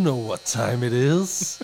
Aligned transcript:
know 0.00 0.28
what 0.28 0.40
time 0.40 0.86
it 0.86 0.92
is? 0.92 1.62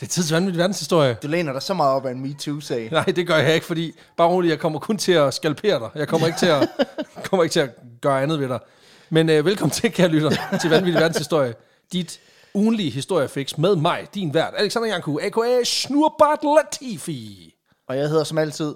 det 0.00 0.06
er 0.06 0.10
tid 0.10 0.22
til 0.22 0.34
vanvittig 0.34 0.58
verdenshistorie. 0.58 1.16
Du 1.22 1.28
læner 1.28 1.52
dig 1.52 1.62
så 1.62 1.74
meget 1.74 1.94
op 1.94 2.06
af 2.06 2.10
en 2.10 2.20
MeToo-sag. 2.20 2.88
Nej, 2.92 3.04
det 3.04 3.26
gør 3.26 3.36
jeg 3.36 3.54
ikke, 3.54 3.66
fordi 3.66 3.92
bare 4.16 4.28
roligt, 4.28 4.50
jeg 4.50 4.58
kommer 4.58 4.78
kun 4.78 4.98
til 4.98 5.12
at 5.12 5.34
skalpere 5.34 5.78
dig. 5.78 5.90
Jeg 5.94 6.08
kommer 6.08 6.26
ikke 6.26 6.38
til 6.38 6.46
at, 6.46 6.68
kommer 7.24 7.44
ikke 7.44 7.52
til 7.52 7.60
at 7.60 7.70
gøre 8.00 8.22
andet 8.22 8.40
ved 8.40 8.48
dig. 8.48 8.58
Men 9.10 9.30
øh, 9.30 9.44
velkommen 9.44 9.70
til, 9.70 9.92
kære 9.92 10.08
lytter, 10.08 10.58
til 10.60 10.70
Vanvittig 10.70 11.00
Verdenshistorie. 11.00 11.54
Dit 11.92 12.20
ugenlige 12.54 12.90
historiefix 12.90 13.58
med 13.58 13.76
mig, 13.76 14.08
din 14.14 14.34
vært, 14.34 14.54
Alexander 14.56 14.88
Janku, 14.88 15.18
a.k.a. 15.18 15.64
Snurbart 15.64 16.38
Latifi. 16.42 17.54
Og 17.88 17.96
jeg 17.96 18.08
hedder 18.08 18.24
som 18.24 18.38
altid 18.38 18.74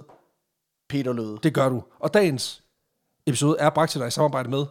Peter 0.88 1.12
Løde. 1.12 1.38
Det 1.42 1.54
gør 1.54 1.68
du. 1.68 1.82
Og 2.00 2.14
dagens 2.14 2.62
episode 3.26 3.56
er 3.58 3.70
bragt 3.70 3.90
til 3.90 4.00
dig 4.00 4.08
i 4.08 4.10
samarbejde 4.10 4.50
med 4.50 4.66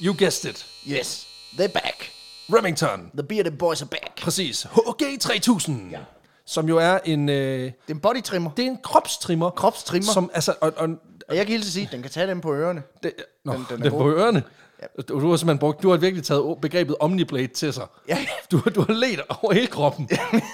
You 0.00 0.14
guessed 0.18 0.50
it. 0.50 0.66
Yes, 0.88 1.27
they're 1.56 1.72
back. 1.72 2.10
Remington. 2.52 3.10
The 3.14 3.22
Bearded 3.22 3.52
Boys 3.58 3.82
are 3.82 3.88
back. 3.88 4.20
Præcis. 4.22 4.62
HG 4.62 5.20
3000. 5.20 5.90
Ja. 5.90 5.98
Som 6.46 6.68
jo 6.68 6.76
er 6.78 6.98
en... 7.04 7.28
Øh, 7.28 7.34
Det 7.64 7.72
er 7.88 7.94
en 7.94 8.00
body 8.00 8.22
trimmer. 8.22 8.50
det 8.56 8.64
er 8.66 8.70
en 8.70 8.78
kropstrimmer. 8.84 9.50
Kropstrimmer. 9.50 10.12
Som, 10.12 10.30
altså, 10.34 10.54
og, 10.60 10.72
og, 10.76 10.88
Og 11.28 11.36
jeg 11.36 11.46
kan 11.46 11.52
helt 11.52 11.64
sige, 11.64 11.86
at 11.86 11.92
den 11.92 12.02
kan 12.02 12.10
tage 12.10 12.26
dem 12.26 12.40
på 12.40 12.54
ørerne. 12.54 12.82
det, 13.02 13.12
nå, 13.44 13.52
den, 13.52 13.66
Den- 13.70 13.82
den 13.82 13.90
på 13.90 14.10
ørerne. 14.10 14.42
Ja. 14.82 15.02
Du, 15.08 15.20
du 15.20 15.30
har 15.30 15.36
simpelthen 15.36 15.58
brugt, 15.58 15.82
du 15.82 15.90
har 15.90 15.96
virkelig 15.96 16.24
taget 16.24 16.58
begrebet 16.62 16.96
Omniblade 17.00 17.46
til 17.46 17.72
sig. 17.72 17.86
Ja. 18.08 18.18
Du, 18.50 18.58
du 18.74 18.80
har 18.80 18.92
let 18.92 19.20
over 19.28 19.52
hele 19.54 19.66
kroppen. 19.66 20.08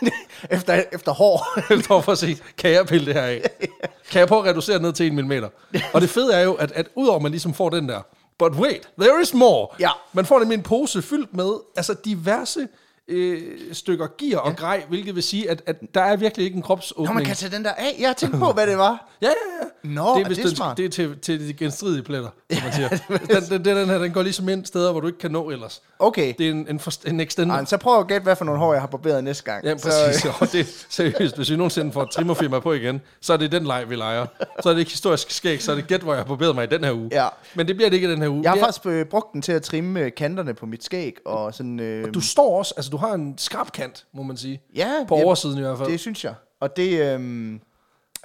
efter, 0.51 0.83
efter 0.93 1.13
hår. 1.13 1.47
for, 1.83 2.01
for 2.01 2.13
at 2.13 2.19
se, 2.19 2.37
kan 2.59 2.71
jeg 2.71 2.87
pille 2.87 3.07
det 3.07 3.15
her 3.15 3.23
af? 3.23 3.43
Kan 4.11 4.19
jeg 4.21 4.29
prøve 4.29 4.41
at 4.43 4.47
reducere 4.51 4.83
ned 4.83 4.93
til 4.93 5.07
en 5.07 5.15
millimeter? 5.15 5.49
Og 5.95 6.01
det 6.01 6.11
fede 6.11 6.35
er 6.35 6.41
jo, 6.41 6.55
at, 6.55 6.73
at 6.73 6.87
udover 6.95 7.17
at 7.17 7.23
man 7.23 7.31
ligesom 7.31 7.55
får 7.55 7.71
den 7.71 7.89
der, 7.89 8.01
but 8.39 8.53
wait, 8.53 8.89
there 9.01 9.21
is 9.21 9.35
more. 9.35 9.75
Ja. 9.79 9.91
Man 10.13 10.27
får 10.27 10.39
nemlig 10.39 10.57
en 10.57 10.63
pose 10.63 11.03
fyldt 11.03 11.35
med 11.35 11.61
altså 11.77 11.95
diverse 12.05 12.69
øh, 13.09 13.43
stykker 13.73 14.07
gear 14.19 14.39
og 14.41 14.57
grej, 14.57 14.85
hvilket 14.89 15.15
vil 15.15 15.23
sige, 15.23 15.51
at, 15.51 15.63
at 15.67 15.77
der 15.95 16.01
er 16.01 16.17
virkelig 16.17 16.45
ikke 16.45 16.57
en 16.57 16.63
kropsåbning. 16.63 17.09
Nå, 17.09 17.15
man 17.15 17.25
kan 17.25 17.37
tage 17.37 17.57
den 17.57 17.65
der 17.65 17.71
af. 17.73 17.97
Jeg 18.01 18.09
har 18.09 18.15
tænkt 18.15 18.39
på, 18.39 18.53
hvad 18.53 18.67
det 18.67 18.79
var. 18.79 19.09
Ja, 19.23 19.27
ja, 19.27 19.33
ja. 19.63 19.89
Nå, 19.89 20.15
det 20.17 20.23
er 20.23 20.27
hvis 20.27 20.37
det 20.39 20.47
den- 20.47 20.57
smart? 20.57 20.77
Det 20.77 20.85
er 20.85 20.89
til, 20.89 21.19
til 21.19 21.49
de 21.49 21.53
genstridige 21.55 22.03
pletter, 22.03 22.29
som 22.53 22.63
man 22.65 22.73
siger. 22.73 22.89
den, 23.49 23.65
den, 23.65 23.77
den, 23.77 23.89
her, 23.89 23.99
den 23.99 24.13
går 24.13 24.23
ligesom 24.23 24.49
ind 24.49 24.65
steder, 24.67 24.93
hvor 24.93 25.01
du 25.01 25.07
ikke 25.07 25.19
kan 25.19 25.31
nå 25.31 25.51
ellers. 25.51 25.83
Okay. 25.99 26.35
Det 26.39 26.47
er 26.47 26.51
en, 26.51 26.67
en, 26.71 26.81
forst- 26.81 27.09
en 27.11 27.21
extender. 27.21 27.55
Ej, 27.55 27.65
så 27.65 27.77
prøv 27.77 28.01
at 28.01 28.07
gætte, 28.09 28.23
hvad 28.25 28.37
for 28.37 28.45
nogle 28.45 28.61
hår, 28.61 28.73
jeg 28.73 28.83
har 28.83 28.87
barberet 28.87 29.25
næste 29.25 29.45
gang. 29.45 29.65
Ja, 29.65 29.75
præcis. 29.75 30.23
Så, 30.23 30.33
og 30.41 30.53
det, 30.53 30.87
seriøst, 30.89 31.37
hvis 31.37 31.51
vi 31.51 31.57
nogensinde 31.57 31.93
får 31.93 32.03
et 32.03 32.11
trimmerfirma 32.11 32.59
på 32.61 32.73
igen, 32.73 33.01
så 33.21 33.33
er 33.33 33.37
det 33.37 33.53
den 33.53 33.65
leg, 33.65 33.85
vi 33.89 33.97
leger. 33.97 34.27
Så 34.63 34.69
er 34.69 34.73
det 34.73 34.81
ikke 34.81 34.91
historisk 34.91 35.31
skæg, 35.31 35.63
så 35.63 35.73
er 35.73 35.77
det 35.77 35.87
gæt, 35.87 36.01
hvor 36.01 36.13
jeg 36.13 36.21
har 36.23 36.27
barberet 36.29 36.55
mig 36.55 36.65
i 36.65 36.67
den 36.67 36.85
her 36.85 36.93
uge. 36.93 37.09
Ja. 37.13 37.29
Men 37.55 37.69
det 37.69 37.77
bliver 37.77 37.89
det 37.91 37.95
ikke 37.97 38.09
i 38.09 38.11
den 38.11 38.23
her 38.23 38.29
uge. 38.29 38.41
jeg 38.43 38.51
har 38.51 38.57
er- 38.57 38.61
faktisk 38.61 38.87
øh, 38.87 39.07
brugt 39.07 39.33
den 39.33 39.43
til 39.43 39.53
at 39.53 39.63
trimme 39.63 40.01
øh, 40.01 40.11
kanterne 40.17 40.55
på 40.55 40.67
mit 40.67 40.85
skæg. 40.85 41.17
Og 41.25 41.55
sådan, 41.55 41.81
øh, 41.81 42.15
Du 42.15 42.21
står 42.21 42.59
også, 42.59 42.75
altså 42.77 42.91
du 42.95 42.99
har 42.99 43.15
en 43.15 43.39
skarp 43.39 43.73
kant, 43.73 44.07
må 44.13 44.23
man 44.23 44.37
sige. 44.37 44.63
ja, 44.75 44.93
På 45.09 45.17
ja, 45.17 45.25
oversiden 45.25 45.59
i 45.59 45.61
hvert 45.61 45.79
fald. 45.79 45.91
Det 45.91 46.01
synes 46.01 46.25
jeg. 46.25 46.35
Og 46.61 46.77
det, 46.77 47.01
øh, 47.01 47.19
den 47.21 47.61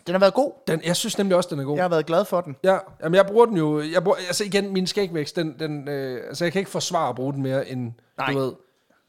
har 0.08 0.20
været 0.20 0.34
god. 0.34 0.52
Den, 0.68 0.82
jeg 0.86 0.96
synes 0.96 1.18
nemlig 1.18 1.38
også, 1.38 1.50
den 1.52 1.60
er 1.60 1.64
god. 1.64 1.76
Jeg 1.76 1.84
har 1.84 1.90
været 1.90 2.06
glad 2.06 2.26
for 2.26 2.42
den. 2.42 2.56
Ja, 2.64 2.78
jamen 3.04 3.16
jeg 3.16 3.26
bruger 3.26 3.46
den 3.46 3.58
jo, 3.58 3.82
jeg 3.82 4.04
bruger, 4.04 4.18
altså 4.18 4.44
igen, 4.44 4.74
min 4.74 4.88
skægvækst, 4.88 5.36
den, 5.36 5.56
den, 5.60 5.88
øh, 5.90 6.24
altså 6.28 6.46
jeg 6.46 6.52
kan 6.52 6.60
ikke 6.60 6.72
forsvare 6.72 7.10
at 7.10 7.16
bruge 7.16 7.34
den 7.34 7.42
mere 7.42 7.70
end, 7.70 7.92
Nej. 8.18 8.32
du 8.34 8.40
ved, 8.40 8.54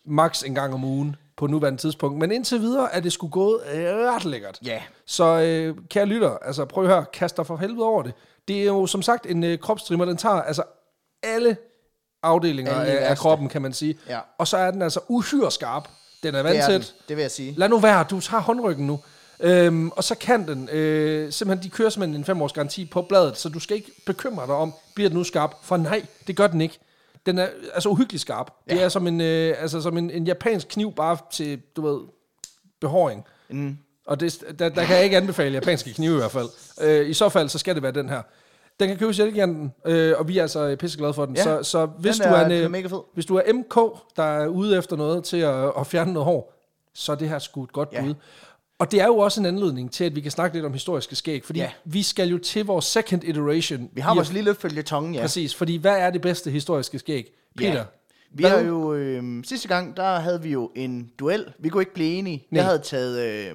max 0.04 0.42
en 0.42 0.54
gang 0.54 0.74
om 0.74 0.84
ugen 0.84 1.16
på 1.36 1.46
nuværende 1.46 1.80
tidspunkt. 1.80 2.18
Men 2.18 2.32
indtil 2.32 2.60
videre 2.60 2.94
er 2.94 3.00
det 3.00 3.12
sgu 3.12 3.28
gået 3.28 3.60
ret 4.14 4.24
lækkert. 4.24 4.58
Ja. 4.64 4.82
Så 5.06 5.24
øh, 5.40 5.76
kære 5.88 6.06
lytter, 6.06 6.30
altså 6.30 6.64
prøv 6.64 6.84
at 6.84 6.90
høre, 6.90 7.04
kast 7.12 7.36
dig 7.36 7.46
for 7.46 7.56
helvede 7.56 7.86
over 7.86 8.02
det. 8.02 8.12
Det 8.48 8.60
er 8.60 8.64
jo 8.64 8.86
som 8.86 9.02
sagt 9.02 9.26
en 9.26 9.44
øh, 9.44 9.58
kropstrimmer, 9.58 10.04
den 10.04 10.16
tager 10.16 10.42
altså 10.42 10.62
alle 11.22 11.56
afdelinger 12.22 12.72
af, 12.72 13.10
af 13.10 13.16
kroppen, 13.18 13.48
kan 13.48 13.62
man 13.62 13.72
sige. 13.72 13.98
Ja. 14.08 14.18
Og 14.38 14.48
så 14.48 14.56
er 14.56 14.70
den 14.70 14.82
altså 14.82 15.00
uhyre 15.08 15.50
skarp. 15.50 15.88
Den 16.22 16.34
er 16.34 16.42
Det 16.42 16.52
den, 16.52 16.58
vandsæt. 16.70 16.94
det 17.08 17.16
vil 17.16 17.22
jeg 17.22 17.30
sige. 17.30 17.54
Lad 17.56 17.68
nu 17.68 17.78
være, 17.78 18.04
du 18.10 18.20
tager 18.20 18.40
håndryggen 18.40 18.86
nu. 18.86 19.00
Øhm, 19.40 19.90
og 19.90 20.04
så 20.04 20.14
kan 20.14 20.48
den, 20.48 20.68
øh, 20.68 21.32
simpelthen, 21.32 21.64
de 21.70 21.70
kører 21.76 21.90
simpelthen 21.90 22.20
en 22.20 22.24
fem 22.24 22.42
års 22.42 22.52
garanti 22.52 22.84
på 22.86 23.02
bladet, 23.02 23.36
så 23.38 23.48
du 23.48 23.60
skal 23.60 23.76
ikke 23.76 23.92
bekymre 24.06 24.46
dig 24.46 24.54
om, 24.54 24.74
bliver 24.94 25.08
den 25.10 25.18
nu 25.18 25.24
skarp? 25.24 25.50
For 25.62 25.76
nej, 25.76 26.06
det 26.26 26.36
gør 26.36 26.46
den 26.46 26.60
ikke. 26.60 26.78
Den 27.26 27.38
er 27.38 27.46
altså 27.74 27.88
uhyggeligt 27.88 28.20
skarp. 28.20 28.50
Ja. 28.70 28.74
Det 28.74 28.82
er 28.82 28.88
som 28.88 29.06
en, 29.06 29.20
øh, 29.20 29.54
altså 29.58 29.80
som 29.82 29.96
en, 29.98 30.10
en 30.10 30.24
japansk 30.26 30.68
kniv, 30.68 30.94
bare 30.94 31.16
til, 31.32 31.60
du 31.76 31.88
ved, 31.88 32.00
behåring. 32.80 33.24
Mm. 33.50 33.76
Og 34.06 34.20
det, 34.20 34.44
der, 34.58 34.68
der 34.68 34.84
kan 34.84 34.96
jeg 34.96 35.04
ikke 35.04 35.16
anbefale 35.16 35.54
japanske 35.54 35.94
knive 35.94 36.14
i 36.14 36.18
hvert 36.18 36.30
fald. 36.30 36.48
Øh, 36.80 37.10
I 37.10 37.14
så 37.14 37.28
fald, 37.28 37.48
så 37.48 37.58
skal 37.58 37.74
det 37.74 37.82
være 37.82 37.92
den 37.92 38.08
her. 38.08 38.22
Den 38.80 38.88
kan 38.88 38.96
købes 38.98 39.18
i 39.18 39.22
Elgiganten, 39.22 39.72
øh, 39.86 40.14
og 40.18 40.28
vi 40.28 40.38
er 40.38 40.42
altså 40.42 40.76
pisseglade 40.78 41.14
for 41.14 41.26
den. 41.26 41.36
Ja, 41.36 41.42
så, 41.42 41.62
så 41.62 41.86
hvis, 41.86 42.16
den 42.16 42.28
du 42.28 42.34
er- 42.34 42.38
er 42.38 42.46
en, 42.46 42.52
øh, 42.52 42.70
mega 42.70 42.86
fed. 42.88 43.00
hvis 43.14 43.26
du 43.26 43.36
er 43.36 43.52
MK, 43.52 43.74
der 44.16 44.22
er 44.22 44.46
ude 44.46 44.78
efter 44.78 44.96
noget 44.96 45.24
til 45.24 45.36
at, 45.36 45.72
at 45.78 45.86
fjerne 45.86 46.12
noget 46.12 46.24
hår, 46.24 46.54
så 46.94 47.12
er 47.12 47.16
det 47.16 47.28
her 47.28 47.38
sgu 47.38 47.64
et 47.64 47.72
godt 47.72 47.88
Ja. 47.92 48.02
bud. 48.02 48.14
Og 48.78 48.92
det 48.92 49.00
er 49.00 49.06
jo 49.06 49.16
også 49.18 49.40
en 49.40 49.46
anledning 49.46 49.92
til, 49.92 50.04
at 50.04 50.16
vi 50.16 50.20
kan 50.20 50.30
snakke 50.30 50.56
lidt 50.56 50.66
om 50.66 50.72
historiske 50.72 51.16
skæg, 51.16 51.44
fordi 51.44 51.60
Ja. 51.60 51.70
vi 51.84 52.02
skal 52.02 52.28
jo 52.28 52.38
til 52.38 52.64
vores 52.66 52.84
second 52.84 53.24
iteration. 53.24 53.88
Vi 53.92 54.00
har 54.00 54.14
vores 54.14 54.32
lille 54.32 54.54
følgetong, 54.54 55.14
ja. 55.14 55.20
Præcis, 55.20 55.54
fordi 55.54 55.76
hvad 55.76 55.96
er 55.98 56.10
det 56.10 56.20
bedste 56.20 56.50
historiske 56.50 56.98
skæg? 56.98 57.32
Peter, 57.56 57.72
Ja. 57.72 57.82
Vi 58.32 58.42
hvad- 58.42 58.50
har 58.50 58.60
jo, 58.60 58.94
øh, 58.94 59.22
sidste 59.44 59.68
gang, 59.68 59.96
der 59.96 60.18
havde 60.20 60.42
vi 60.42 60.50
jo 60.50 60.70
en 60.76 61.10
duel. 61.18 61.44
Vi 61.58 61.68
kunne 61.68 61.82
ikke 61.82 61.94
blive 61.94 62.14
enige. 62.14 62.46
Nej. 62.50 62.58
Jeg 62.58 62.64
havde 62.66 62.78
taget 62.78 63.20
øh, 63.20 63.54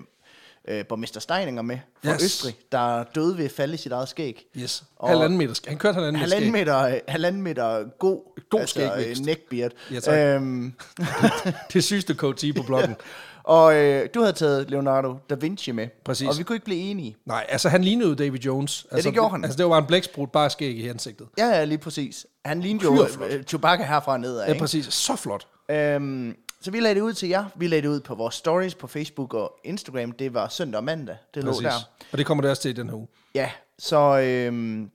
øh, 0.68 0.86
borgmester 0.86 1.20
Steininger 1.20 1.62
med 1.62 1.78
fra 2.06 2.14
Yes. 2.14 2.24
Østrig, 2.24 2.56
der 2.72 3.04
døde 3.04 3.38
ved 3.38 3.46
at 3.46 3.52
falde 3.52 3.74
i 3.74 3.78
sit 3.78 3.92
eget 3.92 4.10
skæg. 4.10 4.46
Yes. 4.58 4.84
Og- 4.96 5.10
halvanden 5.10 5.38
meter. 5.38 5.54
skæg. 5.54 5.72
Han 5.72 5.78
kørte 5.78 5.94
halvanden, 5.94 6.20
Halvanden 6.22 6.52
meter. 6.52 6.84
meter, 6.84 7.00
halvanden 7.08 7.42
meter 7.42 7.84
god, 8.00 8.42
God 8.50 8.60
altså, 8.60 8.74
skægvækst. 8.74 9.22
øh, 9.22 9.26
neckbeard. 9.26 9.72
Ja, 9.92 10.00
tak. 10.00 10.18
øhm. 10.42 10.74
Det 11.74 11.84
sygeste 11.84 12.14
KT 12.14 12.46
på 12.58 12.64
bloggen. 12.64 12.96
og 13.44 13.76
øh, 13.76 14.10
du 14.14 14.20
havde 14.20 14.34
taget 14.34 14.70
Leonardo 14.72 15.16
da 15.30 15.36
Vinci 15.36 15.72
med. 15.72 15.88
Præcis. 16.06 16.28
Og 16.28 16.38
vi 16.38 16.44
kunne 16.44 16.56
ikke 16.56 16.66
blive 16.66 16.80
enige. 16.82 17.16
Nej, 17.26 17.46
altså 17.50 17.70
han 17.70 17.84
lignede 17.84 18.16
David 18.16 18.40
Jones. 18.40 18.86
Altså, 18.92 19.12
gjorde 19.12 19.30
han. 19.32 19.44
Altså 19.44 19.58
det 19.58 19.66
var 19.66 19.70
bare 19.72 19.80
en 19.80 19.86
blæksprut, 19.86 20.32
bare 20.32 20.50
skæg 20.50 20.76
i 20.78 20.88
ansigtet. 20.88 21.28
Ja, 21.38 21.48
ja, 21.48 21.64
lige 21.64 21.78
præcis. 21.78 22.26
Han 22.46 22.62
lignede 22.62 22.86
jo 22.86 23.08
øh, 23.30 23.44
Chewbacca 23.44 23.84
herfra 23.86 24.18
nedad. 24.18 24.48
Ja, 24.48 24.60
præcis. 24.60 24.86
Så 24.94 25.16
flot. 25.16 25.48
Øhm, 25.72 26.36
så 26.66 26.72
vi 26.72 26.80
lagde 26.80 26.96
det 26.96 27.02
ud 27.02 27.14
til 27.14 27.30
jer. 27.30 27.46
Vi 27.56 27.68
lagde 27.68 27.82
det 27.82 27.88
ud 27.88 28.00
på 28.00 28.16
vores 28.16 28.36
stories 28.36 28.76
på 28.76 28.88
Facebook 28.88 29.34
og 29.34 29.60
Instagram. 29.64 30.12
Det 30.12 30.34
var 30.34 30.48
søndag 30.48 30.78
og 30.78 30.84
mandag. 30.84 31.18
Det 31.34 31.44
lå 31.44 31.52
Præcis. 31.52 31.64
der. 31.64 31.72
Og 32.12 32.18
det 32.18 32.26
kommer 32.26 32.42
det 32.42 32.52
også 32.52 32.62
til 32.62 32.70
i 32.70 32.74
den 32.74 32.90
her 32.90 32.96
uge. 32.96 33.08
Ja, 33.36 33.52
så... 33.80 34.20
Øhm, 34.20 34.90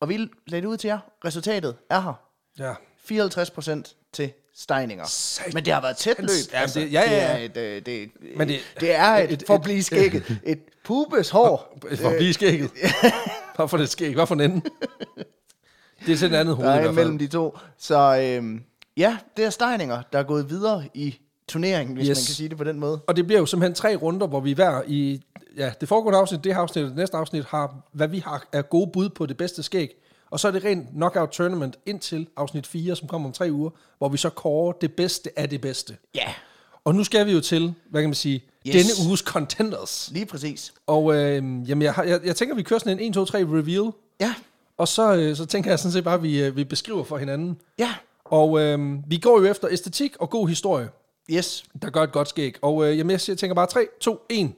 og 0.00 0.08
vi 0.08 0.16
lagde 0.46 0.62
det 0.62 0.68
ud 0.68 0.76
til 0.76 0.88
jer. 0.88 0.98
Resultatet 1.24 1.76
er 1.90 2.00
her. 2.00 2.12
Ja. 2.58 2.74
54 3.04 3.50
procent 3.50 3.96
til 4.12 4.32
Steininger. 4.56 5.04
Sat- 5.06 5.54
Men 5.54 5.64
det 5.64 5.72
har 5.72 5.80
været 5.80 5.96
tæt 5.96 6.18
løb. 6.18 6.28
Altså, 6.52 6.80
Ja, 6.80 6.84
det- 6.86 6.92
ja, 6.92 7.10
ja, 7.10 7.36
ja. 7.36 7.48
Det 7.48 7.56
er 7.56 7.76
et, 7.76 7.76
øh, 7.76 7.86
det, 7.86 8.10
Men 8.20 8.38
Men 8.38 8.48
det- 8.48 8.60
det, 8.74 8.80
det 8.80 8.94
er 8.94 9.04
et, 9.14 9.24
et- 9.24 9.32
et, 9.32 9.42
for 9.46 9.54
at 9.54 9.58
et- 9.60 9.64
blive 9.64 9.82
skægget, 9.82 10.38
et 10.44 10.60
pubes 10.84 11.30
hår. 11.30 11.78
For 12.00 12.08
at 12.08 12.16
blive 12.16 12.32
skægget. 12.34 12.70
Bare 13.56 13.68
for 13.68 13.76
det 13.76 13.88
skæg. 13.90 14.14
Hvad 14.14 14.26
for 14.26 14.34
en 14.34 14.40
ende? 14.40 14.60
Det 16.06 16.12
er 16.12 16.16
til 16.16 16.28
den 16.30 16.34
anden 16.40 16.54
hoved 16.56 16.68
i 16.68 16.72
Der 16.72 16.76
er 16.78 16.80
hvert 16.82 16.94
mellem 16.94 17.18
fald. 17.18 17.28
de 17.28 17.32
to. 17.32 17.58
Så 17.78 18.18
øhm, 18.38 18.62
ja, 18.96 19.16
det 19.36 19.44
er 19.44 19.50
Steininger, 19.50 20.02
der 20.12 20.18
er 20.18 20.22
gået 20.22 20.50
videre 20.50 20.84
i 20.94 21.18
turneringen, 21.48 21.96
hvis 21.96 22.06
Yes. 22.08 22.16
man 22.18 22.24
kan 22.26 22.34
sige 22.34 22.48
det 22.48 22.56
på 22.58 22.64
den 22.64 22.80
måde. 22.80 23.00
Og 23.06 23.16
det 23.16 23.26
bliver 23.26 23.40
jo 23.40 23.46
simpelthen 23.46 23.74
tre 23.74 23.96
runder, 23.96 24.26
hvor 24.26 24.40
vi 24.40 24.52
hver 24.52 24.82
i 24.86 25.22
ja, 25.56 25.72
det 25.80 25.88
foregående 25.88 26.18
afsnit, 26.18 26.44
det 26.44 26.54
her 26.54 26.60
afsnit 26.62 26.82
og 26.84 26.88
det 26.88 26.96
næste 26.96 27.16
afsnit, 27.16 27.44
har, 27.44 27.74
hvad 27.92 28.08
vi 28.08 28.18
har 28.18 28.44
af 28.52 28.68
gode 28.70 28.90
bud 28.92 29.08
på 29.08 29.26
det 29.26 29.36
bedste 29.36 29.62
skæg. 29.62 29.90
Og 30.30 30.40
så 30.40 30.48
er 30.48 30.52
det 30.52 30.64
rent 30.64 30.88
knockout 30.88 31.28
tournament 31.30 31.76
indtil 31.86 32.26
afsnit 32.36 32.66
4, 32.66 32.96
som 32.96 33.08
kommer 33.08 33.28
om 33.28 33.32
tre 33.32 33.48
uger, 33.52 33.70
hvor 33.98 34.08
vi 34.08 34.16
så 34.16 34.30
kårer 34.30 34.72
det 34.72 34.92
bedste 34.92 35.30
af 35.38 35.50
det 35.50 35.60
bedste. 35.60 35.96
Ja, 36.14 36.32
Og 36.84 36.94
nu 36.94 37.04
skal 37.04 37.26
vi 37.26 37.32
jo 37.32 37.40
til, 37.40 37.74
hvad 37.90 38.02
kan 38.02 38.08
man 38.10 38.14
sige, 38.14 38.44
Yes. 38.66 38.74
denne 38.74 39.08
uges 39.08 39.20
contenders. 39.20 40.10
lige 40.12 40.26
præcis. 40.26 40.72
Og 40.86 41.14
øh, 41.14 41.34
jamen, 41.68 41.82
jeg, 41.82 41.94
jeg, 42.06 42.20
jeg 42.24 42.36
tænker, 42.36 42.54
vi 42.54 42.62
kører 42.62 42.78
sådan 42.80 42.98
en 42.98 43.08
1, 43.08 43.14
2, 43.14 43.24
3 43.24 43.38
reveal. 43.38 43.92
Ja, 44.20 44.34
Og 44.78 44.88
så, 44.88 45.14
øh, 45.14 45.36
så 45.36 45.46
tænker 45.46 45.70
jeg 45.70 45.78
sådan 45.78 45.92
set 45.92 46.04
bare, 46.04 46.14
at 46.14 46.22
vi, 46.22 46.42
øh, 46.44 46.56
vi 46.56 46.64
beskriver 46.64 47.04
for 47.04 47.18
hinanden. 47.18 47.60
ja, 47.78 47.94
Og 48.24 48.60
øh, 48.60 48.78
vi 49.06 49.16
går 49.18 49.38
jo 49.40 49.44
efter 49.46 49.68
æstetik 49.70 50.16
og 50.20 50.30
god 50.30 50.48
historie, 50.48 50.88
yes. 51.30 51.64
der 51.82 51.90
gør 51.90 52.02
et 52.02 52.12
godt 52.12 52.28
skæg. 52.28 52.54
Og 52.62 52.84
øh, 52.90 52.98
jamen, 52.98 53.10
jeg 53.10 53.20
siger- 53.20 53.36
tænker 53.36 53.54
bare 53.54 53.66
3, 53.66 53.86
2, 54.00 54.18
1. 54.30 54.52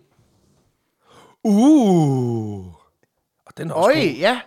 Uh! 1.44 2.66
Og 3.46 3.52
den 3.58 3.70
er 3.70 3.74
også 3.74 3.90
Øj, 3.90 3.94
god. 3.94 4.02
ja. 4.18 4.40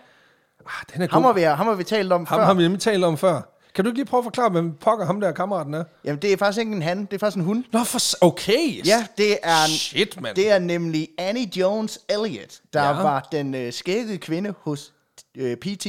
Ah, 0.66 0.84
den 0.94 1.02
er 1.02 1.08
Ham 1.10 1.22
god. 1.22 1.28
har 1.28 1.32
vi, 1.32 1.42
ham 1.42 1.66
har 1.66 1.74
vi 1.74 1.84
talt 1.84 2.12
om 2.12 2.26
Ham 2.26 2.38
før. 2.38 2.44
har 2.44 2.54
vi 2.54 2.62
nemlig 2.62 2.80
talt 2.80 3.04
om 3.04 3.16
før. 3.18 3.42
Kan 3.74 3.84
du 3.84 3.90
ikke 3.90 3.98
lige 3.98 4.06
prøve 4.06 4.18
at 4.18 4.24
forklare, 4.24 4.50
hvem 4.50 4.72
pokker 4.72 5.06
ham 5.06 5.20
der 5.20 5.32
kammeraten 5.32 5.74
er? 5.74 5.84
Jamen, 6.04 6.22
det 6.22 6.32
er 6.32 6.36
faktisk 6.36 6.58
ikke 6.60 6.72
en 6.72 6.82
han, 6.82 7.04
det 7.04 7.12
er 7.12 7.18
faktisk 7.18 7.36
en 7.36 7.44
hun. 7.44 7.64
Nå, 7.72 7.84
for... 7.84 7.98
s- 7.98 8.16
Okay. 8.20 8.86
Ja, 8.86 9.06
det 9.18 9.38
er, 9.42 9.64
en, 9.64 9.70
Shit, 9.70 10.20
mand. 10.20 10.36
det 10.36 10.50
er 10.50 10.58
nemlig 10.58 11.08
Annie 11.18 11.50
Jones 11.58 12.00
Elliot, 12.08 12.60
der 12.72 12.82
Ja. 12.82 12.88
ja. 12.96 13.02
var 13.02 13.28
den 13.32 13.54
øh, 13.54 13.72
skæggede 13.72 14.18
kvinde 14.18 14.54
hos 14.60 14.92
øh, 15.36 15.56
P.T. 15.56 15.86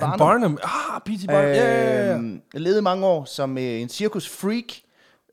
Barnum. 0.00 0.18
Barnum. 0.18 0.58
Ah, 0.62 1.00
P.T. 1.06 1.26
Barnum. 1.26 1.50
Ja. 1.50 2.14
Øhm, 2.14 2.42
levede 2.54 2.82
mange 2.82 3.06
år 3.06 3.24
som 3.24 3.58
øh, 3.58 3.64
en 3.64 3.88
cirkusfreak, 3.88 4.64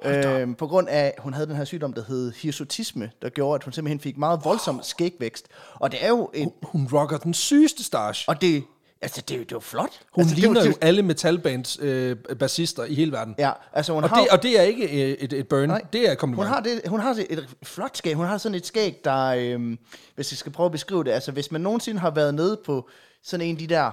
øhm, 0.05 0.55
på 0.55 0.67
grund 0.67 0.87
af, 0.89 1.05
at 1.05 1.13
hun 1.23 1.33
havde 1.33 1.47
den 1.47 1.55
her 1.55 1.65
sygdom, 1.65 1.93
der 1.93 2.03
hed 2.07 2.31
hirsutisme, 2.31 3.11
der 3.21 3.29
gjorde, 3.29 3.55
at 3.55 3.63
hun 3.63 3.73
simpelthen 3.73 3.99
fik 3.99 4.17
meget 4.17 4.39
voldsom 4.43 4.79
skægvækst. 4.83 5.47
Og 5.73 5.91
det 5.91 6.03
er 6.05 6.09
jo 6.09 6.29
et, 6.33 6.49
Hun 6.63 6.89
rocker 6.93 7.17
den 7.17 7.33
sygeste 7.33 7.83
stash. 7.83 8.25
og 8.27 8.41
det 8.41 8.63
Altså, 9.01 9.21
det, 9.21 9.33
er 9.33 9.37
jo- 9.37 9.43
det 9.43 9.53
var 9.53 9.59
flot. 9.59 9.89
Hun 10.13 10.21
altså, 10.21 10.35
ligner 10.35 10.53
det, 10.53 10.61
var- 10.61 10.67
jo 10.67 10.73
alle 10.81 11.01
metalbands 11.01 11.77
øh, 11.81 12.15
bassister 12.39 12.83
i 12.85 12.93
hele 12.95 13.11
verden. 13.11 13.35
Ja, 13.39 13.51
altså 13.73 13.93
hun 13.93 14.03
Og 14.03 14.09
har... 14.09 14.21
det, 14.21 14.29
og 14.29 14.43
det 14.43 14.59
er 14.59 14.63
ikke 14.63 14.83
øh, 14.83 15.17
et, 15.19 15.33
et 15.33 15.47
burn, 15.47 15.67
Nej. 15.67 15.81
det 15.93 16.01
er 16.01 16.03
et 16.03 16.09
Hun 16.09 16.17
kompliment. 16.17 16.49
har, 16.49 16.59
det, 16.59 16.81
hun 16.87 16.99
har 16.99 17.13
det- 17.13 17.25
et 17.29 17.47
flot 17.63 17.97
skæg. 17.97 18.13
Hun 18.15 18.25
har 18.25 18.37
sådan 18.37 18.55
et 18.55 18.65
skæg, 18.65 19.01
der, 19.03 19.25
øhm, 19.27 19.77
hvis 20.15 20.31
jeg 20.31 20.37
skal 20.37 20.51
prøve 20.51 20.65
at 20.65 20.71
beskrive 20.71 21.03
det, 21.03 21.11
altså 21.11 21.31
hvis 21.31 21.51
man 21.51 21.61
nogensinde 21.61 21.99
har 21.99 22.09
været 22.11 22.33
nede 22.35 22.59
på 22.65 22.89
sådan 23.23 23.45
en 23.45 23.55
af 23.55 23.59
de 23.59 23.67
der, 23.67 23.91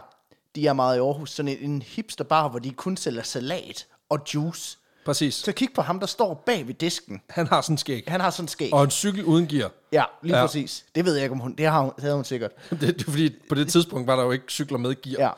de 0.54 0.66
er 0.66 0.72
meget 0.72 0.96
i 0.96 1.00
Aarhus, 1.00 1.30
sådan 1.30 1.48
en, 1.60 1.70
en 1.70 1.82
hipster 1.82 2.24
bar, 2.24 2.48
hvor 2.48 2.58
de 2.58 2.70
kun 2.70 2.96
sælger 2.96 3.22
salat 3.22 3.86
og 4.10 4.18
juice. 4.34 4.78
Præcis. 5.06 5.34
Så 5.34 5.52
kig 5.52 5.68
på 5.74 5.82
ham, 5.82 6.00
der 6.00 6.06
står 6.06 6.42
bag 6.46 6.66
ved 6.66 6.74
disken. 6.74 7.20
Han 7.30 7.46
har 7.46 7.60
sådan 7.60 7.74
en 7.74 7.78
skæg. 7.78 8.04
Han 8.08 8.20
har 8.20 8.30
sådan 8.30 8.44
en 8.44 8.48
skæg. 8.48 8.74
Og 8.74 8.84
en 8.84 8.90
cykel 8.90 9.24
uden 9.24 9.46
gear. 9.46 9.70
Ja, 9.92 10.04
lige 10.22 10.36
Ja. 10.36 10.46
præcis. 10.46 10.84
Det 10.94 11.04
ved 11.04 11.14
jeg 11.14 11.22
ikke, 11.22 11.32
om 11.32 11.38
hun... 11.38 11.54
Det, 11.54 11.66
har 11.66 11.80
hun, 11.80 11.92
det 11.96 12.02
havde 12.02 12.14
hun 12.14 12.24
sikkert. 12.24 12.50
Det, 12.70 12.80
det 12.80 13.00
er 13.00 13.10
fordi, 13.10 13.34
på 13.48 13.54
det 13.54 13.68
tidspunkt 13.68 14.06
var 14.06 14.16
der 14.16 14.22
jo 14.22 14.30
ikke 14.30 14.44
cykler 14.48 14.78
med 14.78 15.02
gear. 15.02 15.22
Ja. 15.22 15.30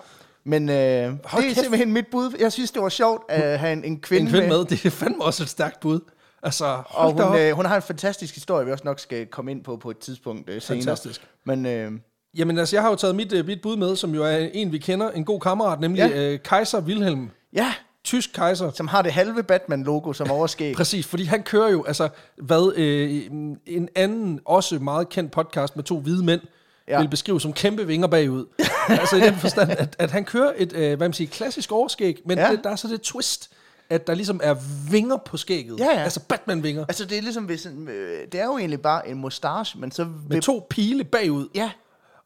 Men 0.44 0.68
øh, 0.68 0.74
det 0.76 0.78
er 1.24 1.40
kæft. 1.40 1.58
simpelthen 1.60 1.92
mit 1.92 2.06
bud. 2.10 2.36
Jeg 2.40 2.52
synes, 2.52 2.70
det 2.70 2.82
var 2.82 2.88
sjovt 2.88 3.22
at 3.30 3.58
have 3.58 3.72
en, 3.72 3.84
en 3.84 4.00
kvinde, 4.00 4.22
En 4.26 4.30
kvinde 4.30 4.48
med, 4.48 4.64
det 4.64 4.84
er 4.86 4.90
fandme 4.90 5.24
også 5.24 5.42
et 5.42 5.48
stærkt 5.48 5.80
bud. 5.80 6.00
Altså, 6.42 6.82
Og 6.86 7.12
hun, 7.12 7.38
øh, 7.38 7.52
hun 7.52 7.64
har 7.66 7.76
en 7.76 7.82
fantastisk 7.82 8.34
historie, 8.34 8.66
vi 8.66 8.72
også 8.72 8.84
nok 8.84 9.00
skal 9.00 9.26
komme 9.26 9.50
ind 9.50 9.64
på 9.64 9.76
på 9.76 9.90
et 9.90 9.98
tidspunkt 9.98 10.50
øh, 10.50 10.62
senere. 10.62 10.82
Fantastisk. 10.82 11.26
Men 11.44 11.66
øh, 11.66 11.92
Jamen 12.36 12.58
altså, 12.58 12.76
jeg 12.76 12.82
har 12.82 12.90
jo 12.90 12.96
taget 12.96 13.16
mit, 13.16 13.32
øh, 13.32 13.46
mit 13.46 13.62
bud 13.62 13.76
med, 13.76 13.96
som 13.96 14.14
jo 14.14 14.24
er 14.24 14.36
en, 14.52 14.72
vi 14.72 14.78
kender, 14.78 15.10
en 15.10 15.24
god 15.24 15.40
kammerat, 15.40 15.80
nemlig 15.80 15.98
Ja. 16.10 16.32
øh, 16.32 16.38
Kaiser 16.44 16.80
Wilhelm. 16.80 17.30
ja, 17.52 17.74
Tysk 18.04 18.30
kejser. 18.34 18.70
som 18.74 18.88
har 18.88 19.02
det 19.02 19.12
halve 19.12 19.42
Batman-logo 19.42 20.12
som 20.12 20.30
overskæg. 20.30 20.74
Præcis, 20.76 21.06
fordi 21.06 21.24
han 21.24 21.42
kører 21.42 21.70
jo, 21.70 21.84
altså, 21.84 22.08
hvad 22.36 22.72
øh, 22.76 23.22
en 23.66 23.88
anden, 23.94 24.40
også 24.44 24.78
meget 24.78 25.08
kendt 25.08 25.32
podcast 25.32 25.76
med 25.76 25.84
to 25.84 26.00
hvide 26.00 26.24
mænd, 26.24 26.40
Ja. 26.88 27.00
vil 27.00 27.08
beskrive 27.08 27.40
som 27.40 27.52
kæmpe 27.52 27.86
vinger 27.86 28.06
bagud. 28.06 28.44
altså 28.88 29.16
i 29.16 29.20
den 29.20 29.34
forstand, 29.34 29.70
at, 29.70 29.96
at 29.98 30.10
han 30.10 30.24
kører 30.24 30.52
et, 30.56 30.72
øh, 30.72 30.80
hvad 30.96 30.96
man 31.08 31.12
siger, 31.12 31.28
klassisk 31.30 31.72
overskæg, 31.72 32.22
men 32.26 32.38
ja. 32.38 32.50
det, 32.50 32.60
der 32.64 32.70
er 32.70 32.76
så 32.76 32.88
det 32.88 33.00
twist, 33.00 33.50
at 33.90 34.06
der 34.06 34.14
ligesom 34.14 34.40
er 34.42 34.54
vinger 34.90 35.16
på 35.16 35.36
skægget. 35.36 35.78
Ja, 35.80 35.84
ja. 35.94 36.02
Altså 36.02 36.20
Batman-vinger. 36.20 36.84
Altså, 36.88 37.04
det 37.04 37.18
er 37.18 37.22
ligesom, 37.22 37.44
hvis 37.44 37.66
en, 37.66 37.88
øh, 37.88 38.26
det 38.32 38.40
er 38.40 38.44
jo 38.44 38.58
egentlig 38.58 38.80
bare 38.80 39.08
en 39.08 39.18
mustache, 39.18 39.80
men 39.80 39.92
så... 39.92 40.06
Med 40.28 40.42
to 40.42 40.66
pile 40.70 41.04
bagud. 41.04 41.48
Ja. 41.54 41.70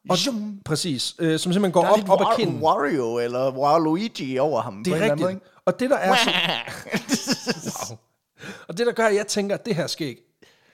Og, 0.09 0.17
Zoom. 0.17 0.59
præcis, 0.65 1.15
øh, 1.19 1.39
som 1.39 1.53
simpelthen 1.53 1.71
går 1.71 1.85
op, 1.85 2.09
op 2.09 2.21
ad 2.21 2.25
War- 2.25 2.35
kinden. 2.35 2.61
Wario 2.61 3.19
eller 3.19 3.51
Waluigi 3.51 4.37
over 4.37 4.61
ham. 4.61 4.83
Det 4.83 4.93
er 4.93 5.11
rigtigt. 5.11 5.39
Og 5.65 5.79
det 5.79 5.89
der 5.89 5.97
er 5.97 6.15
så, 6.15 6.29
wow. 7.89 7.97
Og 8.67 8.77
det 8.77 8.87
der 8.87 8.91
gør, 8.91 9.05
at 9.05 9.15
jeg 9.15 9.27
tænker, 9.27 9.55
at 9.55 9.65
det 9.65 9.75
her 9.75 9.87
skæg, 9.87 10.17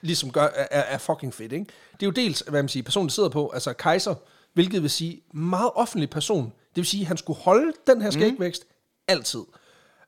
ligesom 0.00 0.30
gør, 0.30 0.48
er, 0.54 0.80
er 0.80 0.98
fucking 0.98 1.34
fedt, 1.34 1.52
ikke? 1.52 1.64
Det 1.92 2.02
er 2.02 2.06
jo 2.06 2.10
dels, 2.10 2.40
hvad 2.48 2.62
man 2.62 2.68
siger, 2.68 2.82
personen, 2.82 3.08
der 3.08 3.12
sidder 3.12 3.28
på, 3.28 3.48
altså 3.48 3.72
kejser, 3.72 4.14
hvilket 4.54 4.82
vil 4.82 4.90
sige 4.90 5.20
meget 5.34 5.70
offentlig 5.74 6.10
person. 6.10 6.44
Det 6.44 6.76
vil 6.76 6.86
sige, 6.86 7.00
at 7.00 7.06
han 7.06 7.16
skulle 7.16 7.40
holde 7.40 7.72
den 7.86 8.02
her 8.02 8.10
skægvækst 8.10 8.64
mm. 8.68 8.74
altid. 9.08 9.40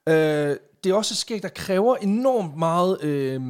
Øh, 0.06 0.56
det 0.84 0.90
er 0.90 0.94
også 0.94 1.12
et 1.12 1.18
skæg, 1.18 1.42
der 1.42 1.48
kræver 1.48 1.96
enormt 1.96 2.56
meget 2.56 3.02
øh, 3.02 3.40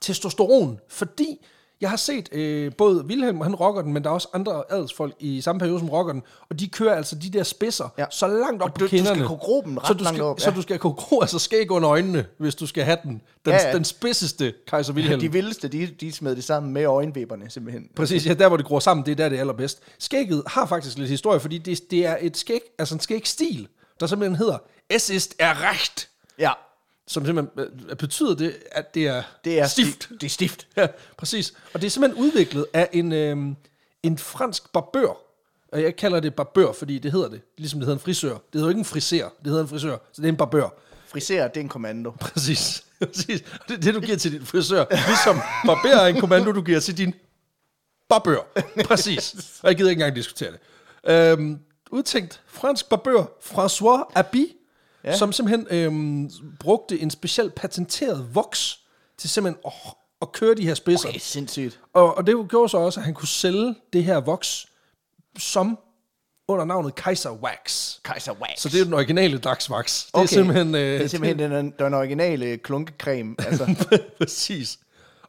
testosteron, 0.00 0.80
fordi 0.88 1.46
jeg 1.80 1.90
har 1.90 1.96
set 1.96 2.28
øh, 2.32 2.72
både 2.78 3.04
Wilhelm, 3.04 3.40
han 3.40 3.54
rocker 3.54 3.82
den, 3.82 3.92
men 3.92 4.04
der 4.04 4.10
er 4.10 4.14
også 4.14 4.28
andre 4.32 4.62
adelsfolk 4.70 5.14
i 5.20 5.40
samme 5.40 5.58
periode, 5.60 5.78
som 5.78 5.88
rocker 5.90 6.12
den, 6.12 6.22
og 6.50 6.60
de 6.60 6.68
kører 6.68 6.94
altså 6.94 7.14
de 7.16 7.30
der 7.30 7.42
spidser 7.42 7.94
Ja. 7.98 8.02
ja. 8.02 8.06
så 8.10 8.26
langt 8.26 8.62
op 8.62 8.68
Og 8.68 8.74
på 8.74 8.78
du- 8.78 8.84
du 8.84 8.88
skal 8.88 8.98
kinderne. 8.98 9.26
kunne 9.26 9.38
gro 9.38 9.62
dem 9.64 9.76
ret 9.76 9.86
så 9.86 9.92
du 9.94 10.04
langt 10.04 10.16
skal, 10.16 10.24
op, 10.24 10.40
Så 10.40 10.50
ja. 10.50 10.56
du 10.56 10.62
skal 10.62 10.78
kunne 10.78 10.92
gro 10.92 11.20
altså 11.20 11.38
skæg 11.38 11.70
under 11.70 11.90
øjnene, 11.90 12.26
hvis 12.38 12.54
du 12.54 12.66
skal 12.66 12.84
have 12.84 12.98
den. 13.02 13.10
Den, 13.10 13.20
Ja, 13.46 13.52
ja, 13.52 13.60
ja. 13.62 13.68
ja. 13.68 13.74
den 13.74 13.84
spidseste 13.84 14.54
kejser 14.66 14.92
Wilhelm. 14.92 15.20
De 15.20 15.32
vildeste, 15.32 15.68
de, 15.68 15.86
de 15.86 16.12
smed 16.12 16.36
det 16.36 16.44
sammen 16.44 16.72
med 16.72 16.84
øjenvipperne, 16.84 17.50
simpelthen. 17.50 17.84
Præcis, 17.96 18.26
ja, 18.26 18.34
der 18.34 18.48
hvor 18.48 18.56
det 18.56 18.66
gror 18.66 18.78
sammen, 18.78 19.06
det 19.06 19.12
er 19.12 19.16
der, 19.16 19.28
det 19.28 19.36
er 19.36 19.40
allerbedst. 19.40 19.80
Skægget 19.98 20.42
har 20.46 20.66
faktisk 20.66 20.98
lidt 20.98 21.10
historie, 21.10 21.40
fordi 21.40 21.58
det, 21.58 21.90
det 21.90 22.06
er 22.06 22.16
et 22.20 22.36
skæg, 22.36 22.60
altså 22.78 22.94
en 22.94 23.00
skægstil, 23.00 23.68
der 24.00 24.06
simpelthen 24.06 24.36
hedder 24.36 24.58
Es 24.90 25.10
ist 25.10 25.34
errecht, 25.38 26.08
Ja, 26.38 26.52
som 27.06 27.26
simpelthen 27.26 27.68
øh, 27.90 27.96
betyder 27.96 28.34
det, 28.34 28.56
at 28.72 28.94
det 28.94 29.06
er, 29.06 29.22
det 29.44 29.58
er 29.60 29.66
stift. 29.66 30.04
sti- 30.04 30.14
Det 30.14 30.22
er 30.26 30.30
stift. 30.30 30.66
Ja, 30.76 30.86
præcis. 31.16 31.52
Og 31.74 31.80
det 31.80 31.86
er 31.86 31.90
simpelthen 31.90 32.24
udviklet 32.24 32.66
af 32.72 32.88
en, 32.92 33.12
øhm, 33.12 33.56
en 34.02 34.18
fransk 34.18 34.72
barbør. 34.72 35.16
Og 35.72 35.82
jeg 35.82 35.96
kalder 35.96 36.20
det 36.20 36.34
barbør, 36.34 36.72
fordi 36.72 36.98
det 36.98 37.12
hedder 37.12 37.28
det. 37.28 37.40
Ligesom 37.58 37.80
det 37.80 37.86
hedder 37.86 37.96
en 37.98 38.04
frisør. 38.04 38.32
Det 38.32 38.40
hedder 38.52 38.66
jo 38.66 38.68
ikke 38.68 38.78
en 38.78 38.84
friser, 38.84 39.28
det 39.38 39.46
hedder 39.46 39.62
en 39.62 39.68
frisør. 39.68 39.96
Så 40.12 40.22
det 40.22 40.24
er 40.24 40.32
en 40.32 40.36
barbør. 40.36 40.68
Friser, 41.08 41.48
det 41.48 41.56
er 41.56 41.60
en 41.60 41.68
kommando. 41.68 42.10
Præcis. 42.20 42.84
præcis. 43.00 43.40
Og 43.52 43.68
det 43.68 43.74
er 43.76 43.80
det, 43.80 43.94
du 43.94 44.00
giver 44.00 44.16
til 44.16 44.32
din 44.32 44.46
frisør. 44.46 44.84
Ligesom 44.90 45.36
barber 45.66 45.88
er 45.96 46.06
en 46.06 46.20
kommando, 46.20 46.52
du 46.52 46.62
giver 46.62 46.80
til 46.80 46.98
din 46.98 47.14
barbør. 48.08 48.38
Præcis. 48.84 49.34
Og 49.62 49.68
jeg 49.68 49.76
gider 49.76 49.90
ikke 49.90 50.00
engang 50.00 50.16
diskutere 50.16 50.50
det. 50.52 50.60
Øhm, 51.12 51.58
udtænkt 51.90 52.40
fransk 52.46 52.88
barbør 52.88 53.24
François 53.44 54.12
Abi, 54.14 54.56
Ja. 55.06 55.16
som 55.16 55.32
simpelthen 55.32 55.66
øhm, 55.70 56.30
brugte 56.60 57.00
en 57.00 57.10
speciel 57.10 57.50
patenteret 57.50 58.34
voks 58.34 58.80
til 59.18 59.30
simpelthen 59.30 59.60
at, 59.66 59.72
at 60.22 60.32
køre 60.32 60.54
de 60.54 60.66
her 60.66 60.74
spidser. 60.74 61.08
Er 61.08 61.18
sindssygt. 61.18 61.80
Og, 61.92 62.16
og 62.16 62.26
det 62.26 62.48
gjorde 62.48 62.68
så 62.68 62.78
også, 62.78 63.00
at 63.00 63.04
han 63.04 63.14
kunne 63.14 63.28
sælge 63.28 63.74
det 63.92 64.04
her 64.04 64.20
voks 64.20 64.66
som 65.38 65.78
under 66.48 66.64
navnet 66.64 66.94
Kaiser 66.94 67.30
Wax. 67.30 67.94
Kaiser 68.04 68.32
Wax. 68.32 68.50
Så 68.58 68.68
det 68.68 68.80
er 68.80 68.84
den 68.84 68.94
originale 68.94 69.38
dagsvaks. 69.38 70.04
Det 70.04 70.14
okay. 70.14 70.22
er 70.22 70.26
simpelthen... 70.26 70.74
Øh, 70.74 70.80
det 70.80 71.02
er 71.02 71.06
simpelthen 71.06 71.50
den, 71.50 71.74
den 71.78 71.94
originale 71.94 72.58
klunkecreme. 72.58 73.34
Altså, 73.38 73.74
Præcis. 74.18 74.78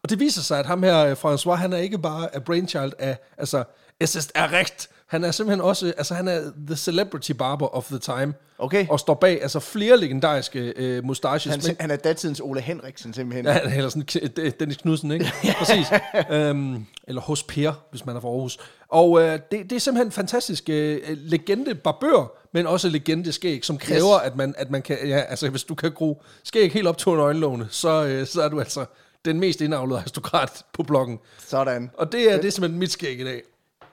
Og 0.04 0.10
det 0.10 0.20
viser 0.20 0.42
sig, 0.42 0.60
at 0.60 0.66
ham 0.66 0.84
her, 0.84 1.06
øh, 1.06 1.12
François, 1.12 1.56
han 1.56 1.74
er 1.74 1.78
ikke 1.78 1.98
bare 1.98 2.36
a 2.36 2.40
brainchild 2.40 2.94
af, 3.00 3.18
altså, 3.38 3.64
es 4.00 4.16
ist 4.16 4.32
errecht. 4.36 4.90
Han 5.08 5.24
er 5.24 5.32
simpelthen 5.32 5.62
også, 5.62 5.94
altså 5.98 6.14
han 6.14 6.28
er 6.28 6.42
the 6.68 6.76
celebrity 6.76 7.32
barber 7.32 7.76
of 7.76 7.86
the 7.86 8.00
time. 8.00 8.34
Okay. 8.60 8.88
Og 8.90 9.00
står 9.00 9.14
bag, 9.14 9.42
altså 9.42 9.60
flere 9.60 9.98
legendariske 9.98 10.74
øh, 10.76 11.04
mustaches. 11.04 11.66
han, 11.66 11.76
han 11.80 11.92
er 11.92 11.96
datidens 11.96 12.40
Ole 12.40 12.62
Henriksen, 12.62 13.14
simpelthen. 13.14 13.46
Ja, 13.46 13.60
eller 13.76 13.90
sådan 13.90 14.54
Dennis 14.60 14.78
Knudsen, 14.78 15.12
ikke? 15.12 15.32
Præcis. 15.60 15.88
øhm, 16.32 16.86
eller 17.08 17.22
hos 17.22 17.44
Per, 17.44 17.74
hvis 17.90 18.06
man 18.06 18.16
er 18.16 18.20
fra 18.20 18.28
Aarhus. 18.28 18.58
Og 18.90 19.22
øh, 19.22 19.40
det, 19.52 19.70
det 19.70 19.72
er 19.72 19.80
simpelthen 19.80 20.08
en 20.08 20.12
fantastisk 20.12 20.70
øh, 20.70 21.00
legende 21.08 21.76
barbør, 21.76 22.38
men 22.54 22.68
også 22.68 22.90
legende 22.90 23.32
skæg, 23.32 23.66
som 23.66 23.78
kræver, 23.78 24.16
Yes. 24.16 24.32
at, 24.32 24.36
man, 24.36 24.56
at 24.58 24.72
man 24.72 24.82
kan, 24.82 24.98
ja, 25.08 25.20
altså 25.20 25.50
hvis 25.50 25.64
du 25.64 25.76
kan 25.76 25.92
gro 25.92 26.22
skæg 26.44 26.72
helt 26.72 26.88
op 26.88 26.98
til 26.98 27.10
øjenlågene, 27.10 27.68
så, 27.70 28.06
øh, 28.06 28.28
så 28.28 28.42
er 28.42 28.50
du 28.50 28.60
altså 28.60 28.86
den 29.26 29.40
mest 29.40 29.62
indavlede 29.62 30.00
aristokrat 30.00 30.66
på 30.74 30.84
bloggen. 30.84 31.20
Sådan. 31.48 31.90
Og 31.98 32.12
det 32.12 32.32
er, 32.34 32.38
det 32.38 32.46
er 32.46 32.52
simpelthen 32.52 32.80
mit 32.80 32.92
skæg 32.92 33.20
i 33.20 33.24
dag. 33.24 33.42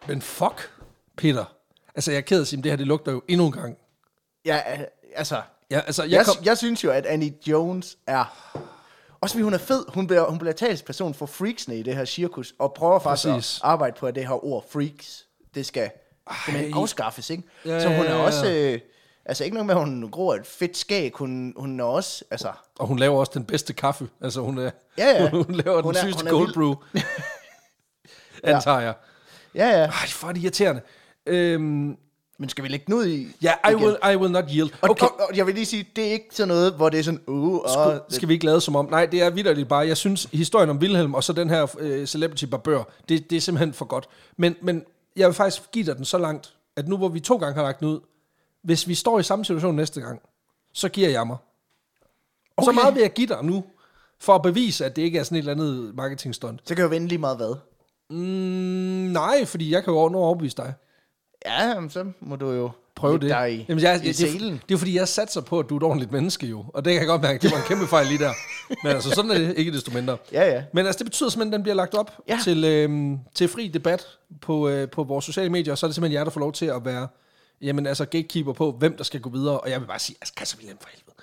Men 0.09 0.23
fuck, 0.23 0.71
Peter. 1.17 1.45
Altså, 1.95 2.11
jeg 2.11 2.19
er 2.19 2.23
ked 2.23 2.37
af 2.37 2.41
at 2.41 2.47
sige, 2.47 2.57
men 2.57 2.65
det 2.65 2.73
her, 2.73 2.77
det 2.77 2.87
lugter 2.87 3.13
jo 3.13 3.23
endnu 3.29 3.47
en 3.47 3.53
gang. 3.53 3.77
Ja, 4.45 4.61
altså... 5.15 5.43
Ja, 5.71 5.81
altså, 5.81 6.03
jeg, 6.03 6.13
Jeg, 6.13 6.25
kom, 6.27 6.37
jeg 6.45 6.59
synes 6.59 6.85
jo, 6.85 6.91
at 6.91 7.07
Annie 7.07 7.35
Jones 7.47 7.97
er... 8.07 8.25
Også 9.21 9.35
fordi 9.35 9.43
hun 9.43 9.55
er 9.55 9.59
fed. 9.59 9.85
Hun 9.95 10.07
bliver, 10.07 10.29
hun 10.31 10.39
bliver 10.39 10.53
talsperson 10.53 11.15
for 11.15 11.27
freaksene 11.27 11.79
i 11.79 11.83
det 11.83 11.97
her 11.97 12.05
cirkus, 12.05 12.55
og 12.59 12.75
prøver 12.75 12.99
faktisk 12.99 13.29
Præcis. 13.29 13.59
at 13.59 13.65
arbejde 13.65 13.97
på, 13.99 14.07
at 14.07 14.15
det 14.15 14.27
her 14.29 14.45
ord 14.45 14.65
freaks, 14.71 15.25
det 15.55 15.67
skal 15.67 15.91
Ej. 16.31 16.71
afskaffes, 16.75 17.31
ikke? 17.31 17.43
Ja, 17.65 17.81
Så 17.81 17.89
hun 17.89 18.07
er 18.07 18.15
også... 18.15 18.51
Øh, 18.51 18.81
altså 19.25 19.45
ikke 19.45 19.57
nok 19.57 19.67
med, 19.67 19.75
at 19.75 19.81
hun 19.81 20.09
gror 20.11 20.35
et 20.35 20.47
fedt 20.47 20.77
skæg, 20.77 21.13
hun, 21.15 21.55
hun 21.57 21.81
er 21.81 21.85
også... 21.85 22.25
Altså, 22.31 22.53
og 22.79 22.87
hun 22.87 22.99
laver 22.99 23.19
også 23.21 23.33
den 23.35 23.45
bedste 23.45 23.73
kaffe. 23.73 24.09
Altså, 24.21 24.41
hun, 24.41 24.59
er, 24.59 24.71
Ja, 24.99 25.07
ja. 25.23 25.31
hun 25.45 25.47
laver 25.55 25.83
Hun 25.83 25.95
den 25.95 25.97
er- 25.97 26.03
sygeste 26.05 26.21
hun 26.21 26.29
er 26.29 26.33
cold 26.33 26.55
brew. 26.55 26.75
Antager 28.45 28.81
jeg. 28.81 28.95
ja, 29.55 29.69
ja. 29.69 29.85
Ej, 29.87 30.07
for 30.09 30.33
det 30.33 30.43
irriterende. 30.43 30.81
Øhm, 31.27 31.97
Men 32.39 32.49
skal 32.49 32.65
vi 32.65 32.69
lægge 32.69 32.85
den 32.87 32.95
ud 32.95 33.07
i? 33.07 33.29
ja, 33.43 33.53
I 33.53 33.73
igen? 33.73 33.85
will, 33.85 33.97
I 34.13 34.17
will 34.17 34.33
not 34.33 34.45
yield. 34.51 34.71
Og, 34.81 34.91
Okay, 34.91 35.07
og, 35.07 35.21
og, 35.31 35.37
jeg 35.37 35.47
vil 35.47 35.55
lige 35.55 35.67
sige, 35.67 35.89
det 35.97 36.09
er 36.09 36.13
ikke 36.13 36.29
sådan 36.33 36.49
noget, 36.49 36.73
hvor 36.73 36.89
det 36.89 36.99
er 36.99 37.05
sådan, 37.05 37.21
uh, 37.27 37.55
og, 37.55 37.71
skal, 37.71 38.01
skal 38.17 38.29
vi 38.29 38.35
ikke 38.35 38.45
lade 38.45 38.61
som 38.61 38.77
om? 38.77 38.87
Nej, 38.91 39.07
det 39.07 39.23
er 39.23 39.31
vidderligt 39.31 39.69
bare. 39.69 39.87
Jeg 39.87 39.97
synes, 39.97 40.29
historien 40.33 40.71
om 40.71 40.79
Wilhelm 40.79 41.15
og 41.15 41.25
så 41.25 41.33
den 41.33 41.51
her 41.51 41.77
øh, 41.79 42.07
celebrity 42.07 42.45
barbør, 42.45 42.83
det, 43.09 43.31
det 43.31 43.37
er 43.37 43.41
simpelthen 43.41 43.73
for 43.73 43.85
godt. 43.85 44.09
Men, 44.37 44.57
men 44.63 44.83
jeg 45.17 45.27
vil 45.29 45.35
faktisk 45.35 45.71
give 45.73 45.87
dig 45.87 45.97
den 45.97 46.05
så 46.05 46.19
langt, 46.19 46.55
at 46.77 46.89
nu 46.89 46.97
hvor 46.97 47.09
vi 47.09 47.21
to 47.21 47.37
gange 47.37 47.55
har 47.55 47.63
lagt 47.63 47.81
den 47.81 47.89
ud, 47.89 48.01
hvis 48.63 48.89
vi 48.89 48.95
står 48.95 49.19
i 49.19 49.23
samme 49.23 49.45
situation 49.45 49.77
næste 49.77 50.01
gang, 50.01 50.21
så 50.73 50.89
giver 50.89 51.09
jeg 51.09 51.27
mig. 51.27 51.37
Okay. 52.57 52.67
Så 52.67 52.73
meget 52.73 52.95
vil 52.95 53.01
jeg 53.01 53.13
give 53.13 53.27
dig 53.27 53.39
nu, 53.45 53.65
for 54.21 54.35
at 54.35 54.43
bevise, 54.43 54.85
at 54.85 54.97
det 54.97 55.03
ikke 55.03 55.19
er 55.19 55.23
sådan 55.23 55.37
et 55.37 55.39
eller 55.39 55.53
andet 55.53 55.95
marketingstunt. 55.95 56.61
så 56.65 56.75
kan 56.75 56.79
jeg 56.79 56.85
jo 56.85 56.89
vende 56.89 57.09
lige 57.09 57.19
meget 57.19 57.37
hvad. 57.37 57.55
Mm, 58.11 58.17
nej, 59.13 59.45
fordi 59.45 59.73
jeg 59.73 59.85
kan 59.85 59.93
jo 59.93 60.09
nå 60.09 60.19
overbevise 60.19 60.57
dig. 60.57 60.75
Ja, 61.45 61.69
jamen, 61.69 61.91
så 61.91 62.05
må 62.21 62.37
du 62.37 62.51
jo 62.51 62.71
Prøv 62.95 63.13
lægge 63.13 63.27
det. 63.29 63.35
dig 63.37 63.67
Jamen, 63.69 63.83
jeg, 63.83 63.95
i 63.95 63.99
det, 63.99 64.07
det, 64.07 64.31
selen. 64.31 64.61
det 64.69 64.75
er 64.75 64.79
fordi, 64.79 64.97
jeg 64.97 65.09
satser 65.09 65.41
på, 65.41 65.59
at 65.59 65.67
du 65.69 65.75
er 65.75 65.79
et 65.79 65.83
ordentligt 65.83 66.13
menneske 66.13 66.47
jo. 66.47 66.65
Og 66.75 66.85
det 66.85 66.93
kan 66.93 67.01
jeg 67.01 67.09
godt 67.09 67.23
mærke, 67.23 67.39
det 67.43 67.51
var 67.51 67.57
en 67.57 67.63
kæmpe 67.69 67.87
fejl 67.87 68.07
lige 68.07 68.19
der. 68.19 68.33
Men 68.85 68.93
altså, 68.93 69.11
sådan 69.11 69.31
er 69.31 69.39
det 69.39 69.55
ikke 69.59 69.73
desto 69.73 69.91
mindre. 69.95 70.17
Ja, 70.33 70.49
ja. 70.55 70.63
Men 70.73 70.87
altså, 70.87 70.99
det 70.99 71.07
betyder 71.07 71.29
simpelthen, 71.31 71.53
at 71.55 71.57
den 71.59 71.63
bliver 71.63 71.75
lagt 71.77 71.95
op 71.95 72.11
Ja. 72.29 72.39
til, 72.45 72.65
øhm, 72.65 73.19
til 73.35 73.49
fri 73.49 73.69
debat 73.69 74.07
på, 74.41 74.69
øh, 74.69 74.89
på 74.91 75.03
vores 75.05 75.25
sociale 75.25 75.51
medier. 75.51 75.73
Og 75.73 75.79
så 75.79 75.87
er 75.87 75.89
det 75.89 75.95
simpelthen 75.95 76.15
jer, 76.19 76.25
der 76.25 76.31
får 76.31 76.41
lov 76.41 76.53
til 76.53 76.67
at 76.67 76.85
være 76.85 77.09
jamen, 77.63 77.87
altså, 77.87 78.05
gatekeeper 78.05 78.53
på, 78.53 78.73
hvem 78.79 78.97
der 78.97 79.05
skal 79.05 79.21
gå 79.21 79.31
videre. 79.31 79.61
Og 79.61 79.71
jeg 79.71 79.81
vil 79.81 79.87
bare 79.87 79.99
sige, 79.99 80.17
altså, 80.21 80.35
Kasser 80.37 80.57
Wilhelm 80.59 80.79
for 80.81 80.89
helvede. 80.93 81.14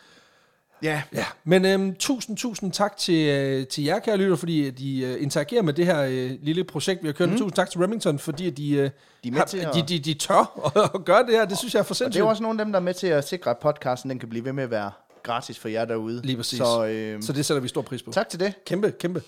Ja, 0.84 1.02
Ja, 1.14 1.26
men 1.44 1.66
øhm, 1.66 1.96
tusind, 1.96 2.38
tusind 2.38 2.72
tak 2.72 2.98
til, 2.98 3.28
øh, 3.28 3.68
til 3.68 3.84
jer, 3.84 4.00
kære 4.00 4.18
lytter, 4.18 4.36
fordi 4.36 4.70
de 4.70 5.00
øh, 5.02 5.22
interagerer 5.24 5.62
med 5.62 5.74
det 5.74 5.86
her 5.86 6.02
øh, 6.02 6.32
lille 6.42 6.64
projekt, 6.64 7.04
vi 7.04 7.08
har 7.08 7.14
kørt. 7.14 7.30
Mm. 7.30 7.38
Tusind 7.38 7.52
tak 7.54 7.70
til 7.70 7.80
Remington, 7.82 8.20
fordi 8.20 8.50
de, 8.50 8.70
øh, 8.72 8.78
De 9.24 9.28
er 9.28 9.32
med 9.32 9.38
har, 9.40 9.46
til 9.46 9.58
at- 9.58 9.74
de, 9.74 9.82
de, 9.82 10.00
de 10.00 10.14
tør 10.14 10.72
at, 10.76 10.92
at 10.96 11.06
gøre 11.06 11.26
det 11.26 11.32
her. 11.36 11.46
Det 11.46 11.58
synes 11.58 11.74
jeg 11.74 11.80
er 11.80 11.84
for 11.84 11.94
og 11.94 11.98
det 12.00 12.02
er 12.02 12.06
sindssygt. 12.06 12.20
jo 12.22 12.28
også 12.28 12.44
nogle 12.44 12.60
af 12.62 12.66
dem, 12.66 12.72
der 12.72 12.80
er 12.80 12.84
med 12.84 12.94
til 12.94 13.08
at 13.08 13.28
sikre, 13.28 13.52
at 13.52 13.58
podcasten 13.58 14.10
den 14.10 14.20
kan 14.20 14.30
blive 14.30 14.46
ved 14.46 14.54
med 14.54 14.64
at 14.64 14.72
være 14.72 14.92
gratis 15.24 15.60
for 15.60 15.68
jer 15.68 15.86
derude. 15.86 16.22
Lige 16.24 16.38
præcis. 16.38 16.58
Så, 16.58 16.86
øh, 16.86 17.24
Så 17.24 17.34
det 17.34 17.46
sætter 17.46 17.62
vi 17.62 17.68
stor 17.68 17.82
pris 17.82 18.04
på. 18.04 18.12
tak 18.12 18.30
til 18.30 18.40
det. 18.40 18.54
Kæmpe, 18.66 18.92
kæmpe. 19.00 19.22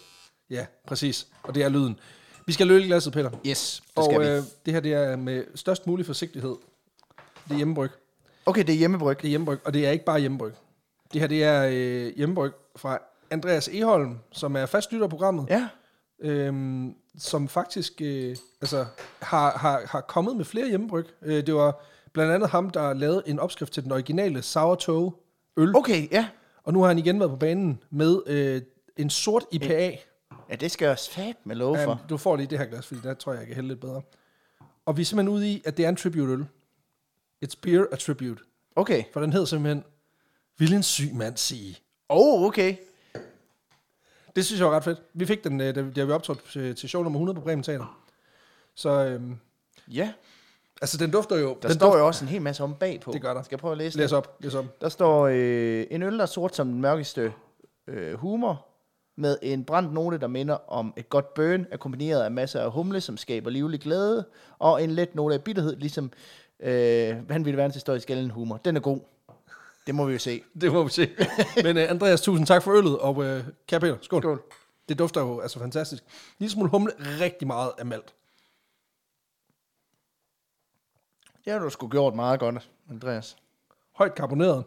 Ja, 0.49 0.65
præcis. 0.87 1.27
Og 1.43 1.55
det 1.55 1.63
er 1.63 1.69
lyden. 1.69 1.99
Vi 2.47 2.53
skal 2.53 2.67
løle 2.67 2.85
glasset, 2.85 3.13
Peter. 3.13 3.29
Yes, 3.47 3.81
det 3.87 3.97
Og 3.97 4.03
skal 4.05 4.21
vi. 4.21 4.25
øh, 4.27 4.41
det 4.65 4.73
her 4.73 4.79
det 4.79 4.93
er 4.93 5.15
med 5.15 5.43
størst 5.55 5.87
mulig 5.87 6.05
forsigtighed. 6.05 6.55
Det 7.47 7.51
er 7.51 7.55
hjemmebryg. 7.55 7.89
Okay, 8.45 8.61
det 8.63 8.69
er 8.73 8.77
hjemmebryg. 8.77 9.17
Det 9.17 9.25
er 9.25 9.29
hjemmebryg, 9.29 9.59
og 9.65 9.73
det 9.73 9.87
er 9.87 9.91
ikke 9.91 10.05
bare 10.05 10.19
hjemmebryg. 10.19 10.53
Det 11.13 11.21
her 11.21 11.27
det 11.27 11.43
er 11.43 11.69
øh, 11.71 12.17
hjemmebryg 12.17 12.51
fra 12.75 12.99
Andreas 13.31 13.67
Eholm, 13.67 14.19
som 14.31 14.55
er 14.55 14.65
fast 14.65 14.91
lytter 14.91 15.05
af 15.05 15.09
programmet. 15.09 15.45
Ja, 15.49 15.67
øhm, 16.19 16.95
som 17.17 17.47
faktisk 17.47 18.01
øh, 18.01 18.35
altså, 18.61 18.85
har, 19.21 19.57
har, 19.57 19.81
har 19.85 20.01
kommet 20.01 20.35
med 20.35 20.45
flere 20.45 20.69
hjemmebryg. 20.69 21.05
Øh, 21.21 21.45
det 21.45 21.55
var 21.55 21.83
blandt 22.13 22.33
andet 22.33 22.49
ham, 22.49 22.69
der 22.69 22.93
lavede 22.93 23.23
en 23.25 23.39
opskrift 23.39 23.73
til 23.73 23.83
den 23.83 23.91
originale 23.91 24.41
sourdough 24.41 25.13
øl. 25.57 25.75
okay, 25.75 26.11
ja. 26.11 26.27
Og 26.63 26.73
nu 26.73 26.81
har 26.81 26.87
han 26.87 26.97
igen 26.97 27.19
været 27.19 27.29
på 27.31 27.37
banen 27.37 27.83
med 27.89 28.21
øh, 28.27 28.61
en 28.97 29.09
sort 29.09 29.43
IPA. 29.51 29.97
Ja, 30.49 30.55
det 30.55 30.71
skal 30.71 30.85
jeg 30.85 30.91
også 30.91 31.33
med 31.43 31.55
love 31.55 31.77
for. 31.83 31.91
Um, 31.91 31.97
du 32.09 32.17
får 32.17 32.35
lige 32.35 32.47
det 32.47 32.57
her 32.57 32.65
glas, 32.65 32.87
fordi 32.87 33.01
der 33.03 33.13
tror 33.13 33.31
jeg, 33.31 33.39
jeg 33.39 33.47
kan 33.47 33.55
hælde 33.55 33.67
lidt 33.67 33.79
bedre. 33.79 34.01
Og 34.85 34.97
vi 34.97 35.01
er 35.01 35.05
simpelthen 35.05 35.35
ude 35.35 35.51
i, 35.51 35.61
at 35.65 35.77
det 35.77 35.85
er 35.85 35.89
en 35.89 35.95
tribute-øl. 35.95 36.45
It's 37.45 37.55
beer 37.61 37.85
a 37.91 37.95
tribute. 37.95 38.41
Okay. 38.75 39.03
For 39.13 39.21
den 39.21 39.33
hedder 39.33 39.45
simpelthen, 39.45 39.83
vil 40.57 40.73
en 40.73 40.83
syg 40.83 41.13
mand 41.13 41.37
sige. 41.37 41.77
Oh, 42.09 42.43
okay. 42.43 42.75
Det 44.35 44.45
synes 44.45 44.59
jeg 44.59 44.67
var 44.67 44.75
ret 44.75 44.83
fedt. 44.83 45.01
Vi 45.13 45.25
fik 45.25 45.43
den, 45.43 45.61
øh, 45.61 45.75
da, 45.75 45.85
da 45.95 46.03
vi 46.03 46.11
optrådte 46.11 46.41
til, 46.51 46.75
til 46.75 46.89
show 46.89 47.03
nummer 47.03 47.17
100 47.19 47.35
på 47.35 47.41
Bremen 47.41 47.63
Teater. 47.63 47.99
Så 48.75 48.89
øhm, 48.89 49.37
Ja, 49.87 50.13
altså, 50.81 50.97
den 50.97 51.11
dufter 51.11 51.35
jo... 51.37 51.57
der 51.61 51.67
den 51.67 51.77
står 51.77 51.97
jo 51.97 52.07
også 52.07 52.25
en 52.25 52.29
hel 52.29 52.41
masse 52.41 52.63
om 52.63 52.75
bagpå. 52.75 53.11
Det 53.11 53.21
gør 53.21 53.33
der. 53.33 53.43
Skal 53.43 53.55
jeg 53.55 53.59
prøve 53.59 53.71
at 53.71 53.77
læse 53.77 53.97
Læs 53.97 54.09
det? 54.09 54.17
op, 54.17 54.37
læs 54.39 54.55
op. 54.55 54.81
Der 54.81 54.89
står 54.89 55.27
øh, 55.27 55.85
en 55.91 56.03
øl, 56.03 56.13
der 56.17 56.21
er 56.21 56.25
sort 56.25 56.55
som 56.55 56.67
den 56.67 56.81
mørkeste 56.81 57.33
øh, 57.87 58.13
humor, 58.13 58.65
med 59.15 59.37
en 59.41 59.63
brændt 59.63 59.93
note, 59.93 60.17
der 60.19 60.27
minder 60.27 60.57
om 60.71 60.93
et 60.97 61.09
godt 61.09 61.33
burn, 61.33 61.65
akkompagneret 61.71 62.21
af 62.23 62.31
masser 62.31 62.61
af 62.61 62.71
humle, 62.71 63.01
som 63.01 63.17
skaber 63.17 63.49
livlig 63.49 63.79
glæde, 63.79 64.25
og 64.59 64.83
en 64.83 64.91
let 64.91 65.15
note 65.15 65.35
af 65.35 65.43
bitterhed, 65.43 65.75
ligesom 65.75 66.11
øh, 66.59 67.29
vanvittig 67.29 67.57
verdenshistorisk 67.57 68.07
gældende 68.07 68.33
humor. 68.33 68.57
Den 68.57 68.75
er 68.75 68.81
god. 68.81 68.99
Det 69.87 69.95
må 69.95 70.05
vi 70.05 70.13
jo 70.13 70.19
se. 70.19 70.43
Det 70.61 70.71
må 70.71 70.83
vi 70.83 70.89
se. 70.89 71.09
Men 71.63 71.77
uh, 71.77 71.83
Andreas, 71.89 72.21
tusind 72.21 72.47
tak 72.47 72.63
for 72.63 72.71
øllet, 72.71 72.99
og 72.99 73.17
uh, 73.17 73.39
kære 73.67 73.79
Peter, 73.79 73.97
skål. 74.01 74.21
Skål. 74.21 74.43
Det 74.89 74.99
dufter 74.99 75.21
jo 75.21 75.39
altså 75.39 75.59
fantastisk. 75.59 76.03
En 76.03 76.09
lille 76.39 76.51
smule 76.51 76.69
humle, 76.69 76.91
rigtig 76.99 77.47
meget 77.47 77.71
af 77.77 77.85
malt. 77.85 78.13
Det 81.45 81.53
har 81.53 81.59
du 81.59 81.69
sgu 81.69 81.87
gjort 81.87 82.15
meget 82.15 82.39
godt, 82.39 82.69
Andreas. 82.89 83.37
Højt 83.95 84.15
karboneret, 84.15 84.63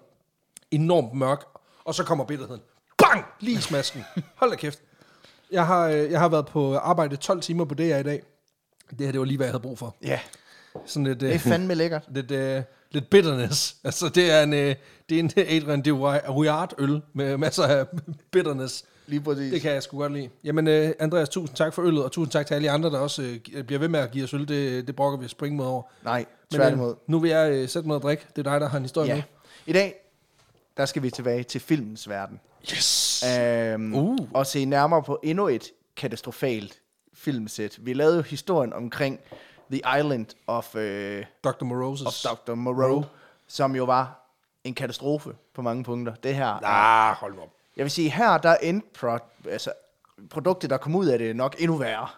enormt 0.70 1.14
mørk, 1.14 1.44
og 1.84 1.94
så 1.94 2.04
kommer 2.04 2.24
bitterheden. 2.24 2.62
Bang! 2.98 3.24
Lige 3.40 3.58
i 3.58 3.60
smasken. 3.60 4.04
Hold 4.36 4.50
da 4.50 4.56
kæft. 4.56 4.82
Jeg 5.50 5.66
har, 5.66 5.88
øh, 5.88 6.10
jeg 6.10 6.20
har 6.20 6.28
været 6.28 6.46
på 6.46 6.76
arbejde 6.76 7.16
12 7.16 7.40
timer 7.40 7.64
på 7.64 7.74
her 7.78 7.98
i 7.98 8.02
dag. 8.02 8.22
Det 8.90 9.00
her, 9.00 9.12
det 9.12 9.20
var 9.20 9.26
lige, 9.26 9.36
hvad 9.36 9.46
jeg 9.46 9.52
havde 9.52 9.62
brug 9.62 9.78
for. 9.78 9.96
Ja, 10.02 10.20
Sådan 10.86 11.04
lidt, 11.06 11.20
det 11.20 11.28
er 11.28 11.34
øh, 11.34 11.40
fandme 11.40 11.74
lækkert. 11.74 12.02
lidt, 12.14 12.30
øh, 12.30 12.62
lidt 12.90 13.10
bitterness. 13.10 13.76
Altså, 13.84 14.08
det 14.08 14.30
er 14.32 14.42
en, 14.42 14.52
øh, 14.52 14.74
det 15.08 15.14
er 15.14 15.18
en 15.20 15.30
Adrian 15.36 15.82
de 15.84 15.90
Ruard 15.90 16.74
øl 16.78 17.02
med 17.12 17.36
masser 17.36 17.62
af 17.64 17.86
bitterness. 18.32 18.84
Lige 19.06 19.20
præcis. 19.20 19.52
Det 19.52 19.60
kan 19.60 19.72
jeg 19.72 19.82
sgu 19.82 19.98
godt 19.98 20.12
lide. 20.12 20.28
Jamen, 20.44 20.66
øh, 20.68 20.92
Andreas, 20.98 21.28
tusind 21.28 21.56
tak 21.56 21.74
for 21.74 21.82
øllet, 21.82 22.04
og 22.04 22.12
tusind 22.12 22.32
tak 22.32 22.46
til 22.46 22.54
alle 22.54 22.70
andre, 22.70 22.90
der 22.90 22.98
også 22.98 23.38
gi- 23.44 23.62
bliver 23.62 23.78
ved 23.78 23.88
med 23.88 24.00
at 24.00 24.10
give 24.10 24.24
os 24.24 24.34
øl. 24.34 24.48
Det, 24.48 24.86
det 24.86 24.96
brokker 24.96 25.18
vi 25.18 25.28
springe 25.28 25.56
mod 25.56 25.66
over. 25.66 25.82
Nej, 26.04 26.18
Men, 26.18 26.56
tværtimod. 26.58 26.90
øh, 26.90 26.96
nu 27.06 27.18
vil 27.18 27.30
jeg 27.30 27.52
øh, 27.52 27.68
sætte 27.68 27.86
mig 27.88 27.96
og 27.96 28.02
drikke. 28.02 28.26
Det 28.36 28.46
er 28.46 28.50
dig, 28.52 28.60
der 28.60 28.68
har 28.68 28.76
en 28.78 28.84
historie 28.84 29.08
Ja. 29.08 29.14
med. 29.14 29.22
I 29.66 29.72
dag, 29.72 29.94
der 30.76 30.86
skal 30.86 31.02
vi 31.02 31.10
tilbage 31.10 31.42
til 31.42 31.60
filmens 31.60 32.08
verden. 32.08 32.40
Yes! 32.72 33.24
Øhm, 33.40 33.94
Uh. 33.94 34.18
Og 34.34 34.46
se 34.46 34.64
nærmere 34.64 35.02
på 35.02 35.20
endnu 35.22 35.48
et 35.48 35.64
katastrofalt 35.96 36.78
filmsæt. 37.14 37.78
Vi 37.80 37.92
lavede 37.92 38.16
jo 38.16 38.22
historien 38.22 38.72
omkring 38.72 39.20
The 39.72 39.98
Island 39.98 40.26
of, 40.46 40.74
øh, 40.74 41.24
Dr. 41.44 41.64
Morosis. 41.64 42.24
of 42.24 42.36
Dr. 42.36 42.54
Moreau, 42.54 43.04
som 43.46 43.76
jo 43.76 43.84
var 43.84 44.22
en 44.64 44.74
katastrofe 44.74 45.32
på 45.54 45.62
mange 45.62 45.84
punkter. 45.84 46.14
Det 46.14 46.34
her, 46.34 46.46
Ah, 46.64 47.16
hold 47.16 47.34
nu 47.34 47.40
op. 47.42 47.48
jeg 47.76 47.84
vil 47.84 47.90
sige, 47.90 48.10
her 48.10 48.38
der 48.38 48.56
endte 48.56 48.86
pro, 49.00 49.18
altså, 49.50 49.72
produktet, 50.30 50.70
der 50.70 50.76
kom 50.76 50.94
ud 50.94 51.06
af 51.06 51.18
det, 51.18 51.36
nok 51.36 51.56
endnu 51.58 51.76
værre. 51.76 52.08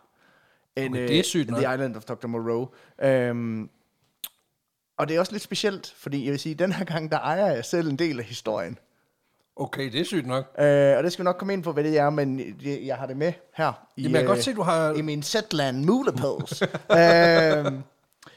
End, 0.76 0.94
Okay, 0.94 1.02
det 1.02 1.14
er 1.14 1.18
øh, 1.18 1.24
sygt 1.24 1.50
nok. 1.50 1.60
The 1.62 1.74
Island 1.74 1.96
of 1.96 2.04
Dr. 2.04 2.26
Moreau. 2.26 2.68
Øhm, 2.98 3.70
og 4.96 5.08
det 5.08 5.16
er 5.16 5.20
også 5.20 5.32
lidt 5.32 5.42
specielt, 5.42 5.94
fordi 5.96 6.24
jeg 6.24 6.30
vil 6.32 6.40
sige, 6.40 6.54
den 6.54 6.72
her 6.72 6.84
gang, 6.84 7.10
der 7.10 7.18
ejer 7.18 7.46
jeg 7.46 7.64
selv 7.64 7.88
en 7.88 7.98
del 7.98 8.18
af 8.18 8.24
historien. 8.24 8.78
Okay, 9.60 9.92
det 9.92 10.00
er 10.00 10.04
sygt 10.04 10.26
nok. 10.26 10.44
Øh, 10.58 10.96
og 10.96 11.02
det 11.04 11.12
skal 11.12 11.22
vi 11.22 11.24
nok 11.24 11.36
komme 11.38 11.52
ind 11.52 11.62
på, 11.62 11.72
hvad 11.72 11.84
det 11.84 11.98
er, 11.98 12.10
men 12.10 12.38
det, 12.38 12.86
jeg 12.86 12.96
har 12.96 13.06
det 13.06 13.16
med 13.16 13.32
her. 13.54 13.72
I, 13.96 14.02
Jamen, 14.02 14.14
jeg 14.14 14.20
kan 14.20 14.28
godt 14.28 14.44
se, 14.44 14.54
du 14.54 14.62
har- 14.62 14.92
I 14.92 15.02
min 15.02 15.22
Zetland 15.22 15.84
Mulepose. 15.84 16.64
øh, 16.98 17.72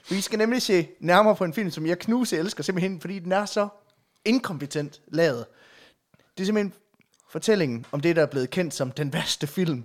vi 0.09 0.21
skal 0.21 0.39
nemlig 0.39 0.61
se 0.61 0.87
nærmere 0.99 1.35
på 1.35 1.43
en 1.43 1.53
film, 1.53 1.71
som 1.71 1.85
jeg 1.85 1.99
knuse 1.99 2.37
elsker, 2.37 2.63
simpelthen 2.63 3.01
fordi 3.01 3.19
den 3.19 3.31
er 3.31 3.45
så 3.45 3.67
inkompetent 4.25 5.01
lavet. 5.07 5.45
Det 6.37 6.43
er 6.43 6.45
simpelthen 6.45 6.73
fortællingen 7.31 7.85
om 7.91 7.99
det, 8.01 8.15
der 8.15 8.21
er 8.21 8.25
blevet 8.25 8.49
kendt 8.49 8.73
som 8.73 8.91
den 8.91 9.13
værste 9.13 9.47
film 9.47 9.83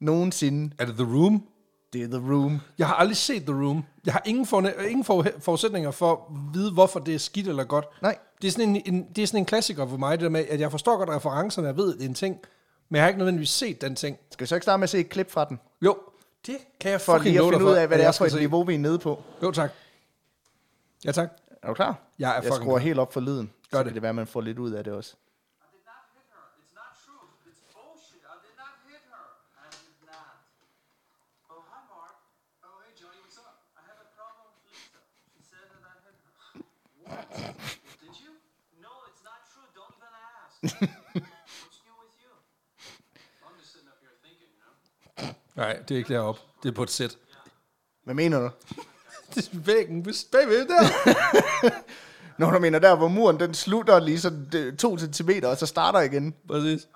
nogensinde. 0.00 0.74
Er 0.78 0.84
det 0.86 0.94
The 0.94 1.04
Room? 1.04 1.42
Det 1.92 2.02
er 2.02 2.06
The 2.06 2.32
Room. 2.32 2.60
Jeg 2.78 2.86
har 2.86 2.94
aldrig 2.94 3.16
set 3.16 3.42
The 3.42 3.54
Room. 3.64 3.84
Jeg 4.06 4.14
har 4.14 4.22
ingen, 4.24 4.46
for, 4.46 4.60
ingen 4.88 5.04
for, 5.04 5.26
forudsætninger 5.38 5.90
for 5.90 6.12
at 6.12 6.18
vide, 6.54 6.72
hvorfor 6.72 7.00
det 7.00 7.14
er 7.14 7.18
skidt 7.18 7.48
eller 7.48 7.64
godt. 7.64 7.84
Nej. 8.02 8.18
Det 8.42 8.48
er, 8.48 8.52
sådan 8.52 8.68
en, 8.68 8.82
en, 8.94 9.06
det 9.16 9.22
er 9.22 9.26
sådan 9.26 9.40
en 9.40 9.44
klassiker 9.46 9.88
for 9.88 9.96
mig, 9.96 10.18
det 10.18 10.24
der 10.24 10.30
med, 10.30 10.44
at 10.48 10.60
jeg 10.60 10.70
forstår 10.70 10.96
godt 10.96 11.08
referencerne, 11.08 11.66
jeg 11.68 11.76
ved, 11.76 11.94
det 11.94 12.04
er 12.04 12.08
en 12.08 12.14
ting, 12.14 12.38
men 12.88 12.96
jeg 12.96 13.02
har 13.02 13.08
ikke 13.08 13.18
nødvendigvis 13.18 13.50
set 13.50 13.80
den 13.80 13.96
ting. 13.96 14.18
Skal 14.30 14.44
vi 14.44 14.48
så 14.48 14.54
ikke 14.54 14.64
starte 14.64 14.78
med 14.78 14.82
at 14.84 14.90
se 14.90 14.98
et 14.98 15.08
klip 15.08 15.30
fra 15.30 15.44
den? 15.44 15.60
Jo, 15.82 15.96
det 16.46 16.56
kan 16.80 16.90
jeg 16.90 17.00
For 17.00 17.12
fucking 17.18 17.32
lige 17.32 17.38
at 17.38 17.40
love 17.40 17.52
dig 17.52 17.58
finde 17.60 17.72
ud 17.72 17.76
af, 17.76 17.86
hvad 17.86 17.98
det 17.98 18.02
er 18.04 18.06
jeg 18.06 18.14
for 18.14 18.24
et 18.24 18.32
se. 18.32 18.38
niveau, 18.38 18.62
vi 18.64 18.74
er 18.74 18.78
nede 18.78 18.98
på. 18.98 19.22
Jo, 19.42 19.50
tak. 19.50 19.70
Ja, 21.04 21.12
tak. 21.12 21.28
Er 21.62 21.68
du 21.68 21.74
klar? 21.74 21.98
Jeg 22.18 22.30
er 22.30 22.34
jeg 22.34 22.42
fucking 22.42 22.62
skruer 22.62 22.78
helt 22.78 22.98
op 22.98 23.12
for 23.12 23.20
lyden. 23.20 23.52
Gør 23.70 23.78
så 23.78 23.82
det. 23.84 23.86
kan 23.86 23.94
det 23.94 24.02
være, 24.02 24.14
man 24.14 24.26
får 24.26 24.40
lidt 24.40 24.58
ud 24.58 24.70
af 24.72 24.84
det 24.84 24.92
også. 24.92 25.14
I 25.14 25.16
did 25.72 25.84
not 25.86 26.02
hit 26.14 26.26
her. 26.34 26.44
It's 26.62 26.74
not 26.80 26.92
true. 27.04 27.24
It's 27.50 27.64
bullshit. 27.74 28.22
I 28.34 28.36
did 28.44 28.54
not 28.62 28.74
hit 28.88 29.02
her. 29.12 29.24
I 29.64 29.68
did 29.82 29.98
not. 30.12 30.34
Oh, 31.52 31.60
hi, 31.72 31.80
Mark. 31.92 32.14
Oh, 32.66 32.74
hey, 32.84 32.92
Johnny, 33.00 33.20
what's 33.24 33.38
up? 33.46 33.54
I 33.80 33.82
have 33.88 33.98
a 34.06 34.08
problem 34.18 34.44
with 34.54 34.64
Lisa. 34.70 35.00
She 35.32 35.40
said 35.50 35.64
that 35.72 35.82
I 35.92 35.94
hit 36.04 36.16
her. 36.26 36.34
What? 37.02 37.24
did 38.02 38.14
you? 38.22 38.32
No, 38.84 38.92
it's 39.08 39.22
not 39.28 39.40
true. 39.50 39.66
Don't 39.78 39.94
even 39.96 40.12
ask. 40.12 40.51
What's 40.51 40.51
new 40.51 40.51
with 40.51 40.51
you? 40.51 40.51
I'm 40.51 40.51
just 40.51 40.51
sitting 40.51 40.51
up 40.51 40.51
here 40.51 40.51
thinking, 40.51 40.51
you 40.51 40.51
know? 40.51 40.51
Nej, 45.54 45.82
det 45.88 45.94
er 45.94 45.98
ikke 45.98 46.14
deroppe. 46.14 46.40
Det 46.62 46.68
er 46.68 46.72
på 46.72 46.82
et 46.82 46.90
sæt. 46.90 47.18
Hvad 48.04 48.14
mener 48.14 48.40
du? 48.40 48.50
Det 49.34 49.48
er 49.48 49.58
væggen 49.58 50.02
bagved 50.32 50.68
der. 50.68 50.82
Nå, 52.38 52.50
du 52.50 52.58
mener 52.58 52.78
der, 52.78 52.96
hvor 52.96 53.08
muren 53.08 53.40
den 53.40 53.54
slutter 53.54 54.00
lige 54.00 54.20
sådan 54.20 54.50
øh, 54.56 54.76
to 54.76 54.98
centimeter, 54.98 55.48
og 55.48 55.56
så 55.56 55.66
starter 55.66 56.00
igen. 56.00 56.34
Præcis. 56.48 56.88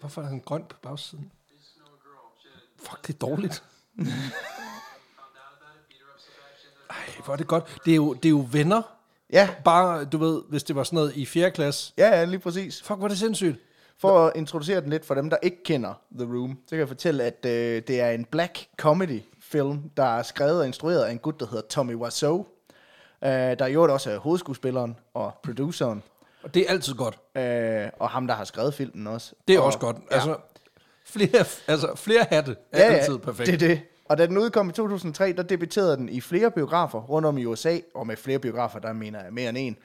Hvorfor 0.00 0.22
er 0.22 0.26
han 0.26 0.40
grøn 0.40 0.64
på 0.64 0.76
bagsiden? 0.82 1.32
Fuck, 2.78 3.06
det 3.06 3.14
er 3.14 3.18
dårligt. 3.18 3.64
found 3.96 5.36
out 5.42 5.52
about 5.58 5.74
it, 5.76 5.88
beat 5.88 6.00
her 6.00 6.10
up 6.12 6.20
so 6.20 6.30
bad 6.38 6.52
she 6.60 6.68
ended 6.68 6.80
up 6.84 6.90
Ej, 6.90 7.15
hvor 7.26 7.32
er 7.34 7.38
det 7.38 7.46
godt. 7.46 7.78
Det 7.84 7.90
er 7.90 7.96
jo, 7.96 8.12
det 8.12 8.24
er 8.24 8.30
jo 8.30 8.46
venner. 8.52 8.82
Ja, 9.32 9.48
Bare, 9.64 10.04
du 10.04 10.18
ved, 10.18 10.42
hvis 10.48 10.62
det 10.62 10.76
var 10.76 10.82
sådan 10.84 10.94
noget 10.96 11.16
i 11.16 11.26
4. 11.26 11.50
klasse. 11.50 11.92
ja, 11.98 12.08
ja, 12.08 12.24
lige 12.24 12.38
præcis. 12.38 12.82
Fuck, 12.82 12.98
hvor 12.98 13.04
er 13.04 13.08
det 13.08 13.18
sindssygt. 13.18 13.56
For 14.00 14.26
at 14.26 14.32
introducere 14.36 14.80
den 14.80 14.90
lidt 14.90 15.04
for 15.06 15.14
dem, 15.14 15.30
der 15.30 15.36
ikke 15.42 15.62
kender 15.64 15.94
The 16.18 16.24
Room, 16.34 16.58
så 16.64 16.70
kan 16.70 16.78
jeg 16.78 16.88
fortælle, 16.88 17.24
at 17.24 17.44
øh, 17.46 17.82
det 17.88 18.00
er 18.00 18.10
en 18.10 18.24
black 18.24 18.66
comedy 18.78 19.22
film, 19.42 19.90
der 19.96 20.04
er 20.18 20.22
skrevet 20.22 20.60
og 20.60 20.66
instrueret 20.66 21.04
af 21.04 21.10
en 21.12 21.18
gut, 21.18 21.40
der 21.40 21.46
hedder 21.46 21.62
Tommy 21.70 21.94
Wiseau. 21.94 22.46
Øh, 23.24 23.30
der 23.30 23.66
i 23.66 23.72
øvrigt 23.72 23.92
også 23.92 24.10
er 24.10 24.18
hovedskuespilleren 24.18 24.96
og 25.14 25.32
produceren, 25.44 26.02
Og 26.42 26.54
det 26.54 26.62
er 26.62 26.70
altid 26.70 26.94
godt. 26.94 27.18
øh, 27.36 27.88
og 28.00 28.10
ham, 28.10 28.26
der 28.26 28.34
har 28.34 28.44
skrevet 28.44 28.74
filmen 28.74 29.06
også. 29.06 29.32
Det 29.48 29.54
er 29.56 29.60
og, 29.60 29.66
også 29.66 29.78
godt. 29.78 29.96
Ja. 30.10 30.14
Altså, 30.14 30.36
flere, 31.06 31.44
altså, 31.66 31.92
flere 31.96 32.26
hatte 32.30 32.56
er 32.72 32.82
ja, 32.86 32.92
ja, 32.92 32.98
altid 32.98 33.18
perfekt. 33.18 33.46
det 33.46 33.54
er 33.62 33.68
det. 33.68 33.80
Og 34.08 34.18
da 34.18 34.26
den 34.26 34.38
udkom 34.38 34.68
i 34.68 34.72
2003, 34.72 35.32
der 35.32 35.42
debuterede 35.42 35.96
den 35.96 36.08
i 36.08 36.20
flere 36.20 36.50
biografer 36.50 37.00
rundt 37.00 37.26
om 37.26 37.38
i 37.38 37.44
USA, 37.44 37.78
og 37.94 38.06
med 38.06 38.16
flere 38.16 38.38
biografer, 38.38 38.78
der 38.78 38.92
mener 38.92 39.22
jeg 39.24 39.32
mere 39.32 39.48
end 39.48 39.58
en. 39.58 39.76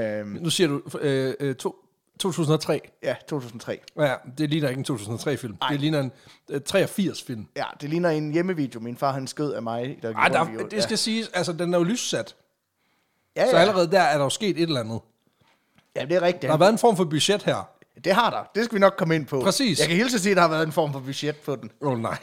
Øh, 0.00 0.26
Nu 0.42 0.50
siger 0.50 0.68
du 0.68 0.82
øh, 0.98 1.34
øh, 1.40 1.54
to, 1.54 1.76
2003. 2.18 2.80
Ja, 3.02 3.14
2003. 3.28 3.80
Ja, 3.98 4.14
det 4.38 4.50
ligner 4.50 4.68
ikke 4.68 4.78
en 4.78 4.84
2003-film. 4.96 5.56
Det 5.70 5.80
ligner 5.80 6.00
en 6.00 6.12
øh, 6.50 6.60
83-film. 6.70 7.46
Ja, 7.56 7.64
det 7.80 7.90
ligner 7.90 8.10
en 8.10 8.32
hjemmevideo. 8.32 8.80
Min 8.80 8.96
far, 8.96 9.12
han 9.12 9.26
skød 9.26 9.52
af 9.52 9.62
mig. 9.62 9.98
Der 10.02 10.14
Ej, 10.14 10.28
der, 10.28 10.44
det 10.70 10.82
skal 10.82 10.98
siges, 10.98 11.28
altså 11.28 11.52
den 11.52 11.74
er 11.74 11.78
jo 11.78 11.84
lyssat. 11.84 12.36
ja, 13.36 13.50
Så 13.50 13.56
ja. 13.56 13.62
allerede 13.62 13.90
der 13.90 14.00
er 14.00 14.16
der 14.16 14.24
jo 14.24 14.30
sket 14.30 14.56
et 14.56 14.62
eller 14.62 14.80
andet. 14.80 15.00
ja, 15.96 16.04
det 16.04 16.12
er 16.12 16.22
rigtigt. 16.22 16.42
Der 16.42 16.50
har 16.50 16.58
været 16.58 16.72
en 16.72 16.78
form 16.78 16.96
for 16.96 17.04
budget 17.04 17.42
her. 17.42 17.68
Det 18.04 18.12
har 18.12 18.30
der. 18.30 18.50
Det 18.54 18.64
skal 18.64 18.74
vi 18.74 18.80
nok 18.80 18.94
komme 18.98 19.14
ind 19.14 19.26
på. 19.26 19.40
Præcis. 19.40 19.78
Jeg 19.80 19.88
kan 19.88 19.96
hilse 19.96 20.14
at 20.14 20.20
sige, 20.20 20.30
at 20.30 20.36
der 20.36 20.42
har 20.42 20.48
været 20.50 20.66
en 20.66 20.72
form 20.72 20.92
for 20.92 21.00
budget 21.00 21.36
på 21.36 21.56
den. 21.56 21.70
Åh 21.80 21.92
oh, 21.92 22.00
nej. 22.00 22.18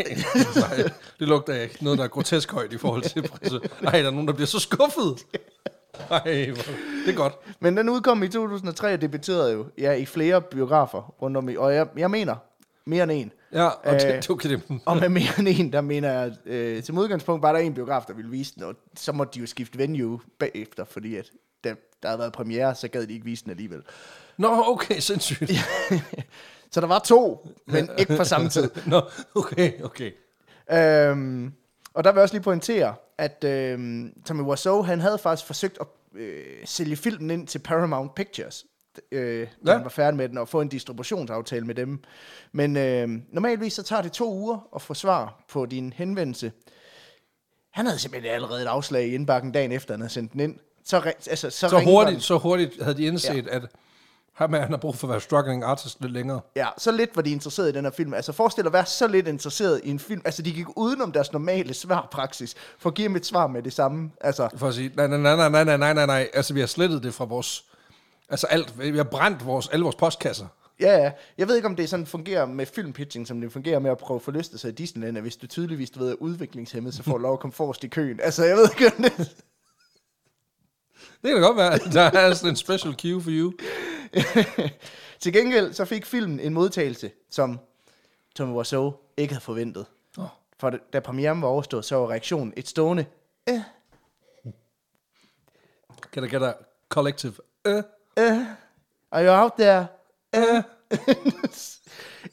nej, 0.56 0.90
det 1.20 1.28
lugter 1.28 1.62
ikke. 1.62 1.84
Noget, 1.84 1.98
der 2.00 2.04
er 2.06 2.08
grotesk 2.08 2.52
højt 2.52 2.74
i 2.74 2.78
forhold 2.78 3.02
til 3.02 3.22
priser. 3.28 3.60
Ej, 3.84 3.92
der 4.02 4.08
er 4.08 4.12
nogen, 4.12 4.28
der 4.28 4.34
bliver 4.34 4.48
så 4.48 4.60
skuffet. 4.60 5.26
Ej, 6.10 6.50
hvor- 6.50 6.64
det 7.06 7.10
er 7.10 7.16
godt. 7.16 7.34
Men 7.60 7.78
den 7.78 7.90
udkom 7.90 8.24
i 8.24 8.28
2003 8.28 8.94
og 8.94 9.02
debuterede 9.02 9.54
jo 9.54 9.66
ja, 9.78 9.92
i 9.94 10.06
flere 10.06 10.42
biografer 10.42 11.02
rundt 11.22 11.38
om 11.38 11.50
i. 11.50 11.56
Og 11.56 11.76
jeg, 11.76 11.88
jeg 11.98 12.12
mener 12.12 12.36
mere 12.86 13.04
end 13.04 13.12
en. 13.12 13.32
Ja, 13.54 13.66
og 13.66 13.94
Øh, 13.96 14.02
det, 14.02 14.28
det, 14.30 14.44
det, 14.44 14.80
Og 14.86 14.98
med 14.98 15.10
mere 15.10 15.40
end 15.40 15.48
en, 15.48 15.74
der 15.74 15.82
mener 15.82 16.12
jeg, 16.12 16.32
øh, 16.46 16.84
som 16.84 16.98
udgangspunkt 16.98 17.42
var 17.44 17.52
der 17.54 17.60
en 17.60 17.74
biograf, 17.74 18.04
der 18.08 18.14
ville 18.14 18.32
vise 18.32 18.56
den, 18.56 18.64
og 18.64 18.76
så 18.98 19.12
måtte 19.12 19.34
de 19.36 19.40
jo 19.40 19.46
skifte 19.46 19.78
venue 19.78 20.20
bagefter, 20.40 20.86
fordi 20.86 21.16
at 21.16 21.26
der, 21.64 21.76
der 22.04 22.10
havde 22.10 22.20
været 22.20 22.34
premiere, 22.34 22.76
så 22.76 22.88
gad 22.88 23.08
de 23.08 23.14
ikke 23.14 23.26
vise 23.26 23.44
den 23.44 23.52
alligevel. 23.52 23.82
Nå, 24.38 24.64
okay, 24.68 25.00
sindssygt. 25.00 25.52
Så 26.72 26.82
der 26.82 26.88
var 26.88 27.00
to, 27.00 27.48
men 27.68 27.90
ikke 28.00 28.18
på 28.18 28.24
samme 28.24 28.50
tid. 28.50 28.70
Nå, 28.88 29.02
okay, 29.36 29.82
okay. 29.84 30.12
Øhm, 30.72 31.54
og 31.94 32.04
der 32.04 32.12
vil 32.12 32.18
jeg 32.18 32.24
også 32.24 32.36
lige 32.36 32.44
pointere, 32.44 32.96
at 33.18 33.44
øhm, 33.44 34.14
Tommy 34.26 34.42
Wiseau, 34.42 34.82
han 34.82 35.00
havde 35.00 35.18
faktisk 35.18 35.48
forsøgt 35.48 35.78
at 35.82 35.88
øh, 36.16 36.44
sælge 36.66 36.96
filmen 36.96 37.32
ind 37.32 37.48
til 37.48 37.60
Paramount 37.60 38.16
Pictures, 38.16 38.66
øh, 39.12 39.48
da 39.66 39.72
Ja. 39.72 39.74
han 39.76 39.84
var 39.84 39.90
færdig 39.90 40.18
med 40.18 40.30
den, 40.30 40.38
og 40.38 40.48
få 40.50 40.62
en 40.62 40.68
distributionsaftale 40.68 41.66
med 41.66 41.76
dem. 41.76 42.04
Men 42.52 42.78
øh, 42.78 43.10
normalvis 43.32 43.74
så 43.74 43.84
tager 43.84 44.02
det 44.02 44.12
to 44.12 44.34
uger 44.34 44.68
at 44.76 44.82
få 44.82 44.94
svar 44.94 45.44
på 45.50 45.66
din 45.66 45.94
henvendelse. 45.94 46.52
Han 47.72 47.86
havde 47.86 48.00
simpelthen 48.00 48.34
allerede 48.34 48.62
et 48.62 48.68
afslag 48.68 49.08
i 49.08 49.14
indbakken 49.14 49.52
dagen 49.52 49.72
efter, 49.72 49.94
han 49.94 50.02
havde 50.02 50.14
sendt 50.14 50.32
den 50.34 50.40
ind. 50.40 50.60
Så, 50.86 51.14
altså, 51.30 51.50
så, 51.50 51.70
Så 51.70 51.82
hurtigt, 51.84 52.24
så 52.24 52.38
hurtigt 52.38 52.84
havde 52.84 52.98
de 52.98 53.06
indset, 53.06 53.46
ja. 53.46 53.56
at 53.56 53.62
ham, 54.34 54.54
han 54.54 54.70
har 54.70 54.78
brug 54.78 54.96
for 54.96 55.08
at 55.08 55.12
være 55.12 55.22
struggling 55.22 55.64
artist 55.64 56.02
lidt 56.02 56.12
længere. 56.14 56.40
Ja, 56.56 56.68
så 56.78 56.92
lidt 56.92 57.16
var 57.16 57.22
de 57.22 57.32
interesseret 57.32 57.70
i 57.70 57.72
den 57.72 57.84
her 57.86 57.92
film. 57.92 58.14
Altså 58.14 58.32
forestil 58.32 58.64
dig 58.64 58.70
at 58.70 58.74
være 58.74 58.86
så 58.86 59.08
lidt 59.08 59.28
interesseret 59.28 59.82
i 59.84 59.90
en 59.90 60.00
film. 60.00 60.22
Altså 60.26 60.42
de 60.42 60.52
gik 60.52 60.66
udenom 60.76 61.12
deres 61.12 61.32
normale 61.32 61.74
svarpraksis 61.74 62.56
for 62.80 62.90
at 62.90 62.96
give 62.96 63.08
dem 63.08 63.16
et 63.16 63.26
svar 63.26 63.48
med 63.48 63.64
det 63.64 63.74
samme. 63.74 64.12
Altså, 64.22 64.50
For 64.56 64.68
at 64.68 64.74
sige, 64.74 64.92
nej, 64.96 65.08
nej, 65.08 65.18
nej, 65.18 65.36
nej, 65.36 65.50
nej, 65.50 65.64
nej, 65.64 65.78
nej, 65.78 65.94
nej, 65.94 66.06
nej. 66.06 66.30
Altså, 66.34 66.54
vi 66.54 66.60
har 66.60 66.68
slettet 66.68 67.04
det 67.04 67.14
fra 67.14 67.26
vores... 67.26 67.66
Altså 68.30 68.48
alt, 68.48 68.80
vi 68.80 68.98
har 68.98 69.04
brændt 69.04 69.46
vores, 69.46 69.68
alle 69.68 69.84
vores 69.84 69.96
postkasser. 69.96 70.46
ja, 70.80 70.98
ja. 70.98 71.12
Jeg 71.38 71.48
ved 71.48 71.56
ikke, 71.56 71.68
om 71.68 71.76
det 71.76 71.90
sådan 71.90 72.06
fungerer 72.06 72.46
med 72.46 72.66
filmpitching, 72.66 73.28
som 73.28 73.42
det 73.42 73.52
fungerer 73.52 73.80
med 73.80 73.92
at 73.92 73.98
prøve 73.98 74.16
at 74.16 74.22
forlyste 74.22 74.58
sig 74.58 74.70
i 74.70 74.74
Disneyland, 74.74 75.18
at 75.18 75.24
hvis 75.24 75.36
du 75.36 75.48
tydeligvis 75.48 75.90
du 75.90 76.00
ved, 76.00 76.12
er 76.12 76.16
udviklingshemmet, 76.16 76.94
så 76.94 77.04
får 77.04 77.12
du 77.12 77.18
lov 77.18 77.34
at 77.34 77.40
komme 77.40 77.54
forrest 77.54 77.84
i 77.84 77.88
køen. 77.88 78.20
Altså, 78.24 78.44
jeg 78.44 78.58
ved 78.58 78.70
ikke, 78.80 78.92
om 78.98 79.04
det... 79.04 79.36
Det 81.22 81.32
kan 81.32 81.36
da 81.36 81.40
godt 81.48 81.58
være, 81.58 81.78
der 82.12 82.20
er 82.20 82.34
sådan 82.34 82.50
en 82.50 82.56
special 82.56 82.96
queue 82.98 83.22
for 83.22 83.30
you. 83.32 83.54
Til 85.20 85.34
gengæld, 85.34 85.74
så 85.74 85.86
fik 85.86 86.06
filmen 86.06 86.40
en 86.40 86.54
modtagelse, 86.54 87.12
som 87.30 87.60
Tommy 88.36 88.54
Wiseau 88.54 88.94
ikke 89.18 89.34
havde 89.34 89.44
forventet. 89.44 89.86
Åh. 90.18 90.26
For 90.60 90.70
da 90.94 91.00
premieren 91.00 91.42
var 91.42 91.48
overstået, 91.48 91.86
så 91.86 91.96
var 91.96 92.10
reaktionen 92.10 92.54
et 92.58 92.68
stående, 92.68 93.06
Kan 96.12 96.24
der, 96.24 96.30
kan 96.30 96.42
der 96.42 96.54
collective... 96.90 97.34
Øh, 97.66 97.84
Are 99.12 99.26
you 99.26 99.32
out 99.32 99.52
there? 99.60 99.88
Uh. 100.38 100.64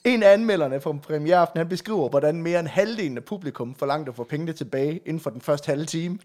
en 0.13 0.23
af 0.23 0.33
anmelderne 0.33 0.81
på 0.81 0.99
premiereaften, 1.03 1.59
han 1.59 1.69
beskriver, 1.69 2.09
hvordan 2.09 2.43
mere 2.43 2.61
end 2.61 2.69
halvdelen 2.69 3.17
af 3.17 3.25
publikum 3.25 3.75
forlangte 3.75 4.11
at 4.11 4.17
få 4.17 4.25
pengene 4.25 4.53
tilbage 4.53 5.01
inden 5.07 5.21
for 5.21 5.31
den 5.31 5.41
første 5.41 5.67
halve 5.67 5.85
time 5.85 6.19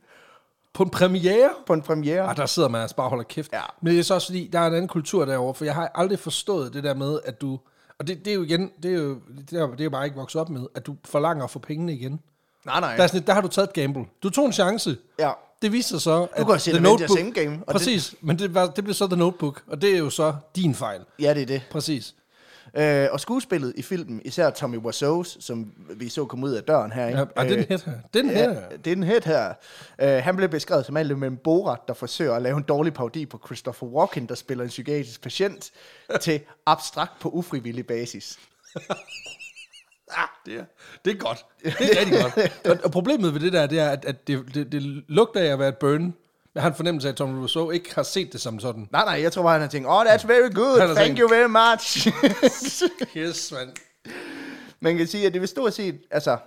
på 0.75 0.83
en 0.83 0.89
premiere? 0.89 1.49
på 1.67 1.73
en 1.73 1.81
premiere. 1.81 2.21
Ah, 2.21 2.37
der 2.37 2.45
sidder 2.45 2.69
man 2.69 2.81
altså 2.81 2.95
bare 2.95 3.05
og 3.05 3.09
holder 3.09 3.23
kæft. 3.23 3.53
Ja. 3.53 3.61
Men 3.81 3.93
det 3.93 3.99
er 3.99 4.03
så 4.03 4.13
også 4.13 4.27
fordi, 4.27 4.49
der 4.53 4.59
er 4.59 4.67
en 4.67 4.73
anden 4.73 4.87
kultur 4.87 5.25
derovre, 5.25 5.53
for 5.53 5.65
jeg 5.65 5.75
har 5.75 5.91
aldrig 5.95 6.19
forstået 6.19 6.73
det 6.73 6.83
der 6.83 6.93
med, 6.93 7.19
at 7.25 7.41
du... 7.41 7.59
Og 7.99 8.07
det, 8.07 8.25
det 8.25 8.31
er 8.31 8.35
jo 8.35 8.43
igen, 8.43 8.71
det 8.83 8.91
er 8.93 8.99
jo, 8.99 9.17
det 9.51 9.59
er, 9.61 9.67
det 9.67 9.85
er 9.85 9.89
bare 9.89 10.05
ikke 10.05 10.17
vokset 10.17 10.41
op 10.41 10.49
med, 10.49 10.67
at 10.75 10.85
du 10.85 10.95
forlanger 11.05 11.43
at 11.43 11.49
få 11.51 11.59
pengene 11.59 11.93
igen. 11.93 12.19
Nej, 12.65 12.79
nej. 12.79 12.95
Der, 12.95 13.03
er 13.03 13.07
sådan, 13.07 13.21
et- 13.21 13.27
der 13.27 13.33
har 13.33 13.41
du 13.41 13.47
taget 13.47 13.67
et 13.67 13.73
gamble. 13.73 14.05
Du 14.23 14.29
tog 14.29 14.45
en 14.45 14.53
chance. 14.53 14.97
Ja. 15.19 15.31
Det 15.61 15.71
viste 15.71 15.89
sig 15.89 16.01
så, 16.01 16.27
at 16.33 16.47
kan 16.47 16.59
se 16.59 16.71
The 16.71 16.79
Notebook- 16.87 17.19
Endgame, 17.19 17.59
og 17.67 17.71
Præcis, 17.73 18.09
det... 18.09 18.23
men 18.23 18.39
det, 18.39 18.53
var, 18.53 18.67
det 18.67 18.83
blev 18.83 18.93
så 18.93 19.07
The 19.07 19.15
Notebook, 19.15 19.63
og 19.67 19.81
det 19.81 19.93
er 19.93 19.97
jo 19.97 20.09
så 20.09 20.33
din 20.55 20.75
fejl. 20.75 21.01
Ja, 21.19 21.33
det 21.33 21.41
er 21.41 21.45
det. 21.45 21.61
Præcis. 21.71 22.15
Øh, 22.77 23.07
og 23.11 23.19
skuespillet 23.19 23.73
i 23.77 23.81
filmen, 23.81 24.21
især 24.25 24.49
Tommy 24.49 24.77
Wiseau's, 24.77 25.41
som 25.41 25.73
vi 25.89 26.09
så 26.09 26.25
komme 26.25 26.45
ud 26.45 26.51
af 26.51 26.63
døren 26.63 26.91
her, 26.91 27.07
ikke? 27.07 27.19
Ja, 27.19 27.25
og 27.35 27.45
den 27.45 27.65
her, 27.69 27.77
den 28.13 28.29
her. 28.29 28.49
Ja, 28.49 28.59
det 28.85 28.91
er 28.91 28.95
den 28.95 29.03
her 29.03 29.19
her. 29.25 29.53
Øh, 30.01 30.23
han 30.23 30.35
blev 30.35 30.49
beskrevet 30.49 30.85
som 30.85 30.97
alt 30.97 31.17
med 31.17 31.27
en 31.27 31.37
borat, 31.37 31.79
der 31.87 31.93
forsøger 31.93 32.33
at 32.33 32.41
lave 32.41 32.57
en 32.57 32.63
dårlig 32.63 32.93
parodi 32.93 33.25
på 33.25 33.41
Christopher 33.45 33.87
Walken, 33.87 34.25
der 34.25 34.35
spiller 34.35 34.63
en 34.63 34.69
psykiatrisk 34.69 35.21
patient, 35.21 35.71
til 36.21 36.41
abstrakt 36.65 37.19
på 37.19 37.29
ufrivillig 37.29 37.87
basis. 37.87 38.39
Ah, 40.11 40.27
det 40.45 40.55
er, 40.55 40.65
det 41.05 41.13
er 41.13 41.17
godt. 41.17 41.45
Det 41.63 41.73
er 41.73 41.99
rigtig 41.99 42.21
godt. 42.21 42.51
Og, 42.69 42.83
og 42.83 42.91
problemet 42.91 43.33
ved 43.33 43.39
det 43.39 43.53
der, 43.53 43.67
det 43.67 43.79
er, 43.79 43.89
at, 43.89 44.05
at 44.05 44.27
det, 44.27 44.55
det, 44.55 44.71
det 44.71 44.81
lugter 45.07 45.39
af 45.39 45.45
at 45.45 45.59
være 45.59 45.69
et 45.69 45.77
burn. 45.77 46.13
Jeg 46.55 46.63
har 46.63 46.69
en 46.69 46.75
fornemmelse 46.75 47.07
af, 47.07 47.11
at 47.11 47.17
Tom 47.17 47.39
Rousseau 47.39 47.71
ikke 47.71 47.95
har 47.95 48.03
set 48.03 48.33
det 48.33 48.41
som 48.41 48.59
sådan. 48.59 48.87
Nej, 48.91 49.05
nej, 49.05 49.21
jeg 49.21 49.31
tror 49.31 49.43
bare, 49.43 49.51
han 49.51 49.61
har 49.61 49.67
tænkt, 49.67 49.87
oh, 49.87 50.01
that's 50.05 50.27
very 50.27 50.53
good, 50.53 50.77
thank 50.77 50.97
tænkt- 50.97 51.19
you 51.19 51.29
very 51.29 51.47
much. 51.47 52.07
Yes, 53.17 53.51
man. 53.51 53.71
Man 54.79 54.97
kan 54.97 55.07
sige, 55.07 55.27
at 55.27 55.33
det 55.33 55.41
vil 55.41 55.47
stort 55.49 55.73
set, 55.73 55.99
altså, 56.11 56.37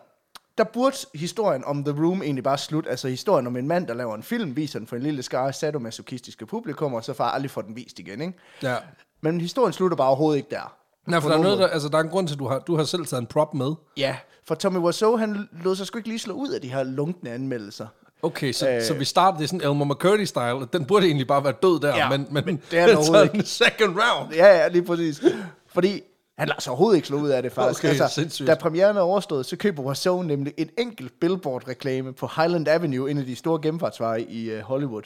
der 0.59 0.64
burde 0.64 0.97
historien 1.14 1.64
om 1.64 1.85
The 1.85 2.03
Room 2.05 2.23
egentlig 2.23 2.44
bare 2.44 2.59
slutte. 2.59 2.90
Altså 2.90 3.09
historien 3.09 3.47
om 3.47 3.57
en 3.57 3.68
mand, 3.68 3.87
der 3.87 3.94
laver 3.94 4.14
en 4.14 4.23
film, 4.23 4.57
viser 4.57 4.79
den 4.79 4.88
for 4.88 4.97
en 4.97 5.03
lille 5.03 5.23
skare 5.23 5.53
sadomasochistiske 5.53 6.47
publikum, 6.47 6.94
og 6.94 7.05
så 7.05 7.12
får 7.12 7.25
aldrig 7.25 7.51
får 7.51 7.62
den 7.62 7.77
vist 7.77 7.99
igen, 7.99 8.21
ikke? 8.21 8.35
Ja. 8.62 8.77
Men 9.21 9.40
historien 9.40 9.73
slutter 9.73 9.97
bare 9.97 10.09
overhovedet 10.09 10.37
ikke 10.37 10.51
der. 10.51 10.75
Nej, 11.07 11.21
for 11.21 11.29
der 11.29 11.37
er, 11.38 11.42
noget, 11.42 11.59
der, 11.59 11.66
altså, 11.68 11.88
der 11.88 11.99
er 11.99 12.03
en 12.03 12.09
grund 12.09 12.29
til, 12.29 12.35
at 12.35 12.38
du 12.38 12.47
har, 12.49 12.59
du 12.59 12.77
har 12.77 12.85
selv 12.85 13.07
taget 13.07 13.21
en 13.21 13.27
prop 13.27 13.55
med. 13.55 13.73
Ja, 13.97 14.16
for 14.47 14.55
Tommy 14.55 14.79
Wiseau, 14.79 15.16
han 15.16 15.49
lod 15.64 15.77
sig 15.77 15.87
sgu 15.87 15.99
ikke 15.99 16.09
lige 16.09 16.18
slå 16.18 16.35
ud 16.35 16.49
af 16.49 16.61
de 16.61 16.68
her 16.73 16.83
lunkne 16.83 17.31
anmeldelser. 17.31 17.87
Okay, 18.22 18.52
så, 18.52 18.68
Øh. 18.70 18.83
så 18.83 18.94
vi 18.94 19.00
er 19.00 19.46
sådan 19.46 19.61
Elmer 19.61 19.94
McCurdy-style. 19.94 20.68
Den 20.72 20.85
burde 20.85 21.07
egentlig 21.07 21.26
bare 21.26 21.44
være 21.44 21.54
død 21.62 21.81
der, 21.81 21.96
Ja, 21.96 22.09
men, 22.11 22.26
men, 22.31 22.44
men 22.46 22.57
det 22.70 22.78
er 22.78 22.87
den 22.87 22.96
overhovedet 22.96 23.48
second 23.48 23.96
round. 23.96 24.35
Ja, 24.35 24.46
ja, 24.59 24.68
lige 24.68 24.83
præcis. 24.83 25.22
Fordi 25.66 26.00
han 26.38 26.48
lader 26.48 26.61
sig 26.61 26.70
overhovedet 26.70 26.96
ikke 26.96 27.09
slå 27.09 27.16
ud 27.20 27.28
af 27.28 27.42
det, 27.42 27.52
faktisk. 27.52 27.85
Altså, 27.85 28.04
Okay, 28.04 28.11
sindssygt. 28.12 28.46
da 28.46 28.54
premieren 28.54 28.96
er 28.96 29.00
overstået, 29.00 29.46
så 29.46 29.57
køber 29.57 29.83
Wiseau 29.83 30.22
nemlig 30.22 30.54
en 30.57 30.68
enkelt 30.78 31.12
billboard-reklame 31.20 32.12
på 32.12 32.31
Highland 32.37 32.68
Avenue, 32.68 33.11
en 33.11 33.18
af 33.18 33.24
de 33.24 33.37
store 33.37 33.61
gennemfartsveje 33.62 34.20
i 34.22 34.54
uh, 34.54 34.61
Hollywood. 34.61 35.02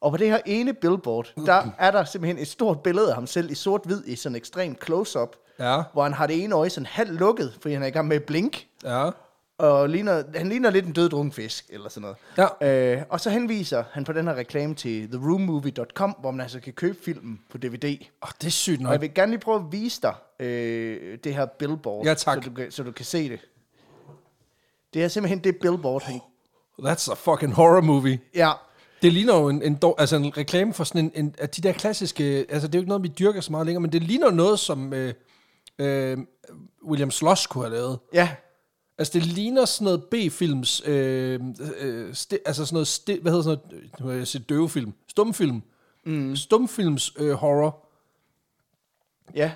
Og 0.00 0.10
på 0.10 0.16
det 0.16 0.26
her 0.30 0.38
ene 0.46 0.72
billboard, 0.74 1.32
der 1.46 1.62
er 1.78 1.90
der 1.90 2.04
simpelthen 2.04 2.38
et 2.42 2.48
stort 2.48 2.80
billede 2.80 3.08
af 3.08 3.14
ham 3.14 3.26
selv 3.26 3.50
i 3.50 3.54
sort-hvid 3.54 4.02
i 4.06 4.16
sådan 4.16 4.32
en 4.32 4.36
ekstrem 4.36 4.76
close-up, 4.84 5.36
Ja. 5.60 5.82
hvor 5.92 6.02
han 6.02 6.12
har 6.12 6.26
det 6.26 6.44
ene 6.44 6.54
øje 6.54 6.70
sådan 6.70 6.86
halvt 6.86 7.12
lukket, 7.12 7.52
fordi 7.60 7.74
han 7.74 7.82
er 7.82 7.86
i 7.86 7.90
gang 7.90 8.08
med 8.08 8.16
at 8.16 8.22
blink. 8.24 8.66
Ja. 8.84 9.10
Og 9.58 9.88
ligner, 9.88 10.22
han 10.36 10.48
ligner 10.48 10.70
lidt 10.70 10.86
en 10.86 10.92
død 10.92 11.30
fisk, 11.32 11.66
eller 11.70 11.88
sådan 11.88 12.14
noget. 12.38 12.48
Ja. 12.62 12.96
Øh, 12.96 13.02
og 13.08 13.20
så 13.20 13.30
henviser 13.30 13.84
han 13.92 14.04
på 14.04 14.12
den 14.12 14.26
her 14.26 14.34
reklame 14.34 14.74
til 14.74 15.08
theroomovie.com, 15.08 16.16
hvor 16.20 16.30
man 16.30 16.40
altså 16.40 16.60
kan 16.60 16.72
købe 16.72 16.98
filmen 17.04 17.40
på 17.50 17.58
DVD. 17.58 17.96
Oh, 18.22 18.28
det 18.40 18.46
er 18.46 18.50
sygt 18.50 18.78
Og 18.78 18.82
nok. 18.82 18.92
jeg 18.92 19.00
vil 19.00 19.14
gerne 19.14 19.32
lige 19.32 19.40
prøve 19.40 19.56
at 19.58 19.72
vise 19.72 20.00
dig 20.02 20.14
øh, 20.46 21.18
det 21.24 21.34
her 21.34 21.46
billboard, 21.46 22.06
Ja, 22.06 22.14
tak. 22.14 22.42
Så, 22.44 22.50
du 22.50 22.54
kan, 22.54 22.70
så 22.70 22.82
du 22.82 22.92
kan 22.92 23.04
se 23.04 23.28
det. 23.28 23.40
Det 24.94 25.04
er 25.04 25.08
simpelthen 25.08 25.38
det 25.44 25.56
billboard, 25.56 26.02
han... 26.02 26.20
That's 26.82 27.10
a 27.10 27.14
fucking 27.14 27.52
horror 27.52 27.80
movie. 27.80 28.20
Ja, 28.34 28.50
Det 29.02 29.12
ligner 29.12 29.36
jo 29.36 29.48
en, 29.48 29.62
en, 29.62 29.78
altså 29.98 30.16
en 30.16 30.36
reklame 30.36 30.74
for 30.74 30.84
sådan 30.84 31.04
en, 31.04 31.12
en, 31.14 31.34
af 31.38 31.48
de 31.48 31.62
der 31.62 31.72
klassiske, 31.72 32.46
altså 32.48 32.68
det 32.68 32.74
er 32.74 32.78
jo 32.78 32.80
ikke 32.82 32.88
noget, 32.88 33.02
vi 33.02 33.08
dyrker 33.08 33.40
så 33.40 33.52
meget 33.52 33.66
længere, 33.66 33.80
men 33.80 33.92
det 33.92 34.02
ligner 34.02 34.30
noget, 34.30 34.58
som 34.58 34.92
øh, 34.92 35.14
øh, 35.78 36.18
William 36.88 37.10
Sloss 37.10 37.46
kunne 37.46 37.64
have 37.64 37.74
lavet. 37.74 37.98
ja, 38.14 38.28
Altså 39.02 39.18
det 39.18 39.26
ligner 39.26 39.64
sådan 39.64 39.84
noget 39.84 40.04
B-films, 40.04 40.82
øh, 40.86 41.40
øh, 41.80 42.14
sti, 42.14 42.36
altså 42.46 42.66
sådan 42.66 42.74
noget, 42.74 42.88
sti, 42.88 43.18
hvad 43.22 43.32
hedder 43.32 43.42
sådan 43.44 43.58
noget, 43.70 44.00
nu 44.00 44.06
har 44.06 44.14
jeg 44.14 44.26
set 44.26 44.48
døvefilm, 44.48 44.92
stumfilm, 45.08 45.62
mm. 46.04 46.36
stumfilms 46.36 47.12
øh, 47.18 47.32
horror. 47.32 47.84
ja. 49.34 49.52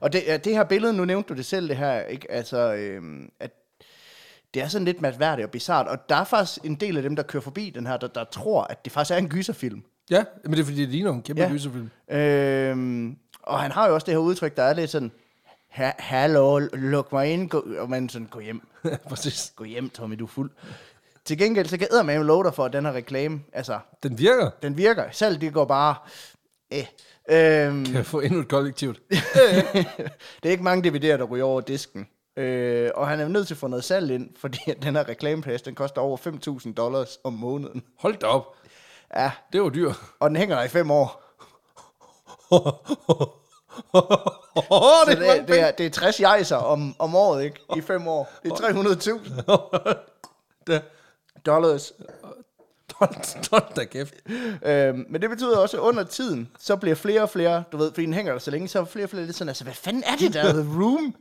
Og 0.00 0.12
det, 0.12 0.44
det 0.44 0.52
her 0.54 0.64
billede, 0.64 0.92
nu 0.92 1.04
nævnte 1.04 1.28
du 1.28 1.34
det 1.36 1.46
selv, 1.46 1.68
det 1.68 1.76
her, 1.76 2.00
ikke? 2.02 2.30
Altså, 2.30 2.74
øh, 2.74 3.02
at 3.40 3.50
det 4.54 4.62
er 4.62 4.68
sådan 4.68 4.84
lidt 4.84 5.00
mærkværdigt 5.02 5.46
og 5.46 5.50
bizart, 5.50 5.86
og 5.88 6.08
der 6.08 6.16
er 6.16 6.24
faktisk 6.24 6.64
en 6.64 6.74
del 6.74 6.96
af 6.96 7.02
dem, 7.02 7.16
der 7.16 7.22
kører 7.22 7.42
forbi 7.42 7.70
den 7.70 7.86
her, 7.86 7.96
der, 7.96 8.06
der 8.08 8.24
tror, 8.24 8.62
at 8.62 8.84
det 8.84 8.92
faktisk 8.92 9.14
er 9.14 9.18
en 9.18 9.28
gyserfilm. 9.28 9.82
Ja, 10.10 10.24
men 10.44 10.52
det 10.52 10.60
er 10.60 10.64
fordi, 10.64 10.80
det 10.80 10.88
ligner 10.88 11.12
en 11.12 11.22
kæmpe 11.22 11.42
Ja. 11.42 11.48
gyserfilm. 11.50 11.90
Øhm, 12.10 13.16
og 13.42 13.60
han 13.60 13.70
har 13.72 13.88
jo 13.88 13.94
også 13.94 14.04
det 14.04 14.14
her 14.14 14.18
udtryk, 14.18 14.56
der 14.56 14.62
er 14.62 14.74
lidt 14.74 14.90
sådan, 14.90 15.10
"Ha- 15.68 15.92
hallo, 15.98 16.58
luk 16.58 17.12
mig 17.12 17.32
ind, 17.32 17.50
gå, 17.50 17.64
og 17.78 17.90
man 17.90 18.08
sådan, 18.08 18.26
gå 18.28 18.40
hjem, 18.40 18.68
Præcis. 19.08 19.52
gå 19.56 19.64
hjem, 19.64 19.90
Tommy, 19.90 20.16
du 20.18 20.24
er 20.24 20.28
fuld. 20.28 20.50
Til 21.24 21.38
gengæld, 21.38 21.66
så 21.68 21.78
kan 21.78 21.88
med 22.06 22.24
love 22.24 22.44
dig 22.44 22.54
for, 22.54 22.64
at 22.64 22.72
den 22.72 22.84
her 22.84 22.92
reklame, 22.92 23.40
altså, 23.52 23.78
Den 24.02 24.18
virker. 24.18 24.50
den 24.62 24.76
virker. 24.76 25.04
Selv 25.12 25.40
det 25.40 25.52
går 25.52 25.64
bare 25.64 25.94
Eh. 26.70 26.86
Øhm, 27.30 27.84
Kan 27.84 27.94
jeg 27.94 28.06
få 28.06 28.20
endnu 28.20 28.40
et 28.40 28.48
kollektivt? 28.48 29.00
det 30.42 30.44
er 30.44 30.50
ikke 30.50 30.62
mange 30.64 30.90
DVD'er, 30.90 31.16
der 31.18 31.24
ryger 31.24 31.44
over 31.44 31.60
disken. 31.60 32.08
Øh, 32.36 32.90
og 32.94 33.08
han 33.08 33.20
er 33.20 33.28
nødt 33.28 33.46
til 33.46 33.54
at 33.54 33.58
få 33.58 33.66
noget 33.66 33.84
salg 33.84 34.10
ind, 34.10 34.30
fordi 34.40 34.58
den 34.82 34.96
her 34.96 35.08
reklameplads, 35.08 35.62
den 35.62 35.74
koster 35.74 36.00
over 36.00 36.16
5.000 36.66 36.72
dollars 36.74 37.18
om 37.24 37.32
måneden. 37.32 37.82
Hold 37.98 38.16
da 38.16 38.26
op. 38.26 38.56
Ja, 39.16 39.30
Det 39.52 39.62
var 39.62 39.68
dyrt. 39.68 39.96
og 40.20 40.30
den 40.30 40.36
hænger 40.36 40.56
der 40.56 40.62
i 40.64 40.68
fem 40.68 40.90
år. 40.90 41.24
Så 44.68 45.04
det, 45.06 45.28
er, 45.28 45.46
det, 45.46 45.60
er, 45.60 45.70
det 45.70 45.86
er 45.86 45.90
60 45.90 46.20
jejser 46.20 46.56
om, 46.56 46.94
om 46.98 47.14
året, 47.14 47.44
ikke? 47.44 47.60
I 47.76 47.80
fem 47.80 48.08
år. 48.08 48.32
Det 48.42 48.52
er 48.52 48.56
300.000 50.72 50.72
dollars. 51.46 51.92
Hold 53.50 53.74
da 53.76 53.84
kæft. 53.84 54.14
Øhm, 54.66 55.04
men 55.08 55.22
det 55.22 55.30
betyder 55.30 55.58
også, 55.58 55.76
at 55.76 55.80
under 55.80 56.04
tiden, 56.04 56.48
så 56.58 56.76
bliver 56.76 56.94
flere 56.94 57.22
og 57.22 57.30
flere, 57.30 57.64
du 57.72 57.76
ved, 57.76 57.92
fordi 57.92 58.06
den 58.06 58.14
hænger 58.14 58.32
der 58.32 58.38
så 58.38 58.50
længe, 58.50 58.68
så 58.68 58.80
er 58.80 58.84
flere 58.84 59.06
og 59.06 59.10
flere 59.10 59.24
lidt 59.24 59.36
sådan, 59.36 59.48
altså, 59.48 59.64
hvad 59.64 59.74
fanden 59.74 60.02
er 60.06 60.16
det 60.16 60.34
der, 60.34 60.52
The 60.62 60.80
Room? 60.80 61.14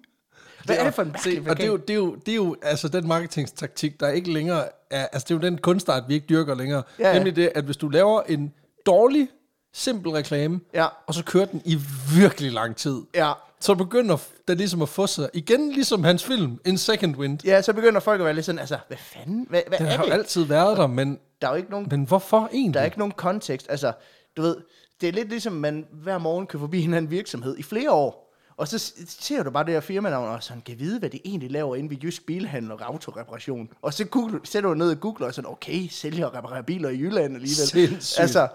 Hvad 0.65 0.77
er 0.77 0.83
det 0.83 0.93
for 0.93 1.01
en 1.01 1.15
Se, 1.23 1.39
mærkelig 1.39 1.49
og 1.49 1.57
det 1.57 1.63
er, 1.63 1.67
jo, 1.67 1.77
det, 1.77 1.89
er 1.89 1.95
jo, 1.95 2.15
det 2.15 2.31
er 2.31 2.35
jo 2.35 2.55
altså 2.61 2.87
den 2.87 3.07
marketingstaktik, 3.07 3.99
der 3.99 4.09
ikke 4.09 4.33
længere 4.33 4.65
er, 4.91 5.07
altså 5.11 5.25
det 5.29 5.31
er 5.31 5.35
jo 5.35 5.41
den 5.41 5.57
kunstart, 5.57 6.03
vi 6.07 6.13
ikke 6.13 6.25
dyrker 6.29 6.55
længere. 6.55 6.83
Ja, 6.99 7.07
ja. 7.07 7.13
Nemlig 7.13 7.35
det, 7.35 7.51
at 7.55 7.63
hvis 7.63 7.77
du 7.77 7.89
laver 7.89 8.21
en 8.21 8.53
dårlig, 8.85 9.29
simpel 9.73 10.11
reklame, 10.11 10.59
Ja. 10.73 10.85
og 11.07 11.13
så 11.13 11.23
kører 11.23 11.45
den 11.45 11.61
i 11.65 11.79
virkelig 12.15 12.51
lang 12.51 12.75
tid, 12.75 13.01
Ja. 13.15 13.31
så 13.59 13.75
begynder 13.75 14.17
den 14.47 14.57
ligesom 14.57 14.81
at 14.81 14.89
få 14.89 15.07
sig, 15.07 15.29
igen 15.33 15.71
ligesom 15.71 16.03
hans 16.03 16.23
film, 16.23 16.59
In 16.65 16.77
Second 16.77 17.15
Wind. 17.15 17.39
Ja, 17.45 17.61
så 17.61 17.73
begynder 17.73 17.99
folk 17.99 18.21
at 18.21 18.25
være 18.25 18.33
lidt 18.33 18.45
sådan, 18.45 18.59
altså, 18.59 18.77
hvad 18.87 18.97
fanden, 18.97 19.45
hvad, 19.49 19.61
hvad 19.67 19.77
Den 19.77 19.87
er 19.87 19.91
har 19.97 20.03
det? 20.05 20.13
altid 20.13 20.43
været 20.43 20.77
der, 20.77 20.87
men, 20.87 21.19
Der 21.41 21.47
er 21.47 21.51
jo 21.51 21.57
ikke 21.57 21.71
nogen 21.71 21.87
men 21.91 22.03
hvorfor 22.03 22.49
egentlig? 22.53 22.73
Der 22.73 22.79
er 22.79 22.85
ikke 22.85 22.97
nogen 22.99 23.11
kontekst. 23.11 23.67
Altså, 23.69 23.91
du 24.37 24.41
ved, 24.41 24.55
det 25.01 25.09
er 25.09 25.13
lidt 25.13 25.29
ligesom, 25.29 25.53
man 25.53 25.85
hver 25.91 26.17
morgen 26.17 26.47
kører 26.47 26.59
forbi 26.61 26.81
en 26.83 26.93
anden 26.93 27.11
virksomhed 27.11 27.57
i 27.57 27.63
flere 27.63 27.91
år. 27.91 28.23
Og 28.57 28.67
så 28.67 28.91
ser 29.07 29.43
du 29.43 29.51
bare 29.51 29.65
det 29.65 29.73
her 29.73 29.79
firmanavn, 29.81 30.27
og 30.29 30.43
sådan, 30.43 30.61
kan 30.65 30.79
vide, 30.79 30.99
hvad 30.99 31.09
det 31.09 31.21
egentlig 31.25 31.51
laver 31.51 31.75
inde 31.75 31.89
ved 31.89 31.97
Jysk 31.97 32.25
Bilhandel 32.25 32.71
og 32.71 32.79
autoreparation. 32.85 33.69
Og 33.81 33.93
så 33.93 34.05
google, 34.05 34.39
sætter 34.43 34.69
du 34.69 34.75
ned 34.75 34.91
og 34.91 34.99
googler, 34.99 35.27
og 35.27 35.33
sådan, 35.33 35.49
okay, 35.51 35.87
sælger 35.91 36.25
og 36.25 36.33
reparerer 36.33 36.61
biler 36.61 36.89
i 36.89 36.97
Jylland 36.99 37.35
alligevel. 37.35 37.55
Sindssygt. 37.67 38.19
Altså, 38.21 38.47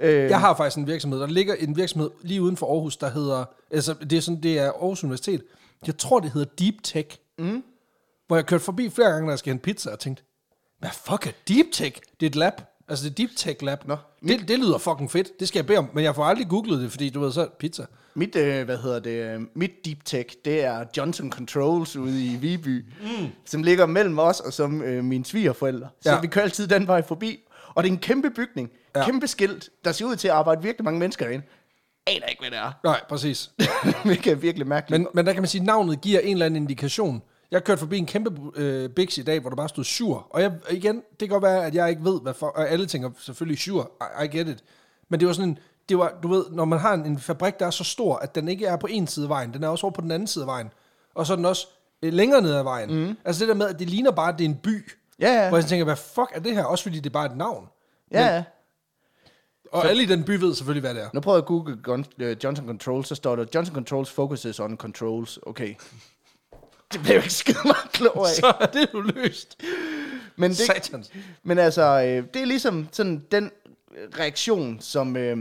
øh, 0.00 0.30
Jeg 0.30 0.40
har 0.40 0.56
faktisk 0.56 0.76
en 0.78 0.86
virksomhed. 0.86 1.20
Der 1.20 1.26
ligger 1.26 1.54
en 1.54 1.76
virksomhed 1.76 2.10
lige 2.22 2.42
uden 2.42 2.56
for 2.56 2.72
Aarhus, 2.74 2.96
der 2.96 3.10
hedder... 3.10 3.44
Altså, 3.70 3.94
det 3.94 4.12
er, 4.12 4.20
sådan, 4.20 4.42
det 4.42 4.58
er 4.58 4.66
Aarhus 4.72 5.04
Universitet. 5.04 5.42
Jeg 5.86 5.98
tror, 5.98 6.20
det 6.20 6.30
hedder 6.30 6.48
Deep 6.58 6.74
Tech. 6.82 7.18
Mm. 7.38 7.62
Hvor 8.26 8.36
jeg 8.36 8.46
kørte 8.46 8.64
forbi 8.64 8.90
flere 8.90 9.08
gange, 9.08 9.22
når 9.24 9.32
jeg 9.32 9.38
skal 9.38 9.50
hente 9.50 9.62
pizza, 9.62 9.90
og 9.90 9.98
tænkte, 9.98 10.22
hvad 10.78 10.90
fuck 11.06 11.26
er 11.26 11.30
Deep 11.48 11.66
Tech? 11.72 11.96
Det 12.20 12.26
er 12.26 12.30
et 12.30 12.36
lab. 12.36 12.52
Altså, 12.88 13.04
det 13.04 13.10
er 13.10 13.14
Deep 13.14 13.30
Tech 13.36 13.62
Lab. 13.64 13.88
Nå. 13.88 13.96
Det, 14.28 14.48
det 14.48 14.58
lyder 14.58 14.78
fucking 14.78 15.10
fedt. 15.10 15.40
Det 15.40 15.48
skal 15.48 15.58
jeg 15.58 15.66
bede 15.66 15.78
om. 15.78 15.88
Men 15.94 16.04
jeg 16.04 16.14
får 16.14 16.24
aldrig 16.24 16.48
googlet 16.48 16.80
det, 16.80 16.90
fordi 16.90 17.10
du 17.10 17.20
ved, 17.20 17.32
så 17.32 17.48
pizza. 17.58 17.84
Mit, 18.14 18.36
øh, 18.36 18.64
hvad 18.64 18.78
hedder 18.78 18.98
det, 19.00 19.10
øh, 19.34 19.40
mit 19.54 19.70
deep 19.84 20.04
tech, 20.04 20.36
det 20.44 20.64
er 20.64 20.84
Johnson 20.96 21.32
Controls 21.32 21.96
ude 21.96 22.24
i 22.24 22.36
Viby, 22.36 22.84
mm. 23.00 23.26
som 23.46 23.62
ligger 23.62 23.86
mellem 23.86 24.18
os 24.18 24.40
og 24.40 24.52
som 24.52 24.82
øh, 24.82 25.04
mine 25.04 25.24
svigerforældre. 25.24 25.88
Så 26.00 26.10
Ja. 26.10 26.20
vi 26.20 26.26
kører 26.26 26.44
altid 26.44 26.66
den 26.68 26.86
vej 26.86 27.02
forbi. 27.02 27.40
Og 27.74 27.82
det 27.82 27.88
er 27.88 27.92
en 27.92 27.98
kæmpe 28.00 28.30
bygning, 28.30 28.70
Ja. 28.96 29.04
kæmpe 29.04 29.26
skilt, 29.28 29.68
der 29.84 29.92
ser 29.92 30.04
ud 30.04 30.16
til 30.16 30.28
at 30.28 30.34
arbejde 30.34 30.62
virkelig 30.62 30.84
mange 30.84 31.00
mennesker 31.00 31.26
derinde. 31.26 31.44
Aner 32.06 32.26
ikke, 32.26 32.42
hvad 32.42 32.50
det 32.50 32.58
er. 32.58 32.72
Nej, 32.84 33.00
præcis. 33.08 33.50
Hvilket 34.04 34.30
er 34.30 34.36
virkelig 34.36 34.66
mærkeligt. 34.66 35.00
Men, 35.00 35.08
men 35.14 35.26
der 35.26 35.32
kan 35.32 35.42
man 35.42 35.48
sige, 35.48 35.60
at 35.60 35.66
navnet 35.66 36.00
giver 36.00 36.20
en 36.20 36.32
eller 36.32 36.46
anden 36.46 36.62
indikation. 36.62 37.22
Jeg 37.50 37.64
kørte 37.64 37.78
forbi 37.78 37.98
en 37.98 38.06
kæmpe 38.06 38.32
øh, 38.56 38.90
Bix 38.90 39.18
i 39.18 39.22
dag, 39.22 39.40
hvor 39.40 39.50
der 39.50 39.56
bare 39.56 39.68
stod 39.68 39.84
sur. 39.84 40.26
Og 40.30 40.42
jeg, 40.42 40.52
igen, 40.70 40.96
det 40.96 41.18
kan 41.18 41.28
godt 41.28 41.42
være, 41.42 41.64
at 41.66 41.74
jeg 41.74 41.90
ikke 41.90 42.04
ved, 42.04 42.20
hvad 42.20 42.34
for... 42.34 42.46
Og 42.46 42.68
alle 42.68 42.86
tænker 42.86 43.10
selvfølgelig 43.18 43.58
sur, 43.58 43.90
I, 44.20 44.24
I 44.24 44.28
get 44.38 44.48
it. 44.48 44.64
Men 45.08 45.20
det 45.20 45.28
var 45.28 45.34
sådan 45.34 45.48
en... 45.48 45.58
Det 45.88 45.98
var, 45.98 46.18
du 46.22 46.28
ved, 46.28 46.44
når 46.50 46.64
man 46.64 46.78
har 46.78 46.94
en, 46.94 47.06
en 47.06 47.18
fabrik, 47.18 47.58
der 47.60 47.66
er 47.66 47.70
så 47.70 47.84
stor, 47.84 48.16
at 48.16 48.34
den 48.34 48.48
ikke 48.48 48.66
er 48.66 48.76
på 48.76 48.86
en 48.90 49.06
side 49.06 49.24
af 49.24 49.28
vejen, 49.30 49.52
den 49.54 49.64
er 49.64 49.68
også 49.68 49.86
over 49.86 49.92
på 49.94 50.00
den 50.00 50.10
anden 50.10 50.26
side 50.26 50.42
af 50.42 50.46
vejen. 50.46 50.68
Og 51.14 51.26
så 51.26 51.32
er 51.32 51.36
den 51.36 51.44
også 51.44 51.66
øh, 52.02 52.12
længere 52.12 52.42
ned 52.42 52.54
ad 52.54 52.62
vejen. 52.62 52.94
Mm. 53.06 53.16
Altså 53.24 53.40
det 53.40 53.48
der 53.48 53.54
med, 53.54 53.66
at 53.68 53.78
det 53.78 53.90
ligner 53.90 54.10
bare, 54.10 54.32
at 54.32 54.38
det 54.38 54.44
er 54.44 54.48
en 54.48 54.56
by. 54.56 54.90
Ja, 55.20 55.42
ja. 55.42 55.48
Hvor 55.48 55.58
jeg 55.58 55.66
tænker, 55.66 55.84
hvad 55.84 55.96
fuck 55.96 56.28
er 56.32 56.40
det 56.40 56.54
her? 56.54 56.64
Også 56.64 56.84
fordi 56.84 56.96
det 56.96 57.06
er 57.06 57.10
bare 57.10 57.26
et 57.26 57.36
navn. 57.36 57.68
ja, 58.12 58.34
ja. 58.34 58.44
Og 59.72 59.88
alle 59.88 60.02
i 60.02 60.06
den 60.06 60.24
by 60.24 60.30
ved 60.30 60.54
selvfølgelig, 60.54 60.80
hvad 60.80 60.94
det 60.94 61.02
er. 61.02 61.08
Nu 61.14 61.20
prøver 61.20 61.36
jeg 61.36 61.42
at 61.42 61.46
google 61.46 61.76
Gun, 61.82 62.04
uh, 62.22 62.44
Johnson 62.44 62.66
Controls, 62.66 63.08
så 63.08 63.14
står 63.14 63.36
der, 63.36 63.44
Johnson 63.54 63.74
Controls 63.74 64.10
focuses 64.10 64.60
on 64.60 64.76
controls. 64.76 65.38
Okay. 65.42 65.74
Det 66.92 67.00
blev 67.02 67.16
ikke 67.16 67.34
skide 67.34 67.58
meget 67.64 67.92
klog 67.92 68.28
af. 68.28 68.34
Så 68.40 68.52
er 68.60 68.66
det 68.66 68.88
jo 68.94 69.00
løst. 69.00 69.62
Men, 70.36 70.50
det, 70.50 70.58
Satans. 70.58 71.10
men 71.42 71.58
altså, 71.58 71.82
øh, 71.82 72.24
det 72.34 72.42
er 72.42 72.46
ligesom 72.46 72.88
sådan 72.92 73.24
den 73.30 73.50
reaktion, 74.18 74.80
som, 74.80 75.16
øh, 75.16 75.36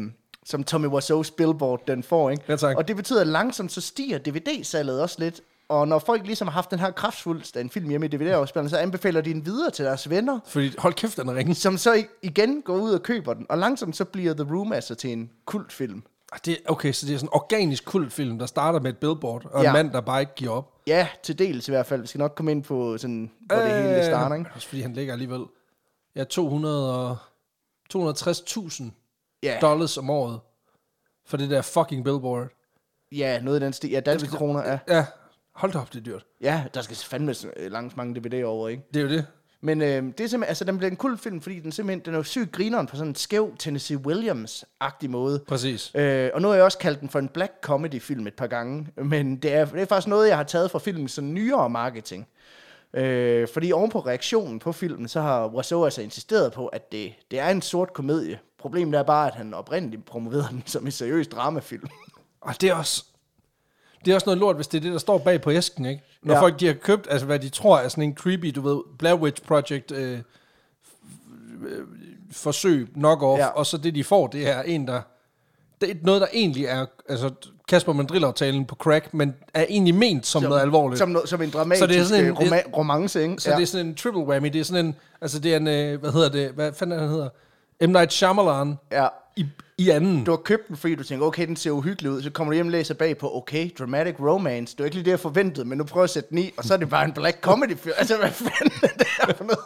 som 0.46 0.63
Tommy 0.63 0.88
Wiseau's 0.88 1.36
Billboard 1.38 1.82
den 1.88 2.04
får. 2.04 2.30
Ikke? 2.30 2.44
Ja, 2.48 2.56
tak. 2.56 2.78
Og 2.78 2.88
det 2.88 2.96
betyder, 2.96 3.22
at 3.22 3.28
langsomt 3.28 3.72
så 3.72 3.82
stiger 3.82 4.18
DVD-salget 4.18 5.02
også 5.02 5.15
lidt. 5.20 5.42
Og 5.69 5.88
når 5.88 5.99
folk 5.99 6.25
ligesom 6.25 6.47
har 6.47 6.53
haft 6.53 6.71
den 6.71 6.79
her 6.79 6.91
kraftfuldt 6.91 7.55
af 7.55 7.62
en 7.62 7.69
film 7.69 7.89
hjemme 7.89 8.05
i 8.05 8.10
DVD-afspilleren, 8.10 8.69
så 8.69 8.77
anbefaler 8.77 9.21
de 9.21 9.34
den 9.34 9.45
videre 9.45 9.71
til 9.71 9.86
deres 9.86 10.10
venner, 10.10 10.39
Fordi, 10.45 10.71
hold 10.77 10.93
kæft, 10.93 11.17
den 11.17 11.36
ringe. 11.36 11.55
som 11.55 11.77
så 11.77 12.03
igen 12.21 12.62
går 12.62 12.75
ud 12.75 12.91
og 12.93 13.03
køber 13.03 13.34
den. 13.34 13.45
Og 13.49 13.58
langsomt 13.58 13.95
så 13.95 14.05
bliver 14.05 14.34
The 14.34 14.55
Room 14.55 14.73
altså 14.73 14.95
til 14.95 15.12
en 15.12 15.32
kultfilm. 15.45 16.03
Det, 16.45 16.58
okay, 16.67 16.91
så 16.91 17.05
det 17.05 17.13
er 17.13 17.17
sådan 17.17 17.25
en 17.27 17.34
organisk 17.34 17.86
kultfilm, 17.86 18.39
der 18.39 18.45
starter 18.45 18.79
med 18.79 18.89
et 18.91 18.97
billboard, 18.97 19.45
og 19.45 19.63
Ja. 19.63 19.69
en 19.69 19.73
mand, 19.73 19.91
der 19.91 20.01
bare 20.01 20.19
ikke 20.19 20.36
giver 20.36 20.51
op. 20.51 20.73
Ja, 20.88 21.08
til 21.23 21.39
dels 21.39 21.67
i 21.67 21.71
hvert 21.71 21.86
fald. 21.86 22.01
Vi 22.01 22.08
skal 22.08 22.19
nok 22.19 22.34
komme 22.36 22.51
ind 22.51 22.63
på, 22.63 22.97
sådan, 22.97 23.32
hvor 23.39 23.55
det 23.55 23.71
hele 23.71 23.95
det 23.95 24.05
starter. 24.05 24.36
Ikke? 24.36 24.49
Øh, 24.49 24.55
Også 24.55 24.67
fordi 24.67 24.82
han 24.82 24.93
ligger 24.93 25.13
alligevel 25.13 25.45
ja, 26.15 26.23
200 26.23 27.08
og 27.10 27.17
260.000 27.93 28.84
Ja, 29.43 29.58
dollars 29.62 29.97
om 29.97 30.10
året 30.10 30.39
for 31.25 31.38
det 31.38 31.49
der 31.49 31.62
fucking 31.62 32.03
billboard. 32.03 32.47
ja, 33.12 33.39
noget 33.41 33.60
i 33.62 33.63
den 33.65 33.73
stil. 33.73 33.89
Ja, 33.89 33.99
danske 33.99 34.27
kroner, 34.27 34.69
ja. 34.71 34.79
Ja, 34.88 35.05
hold 35.60 35.72
da 35.72 35.80
op, 35.80 35.93
det 35.93 36.00
er 36.00 36.04
dyrt. 36.04 36.26
Ja, 36.41 36.63
der 36.74 36.82
skal 36.82 36.95
fandme 36.95 37.36
øh, 37.58 37.72
langt 37.72 37.98
mange 37.98 38.22
DVD'er 38.22 38.45
over, 38.45 38.69
ikke? 38.69 38.84
Det 38.93 39.00
er 39.00 39.04
jo 39.04 39.10
det. 39.10 39.26
Men 39.62 39.82
øh, 39.82 39.88
det 39.88 40.00
er 40.00 40.04
simpelthen, 40.04 40.43
altså 40.43 40.63
den 40.63 40.78
bliver 40.78 40.91
en 40.91 40.98
kul 40.98 41.17
film, 41.17 41.41
fordi 41.41 41.60
den 41.60 41.72
simpelthen, 41.72 42.06
den 42.06 42.13
er 42.13 42.17
jo 42.17 42.24
sygt 42.24 42.52
grineren 42.52 42.88
på 42.88 42.95
sådan 42.95 43.08
en 43.08 43.15
skæv 43.15 43.56
Tennessee 43.60 43.98
Williams-agtig 43.98 45.10
måde. 45.10 45.43
Præcis. 45.48 45.91
Øh, 45.95 46.30
og 46.34 46.41
nu 46.41 46.48
har 46.48 46.56
jeg 46.56 46.63
også 46.63 46.78
kaldt 46.78 47.00
den 47.00 47.10
for 47.10 47.19
en 47.19 47.28
black 47.28 47.54
comedy-film 47.62 48.28
et 48.28 48.34
par 48.34 48.48
gange, 48.48 48.88
men 48.95 49.36
det 49.36 49.54
er, 49.54 49.65
det 49.65 49.82
er 49.82 49.86
faktisk 49.86 50.08
noget, 50.08 50.30
jeg 50.30 50.38
har 50.38 50.43
taget 50.43 50.72
fra 50.72 50.80
filmens 50.80 51.12
sådan 51.12 51.34
nyere 51.34 51.69
marketing. 51.69 52.28
Øh, 52.93 53.48
fordi 53.54 53.72
oven 53.72 53.91
på 53.91 54.00
reaktionen 54.00 54.60
på 54.60 54.72
filmen, 54.72 55.08
så 55.08 55.22
har 55.22 55.48
Wiseau 55.48 55.86
altså 55.86 56.02
insisteret 56.02 56.54
på, 56.54 56.67
at 56.67 56.91
det, 56.91 57.13
det 57.32 57.39
er 57.39 57.50
en 57.50 57.62
sort 57.62 57.93
komedie. 57.93 58.39
Problemet 58.60 59.00
er 59.00 59.04
bare, 59.04 59.28
at 59.28 59.34
han 59.34 59.54
oprindeligt 59.54 60.06
promoverede 60.06 60.48
den 60.52 60.63
som 60.65 60.86
en 60.86 60.91
seriøs 60.91 61.28
dramafilm. 61.28 61.88
Og 62.41 62.62
det 62.62 62.69
er 62.69 62.74
også... 62.74 63.06
Det 64.05 64.12
er 64.12 64.15
også 64.15 64.25
noget 64.25 64.38
lort, 64.39 64.55
hvis 64.55 64.67
det 64.67 64.77
er 64.77 64.81
det, 64.81 64.91
der 64.91 64.97
står 64.99 65.17
bag 65.17 65.41
på 65.41 65.51
æsken, 65.51 65.85
ikke? 65.85 66.03
Når 66.23 66.33
ja. 66.33 66.41
Folk 66.41 66.59
de 66.59 66.65
har 66.67 66.73
købt, 66.73 67.07
altså 67.09 67.25
hvad 67.25 67.39
de 67.39 67.49
tror 67.49 67.77
er 67.77 67.88
sådan 67.88 68.03
en 68.03 68.15
creepy, 68.15 68.45
du 68.55 68.62
ved, 68.62 68.81
Blair 68.99 69.13
Witch 69.15 69.43
Project 69.43 69.91
øh, 69.91 70.19
øh, 71.67 71.79
forsøg, 72.31 72.88
knock-off, 72.97 73.38
ja. 73.38 73.45
Ja. 73.45 73.47
og 73.47 73.65
så 73.65 73.77
det, 73.77 73.95
de 73.95 74.03
får, 74.03 74.27
det 74.27 74.49
er 74.49 74.62
en, 74.62 74.88
der... 74.88 75.01
Det 75.81 75.89
er 75.89 75.95
noget, 76.01 76.21
der 76.21 76.27
egentlig 76.33 76.65
er, 76.65 76.85
altså 77.09 77.31
Kasper 77.67 77.93
Mandrill-aftalen 77.93 78.65
på 78.65 78.75
crack, 78.75 79.13
men 79.13 79.35
er 79.53 79.65
egentlig 79.69 79.95
ment 79.95 80.25
som, 80.27 80.41
som 80.41 80.49
noget 80.49 80.62
alvorligt. 80.62 80.97
Som, 80.99 81.09
no, 81.09 81.25
som 81.25 81.41
en 81.41 81.49
dramatisk 81.49 81.79
Så 81.79 81.88
det 81.88 81.97
er 81.97 82.03
sådan 82.03 82.25
en- 82.25 82.31
en, 82.31 82.38
roma- 82.38 82.77
romance, 82.77 83.21
ikke? 83.23 83.35
Så 83.38 83.49
ja. 83.49 83.55
det 83.55 83.62
er 83.62 83.67
sådan 83.67 83.85
en 83.85 83.95
triple 83.95 84.21
whammy. 84.21 84.47
Det 84.49 84.59
er 84.59 84.63
sådan 84.63 84.85
en, 84.85 84.95
altså 85.21 85.39
det 85.39 85.53
er 85.53 85.57
en, 85.57 85.67
øh, 85.67 85.99
hvad 85.99 86.12
hedder 86.12 86.29
det, 86.29 86.49
hvad 86.51 86.73
fanden 86.73 86.99
han 86.99 87.09
hedder? 87.09 87.29
M. 87.88 87.89
Night 87.89 88.13
Shyamalan 88.13 88.75
ja. 88.91 89.07
i, 89.35 89.45
i 89.80 89.89
anden. 89.89 90.24
Du 90.24 90.32
har 90.32 90.38
købt 90.38 90.68
den, 90.68 90.78
fordi 90.78 90.96
du 90.96 91.04
tænker, 91.04 91.26
okay, 91.26 91.48
den 91.48 91.56
ser 91.56 91.72
uhyggelig 91.72 92.12
ud. 92.12 92.22
Så 92.22 92.30
kommer 92.30 92.52
du 92.52 92.56
hjem 92.56 92.65
og 92.65 92.72
læser 92.72 92.94
bag 92.94 93.18
på, 93.18 93.38
okay, 93.38 93.70
dramatic 93.80 94.15
romance. 94.20 94.76
Det 94.76 94.80
var 94.80 94.86
ikke 94.86 94.96
lige 94.96 95.06
det, 95.06 95.12
jeg 95.12 95.20
forventede, 95.20 95.65
men 95.68 95.78
nu 95.78 95.84
prøver 95.84 96.02
jeg 96.04 96.06
at 96.06 96.10
sætte 96.10 96.30
den 96.30 96.38
i, 96.38 96.52
og 96.58 96.63
så 96.63 96.74
er 96.74 96.78
det 96.78 96.89
bare 96.89 97.06
en 97.06 97.13
black 97.13 97.42
comedy 97.42 97.78
film. 97.78 97.94
Altså, 97.98 98.18
hvad 98.18 98.32
fanden 98.32 98.72
er 98.84 98.98
det 98.98 99.08
her 99.18 99.34
for 99.34 99.44
noget? 99.44 99.60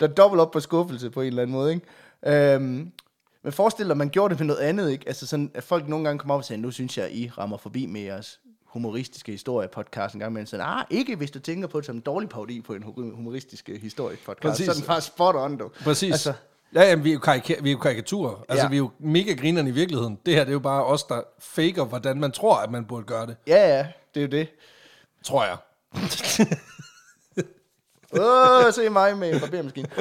Der 0.00 0.08
er 0.08 0.12
dobbelt 0.12 0.40
op 0.40 0.50
på 0.50 0.60
skuffelse 0.60 1.10
på 1.10 1.20
en 1.20 1.26
eller 1.26 1.42
anden 1.42 1.56
måde, 1.56 1.74
ikke? 1.74 2.54
Øhm, 2.54 2.90
men 3.42 3.52
forestil 3.52 3.88
dig, 3.88 3.96
man 3.96 4.08
gjorde 4.08 4.34
det 4.34 4.40
med 4.40 4.46
noget 4.46 4.60
andet, 4.60 4.90
ikke? 4.90 5.04
Altså 5.06 5.26
sådan, 5.26 5.50
at 5.54 5.64
folk 5.64 5.88
nogle 5.88 6.04
gange 6.04 6.18
kommer 6.18 6.34
op 6.34 6.38
og 6.38 6.44
siger, 6.44 6.58
nu 6.58 6.70
synes 6.70 6.98
jeg, 6.98 7.12
I 7.12 7.30
rammer 7.38 7.56
forbi 7.56 7.86
med 7.86 8.00
jeres 8.00 8.40
humoristiske 8.64 9.32
historie-podcast 9.32 10.14
en 10.14 10.20
gang 10.20 10.30
imellem. 10.30 10.46
Sådan, 10.46 10.66
ah, 10.68 10.84
ikke 10.90 11.16
hvis 11.16 11.30
du 11.30 11.38
tænker 11.38 11.68
på 11.68 11.78
det 11.80 11.86
som 11.86 11.96
en 11.96 12.00
dårlig 12.00 12.28
parodi 12.28 12.60
på 12.60 12.74
en 12.74 12.82
hu- 12.82 13.14
humoristisk 13.14 13.68
historie-podcast. 13.68 14.48
Præcis. 14.48 14.64
Så 14.66 14.72
er 14.72 14.74
den 14.74 14.84
bare 14.84 15.00
spot 15.00 15.34
on, 15.34 15.56
du. 15.56 15.70
Præcis. 15.84 16.12
Altså, 16.12 16.32
ja, 16.74 16.82
jamen, 16.88 17.04
vi 17.04 17.10
er 17.10 17.14
jo, 17.14 17.20
karika- 17.20 17.60
vi 17.62 17.68
er 17.68 17.72
jo 17.72 17.78
karikaturer. 17.78 18.44
Altså, 18.48 18.64
Ja. 18.64 18.68
vi 18.68 18.74
er 18.76 18.78
jo 18.78 18.90
mega 18.98 19.32
grinerne 19.34 19.68
i 19.68 19.72
virkeligheden. 19.72 20.18
Det 20.26 20.34
her, 20.34 20.40
det 20.40 20.48
er 20.48 20.52
jo 20.52 20.58
bare 20.58 20.84
os, 20.84 21.04
der 21.04 21.22
faker, 21.38 21.84
hvordan 21.84 22.20
man 22.20 22.32
tror, 22.32 22.56
at 22.56 22.70
man 22.70 22.84
burde 22.84 23.04
gøre 23.06 23.26
det. 23.26 23.36
ja, 23.46 23.76
ja, 23.76 23.86
det 24.14 24.20
er 24.20 24.24
jo 24.24 24.30
det. 24.30 24.48
Tror 25.24 25.44
jeg. 25.44 25.56
Åh, 28.20 28.66
oh, 28.66 28.72
se 28.72 28.88
mig 28.90 29.18
med 29.18 29.34
en 29.34 29.40
barbermaskine. 29.40 29.88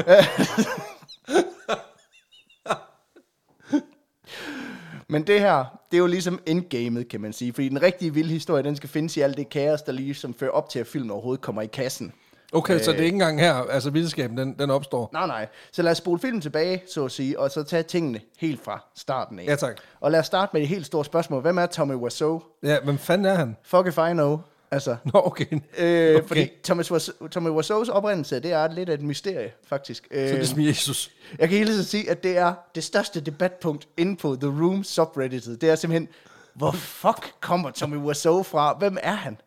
Men 5.12 5.28
det 5.28 5.40
her, 5.40 5.66
det 5.92 5.98
er 5.98 6.02
jo 6.02 6.08
ligesom 6.08 6.40
endgamet, 6.46 7.08
kan 7.10 7.22
man 7.22 7.34
sige. 7.34 7.54
Fordi 7.54 7.70
den 7.70 7.82
rigtige 7.82 8.14
vilde 8.14 8.30
historie, 8.34 8.64
den 8.64 8.76
skal 8.76 8.90
findes 8.90 9.18
i 9.18 9.22
alt 9.22 9.38
det 9.38 9.50
kaos, 9.50 9.82
der 9.82 9.92
ligesom 9.92 10.34
fører 10.34 10.52
op 10.52 10.70
til, 10.70 10.80
at 10.80 10.88
filmen 10.88 11.12
overhovedet 11.12 11.42
kommer 11.42 11.62
i 11.62 11.68
kassen. 11.68 12.14
Okay, 12.54 12.80
så 12.80 12.92
det 12.92 13.00
er 13.00 13.04
ikke 13.04 13.16
engang 13.16 13.40
her, 13.40 13.54
altså 13.54 13.90
vildskaben, 13.90 14.38
den, 14.38 14.56
den 14.60 14.70
opstår. 14.70 15.10
Nej, 15.14 15.28
nej. 15.28 15.48
Så 15.72 15.82
lad 15.82 15.92
os 15.92 15.98
spole 15.98 16.20
filmen 16.20 16.42
tilbage, 16.42 16.84
så 16.94 17.06
at 17.06 17.12
sige, 17.12 17.40
og 17.40 17.52
så 17.52 17.64
tage 17.64 17.84
tingene 17.84 18.20
helt 18.40 18.64
fra 18.64 18.84
starten 18.96 19.40
af. 19.40 19.44
Ja, 19.46 19.56
tak. 19.56 19.78
Og 20.00 20.12
lad 20.12 20.20
os 20.20 20.26
starte 20.26 20.50
med 20.54 20.62
det 20.62 20.68
helt 20.70 20.86
store 20.86 21.06
spørgsmål. 21.06 21.42
Hvem 21.42 21.58
er 21.58 21.66
Tommy 21.66 21.94
Wiseau? 21.94 22.42
Ja, 22.64 22.78
hvem 22.84 22.98
fanden 22.98 23.26
er 23.26 23.34
han? 23.36 23.58
Fuck 23.64 23.88
if 23.88 23.98
I 23.98 24.12
know. 24.14 24.40
Altså, 24.72 24.96
Nå, 25.06 25.22
okay. 25.26 25.46
øh, 25.78 26.16
Okay. 26.16 26.28
fordi 26.28 26.48
Thomas 26.64 26.92
Wiseau, 26.92 27.28
Tommy 27.28 27.50
Wiseaus 27.50 27.90
oprindelse, 27.90 28.40
det 28.40 28.52
er 28.52 28.68
lidt 28.72 28.90
af 28.90 28.94
et 28.94 29.02
mysterie, 29.02 29.52
faktisk. 29.68 30.04
Så 30.04 30.10
det 30.20 30.32
er 30.32 30.40
Øh, 30.40 30.46
som 30.46 30.60
Jesus. 30.62 31.12
jeg 31.40 31.50
kan 31.50 31.58
hele 31.58 31.70
tiden 31.72 31.84
sige, 31.84 32.10
at 32.10 32.24
det 32.24 32.38
er 32.38 32.54
det 32.76 32.84
største 32.84 33.20
debatpunkt 33.22 33.88
inde 33.98 34.16
på 34.16 34.36
The 34.42 34.50
Room 34.64 34.84
subredditet. 34.84 35.62
Det 35.62 35.70
er 35.70 35.76
simpelthen, 35.76 36.08
hvor 36.56 36.72
fuck 36.72 37.34
kommer 37.42 37.70
Tommy 37.72 37.98
Wiseau 37.98 38.44
fra? 38.44 38.76
Hvem 38.80 38.98
er 39.04 39.14
han? 39.16 39.38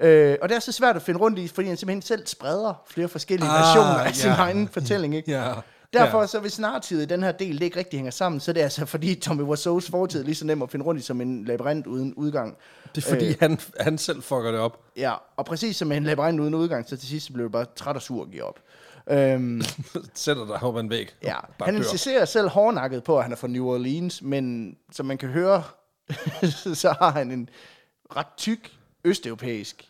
Øh, 0.00 0.36
og 0.42 0.48
det 0.48 0.54
er 0.54 0.60
så 0.60 0.72
svært 0.72 0.96
at 0.96 1.02
finde 1.02 1.20
rundt 1.20 1.38
i, 1.38 1.48
fordi 1.48 1.68
han 1.68 1.76
simpelthen 1.76 2.02
selv 2.02 2.26
spreder 2.26 2.82
flere 2.86 3.08
forskellige 3.08 3.50
Ah, 3.50 3.60
versioner 3.60 3.98
af 4.04 4.14
sin 4.16 4.30
ja. 4.30 4.36
egen 4.36 4.68
fortælling. 4.68 5.14
Ikke? 5.14 5.30
Ja. 5.30 5.52
Derfor 5.92 6.26
så 6.26 6.40
hvis 6.40 6.58
narrativet 6.58 7.02
i 7.02 7.04
den 7.04 7.22
her 7.22 7.32
del 7.32 7.58
det 7.58 7.64
ikke 7.64 7.78
rigtig 7.78 7.98
hænger 7.98 8.10
sammen, 8.10 8.40
så 8.40 8.50
er 8.50 8.52
det 8.52 8.60
altså 8.60 8.86
fordi 8.86 9.14
Tommy 9.14 9.42
Wiseaus 9.42 9.90
fortid 9.90 10.20
er 10.20 10.24
lige 10.24 10.34
så 10.34 10.46
nem 10.46 10.62
at 10.62 10.70
finde 10.70 10.84
rundt 10.84 11.00
i 11.00 11.04
som 11.04 11.20
en 11.20 11.44
labyrint 11.44 11.86
uden 11.86 12.14
udgang. 12.14 12.56
Det 12.94 13.04
er 13.04 13.08
fordi, 13.08 13.28
øh. 13.28 13.34
han, 13.40 13.58
han 13.80 13.98
selv 13.98 14.22
fucker 14.22 14.50
det 14.50 14.60
op. 14.60 14.80
Ja, 14.96 15.14
og 15.36 15.44
præcis 15.44 15.76
som 15.76 15.92
en 15.92 16.04
labyrint 16.04 16.40
uden 16.40 16.54
udgang, 16.54 16.88
så 16.88 16.96
til 16.96 17.08
sidst 17.08 17.32
blev 17.32 17.44
det 17.44 17.52
bare 17.52 17.66
træt 17.76 17.96
og 17.96 18.02
sur 18.02 18.20
og 18.20 18.30
giver 18.30 18.44
op. 18.44 18.58
Øhm, 19.10 19.62
Sætter 20.14 20.46
dig 20.46 20.58
ad 20.62 20.80
en 20.80 20.90
væg. 20.90 21.14
ja, 21.22 21.36
han 21.62 21.76
insisterer 21.76 22.24
selv 22.24 22.48
hårdnakket 22.48 23.04
på, 23.04 23.16
at 23.16 23.22
han 23.22 23.32
er 23.32 23.36
fra 23.36 23.48
New 23.48 23.66
Orleans, 23.66 24.22
men 24.22 24.76
som 24.92 25.06
man 25.06 25.18
kan 25.18 25.28
høre, 25.28 25.62
så 26.74 26.94
har 27.00 27.10
han 27.10 27.30
en 27.30 27.48
ret 28.16 28.26
tyk 28.36 28.70
østeuropæisk 29.04 29.89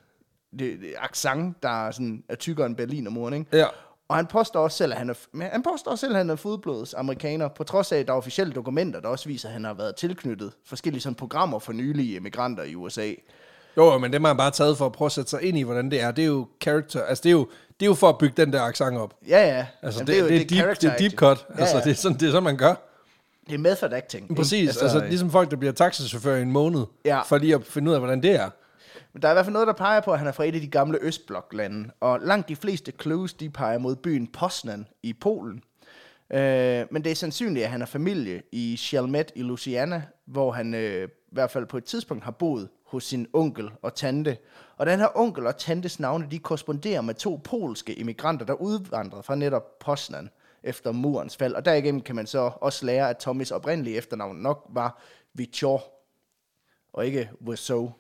det, 0.59 0.81
det, 0.81 0.95
accent, 0.99 1.63
der 1.63 1.87
er, 1.87 1.91
sådan, 1.91 2.23
er 2.29 2.35
tykkere 2.35 2.67
end 2.67 2.77
Berlinermuren, 2.77 3.35
ikke? 3.35 3.57
Ja. 3.57 3.67
Og 4.09 4.17
han 4.17 4.27
påstår 4.27 4.61
også 4.61 4.77
selv, 4.77 4.93
at 4.93 4.99
han 4.99 5.11
er, 5.11 5.15
han 5.53 5.63
påstår 5.63 5.91
også 5.91 6.01
selv, 6.01 6.13
at 6.13 6.19
han 6.19 6.31
er 6.31 6.37
fodblods 6.37 6.95
amerikaner, 6.95 7.49
på 7.49 7.65
trods 7.65 7.93
af, 7.93 7.99
at 7.99 8.07
der 8.07 8.13
er 8.13 8.17
officielle 8.17 8.53
dokumenter, 8.53 9.01
der 9.01 9.09
også 9.09 9.29
viser, 9.29 9.49
at 9.49 9.53
han 9.53 9.65
har 9.65 9.75
været 9.75 9.97
tilknyttet 9.97 10.53
forskellige 10.67 11.03
sådan, 11.03 11.15
programmer 11.15 11.59
for 11.59 11.73
nylige 11.73 12.17
emigranter 12.17 12.63
i 12.65 12.75
USA. 12.75 13.13
Jo, 13.77 13.85
jo, 13.93 13.99
men 13.99 14.13
det 14.13 14.21
har 14.21 14.29
man 14.29 14.37
bare 14.37 14.51
taget 14.51 14.79
for 14.79 14.87
at 14.87 14.93
prøve 14.93 15.07
at 15.07 15.13
sætte 15.13 15.31
sig 15.31 15.43
ind 15.43 15.59
i, 15.59 15.63
hvordan 15.63 15.91
det 15.91 16.01
er. 16.01 16.11
Det 16.11 16.23
er 16.23 16.27
jo 16.29 16.47
character, 16.63 17.03
altså 17.03 17.23
det 17.23 17.29
er 17.29 17.33
jo, 17.33 17.49
det 17.81 17.87
er 17.87 17.91
jo 17.91 17.95
for 17.95 18.09
at 18.09 18.19
bygge 18.19 18.35
den 18.45 18.53
der 18.53 18.63
accent 18.63 18.97
op. 18.99 19.15
Ja, 19.29 19.57
ja. 19.57 19.67
Altså 19.83 20.01
Jamen, 20.01 20.15
det, 20.15 20.31
det, 20.41 20.51
det, 20.51 20.59
er 20.59 20.65
deep, 20.67 20.81
det 20.81 20.91
er 20.91 20.97
deep 20.97 21.13
cut. 21.15 21.47
Ja, 21.51 21.61
Altså 21.61 21.77
ja. 21.77 21.83
det 21.85 21.91
er, 21.91 21.95
sådan, 21.95 22.19
det 22.19 22.27
er 22.27 22.31
sådan, 22.31 22.43
man 22.43 22.57
gør. 22.57 22.75
det 23.47 23.55
er 23.55 23.59
method 23.59 23.93
acting. 23.93 24.37
Præcis. 24.37 24.69
Altså, 24.69 24.83
altså 24.85 25.01
ligesom 25.09 25.31
folk, 25.31 25.51
der 25.51 25.57
bliver 25.57 25.73
taxichauffør 25.73 26.37
i 26.37 26.43
en 26.43 26.53
måned, 26.53 26.85
Ja. 27.05 27.23
for 27.23 27.39
lige 27.39 27.55
at 27.55 27.65
finde 27.67 27.89
ud 27.91 27.95
af, 27.95 28.01
hvordan 28.01 28.23
det 28.23 28.31
er. 28.31 28.51
Men 29.12 29.23
der 29.23 29.29
er 29.29 29.33
i 29.33 29.35
hvert 29.35 29.44
fald 29.44 29.53
noget, 29.53 29.66
der 29.66 29.73
peger 29.73 30.01
på, 30.01 30.12
at 30.12 30.18
han 30.18 30.29
er 30.29 30.33
fra 30.33 30.44
et 30.44 30.55
af 30.55 30.61
de 30.61 30.68
gamle 30.68 30.99
Østbloklande. 31.01 31.90
Og 32.01 32.20
langt 32.20 32.49
de 32.49 32.57
fleste 32.57 32.92
clues, 33.03 33.35
de 33.35 33.51
peger 33.51 33.79
mod 33.79 33.96
byen 33.96 34.27
Poznan 34.27 34.87
i 35.03 35.12
Polen. 35.12 35.62
Øh, 36.33 36.87
men 36.90 37.05
det 37.05 37.11
er 37.11 37.14
sandsynligt, 37.14 37.64
at 37.64 37.70
han 37.70 37.81
har 37.81 37.87
familie 37.87 38.42
i 38.53 38.77
Chalmette 38.77 39.38
i 39.38 39.42
Louisiana, 39.42 40.03
hvor 40.27 40.53
han 40.53 40.75
øh, 40.75 41.09
i 41.09 41.33
hvert 41.33 41.51
fald 41.51 41.66
på 41.66 41.77
et 41.77 41.85
tidspunkt 41.85 42.25
har 42.25 42.31
boet 42.31 42.68
hos 42.87 43.05
sin 43.05 43.27
onkel 43.33 43.70
og 43.83 43.94
tante. 43.94 44.37
Og 44.77 44.87
den 44.87 44.99
her 44.99 45.09
onkel 45.14 45.46
og 45.46 45.57
tantes 45.57 46.01
navne, 46.01 46.27
de 46.31 46.38
korresponderer 46.38 47.01
med 47.01 47.14
to 47.14 47.40
polske 47.44 47.94
immigranter, 47.94 48.46
der 48.46 48.55
udvandrede 48.55 49.23
fra 49.23 49.35
netop 49.35 49.79
Poznan 49.79 50.31
efter 50.62 50.92
murens 50.92 51.37
fald. 51.37 51.55
Og 51.55 51.64
derigennem 51.64 52.01
kan 52.01 52.16
man 52.16 52.27
så 52.27 52.51
også 52.61 52.87
lære, 52.87 53.11
at 53.11 53.16
Tommys 53.16 53.51
oprindelige 53.51 53.96
efternavn 53.96 54.37
nok 54.37 54.66
var 54.68 55.03
Vichor, 55.35 55.85
og 56.92 57.07
ikke 57.07 57.31
Wiseau. 57.46 57.92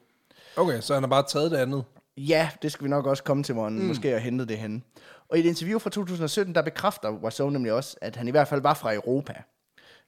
Okay, 0.56 0.80
så 0.80 0.94
han 0.94 1.02
har 1.02 1.08
bare 1.08 1.24
taget 1.28 1.50
det 1.50 1.56
andet. 1.56 1.84
Ja, 2.16 2.50
det 2.62 2.72
skal 2.72 2.84
vi 2.84 2.88
nok 2.88 3.06
også 3.06 3.22
komme 3.22 3.42
til, 3.42 3.52
hvor 3.52 3.64
han 3.64 3.72
mm. 3.72 3.84
måske 3.84 4.10
har 4.10 4.18
hentet 4.18 4.48
det 4.48 4.58
henne. 4.58 4.82
Og 5.28 5.36
i 5.36 5.40
et 5.40 5.46
interview 5.46 5.78
fra 5.78 5.90
2017, 5.90 6.54
der 6.54 6.62
bekræfter 6.62 7.10
Wiseau 7.10 7.50
nemlig 7.50 7.72
også, 7.72 7.96
at 8.00 8.16
han 8.16 8.28
i 8.28 8.30
hvert 8.30 8.48
fald 8.48 8.62
var 8.62 8.74
fra 8.74 8.94
Europa. 8.94 9.42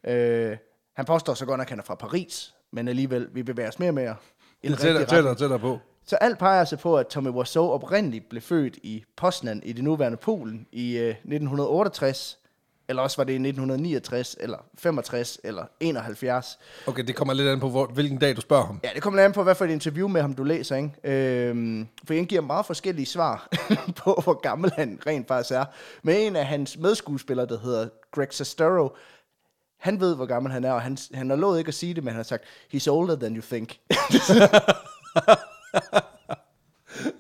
Øh, 0.07 0.57
han 0.97 1.05
påstår 1.05 1.35
så 1.35 1.47
godt 1.47 1.59
nok, 1.59 1.67
at 1.67 1.71
han 1.71 1.79
er 1.79 1.83
fra 1.83 1.95
Paris, 1.95 2.55
men 2.73 2.89
alligevel, 2.89 3.29
vi 3.33 3.43
bevæger 3.43 3.69
os 3.69 3.79
mere 3.79 3.91
og 3.91 3.95
mere 3.95 4.17
Tættere, 4.63 4.79
tættere, 4.79 5.17
retning. 5.19 5.39
tættere 5.39 5.59
på. 5.59 5.79
Så 6.07 6.17
alt 6.17 6.39
peger 6.39 6.65
sig 6.65 6.79
på, 6.79 6.97
at 6.97 7.07
Tommy 7.07 7.31
Wiseau 7.31 7.71
oprindeligt 7.71 8.29
blev 8.29 8.43
født 8.43 8.77
i 8.83 9.05
Poznan 9.17 9.63
i 9.65 9.73
det 9.73 9.85
nuværende 9.85 10.19
Polen 10.19 10.67
i 10.73 10.99
øh, 10.99 11.09
1968, 11.09 12.39
eller 12.93 13.03
også 13.03 13.17
var 13.17 13.25
det 13.25 13.33
i 13.33 13.37
1969, 13.37 14.37
eller 14.41 14.59
65, 14.79 15.39
eller 15.45 15.65
71. 15.81 16.59
Okay, 16.87 17.05
det 17.05 17.17
kommer 17.17 17.35
lidt 17.35 17.49
an 17.49 17.61
på, 17.61 17.69
hvor, 17.69 17.87
hvilken 17.87 18.19
dag 18.19 18.37
du 18.37 18.41
spørger 18.41 18.67
ham. 18.67 18.81
Ja, 18.85 18.89
det 18.95 19.03
kommer 19.03 19.19
lidt 19.19 19.25
an 19.25 19.33
på, 19.33 19.43
hvad 19.43 19.55
for 19.55 19.65
et 19.65 19.71
interview 19.71 20.09
med 20.09 20.21
ham 20.21 20.35
du 20.35 20.45
læser, 20.45 20.77
ikke? 20.77 20.91
Øhm, 21.05 21.89
for 22.05 22.15
han 22.15 22.25
giver 22.25 22.41
meget 22.41 22.67
forskellige 22.67 23.07
svar 23.07 23.49
på, 24.05 24.21
hvor 24.25 24.41
gammel 24.41 24.73
han 24.77 24.99
rent 25.07 25.29
faktisk 25.29 25.55
er. 25.55 25.65
Men 26.03 26.17
en 26.17 26.37
af 26.37 26.47
hans 26.47 26.79
medskuespillere, 26.79 27.47
der 27.47 27.59
hedder 27.59 27.89
Greg 28.11 28.29
Sestero, 28.31 28.97
han 29.79 30.01
ved, 30.01 30.17
hvor 30.17 30.27
gammel 30.27 30.53
han 30.53 30.65
er, 30.65 30.73
og 30.73 30.83
han, 30.83 30.99
han 31.15 31.31
har 31.31 31.37
lovet 31.37 31.59
ikke 31.59 31.69
at 31.69 31.75
sige 31.75 31.95
det, 31.95 32.05
men 32.05 32.13
han 32.13 32.17
har 32.19 32.23
sagt, 32.23 32.45
he's 32.75 32.91
older 32.91 33.17
than 33.17 33.37
you 33.37 33.43
think. 33.43 33.79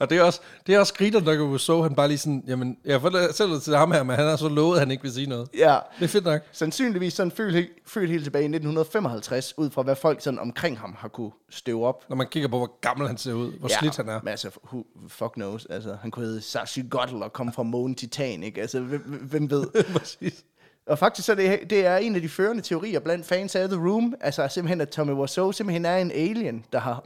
Og 0.02 0.10
det 0.10 0.18
er 0.18 0.22
også, 0.22 0.40
det 0.66 0.74
er 0.74 0.78
også 0.78 0.94
griner, 0.94 1.20
når 1.20 1.34
du 1.34 1.58
så 1.58 1.82
han 1.82 1.94
bare 1.94 2.08
lige 2.08 2.18
sådan, 2.18 2.44
jamen, 2.46 2.76
jeg 2.84 3.00
fortæller 3.00 3.54
det 3.54 3.62
til 3.62 3.76
ham 3.76 3.92
her, 3.92 4.02
men 4.02 4.16
han 4.16 4.24
har 4.24 4.36
så 4.36 4.48
lovet, 4.48 4.74
at 4.74 4.80
han 4.80 4.90
ikke 4.90 5.02
vil 5.02 5.12
sige 5.12 5.26
noget. 5.26 5.48
ja, 5.58 5.78
Det 5.98 6.04
er 6.04 6.08
fedt 6.08 6.24
nok. 6.24 6.40
sandsynligvis 6.52 7.12
sådan 7.14 7.30
født, 7.30 7.68
født 7.86 8.10
helt 8.10 8.24
tilbage 8.24 8.42
i 8.42 8.48
1955, 8.48 9.58
ud 9.58 9.70
fra 9.70 9.82
hvad 9.82 9.96
folk 9.96 10.20
sådan 10.20 10.38
omkring 10.38 10.78
ham 10.78 10.94
har 10.98 11.08
kunne 11.08 11.30
støve 11.50 11.86
op. 11.86 12.04
Når 12.08 12.16
man 12.16 12.26
kigger 12.30 12.48
på, 12.48 12.58
hvor 12.58 12.78
gammel 12.80 13.08
han 13.08 13.16
ser 13.16 13.32
ud, 13.32 13.52
hvor 13.52 13.68
ja. 13.68 13.78
slidt 13.78 13.96
han 13.96 14.08
er. 14.08 14.20
Men 14.22 14.28
altså, 14.28 14.50
who, 14.64 14.84
fuck 15.08 15.32
knows. 15.32 15.66
Altså, 15.70 15.96
han 16.02 16.10
kunne 16.10 16.26
hedde 16.26 16.40
Sashi 16.40 16.82
Gottel 16.90 17.22
og 17.22 17.32
komme 17.32 17.52
fra 17.52 17.62
månen 17.62 17.94
Titan, 17.94 18.42
ikke? 18.42 18.60
Altså, 18.60 18.80
hvem, 18.80 19.00
hvem 19.02 19.50
ved? 19.50 19.66
Præcis. 19.98 20.44
Og 20.86 20.98
faktisk 20.98 21.26
så 21.26 21.34
det, 21.34 21.60
det 21.70 21.86
er 21.86 21.96
en 21.96 22.14
af 22.14 22.22
de 22.22 22.28
førende 22.28 22.62
teorier 22.62 23.00
blandt 23.00 23.26
fans 23.26 23.56
af 23.56 23.68
The 23.68 23.88
Room, 23.88 24.14
altså 24.20 24.48
simpelthen, 24.48 24.80
at 24.80 24.88
Tommy 24.88 25.12
Wiseau 25.12 25.52
simpelthen 25.52 25.84
er 25.84 25.96
en 25.96 26.10
alien, 26.10 26.64
der 26.72 26.78
har, 26.78 27.04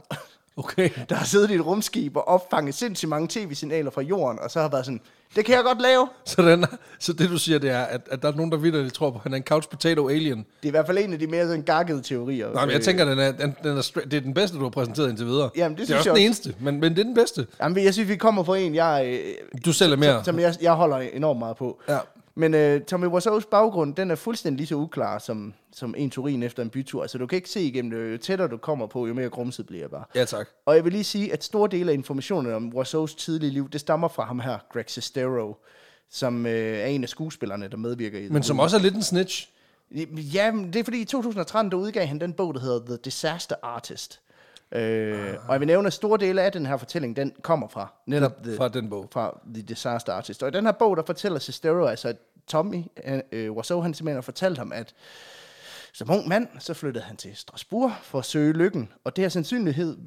Okay. 0.57 0.89
der 1.09 1.15
har 1.15 1.25
siddet 1.25 1.51
i 1.51 1.53
et 1.55 1.65
rumskib 1.65 2.15
og 2.15 2.27
opfanget 2.27 2.75
sindssygt 2.75 3.09
mange 3.09 3.27
tv-signaler 3.31 3.91
fra 3.91 4.01
jorden, 4.01 4.39
og 4.39 4.51
så 4.51 4.61
har 4.61 4.69
været 4.69 4.85
sådan, 4.85 5.01
det 5.35 5.45
kan 5.45 5.55
jeg 5.55 5.63
godt 5.63 5.81
lave. 5.81 6.07
Så, 6.25 6.41
den 6.41 6.63
er, 6.63 6.67
så 6.99 7.13
det 7.13 7.29
du 7.29 7.37
siger, 7.37 7.59
det 7.59 7.69
er, 7.69 7.79
at, 7.81 8.01
at 8.11 8.21
der 8.21 8.27
er 8.31 8.35
nogen, 8.35 8.51
der 8.51 8.57
vildt 8.57 8.93
tror 8.93 9.09
på, 9.09 9.15
at 9.15 9.23
han 9.23 9.33
er 9.33 9.37
en 9.37 9.43
couch 9.43 9.69
potato 9.69 10.09
alien. 10.09 10.37
Det 10.37 10.45
er 10.63 10.67
i 10.67 10.69
hvert 10.69 10.85
fald 10.85 10.97
en 10.97 11.13
af 11.13 11.19
de 11.19 11.27
mere 11.27 11.45
sådan 11.47 11.61
gakkede 11.61 12.01
teorier. 12.01 12.53
Nej, 12.53 12.65
men 12.65 12.71
jeg 12.71 12.77
Øh, 12.77 12.83
tænker, 12.83 13.05
den 13.05 13.19
er, 13.19 13.31
den, 13.31 13.55
den 13.63 13.77
er 13.77 13.91
det 14.03 14.13
er 14.13 14.21
den 14.21 14.33
bedste, 14.33 14.57
du 14.57 14.63
har 14.63 14.69
præsenteret 14.69 15.09
indtil 15.09 15.25
videre. 15.25 15.49
Jamen, 15.55 15.77
det 15.77 15.87
det 15.87 15.93
er 15.93 15.97
synes 15.97 16.07
også 16.07 16.09
jeg 16.09 16.15
den 16.19 16.29
også. 16.29 16.49
eneste, 16.49 16.63
men, 16.63 16.79
men 16.79 16.91
det 16.91 16.99
er 16.99 17.03
den 17.03 17.13
bedste. 17.15 17.47
Jamen, 17.61 17.83
jeg 17.83 17.93
synes, 17.93 18.09
vi 18.09 18.15
kommer 18.15 18.43
på 18.43 18.53
en, 18.53 18.75
jeg, 18.75 19.05
øh, 19.07 19.59
Du 19.65 19.73
sælger 19.73 19.95
mere. 19.97 20.23
som 20.23 20.39
jeg, 20.39 20.55
jeg 20.61 20.73
holder 20.73 20.97
enormt 20.97 21.39
meget 21.39 21.57
på. 21.57 21.79
Ja. 21.89 21.97
Men 22.37 22.53
øh, 22.53 22.81
Tommy 22.81 23.05
Wiseaus 23.05 23.45
baggrund, 23.45 23.95
den 23.95 24.11
er 24.11 24.15
fuldstændig 24.15 24.57
lige 24.57 24.67
så 24.67 24.75
uklar 24.75 25.19
som, 25.19 25.53
som 25.73 25.95
en 25.97 26.09
turin 26.09 26.43
efter 26.43 26.63
en 26.63 26.69
bytur. 26.69 27.01
Altså, 27.01 27.17
du 27.17 27.27
kan 27.27 27.35
ikke 27.35 27.49
se 27.49 27.61
igennem 27.61 27.91
det. 27.91 28.11
Jo 28.11 28.17
tættere 28.17 28.47
du 28.47 28.57
kommer 28.57 28.87
på, 28.87 29.07
jo 29.07 29.13
mere 29.13 29.29
grumset 29.29 29.65
bliver 29.67 29.83
jeg 29.83 29.89
bare. 29.89 30.03
Ja, 30.15 30.25
tak. 30.25 30.47
Og 30.65 30.75
jeg 30.75 30.83
vil 30.83 30.91
lige 30.91 31.03
sige, 31.03 31.33
at 31.33 31.43
store 31.43 31.69
dele 31.71 31.91
af 31.91 31.95
informationen 31.95 32.53
om 32.53 32.75
Wiseaus 32.75 33.15
tidlige 33.15 33.51
liv, 33.51 33.69
det 33.69 33.81
stammer 33.81 34.07
fra 34.07 34.23
ham 34.25 34.39
her, 34.39 34.57
Greg 34.73 34.85
Sestero, 34.87 35.57
som 36.09 36.45
øh, 36.45 36.51
er 36.77 36.85
en 36.85 37.03
af 37.03 37.09
skuespillerne, 37.09 37.67
der 37.67 37.77
medvirker 37.77 38.19
i 38.19 38.23
det. 38.23 38.31
Men 38.31 38.43
som 38.43 38.59
også 38.59 38.77
er 38.77 38.81
lidt 38.81 38.95
en 38.95 39.03
snitch. 39.03 39.49
Ja, 40.33 40.53
det 40.73 40.75
er 40.75 40.83
fordi 40.83 41.01
i 41.01 41.05
2013, 41.05 41.71
der 41.71 41.77
udgav 41.77 42.05
han 42.05 42.19
den 42.21 42.33
bog, 42.33 42.53
der 42.53 42.59
hedder 42.59 42.85
The 42.85 42.97
Disaster 43.05 43.55
Artist. 43.63 44.21
Øh, 44.71 45.35
og 45.47 45.53
jeg 45.53 45.59
vil 45.59 45.67
nævne, 45.67 45.87
at 45.87 45.93
store 45.93 46.17
dele 46.17 46.41
af 46.41 46.51
den 46.51 46.65
her 46.65 46.77
fortælling, 46.77 47.15
den 47.15 47.33
kommer 47.41 47.67
fra 47.67 47.93
netop 48.05 48.43
the, 48.43 48.55
Fra 48.55 48.67
den 48.67 48.89
bog. 48.89 49.07
fra 49.11 49.39
The 49.53 49.61
Disaster 49.63 50.13
Artist. 50.13 50.43
Og 50.43 50.49
i 50.49 50.51
den 50.51 50.65
her 50.65 50.71
bog, 50.71 50.97
der 50.97 51.03
fortæller 51.05 51.39
Sestero, 51.39 51.85
altså 51.85 52.07
at 52.07 52.15
Tommy, 52.47 52.83
øh, 53.31 53.51
Wiseau, 53.51 53.81
han 53.81 53.93
simpelthen 53.93 54.15
har 54.15 54.21
fortalt 54.21 54.57
ham, 54.57 54.71
at 54.71 54.93
som 55.93 56.11
ung 56.11 56.27
mand, 56.27 56.47
så 56.59 56.73
flyttede 56.73 57.05
han 57.05 57.17
til 57.17 57.35
Strasbourg 57.35 57.91
for 58.03 58.19
at 58.19 58.25
søge 58.25 58.53
lykken. 58.53 58.91
Og 59.03 59.15
det 59.15 59.23
har 59.23 59.29
sandsynlighed, 59.29 59.97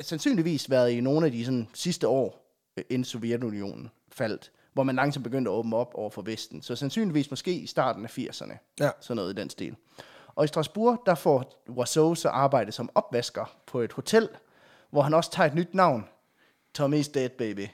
sandsynligvis 0.00 0.70
været 0.70 0.90
i 0.90 1.00
nogle 1.00 1.26
af 1.26 1.32
de 1.32 1.44
sådan, 1.44 1.68
sidste 1.74 2.08
år, 2.08 2.54
øh, 2.76 2.84
inden 2.90 3.04
Sovjetunionen 3.04 3.90
faldt, 4.12 4.52
hvor 4.72 4.82
man 4.82 4.96
langsomt 4.96 5.24
begyndte 5.24 5.50
at 5.50 5.54
åbne 5.54 5.76
op 5.76 5.94
over 5.94 6.10
for 6.10 6.22
Vesten. 6.22 6.62
Så 6.62 6.76
sandsynligvis 6.76 7.30
måske 7.30 7.52
i 7.52 7.66
starten 7.66 8.04
af 8.04 8.18
80'erne. 8.18 8.76
Ja. 8.80 8.90
Sådan 9.00 9.16
noget 9.16 9.38
i 9.38 9.40
den 9.40 9.50
stil. 9.50 9.76
Og 10.34 10.44
i 10.44 10.48
Strasbourg, 10.48 11.02
der 11.06 11.14
får 11.14 11.64
Wiseau 11.68 12.14
så 12.14 12.28
arbejde 12.28 12.72
som 12.72 12.90
opvasker 12.94 13.56
på 13.66 13.80
et 13.80 13.92
hotel, 13.92 14.28
hvor 14.90 15.02
han 15.02 15.14
også 15.14 15.30
tager 15.30 15.46
et 15.46 15.54
nyt 15.54 15.74
navn. 15.74 16.08
Tommy's 16.78 17.10
dead, 17.14 17.28
baby. 17.28 17.66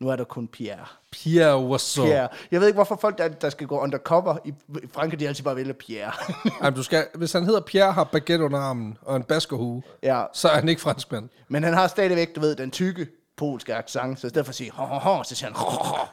Nu 0.00 0.08
er 0.08 0.16
der 0.16 0.24
kun 0.24 0.48
Pierre. 0.48 0.86
Pierre 1.10 1.66
Wasso. 1.66 2.04
Pierre. 2.04 2.28
Jeg 2.50 2.60
ved 2.60 2.66
ikke, 2.66 2.76
hvorfor 2.76 2.98
folk, 3.00 3.18
der, 3.18 3.28
der 3.28 3.50
skal 3.50 3.66
gå 3.66 3.80
undercover 3.80 4.38
i 4.44 4.48
i 4.82 4.86
Frankrig, 4.92 5.20
de 5.20 5.28
altid 5.28 5.44
bare 5.44 5.56
vælger 5.56 5.72
Pierre. 5.72 6.12
Jamen, 6.62 6.74
du 6.74 6.82
skal, 6.82 7.06
hvis 7.14 7.32
han 7.32 7.44
hedder 7.44 7.60
Pierre, 7.60 7.92
har 7.92 8.04
baguette 8.04 8.44
under 8.44 8.58
armen 8.58 8.98
og 9.02 9.16
en 9.16 9.22
baskerhue, 9.22 9.82
ja. 10.02 10.24
så 10.32 10.48
er 10.48 10.54
han 10.54 10.68
ikke 10.68 10.80
franskmand. 10.80 11.28
Men 11.48 11.62
han 11.62 11.74
har 11.74 11.86
stadigvæk, 11.86 12.34
du 12.34 12.40
ved, 12.40 12.56
den 12.56 12.70
tykke 12.70 13.06
polske 13.36 13.74
accent, 13.74 14.20
så 14.20 14.26
i 14.26 14.30
stedet 14.30 14.46
for 14.46 14.50
at 14.50 14.54
sige 14.56 14.70
ho, 14.70 14.84
ho, 14.84 14.98
ho, 14.98 15.22
så 15.22 15.34
siger 15.34 15.50
han 15.50 15.56
ho, 15.56 15.70
ho, 15.70 15.96
ho. 15.96 16.06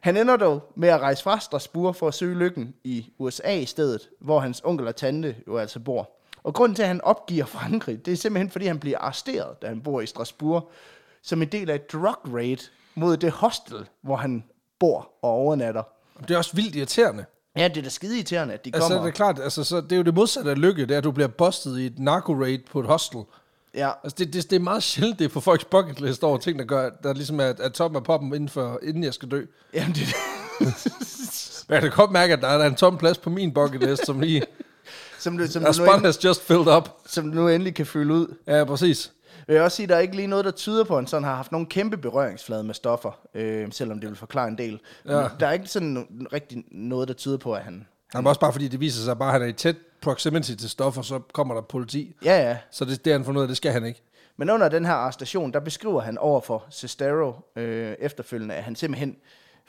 Han 0.00 0.16
ender 0.16 0.36
dog 0.36 0.72
med 0.76 0.88
at 0.88 1.00
rejse 1.00 1.22
fra 1.22 1.40
Strasbourg 1.40 1.96
for 1.96 2.08
at 2.08 2.14
søge 2.14 2.34
lykken 2.34 2.74
i 2.84 3.12
USA 3.18 3.54
i 3.54 3.66
stedet, 3.66 4.08
hvor 4.20 4.40
hans 4.40 4.62
onkel 4.64 4.88
og 4.88 4.96
tante 4.96 5.36
jo 5.48 5.58
altså 5.58 5.80
bor. 5.80 6.10
Og 6.48 6.54
grunden 6.54 6.76
til, 6.76 6.82
at 6.82 6.88
han 6.88 7.00
opgiver 7.00 7.44
Frankrig, 7.44 8.06
det 8.06 8.12
er 8.12 8.16
simpelthen, 8.16 8.50
fordi 8.50 8.66
han 8.66 8.78
bliver 8.78 8.98
arresteret, 8.98 9.62
da 9.62 9.66
han 9.66 9.80
bor 9.80 10.00
i 10.00 10.06
Strasbourg. 10.06 10.70
som 11.22 11.42
en 11.42 11.48
del 11.48 11.70
af 11.70 11.74
et 11.74 11.92
drug 11.92 12.34
raid 12.34 12.56
mod 12.94 13.16
det 13.16 13.30
hostel, 13.30 13.76
hvor 14.02 14.16
han 14.16 14.44
bor 14.80 15.10
og 15.22 15.30
overnatter. 15.30 15.82
Det 16.28 16.30
er 16.30 16.38
også 16.38 16.56
vildt 16.56 16.76
irriterende. 16.76 17.24
Ja, 17.56 17.68
det 17.68 17.76
er 17.76 17.82
da 17.82 17.88
skide 17.88 18.14
irriterende, 18.16 18.54
at 18.54 18.64
de 18.64 18.70
Altså, 18.74 18.88
kommer. 18.88 19.02
det 19.04 19.12
er 19.12 19.16
klart, 19.16 19.40
altså, 19.40 19.64
så 19.64 19.80
det 19.80 19.92
er 19.92 19.96
jo 19.96 20.02
det 20.02 20.14
modsatte 20.14 20.50
af 20.50 20.60
lykke, 20.60 20.82
det 20.82 20.90
er, 20.94 20.98
at 20.98 21.04
du 21.04 21.10
bliver 21.12 21.28
bustet 21.28 21.78
i 21.78 21.86
et 21.86 21.98
narco-raid 21.98 22.58
på 22.70 22.80
et 22.80 22.86
hostel. 22.86 23.20
Ja, 23.74 23.90
Altså, 24.04 24.16
det, 24.18 24.32
det, 24.32 24.50
det 24.50 24.56
er 24.56 24.60
meget 24.60 24.82
sjældent, 24.82 25.18
det 25.18 25.24
er 25.24 25.28
på 25.28 25.40
folks 25.40 25.64
bucket 25.64 26.00
list 26.00 26.24
over 26.24 26.38
ting, 26.38 26.58
der 26.58 26.64
gør, 26.64 26.90
der 27.02 27.14
ligesom 27.14 27.40
er, 27.40 27.44
er 27.58 27.68
toppen 27.68 27.96
af 27.96 28.04
poppen, 28.04 28.34
inden, 28.34 28.48
for, 28.48 28.78
inden 28.82 29.04
jeg 29.04 29.14
skal 29.14 29.30
dø. 29.30 29.44
jamen 29.74 29.94
det, 29.94 30.14
Men 31.68 31.74
jeg 31.74 31.82
kan 31.82 31.90
godt 31.90 32.10
mærke, 32.10 32.32
at 32.32 32.40
der 32.40 32.48
er 32.48 32.66
en 32.66 32.74
tom 32.74 32.98
plads 32.98 33.18
på 33.18 33.30
min 33.30 33.54
bucket 33.54 33.80
list, 33.82 34.06
som 34.06 34.20
lige... 34.20 34.42
som, 35.18 35.38
du, 35.38 35.46
som, 35.46 35.66
A 35.66 35.72
spot 35.72 36.00
has 36.00 36.24
just 36.24 36.42
filled 36.42 36.76
up. 36.76 36.88
som 37.06 37.30
du 37.32 37.34
nu 37.34 37.48
endelig 37.48 37.74
kan 37.74 37.86
fylde 37.86 38.14
ud. 38.14 38.34
Ja, 38.46 38.64
præcis. 38.64 39.12
Jeg 39.48 39.54
vil 39.54 39.62
også 39.62 39.76
sige, 39.76 39.84
at 39.84 39.88
der 39.88 39.96
er 39.96 40.00
ikke 40.00 40.16
lige 40.16 40.26
noget, 40.28 40.44
der 40.44 40.50
tyder 40.50 40.84
på, 40.84 40.94
at 40.94 41.00
han 41.00 41.06
sådan 41.06 41.24
har 41.24 41.34
haft 41.34 41.52
nogen 41.52 41.66
kæmpe 41.66 41.96
berøringsflade 41.96 42.64
med 42.64 42.74
stoffer, 42.74 43.18
øh, 43.34 43.72
selvom 43.72 44.00
det 44.00 44.08
vil 44.08 44.16
forklare 44.16 44.48
en 44.48 44.58
del. 44.58 44.80
Ja. 45.06 45.18
Ja. 45.18 45.28
Der 45.40 45.46
er 45.46 45.52
ikke 45.52 45.66
sådan 45.66 45.96
no- 45.96 46.26
rigtig 46.32 46.64
noget, 46.70 47.08
der 47.08 47.14
tyder 47.14 47.36
på, 47.36 47.52
at 47.52 47.62
han... 47.62 47.86
Han 48.14 48.26
også 48.26 48.40
bare 48.40 48.52
fordi, 48.52 48.68
det 48.68 48.80
viser 48.80 49.04
sig 49.04 49.18
bare, 49.18 49.28
at 49.28 49.32
han 49.32 49.42
er 49.42 49.46
i 49.46 49.52
tæt 49.52 49.76
proximity 50.00 50.54
til 50.54 50.70
stoffer, 50.70 51.02
så 51.02 51.20
kommer 51.32 51.54
der 51.54 51.60
politi. 51.60 52.14
Ja, 52.24 52.48
ja. 52.48 52.58
Så 52.70 52.84
det, 52.84 53.04
det 53.04 53.10
er 53.10 53.14
han 53.14 53.24
fundet 53.24 53.38
ud 53.38 53.42
af, 53.42 53.48
det 53.48 53.56
skal 53.56 53.72
han 53.72 53.84
ikke. 53.84 54.02
Men 54.36 54.50
under 54.50 54.68
den 54.68 54.84
her 54.84 54.92
arrestation, 54.92 55.52
der 55.52 55.60
beskriver 55.60 56.00
han 56.00 56.18
over 56.18 56.40
for 56.40 56.64
Sestero 56.70 57.32
øh, 57.56 57.94
efterfølgende, 57.98 58.54
at 58.54 58.64
han 58.64 58.76
simpelthen 58.76 59.16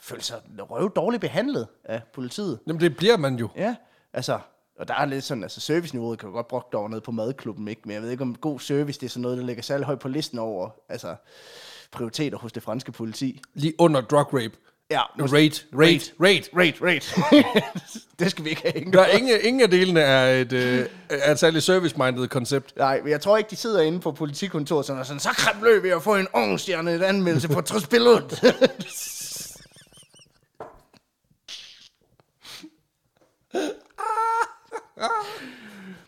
følte 0.02 0.26
sig 0.26 0.38
røv 0.60 0.94
dårligt 0.96 1.22
behandlet 1.22 1.68
af 1.84 2.02
politiet. 2.14 2.60
Jamen, 2.68 2.82
det 2.82 2.98
bliver 2.98 3.18
man 3.18 3.36
jo. 3.36 3.50
Ja, 3.56 3.76
altså, 4.14 4.40
og 4.80 4.88
der 4.88 4.94
er 4.94 5.06
lidt 5.06 5.24
sådan, 5.24 5.44
altså 5.44 5.62
serviceniveauet 5.62 6.20
kan 6.20 6.30
jo 6.30 6.36
godt 6.36 6.48
brugt 6.48 6.74
over 6.74 6.90
ned 6.90 7.02
på 7.02 7.12
madklubben, 7.12 7.68
ikke? 7.68 7.82
Men 7.86 7.94
jeg 7.94 8.02
ved 8.02 8.10
ikke, 8.10 8.24
om 8.24 8.36
god 8.36 8.60
service, 8.60 9.00
det 9.00 9.06
er 9.06 9.10
sådan 9.10 9.22
noget, 9.22 9.38
der 9.38 9.44
ligger 9.44 9.64
særlig 9.64 9.86
højt 9.86 10.00
på 10.00 10.08
listen 10.08 10.40
over, 10.40 10.70
altså, 10.90 11.16
prioriteter 11.92 12.38
hos 12.38 12.52
det 12.52 12.64
franske 12.64 12.92
politi. 12.92 13.42
Lige 13.54 13.74
under 13.78 14.02
drug 14.02 14.34
rape. 14.34 14.56
Ja, 14.92 15.02
Raid, 15.02 15.52
raid, 15.74 16.00
raid. 16.22 16.42
Raid, 16.58 16.74
raid. 16.82 17.02
det 18.20 18.32
skal 18.32 18.46
vi 18.46 18.50
ikke 18.50 18.72
have. 18.76 18.92
Der 18.92 19.02
er 19.02 19.08
ingen, 19.08 19.40
ingen 19.44 19.62
af 19.62 19.70
delene 19.70 20.00
er 20.00 20.42
et, 20.42 20.54
øh, 20.54 20.86
er 21.10 21.32
et 21.32 21.40
særligt 21.40 21.64
service-minded 21.64 22.28
koncept. 22.28 22.74
Nej, 22.78 23.02
men 23.02 23.12
jeg 23.12 23.22
tror 23.22 23.38
ikke, 23.38 23.50
de 23.50 23.56
sidder 23.56 23.82
inde 23.82 24.00
på 24.00 24.12
politikontoret 24.12 24.86
sådan, 24.86 25.00
og 25.00 25.06
sådan, 25.06 25.20
så 25.20 25.30
kræm 25.30 25.64
løb 25.64 25.84
ved 25.84 25.90
at 25.90 26.04
få 26.04 26.16
en 26.16 26.28
ungstjerne 26.34 26.96
et 26.96 27.04
anmeldelse 27.04 27.48
på 27.48 27.62
Truspillet. 27.62 28.42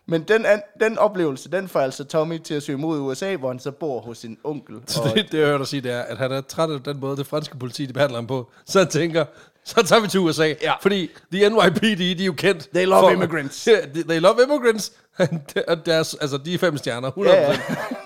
Men 0.06 0.24
den, 0.24 0.46
an, 0.46 0.62
den 0.80 0.98
oplevelse, 0.98 1.52
den 1.52 1.68
får 1.68 1.80
altså 1.80 2.04
Tommy 2.04 2.38
til 2.38 2.54
at 2.54 2.64
søge 2.64 2.78
mod 2.78 3.00
USA, 3.00 3.36
hvor 3.36 3.48
han 3.48 3.60
så 3.60 3.72
bor 3.72 4.02
hos 4.02 4.18
sin 4.18 4.38
onkel. 4.44 4.76
Så 4.88 5.02
Og, 5.02 5.16
det, 5.16 5.32
det, 5.32 5.40
jeg 5.40 5.48
hørte 5.48 5.60
dig 5.60 5.68
sige, 5.68 5.82
det 5.82 5.92
er, 5.92 6.02
at 6.02 6.18
han 6.18 6.32
er 6.32 6.42
træt 6.42 6.70
af 6.70 6.84
den 6.84 7.00
måde, 7.00 7.18
det 7.18 7.28
franske 7.28 7.58
politi, 7.58 7.86
de 7.86 7.94
behandler 7.94 8.18
ham 8.18 8.28
på. 8.28 8.52
Så 8.66 8.80
han 8.80 8.88
tænker, 8.88 9.26
så 9.64 9.84
tager 9.84 10.02
vi 10.02 10.08
til 10.08 10.20
USA. 10.20 10.54
Ja. 10.62 10.74
Fordi 10.82 11.10
de 11.32 11.50
NYPD, 11.50 12.18
de 12.18 12.22
er 12.22 12.26
jo 12.26 12.34
kendt. 12.34 12.70
They 12.74 12.86
love 12.86 13.14
immigrants. 13.14 13.68
Ja, 13.72 14.02
they, 14.10 14.20
love 14.20 14.36
immigrants. 14.44 14.94
Deres, 15.86 16.14
altså, 16.14 16.38
de 16.38 16.54
er 16.54 16.58
fem 16.58 16.78
stjerner, 16.78 17.12
100%. 17.12 17.30
ja, 17.30 17.52
ja. 17.52 17.58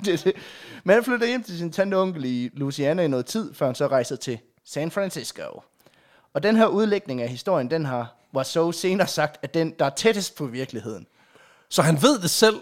det, 0.05 0.23
det. 0.23 0.33
Men 0.83 0.93
han 0.93 1.03
flytter 1.03 1.27
hjem 1.27 1.43
til 1.43 1.57
sin 1.57 1.71
tante 1.71 1.95
og 1.95 2.01
onkel 2.01 2.25
i 2.25 2.49
Louisiana 2.53 3.03
i 3.03 3.07
noget 3.07 3.25
tid, 3.25 3.53
før 3.53 3.65
han 3.65 3.75
så 3.75 3.87
rejser 3.87 4.15
til 4.15 4.39
San 4.65 4.91
Francisco. 4.91 5.61
Og 6.33 6.43
den 6.43 6.55
her 6.55 6.65
udlægning 6.65 7.21
af 7.21 7.29
historien, 7.29 7.71
den 7.71 7.85
har 7.85 8.15
Wiseau 8.35 8.71
senere 8.71 9.07
sagt, 9.07 9.37
at 9.43 9.53
den, 9.53 9.73
der 9.79 9.85
er 9.85 9.89
tættest 9.89 10.35
på 10.35 10.45
virkeligheden. 10.45 11.07
Så 11.69 11.81
han 11.81 12.01
ved 12.01 12.19
det 12.19 12.29
selv. 12.29 12.55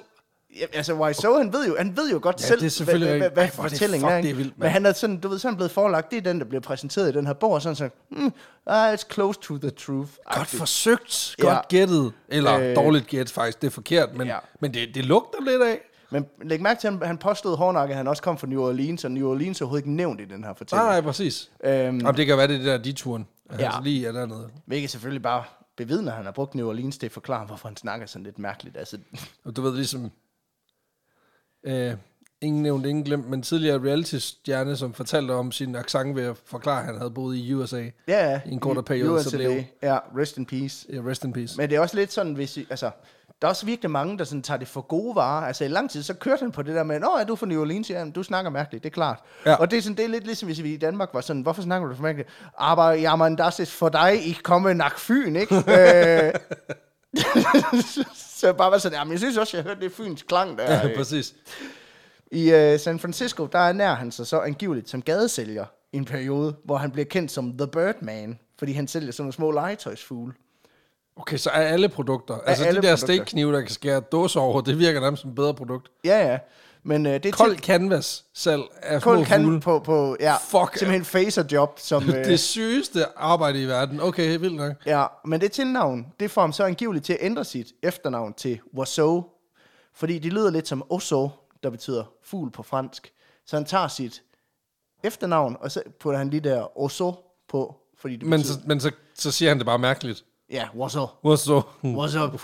Ja, 0.60 0.66
altså, 0.74 0.94
Wiseau, 0.94 1.38
han 1.38 1.54
ved 1.54 1.68
jo, 1.68 1.76
han 1.78 1.98
ved 1.98 2.12
jo 2.12 2.20
godt 2.22 2.42
Ja, 2.42 2.46
selv, 2.48 2.60
det 2.60 2.66
er 2.66 2.70
selvfølgelig 2.70 3.10
hvad, 3.10 3.20
hvad, 3.20 3.30
hvad 3.30 3.44
Ej, 3.44 3.50
fortællingen 3.52 4.06
fuck, 4.08 4.12
er. 4.12 4.18
ikke? 4.18 4.28
det 4.28 4.34
er 4.34 4.38
vildt. 4.38 4.60
Men 4.60 4.70
han 4.70 4.86
er 4.86 4.94
sådan, 4.94 5.18
du 5.20 5.28
ved, 5.28 5.40
så 5.40 5.48
han 5.48 5.56
blevet 5.56 5.72
forelagt, 5.72 6.12
det 6.12 6.18
er 6.18 6.22
den, 6.22 6.40
der 6.40 6.46
bliver 6.46 6.62
præsenteret 6.62 7.10
i 7.10 7.18
den 7.18 7.26
her 7.28 7.34
bog, 7.34 7.52
og 7.52 7.62
sådan 7.62 7.76
så, 7.76 7.90
mm, 8.12 8.34
ah, 8.66 8.94
it's 8.94 9.14
close 9.14 9.40
to 9.42 9.58
the 9.58 9.70
truth. 9.70 10.10
Godt 10.36 10.48
forsøgt. 10.48 11.36
Ja. 11.40 11.44
Godt 11.44 11.68
gættet. 11.68 12.14
Eller 12.30 12.60
Øh. 12.60 12.76
dårligt 12.76 13.08
gæt, 13.08 13.30
faktisk. 13.32 13.62
Det 13.62 13.68
er 13.68 13.72
forkert. 13.72 14.10
Men, 14.18 14.28
Ja. 14.28 14.34
ja. 14.34 14.40
men 14.60 14.74
det, 14.74 14.96
det 14.96 15.06
lugter 15.06 15.40
lidt 15.42 15.62
af. 15.62 15.80
Men 16.12 16.26
læg 16.42 16.62
mærke 16.62 16.82
til, 16.82 16.88
at 16.88 17.08
han, 17.08 17.18
påstod 17.18 17.58
hårdnakket, 17.58 17.94
at 17.94 17.98
han 17.98 18.08
også 18.08 18.22
kom 18.24 18.38
fra 18.38 18.48
New 18.48 18.62
Orleans, 18.62 19.06
og 19.06 19.12
New 19.12 19.30
Orleans 19.30 19.62
er 19.62 19.66
overhovedet 19.66 19.86
ikke 19.86 19.96
nævnt 19.96 20.22
i 20.22 20.26
den 20.26 20.32
her 20.44 20.50
Nej, 20.50 20.54
fortælling. 20.58 20.88
nej, 20.88 21.02
præcis. 21.02 21.50
Øhm, 21.66 21.74
Jamen, 21.74 22.16
det 22.18 22.26
kan 22.26 22.38
være, 22.38 22.48
det 22.48 22.60
er 22.60 22.64
der 22.64 22.78
deturen. 22.78 23.28
Ja. 23.52 23.58
Ja. 23.60 23.66
Altså 23.66 23.82
lige 23.84 24.08
er 24.08 24.12
dernede. 24.12 24.50
Hvilket 24.66 24.90
selvfølgelig 24.90 25.22
bare 25.24 25.44
bevidner, 25.78 26.12
at 26.12 26.16
han 26.18 26.26
har 26.26 26.32
brugt 26.32 26.56
New 26.56 26.68
Orleans 26.70 26.98
til 26.98 27.06
at 27.06 27.12
forklare, 27.12 27.46
hvorfor 27.46 27.68
han 27.68 27.78
snakker 27.78 28.06
sådan 28.06 28.24
lidt 28.24 28.40
mærkeligt. 28.40 28.78
Altså, 28.78 28.98
Og 29.44 29.56
du 29.56 29.62
ved, 29.62 29.76
ligesom... 29.76 30.12
Øh, 31.66 31.94
ingen 32.42 32.64
nævnt, 32.64 32.86
ingen 32.86 33.04
glemt, 33.04 33.30
men 33.30 33.42
tidligere 33.42 33.80
reality-stjerne, 33.84 34.76
som 34.78 34.94
fortalte 34.94 35.32
om 35.32 35.52
sin 35.52 35.76
accent 35.76 36.16
ved 36.16 36.24
at 36.24 36.38
forklare, 36.46 36.80
at 36.80 36.86
han 36.86 36.98
havde 36.98 37.12
boet 37.12 37.36
i 37.38 37.54
USA. 37.54 37.78
ja, 37.82 37.92
ja. 38.32 38.42
I 38.46 38.52
en 38.52 38.60
kortere 38.60 38.84
periode, 38.84 39.24
så 39.24 39.30
USA, 39.30 39.38
blev- 39.38 39.64
Ja, 39.84 39.98
rest 40.18 40.38
in 40.38 40.46
peace. 40.46 40.88
Ja, 40.94 41.00
rest 41.02 41.24
in 41.24 41.34
peace. 41.34 41.58
Men 41.58 41.70
det 41.70 41.76
er 41.76 41.80
også 41.80 41.98
lidt 41.98 42.12
sådan, 42.12 42.34
hvis 42.34 42.58
I, 42.58 42.68
altså, 42.70 42.92
der 43.44 43.48
er 43.48 43.50
også 43.50 43.66
virkelig 43.66 43.92
mange, 43.92 44.18
der 44.18 44.24
sådan 44.24 44.42
tager 44.42 44.58
det 44.58 44.68
for 44.68 44.82
gode 44.82 45.16
varer. 45.16 45.48
Altså 45.48 45.66
i 45.66 45.68
lang 45.68 45.90
tid, 45.90 46.04
så 46.04 46.14
kørte 46.14 46.40
han 46.40 46.52
på 46.52 46.62
det 46.62 46.76
der 46.76 46.84
med, 46.84 47.00
Nå, 47.00 47.08
er 47.08 47.24
du 47.24 47.36
fra 47.36 47.46
New 47.46 47.62
Orleans? 47.62 47.90
Ja, 47.90 48.06
du 48.16 48.24
snakker 48.24 48.52
mærkeligt, 48.52 48.84
det 48.84 48.90
er 48.90 48.94
klart. 48.94 49.20
Ja. 49.46 49.56
Og 49.56 49.72
det 49.72 49.78
er, 49.78 49.82
sådan, 49.82 49.98
det 49.98 50.06
er 50.06 50.10
lidt 50.10 50.26
ligesom, 50.26 50.48
hvis 50.48 50.64
vi 50.64 50.74
i 50.74 50.78
Danmark 50.78 51.10
var 51.14 51.22
sådan, 51.22 51.42
hvorfor 51.42 51.62
snakker 51.62 51.88
du 51.88 51.96
så 51.96 52.02
mærkeligt? 52.02 52.30
Aber, 52.58 52.90
jamen, 52.90 53.38
das 53.38 53.60
ist 53.60 53.72
for 53.72 53.90
dig, 53.90 54.28
ich 54.28 54.42
komme 54.42 54.74
nach 54.74 54.98
Fyn, 54.98 55.36
ikke? 55.36 55.56
Øh, 55.68 56.34
så 58.40 58.48
jeg 58.48 58.58
bare 58.58 58.72
var 58.72 58.78
sådan, 58.78 58.98
jamen, 58.98 59.12
jeg 59.12 59.20
synes 59.20 59.38
også, 59.38 59.58
jeg 59.58 59.64
hørte 59.64 59.80
det 59.82 59.92
Fyns 59.92 60.24
klang 60.24 60.58
der. 60.58 60.74
Ja, 60.74 60.90
øh. 60.90 60.96
præcis. 60.96 61.36
I 62.32 62.54
uh, 62.54 62.80
San 62.80 63.00
Francisco, 63.00 63.46
der 63.46 63.60
ernærer 63.60 63.96
han 63.96 64.12
sig 64.12 64.28
så 64.28 64.40
angiveligt 64.40 64.90
som 64.90 65.02
gadesælger 65.02 65.66
i 65.94 65.98
en 65.98 66.06
periode, 66.06 66.56
hvor 66.66 66.78
han 66.78 66.92
bliver 66.92 67.06
kendt 67.06 67.32
som 67.32 67.58
The 67.58 67.68
Birdman, 67.68 68.40
fordi 68.60 68.74
han 68.74 68.88
sælger 68.88 69.12
sådan 69.12 69.24
nogle 69.24 69.34
små 69.34 69.52
legetøjsfugle. 69.52 70.34
Okay, 71.16 71.38
så 71.38 71.50
er 71.50 71.62
alle 71.62 71.90
produkter. 71.90 72.38
altså 72.46 72.66
alle 72.66 72.82
de 72.82 72.88
der 72.88 72.96
steakknive, 72.96 73.54
der 73.54 73.62
kan 73.62 73.70
skære 73.70 74.00
dåser 74.00 74.40
over, 74.40 74.62
det 74.62 74.80
virker 74.80 75.00
nærmest 75.02 75.22
som 75.22 75.30
et 75.30 75.36
bedre 75.36 75.54
produkt. 75.54 75.92
Ja, 76.04 76.32
ja. 76.32 76.40
Men 76.86 77.06
uh, 77.06 77.12
det 77.14 77.26
er 77.26 77.32
Kold 77.32 77.58
canvas 77.58 78.26
salg 78.34 78.62
af 78.82 79.02
små 79.02 79.12
Kold 79.12 79.26
fugle. 79.26 79.60
på, 79.62 79.80
på 79.80 80.18
ja, 80.20 80.36
Fuck. 80.36 80.78
simpelthen 80.78 81.06
facer 81.06 81.44
job, 81.52 81.80
som, 81.80 82.04
øh, 82.10 82.16
Det 82.26 82.40
sygeste 82.40 83.06
arbejde 83.18 83.62
i 83.64 83.66
verden. 83.68 84.02
Okay, 84.02 84.38
vildt 84.40 84.56
nok. 84.56 84.74
ja, 84.86 85.06
men 85.26 85.42
det 85.42 85.52
tilnavn, 85.52 86.06
det 86.20 86.32
får 86.32 86.42
ham 86.42 86.52
så 86.54 86.64
angiveligt 86.64 87.06
til 87.06 87.14
at 87.14 87.20
ændre 87.22 87.46
sit 87.46 87.68
efternavn 87.84 88.34
til 88.34 88.60
Wasso, 88.78 89.24
fordi 89.96 90.20
det 90.20 90.34
lyder 90.34 90.52
lidt 90.52 90.68
som 90.68 90.84
Osso, 90.90 91.30
der 91.64 91.70
betyder 91.70 92.04
fugl 92.24 92.52
på 92.52 92.64
fransk. 92.64 93.12
Så 93.46 93.56
han 93.56 93.66
tager 93.66 93.88
sit 93.88 94.24
efternavn, 95.04 95.58
og 95.60 95.72
så 95.72 95.82
putter 96.00 96.18
han 96.18 96.30
lige 96.30 96.42
der 96.42 96.80
Osso 96.80 97.14
på, 97.50 97.76
fordi 97.98 98.16
det 98.16 98.28
Men, 98.28 98.40
betyder, 98.40 98.54
så, 98.54 98.60
men 98.66 98.80
så, 98.80 98.92
så 99.16 99.32
siger 99.32 99.50
han 99.50 99.58
det 99.58 99.66
bare 99.66 99.80
mærkeligt. 99.80 100.24
Ja, 100.52 100.68
Wasso. 100.76 101.08
What's 101.26 101.36
so? 101.38 101.60
What's 101.84 102.18
up? 102.24 102.42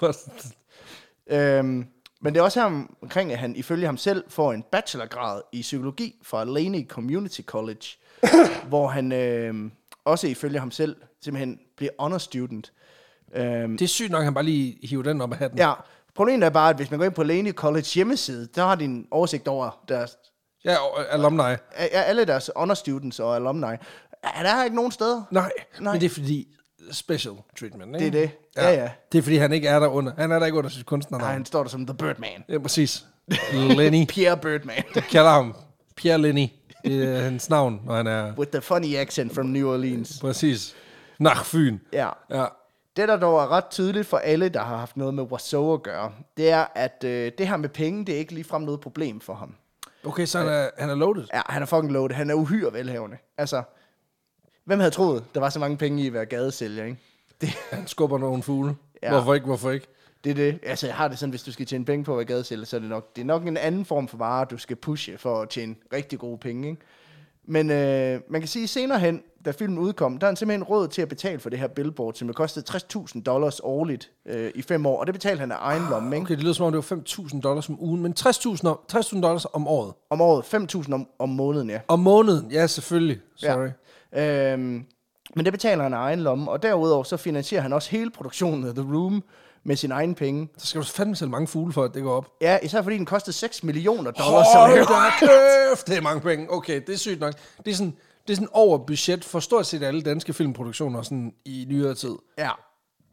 Øhm, 1.28 1.86
men 2.22 2.34
det 2.34 2.38
er 2.40 2.44
også 2.44 2.60
her 2.60 2.84
omkring, 3.02 3.32
at 3.32 3.38
han 3.40 3.56
ifølge 3.56 3.86
ham 3.86 3.98
selv 3.98 4.24
får 4.28 4.54
en 4.54 4.64
bachelorgrad 4.72 5.42
i 5.52 5.62
psykologi 5.62 6.16
fra 6.24 6.44
Laney 6.44 6.88
Community 6.88 7.42
College, 7.42 7.86
hvor 8.70 8.88
han 8.88 9.12
øhm, 9.12 9.72
også 10.06 10.28
ifølge 10.28 10.60
ham 10.60 10.72
selv 10.72 10.96
simpelthen 11.24 11.60
bliver 11.78 11.92
honor 12.00 12.18
student. 12.18 12.74
Øhm, 13.36 13.78
Det 13.78 13.86
er 13.86 13.90
sygt 13.90 14.12
nok, 14.12 14.20
at 14.20 14.26
han 14.26 14.34
bare 14.34 14.44
lige 14.44 14.78
hiver 14.88 15.04
den 15.04 15.22
op 15.22 15.32
af 15.32 15.38
hatten. 15.38 15.60
ja, 15.60 15.74
problemet 16.16 16.46
er 16.46 16.50
bare, 16.50 16.70
at 16.70 16.76
hvis 16.76 16.92
man 16.92 17.00
går 17.00 17.06
ind 17.06 17.14
på 17.14 17.24
Laney 17.24 17.52
College 17.54 17.88
hjemmeside, 17.96 18.48
der 18.56 18.66
har 18.66 18.76
de 18.76 18.86
en 18.86 19.08
oversigt 19.12 19.48
over 19.48 19.84
deres, 19.90 20.18
Ja, 20.66 20.76
og 20.78 21.14
alumni. 21.14 21.42
a- 21.42 21.58
a- 21.76 21.88
alle 22.04 22.26
deres 22.26 22.52
honor 22.56 22.74
students 22.74 23.20
og 23.20 23.36
alumni. 23.36 23.66
Er 24.24 24.44
der 24.44 24.64
ikke 24.64 24.76
nogen 24.76 24.92
steder? 24.92 25.24
Nej, 25.32 25.42
Nej. 25.44 25.52
Nej, 25.82 25.94
men 25.94 26.02
det 26.02 26.06
er 26.06 26.14
fordi 26.14 26.48
special 26.92 27.34
treatment, 27.60 27.96
ikke? 27.96 28.12
Det 28.12 28.22
er 28.24 28.28
det. 28.28 28.32
Ja, 28.58 28.70
ja. 28.84 28.89
Det 29.12 29.18
er 29.18 29.22
fordi, 29.22 29.36
han 29.38 29.54
ikke 29.54 29.68
er 29.68 29.80
der 29.80 29.88
under. 29.88 30.12
Han 30.18 30.32
er 30.32 30.39
der 30.39 30.46
ikke 30.46 30.58
under 30.58 30.70
sit 30.70 30.78
Nej, 30.80 30.84
kunstnernavn. 30.84 31.32
han 31.34 31.46
står 31.46 31.63
der 31.63 31.70
som 31.70 31.86
The 31.86 31.98
Birdman. 31.98 32.44
Ja, 32.50 32.58
præcis. 32.60 33.06
Lenny. 33.54 34.06
Pierre 34.13 34.38
Birdman. 34.38 34.84
Kalder 34.94 35.30
ham 35.32 35.56
Pierre 35.96 36.18
Lenny. 36.18 36.48
Det 36.86 37.04
er 37.04 37.22
hans 37.22 37.50
navn, 37.50 37.82
når 37.86 37.96
han 37.96 38.08
er 38.08 38.34
With 38.38 38.52
the 38.52 38.62
funny 38.62 38.96
accent 38.96 39.36
from 39.36 39.46
New 39.46 39.72
Orleans. 39.74 40.18
præcis. 40.22 40.76
Nach 41.20 41.46
Fyn. 41.46 41.78
Ja. 41.94 42.10
Ja. 42.30 42.46
Det, 42.96 43.08
der 43.08 43.18
dog 43.18 43.39
er 43.44 43.52
ret 43.52 43.65
tydeligt 43.70 44.08
for 44.08 44.18
alle, 44.18 44.50
der 44.50 44.60
har 44.63 44.78
haft 44.78 44.98
noget 44.98 45.13
med 45.13 45.24
Wasso 45.24 45.74
at 45.74 45.84
gøre, 45.84 46.12
det 46.38 46.50
er, 46.50 46.65
at 46.76 47.04
øh, 47.06 47.32
det 47.38 47.48
her 47.48 47.58
med 47.58 47.70
penge, 47.70 48.06
det 48.06 48.15
er 48.15 48.20
ikke 48.20 48.34
ligefrem 48.34 48.62
noget 48.62 48.80
problem 48.82 49.22
for 49.22 49.34
ham. 49.34 49.56
Okay, 50.06 50.26
så 50.26 50.38
han 50.39 50.48
er, 50.48 50.70
han 50.78 50.89
er 50.89 50.96
loaded. 50.96 51.26
Ja, 51.34 51.42
han 51.46 51.62
er 51.62 51.65
fucking 51.65 51.92
loaded. 51.92 52.15
Han 52.15 52.30
er 52.30 52.34
uhyre 52.34 52.74
velhavende. 52.74 53.18
Altså, 53.38 53.64
hvem 54.70 54.80
havde 54.80 54.91
troet, 54.91 55.24
der 55.34 55.39
var 55.39 55.49
så 55.49 55.59
mange 55.59 55.78
penge 55.78 56.03
i 56.03 56.07
at 56.07 56.13
være 56.13 56.26
gadesælger, 56.26 56.86
ikke? 56.86 56.97
Det, 57.41 57.49
Han 57.72 57.88
skubber 57.88 58.17
nogle 58.17 58.43
fugle. 58.43 58.76
Ja. 59.03 59.11
Hvorfor 59.11 59.34
ikke, 59.34 59.45
hvorfor 59.45 59.72
ikke? 59.72 59.88
det 60.24 60.30
er 60.30 60.34
det. 60.34 60.59
Altså, 60.63 60.88
jeg 60.88 60.95
har 60.95 61.07
det 61.07 61.20
sådan, 61.20 61.30
hvis 61.30 61.43
du 61.43 61.51
skal 61.51 61.65
tjene 61.65 61.86
penge 61.86 62.03
på 62.05 62.11
at 62.11 62.17
være 62.17 62.26
gadesælger, 62.26 62.65
så 62.65 62.76
er 62.76 62.80
det 62.80 62.89
nok, 62.89 63.15
det 63.15 63.22
er 63.22 63.26
nok 63.26 63.47
en 63.47 63.57
anden 63.57 63.86
form 63.86 64.07
for 64.07 64.17
vare, 64.17 64.45
du 64.51 64.57
skal 64.57 64.76
pushe 64.76 65.17
for 65.17 65.41
at 65.41 65.49
tjene 65.49 65.76
rigtig 65.93 66.20
gode 66.20 66.38
penge, 66.38 66.70
ikke? 66.70 66.82
Men 67.47 67.70
øh, 67.72 68.22
man 68.30 68.41
kan 68.41 68.47
sige, 68.47 68.67
senere 68.67 68.99
hen, 68.99 69.22
da 69.45 69.51
filmen 69.51 69.80
udkom, 69.80 70.17
der 70.17 70.28
er 70.28 70.30
han 70.32 70.36
simpelthen 70.36 70.63
råd 70.63 70.88
til 70.88 71.01
at 71.01 71.09
betale 71.09 71.39
for 71.39 71.49
det 71.49 71.59
her 71.59 71.67
billboard, 71.67 72.13
som 72.13 72.34
kostede 72.34 72.65
60.000 72.95 73.22
dollars 73.22 73.59
årligt 73.63 74.11
øh, 74.26 74.51
i 74.55 74.61
fem 74.61 74.86
år, 74.86 74.99
og 74.99 75.07
det 75.07 75.15
betalte 75.15 75.39
han 75.39 75.51
af 75.51 75.55
egen 75.59 75.84
lomme, 75.89 76.15
ikke? 76.15 76.26
Okay, 76.26 76.36
det 76.36 76.43
lyder 76.43 76.53
som 76.53 76.65
om, 76.65 76.72
det 76.72 76.91
var 76.91 76.97
5.000 76.97 77.41
dollars 77.41 77.70
om 77.70 77.78
ugen, 77.84 78.01
men 78.01 78.13
60.000 78.20 78.67
om- 78.67 78.80
60.000 78.93 79.22
dollars 79.22 79.45
om 79.53 79.67
året. 79.67 79.93
Om 80.09 80.22
året, 80.22 80.43
5.000 80.86 80.93
om, 80.93 81.07
om 81.20 81.30
måneden, 81.30 81.70
ja. 81.70 81.80
Om 81.88 81.99
måneden, 81.99 82.51
ja 82.51 82.67
selvfølgelig. 82.67 83.20
Sorry. 83.36 83.65
Ja. 83.65 83.72
Øhm, 84.14 84.86
men 85.36 85.45
det 85.45 85.53
betaler 85.53 85.84
han 85.84 85.93
af 85.93 85.97
egen 85.97 86.20
lomme, 86.20 86.51
og 86.51 86.64
derudover 86.64 87.03
så 87.03 87.18
finansierer 87.18 87.62
han 87.62 87.74
også 87.74 87.89
hele 87.89 88.10
produktionen 88.12 88.68
af 88.68 88.74
The 88.76 88.84
Room 88.93 89.24
med 89.64 89.76
sine 89.76 89.93
egne 89.93 90.16
penge. 90.16 90.49
Så 90.57 90.68
skal 90.68 90.82
du 90.82 90.86
fandme 90.86 91.16
sælge 91.16 91.30
mange 91.32 91.47
fugle 91.47 91.74
for, 91.74 91.84
at 91.84 91.93
det 91.93 92.03
går 92.03 92.14
op. 92.14 92.26
Ja, 92.41 92.57
især 92.64 92.82
fordi 92.82 92.97
den 92.97 93.05
kostede 93.05 93.36
6 93.36 93.64
millioner 93.64 94.12
dollars. 94.12 94.47
Hold 94.53 94.88
da 94.88 95.10
kæft, 95.20 95.88
det 95.88 95.97
er 95.97 96.01
mange 96.01 96.22
penge. 96.22 96.51
Okay, 96.53 96.82
det 96.88 96.93
er 96.93 96.97
sygt 96.97 97.20
nok. 97.20 97.34
Det 97.66 97.72
er 97.72 97.76
sådan, 97.76 97.95
det 98.28 98.34
er 98.34 98.36
sådan 98.36 98.49
over 98.51 98.78
budget 98.78 99.26
for 99.26 99.39
stort 99.39 99.66
set 99.66 99.84
alle 99.84 100.01
danske 100.01 100.34
filmproduktioner 100.34 101.01
sådan 101.01 101.34
i 101.45 101.66
nyere 101.70 101.93
tid. 101.95 102.16
Ja, 102.38 102.49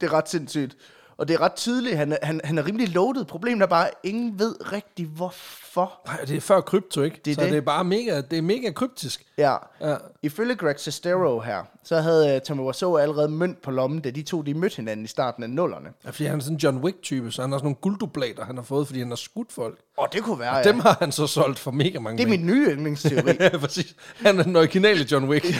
det 0.00 0.06
er 0.06 0.12
ret 0.12 0.28
sindssygt. 0.28 0.76
Og 1.18 1.28
det 1.28 1.34
er 1.34 1.40
ret 1.40 1.54
tydeligt, 1.54 1.96
han, 1.96 2.12
er- 2.12 2.16
han, 2.22 2.40
han 2.44 2.58
er 2.58 2.66
rimelig 2.66 2.88
loaded. 2.88 3.24
Problemet 3.24 3.62
er 3.62 3.66
bare, 3.66 3.86
at 3.86 3.94
ingen 4.04 4.38
ved 4.38 4.72
rigtig 4.72 5.06
hvorfor. 5.06 6.00
Nej, 6.06 6.16
det 6.20 6.36
er 6.36 6.40
før 6.40 6.60
krypto, 6.60 7.02
ikke? 7.02 7.20
Det 7.24 7.30
er 7.30 7.34
så 7.34 7.40
det. 7.40 7.50
det 7.50 7.56
er 7.56 7.60
bare 7.60 7.84
mega, 7.84 8.20
det 8.30 8.38
er 8.38 8.42
mega 8.42 8.70
kryptisk. 8.70 9.26
Ja. 9.38 9.56
Ja. 9.80 9.96
Ifølge 10.22 10.54
Greg 10.54 10.74
Sestero 10.80 11.40
her, 11.40 11.62
så 11.84 12.00
havde 12.00 12.36
uh, 12.36 12.40
Tommy 12.42 12.60
Wiseau 12.62 12.96
allerede 12.96 13.28
mønt 13.28 13.62
på 13.62 13.70
lommen, 13.70 14.00
da 14.00 14.10
de 14.10 14.22
to 14.22 14.42
de 14.42 14.54
mødte 14.54 14.76
hinanden 14.76 15.04
i 15.04 15.08
starten 15.08 15.42
af 15.42 15.50
nullerne. 15.50 15.88
Ja, 16.04 16.10
fordi 16.10 16.24
han 16.24 16.38
er 16.38 16.42
sådan 16.42 16.54
en 16.54 16.58
John 16.60 16.76
Wick-type, 16.78 17.32
så 17.32 17.42
han 17.42 17.50
har 17.52 17.58
sådan 17.58 17.64
nogle 17.66 17.76
gulddublater, 17.80 18.44
han 18.44 18.56
har 18.56 18.64
fået, 18.64 18.86
fordi 18.86 18.98
han 18.98 19.08
har 19.08 19.16
skudt 19.16 19.52
folk. 19.52 19.78
Og 19.98 20.08
det 20.12 20.22
kunne 20.22 20.38
være, 20.38 20.52
Ja. 20.56 20.58
ja. 20.58 20.64
Dem 20.72 20.78
har 20.80 20.96
han 21.00 21.12
så 21.12 21.26
solgt 21.26 21.58
for 21.58 21.70
mega 21.70 21.98
mange 21.98 22.18
Det 22.18 22.24
er 22.24 22.28
min 22.38 22.46
nye 22.46 22.70
yndlingsteori. 22.70 23.34
Præcis. 23.60 23.94
Han 24.24 24.38
er 24.38 24.42
den 24.42 24.56
originale 24.56 25.06
John 25.12 25.28
Wick. 25.28 25.46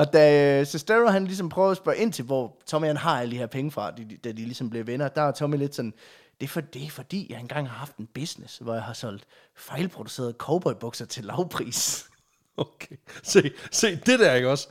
Og 0.00 0.12
da 0.12 0.58
øh, 0.60 0.66
Sestero 0.66 1.06
han 1.06 1.24
ligesom 1.24 1.48
prøver 1.48 1.70
at 1.70 1.76
spørge 1.76 1.98
ind 1.98 2.12
til, 2.12 2.24
hvor 2.24 2.56
Tommy 2.66 2.86
han 2.86 2.96
har 2.96 3.20
alle 3.20 3.32
de 3.32 3.38
her 3.38 3.46
penge 3.46 3.70
fra, 3.70 3.90
de, 3.90 4.16
da 4.24 4.32
de 4.32 4.36
ligesom 4.36 4.70
blev 4.70 4.86
venner, 4.86 5.08
der 5.08 5.22
er 5.22 5.32
Tommy 5.32 5.56
lidt 5.56 5.74
sådan, 5.74 5.94
det 6.40 6.46
er, 6.46 6.48
for, 6.48 6.60
det 6.60 6.84
er 6.84 6.90
fordi, 6.90 7.26
jeg 7.30 7.40
engang 7.40 7.68
har 7.68 7.76
haft 7.76 7.96
en 7.96 8.08
business, 8.14 8.58
hvor 8.58 8.74
jeg 8.74 8.82
har 8.82 8.92
solgt 8.92 9.24
fejlproducerede 9.56 10.34
cowboybukser 10.38 11.04
til 11.06 11.24
lavpris. 11.24 12.04
Okay. 12.56 12.96
Se, 13.22 13.50
se, 13.70 13.96
det 13.96 14.18
der, 14.18 14.34
ikke 14.34 14.50
også? 14.50 14.68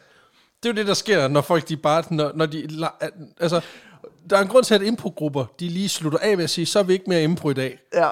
Det 0.63 0.69
er 0.69 0.73
jo 0.73 0.77
det, 0.77 0.87
der 0.87 0.93
sker, 0.93 1.27
når 1.27 1.41
folk 1.41 1.69
de 1.69 1.77
bare... 1.77 2.03
Når, 2.09 2.31
når 2.35 2.45
de, 2.45 2.87
altså, 3.39 3.61
der 4.29 4.37
er 4.37 4.41
en 4.41 4.47
grund 4.47 4.65
til, 4.65 4.75
at 4.75 4.81
improgrupper, 4.81 5.45
de 5.59 5.69
lige 5.69 5.89
slutter 5.89 6.19
af 6.19 6.37
med 6.37 6.43
at 6.43 6.49
sige, 6.49 6.65
så 6.65 6.79
er 6.79 6.83
vi 6.83 6.93
ikke 6.93 7.05
mere 7.07 7.23
impro 7.23 7.49
i 7.49 7.53
dag. 7.53 7.79
Ja, 7.93 8.09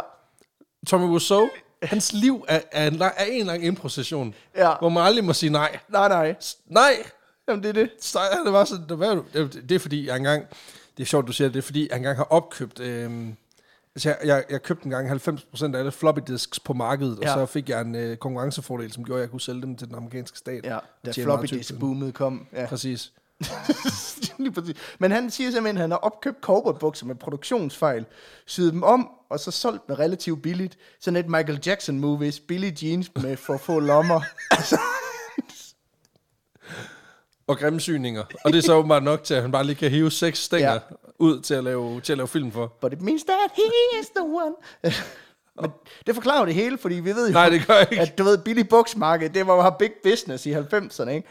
Tommy 0.87 1.05
Wiseau, 1.05 1.49
hans 1.83 2.13
liv 2.13 2.45
er, 2.47 2.59
er, 2.71 2.87
en, 2.87 2.93
lang, 2.95 3.13
er 3.17 3.23
en 3.25 3.45
lang 3.45 3.65
impro-session, 3.65 4.35
Ja. 4.55 4.73
hvor 4.79 4.89
man 4.89 5.03
aldrig 5.03 5.23
må 5.25 5.33
sige 5.33 5.49
nej. 5.49 5.79
nej, 5.89 6.07
nej. 6.09 6.35
Nej! 6.65 6.93
Jamen, 7.47 7.63
det 7.63 7.69
er 7.69 7.73
det. 7.73 7.89
Så 8.01 8.19
det 8.45 8.53
bare 8.53 8.65
sådan, 8.65 8.89
det, 8.89 8.99
var, 8.99 9.23
det, 9.33 9.63
det 9.69 9.75
er 9.75 9.79
fordi, 9.79 10.07
jeg 10.07 10.17
engang... 10.17 10.45
Det 10.97 11.03
er 11.03 11.07
sjovt, 11.07 11.27
du 11.27 11.31
siger 11.33 11.47
det, 11.47 11.53
det 11.53 11.59
er 11.59 11.63
fordi, 11.65 11.87
jeg 11.89 11.97
engang 11.97 12.17
har 12.17 12.23
opkøbt... 12.23 12.79
Øhm, 12.79 13.35
altså, 13.95 14.09
jeg, 14.09 14.17
jeg, 14.23 14.43
jeg 14.49 14.61
købte 14.63 14.85
engang 14.85 15.11
90% 15.11 15.75
af 15.75 15.79
alle 15.79 15.91
floppy 15.91 16.19
disks 16.27 16.59
på 16.59 16.73
markedet, 16.73 17.19
Ja. 17.21 17.33
og 17.35 17.47
så 17.47 17.53
fik 17.53 17.69
jeg 17.69 17.81
en 17.81 17.95
øh, 17.95 18.17
konkurrencefordel, 18.17 18.91
som 18.91 19.03
gjorde, 19.05 19.19
at 19.19 19.23
jeg 19.23 19.31
kunne 19.31 19.41
sælge 19.41 19.61
dem 19.61 19.75
til 19.75 19.87
den 19.87 19.95
amerikanske 19.95 20.37
stat. 20.37 20.65
Ja, 20.65 20.77
da 21.05 21.11
floppy 21.11 21.45
disk 21.45 21.79
boomet 21.79 22.13
kom. 22.13 22.47
Ja. 22.53 22.65
Præcis. 22.65 23.11
Men 24.99 25.11
han 25.11 25.31
siger 25.31 25.51
simpelthen, 25.51 25.77
at 25.77 25.81
han 25.81 25.91
har 25.91 25.97
opkøbt 25.97 26.37
cowboybukser 26.41 27.05
med 27.05 27.15
produktionsfejl, 27.15 28.05
syet 28.45 28.73
dem 28.73 28.83
om, 28.83 29.09
og 29.29 29.39
så 29.39 29.51
solgt 29.51 29.87
dem 29.87 29.95
relativt 29.95 30.41
billigt. 30.41 30.77
Sådan 30.99 31.15
et 31.17 31.29
Michael 31.29 31.59
Jackson 31.65 31.99
movies, 31.99 32.39
billige 32.39 32.87
jeans 32.87 33.11
med 33.15 33.37
for 33.37 33.57
få 33.57 33.79
lommer. 33.79 34.21
Og 37.47 37.57
grimme 37.57 37.79
syninger. 37.79 38.23
Og 38.45 38.51
det 38.53 38.57
er 38.57 38.61
så 38.61 38.73
åbenbart 38.73 39.03
nok 39.03 39.23
til, 39.23 39.33
at 39.33 39.41
han 39.41 39.51
bare 39.51 39.63
lige 39.63 39.75
kan 39.75 39.91
hive 39.91 40.11
seks 40.11 40.39
stænger 40.39 40.71
Ja. 40.73 40.79
ud 41.19 41.41
til 41.41 41.53
at, 41.53 41.63
lave, 41.63 42.01
til 42.01 42.13
at 42.13 42.17
lave 42.17 42.27
film 42.27 42.51
for. 42.51 42.67
But 42.81 42.93
it 42.93 43.01
means 43.01 43.23
that 43.23 43.37
he 43.55 43.99
is 44.01 44.07
the 44.15 44.23
one. 44.23 44.53
Men 45.61 45.71
det 46.07 46.15
forklarer 46.15 46.45
det 46.45 46.53
hele, 46.53 46.77
fordi 46.77 46.95
vi 46.95 47.15
ved 47.15 47.27
jo, 47.27 47.33
Nej, 47.33 47.49
det 47.49 47.67
gør 47.67 47.79
ikke. 47.79 47.99
at 48.01 48.17
du 48.17 48.23
ved, 48.23 48.37
billig 48.37 48.69
buksmarked, 48.69 49.29
det 49.29 49.47
var 49.47 49.61
bare 49.61 49.75
big 49.79 49.91
business 50.03 50.45
i 50.45 50.53
90'erne, 50.53 51.09
ikke? 51.09 51.27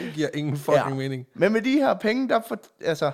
Det 0.00 0.12
giver 0.14 0.28
ingen 0.34 0.56
fucking 0.56 0.88
ja. 0.88 0.94
mening. 0.94 1.26
Men 1.34 1.52
med 1.52 1.62
de 1.62 1.72
her 1.72 1.94
penge, 1.94 2.28
der 2.28 2.40
for, 2.48 2.58
altså, 2.84 3.10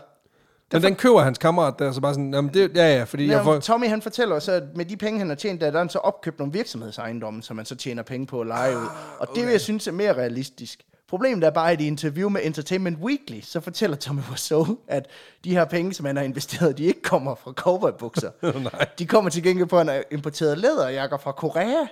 Men 0.73 0.83
den 0.83 0.95
køber 0.95 1.21
hans 1.21 1.39
kammerat 1.39 1.75
der, 1.79 1.93
så 1.93 2.01
bare 2.01 2.15
sådan, 2.15 2.35
jamen 2.35 2.55
det, 2.55 2.77
ja 2.77 2.97
ja, 2.97 3.05
fordi 3.05 3.27
jeg 3.27 3.33
Ja, 3.33 3.43
får... 3.43 3.59
Tommy 3.59 3.89
han 3.89 4.03
fortæller 4.03 4.39
så, 4.39 4.53
at 4.53 4.63
med 4.75 4.85
de 4.85 4.97
penge, 4.97 5.19
han 5.19 5.29
har 5.29 5.37
tjent, 5.37 5.61
der, 5.61 5.67
der 5.67 5.73
har 5.73 5.79
han 5.79 5.89
så 5.89 5.99
opkøbt 5.99 6.39
nogle 6.39 6.53
virksomhedsejendomme, 6.53 7.43
som 7.43 7.57
man 7.57 7.65
så 7.65 7.75
tjener 7.77 8.03
penge 8.03 8.27
på 8.27 8.41
at 8.41 8.47
lege 8.47 8.77
ud. 8.77 8.87
Og 9.19 9.29
det 9.35 9.45
vil 9.45 9.51
jeg 9.51 9.61
synes 9.61 9.87
er 9.89 9.93
mere 9.93 10.13
realistisk. 10.13 10.83
Problemet 11.09 11.45
er 11.45 11.51
bare, 11.51 11.73
at 11.73 11.81
i 11.81 11.87
interview 11.87 12.29
med 12.29 12.41
Entertainment 12.45 12.99
Weekly, 12.99 13.41
så 13.41 13.61
fortæller 13.61 13.97
Tommy 13.97 14.21
Wiseau, 14.31 14.79
at 14.89 15.07
de 15.45 15.51
her 15.51 15.65
penge, 15.65 15.95
som 15.95 16.07
han 16.07 16.17
har 16.17 16.25
investeret, 16.25 16.79
de 16.79 16.85
ikke 16.85 17.03
kommer 17.03 17.35
fra 17.35 17.53
cowboybukser. 17.53 18.31
Nej. 18.73 18.87
De 18.99 19.07
kommer 19.07 19.31
til 19.31 19.43
gengæld 19.43 19.69
på, 19.69 19.79
at 19.79 19.87
han 19.87 19.95
har 19.95 20.03
importeret 20.11 20.59
læderjakker 20.59 21.19
fra 21.19 21.33
Korea. 21.33 21.87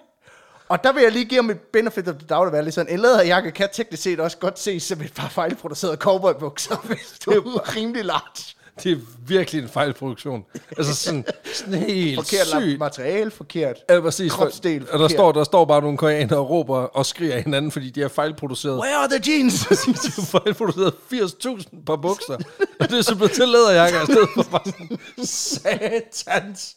Og 0.75 0.85
der 0.85 0.93
vil 0.93 1.03
jeg 1.03 1.13
lige 1.13 1.25
give 1.25 1.39
ham 1.43 1.51
et 1.51 1.59
benefit 1.73 2.09
of 2.09 2.15
the 2.15 2.27
doubt, 2.27 2.47
at 2.47 2.53
være 2.53 2.65
lidt 2.65 2.75
sådan, 2.75 2.93
en 2.93 3.01
læderjakke 3.01 3.51
kan 3.51 3.69
teknisk 3.73 4.03
set 4.03 4.21
også 4.21 4.37
godt 4.39 4.59
ses 4.59 4.83
som 4.83 5.01
et 5.01 5.13
par 5.15 5.29
fejlproducerede 5.29 5.97
cowboybukser, 5.97 6.77
hvis 6.89 7.19
du 7.25 7.31
er 7.31 7.77
rimelig 7.77 8.05
large. 8.05 8.55
Det 8.83 8.93
er 8.93 8.97
virkelig 9.27 9.63
en 9.63 9.69
fejlproduktion. 9.69 10.45
Altså 10.79 10.95
sådan, 10.95 11.25
sådan 11.55 11.75
helt 11.75 12.17
Forkert 12.19 12.47
sygt. 12.47 12.79
materiale, 12.79 13.31
forkert 13.31 13.77
Ja, 13.91 14.01
præcis. 14.01 14.33
kropsdel. 14.33 14.87
Og 14.91 14.99
der 14.99 15.09
står, 15.09 15.33
der 15.33 15.45
står 15.45 15.65
bare 15.65 15.81
nogle 15.81 15.99
koreanere 15.99 16.39
og 16.39 16.51
råber 16.51 16.77
og 16.79 17.07
skriger 17.07 17.41
hinanden, 17.41 17.71
fordi 17.73 17.91
de 17.91 18.01
har 18.01 18.09
fejlproduceret. 18.09 18.79
Where 18.81 18.95
are 18.97 19.09
the 19.09 19.33
jeans? 19.33 19.61
De 20.05 20.11
har 20.17 20.23
fejlproduceret 20.41 20.95
80.000 21.13 21.85
par 21.87 21.97
bukser. 21.97 22.37
Og 22.81 22.89
det 22.91 22.99
er 22.99 23.03
så 23.03 23.17
blevet 23.17 23.33
til 23.33 23.49
læderjakker 23.49 24.03
i 24.03 24.05
stedet 24.05 24.29
for 24.35 24.43
bare 24.43 24.63
sådan, 24.65 24.99
satans. 25.27 26.77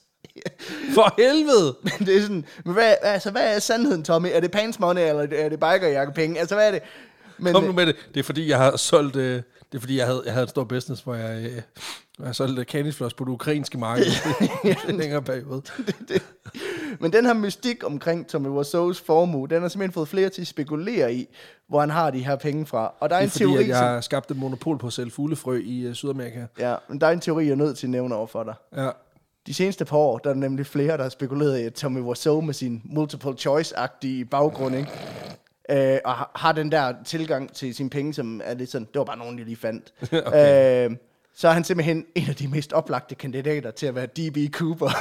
For 0.95 1.13
helvede. 1.17 1.75
Men 1.83 2.07
det 2.07 2.17
er 2.17 2.21
sådan, 2.21 2.45
men 2.65 2.73
hvad, 2.73 2.95
altså, 3.01 3.31
hvad 3.31 3.55
er 3.55 3.59
sandheden, 3.59 4.03
Tommy? 4.03 4.29
Er 4.33 4.39
det 4.39 4.51
pants 4.51 4.79
money, 4.79 5.01
eller 5.01 5.27
er 5.31 5.49
det 5.49 5.59
bikerjakkepenge? 5.59 6.39
Altså, 6.39 6.55
hvad 6.55 6.67
er 6.67 6.71
det? 6.71 6.81
Men, 7.37 7.53
Kom 7.53 7.63
nu 7.63 7.71
med 7.71 7.85
det. 7.85 7.95
Det 8.13 8.19
er 8.19 8.23
fordi, 8.23 8.49
jeg 8.49 8.57
har 8.57 8.77
solgt... 8.77 9.15
Øh, 9.15 9.41
det 9.71 9.77
er 9.77 9.79
fordi, 9.79 9.97
jeg 9.97 10.05
havde, 10.05 10.21
jeg 10.25 10.33
havde 10.33 10.43
et 10.43 10.49
stort 10.49 10.67
business, 10.67 11.01
hvor 11.01 11.15
jeg, 11.15 11.45
øh, 11.45 11.61
jeg 12.25 12.35
solgte 12.35 12.63
canisfloss 12.63 13.13
på 13.13 13.23
det 13.23 13.29
ukrainske 13.31 13.77
marked 13.77 14.05
i 14.63 14.75
en 14.89 14.97
længere 14.97 15.21
periode. 15.21 15.61
men 16.99 17.13
den 17.13 17.25
her 17.25 17.33
mystik 17.33 17.83
omkring 17.85 18.27
Tommy 18.27 18.47
Wiseau's 18.47 19.03
formue, 19.05 19.47
den 19.47 19.61
har 19.61 19.69
simpelthen 19.69 19.93
fået 19.93 20.07
flere 20.07 20.29
til 20.29 20.41
at 20.41 20.47
spekulere 20.47 21.13
i, 21.13 21.27
hvor 21.69 21.79
han 21.79 21.89
har 21.89 22.11
de 22.11 22.25
her 22.25 22.35
penge 22.35 22.65
fra. 22.65 22.93
Og 22.99 23.09
der 23.09 23.15
er, 23.15 23.19
Det 23.19 23.23
er 23.23 23.27
en 23.27 23.29
fordi, 23.31 23.43
teori, 23.43 23.63
at 23.63 23.67
jeg 23.69 23.77
har 23.77 24.01
skabt 24.01 24.31
et 24.31 24.37
monopol 24.37 24.77
på 24.77 24.87
at 24.87 24.93
sælge 24.93 25.11
fuglefrø 25.11 25.61
i 25.65 25.81
øh, 25.81 25.93
Sydamerika. 25.93 26.45
ja, 26.59 26.75
men 26.89 27.01
der 27.01 27.07
er 27.07 27.11
en 27.11 27.19
teori, 27.19 27.45
jeg 27.45 27.51
er 27.51 27.55
nødt 27.55 27.77
til 27.77 27.85
at 27.87 27.91
nævne 27.91 28.15
over 28.15 28.27
for 28.27 28.43
dig. 28.43 28.53
Ja. 28.75 28.89
De 29.47 29.53
seneste 29.53 29.85
par 29.85 29.97
år, 29.97 30.17
der 30.17 30.29
er 30.29 30.33
nemlig 30.33 30.65
flere, 30.65 30.97
der 30.97 31.03
har 31.03 31.09
spekuleret 31.09 31.59
i, 31.59 31.63
at 31.63 31.73
Tommy 31.73 31.99
Wiseau 32.01 32.41
med 32.41 32.53
sin 32.53 32.81
multiple 32.85 33.31
choice-agtige 33.39 34.25
baggrund, 34.25 34.75
ikke? 34.75 34.89
Øh, 35.93 35.99
og 36.05 36.13
har- 36.35 36.51
den 36.51 36.71
der 36.71 36.93
tilgang 37.05 37.53
til 37.53 37.75
sine 37.75 37.89
penge, 37.89 38.13
som 38.13 38.41
er 38.43 38.53
lidt 38.53 38.71
sådan, 38.71 38.85
det 38.93 38.99
var 38.99 39.03
bare 39.05 39.17
nogen, 39.17 39.37
jeg 39.37 39.45
lige 39.45 39.57
fandt. 39.57 39.93
Okay. 40.27 40.89
øh, 40.89 40.95
så 41.35 41.47
er 41.47 41.51
han 41.51 41.63
simpelthen 41.63 42.05
en 42.15 42.29
af 42.29 42.35
de 42.35 42.47
mest 42.47 42.73
oplagte 42.73 43.15
kandidater 43.15 43.71
til 43.71 43.85
at 43.85 43.95
være 43.95 44.05
D.B. 44.05 44.53
Cooper. 44.53 44.89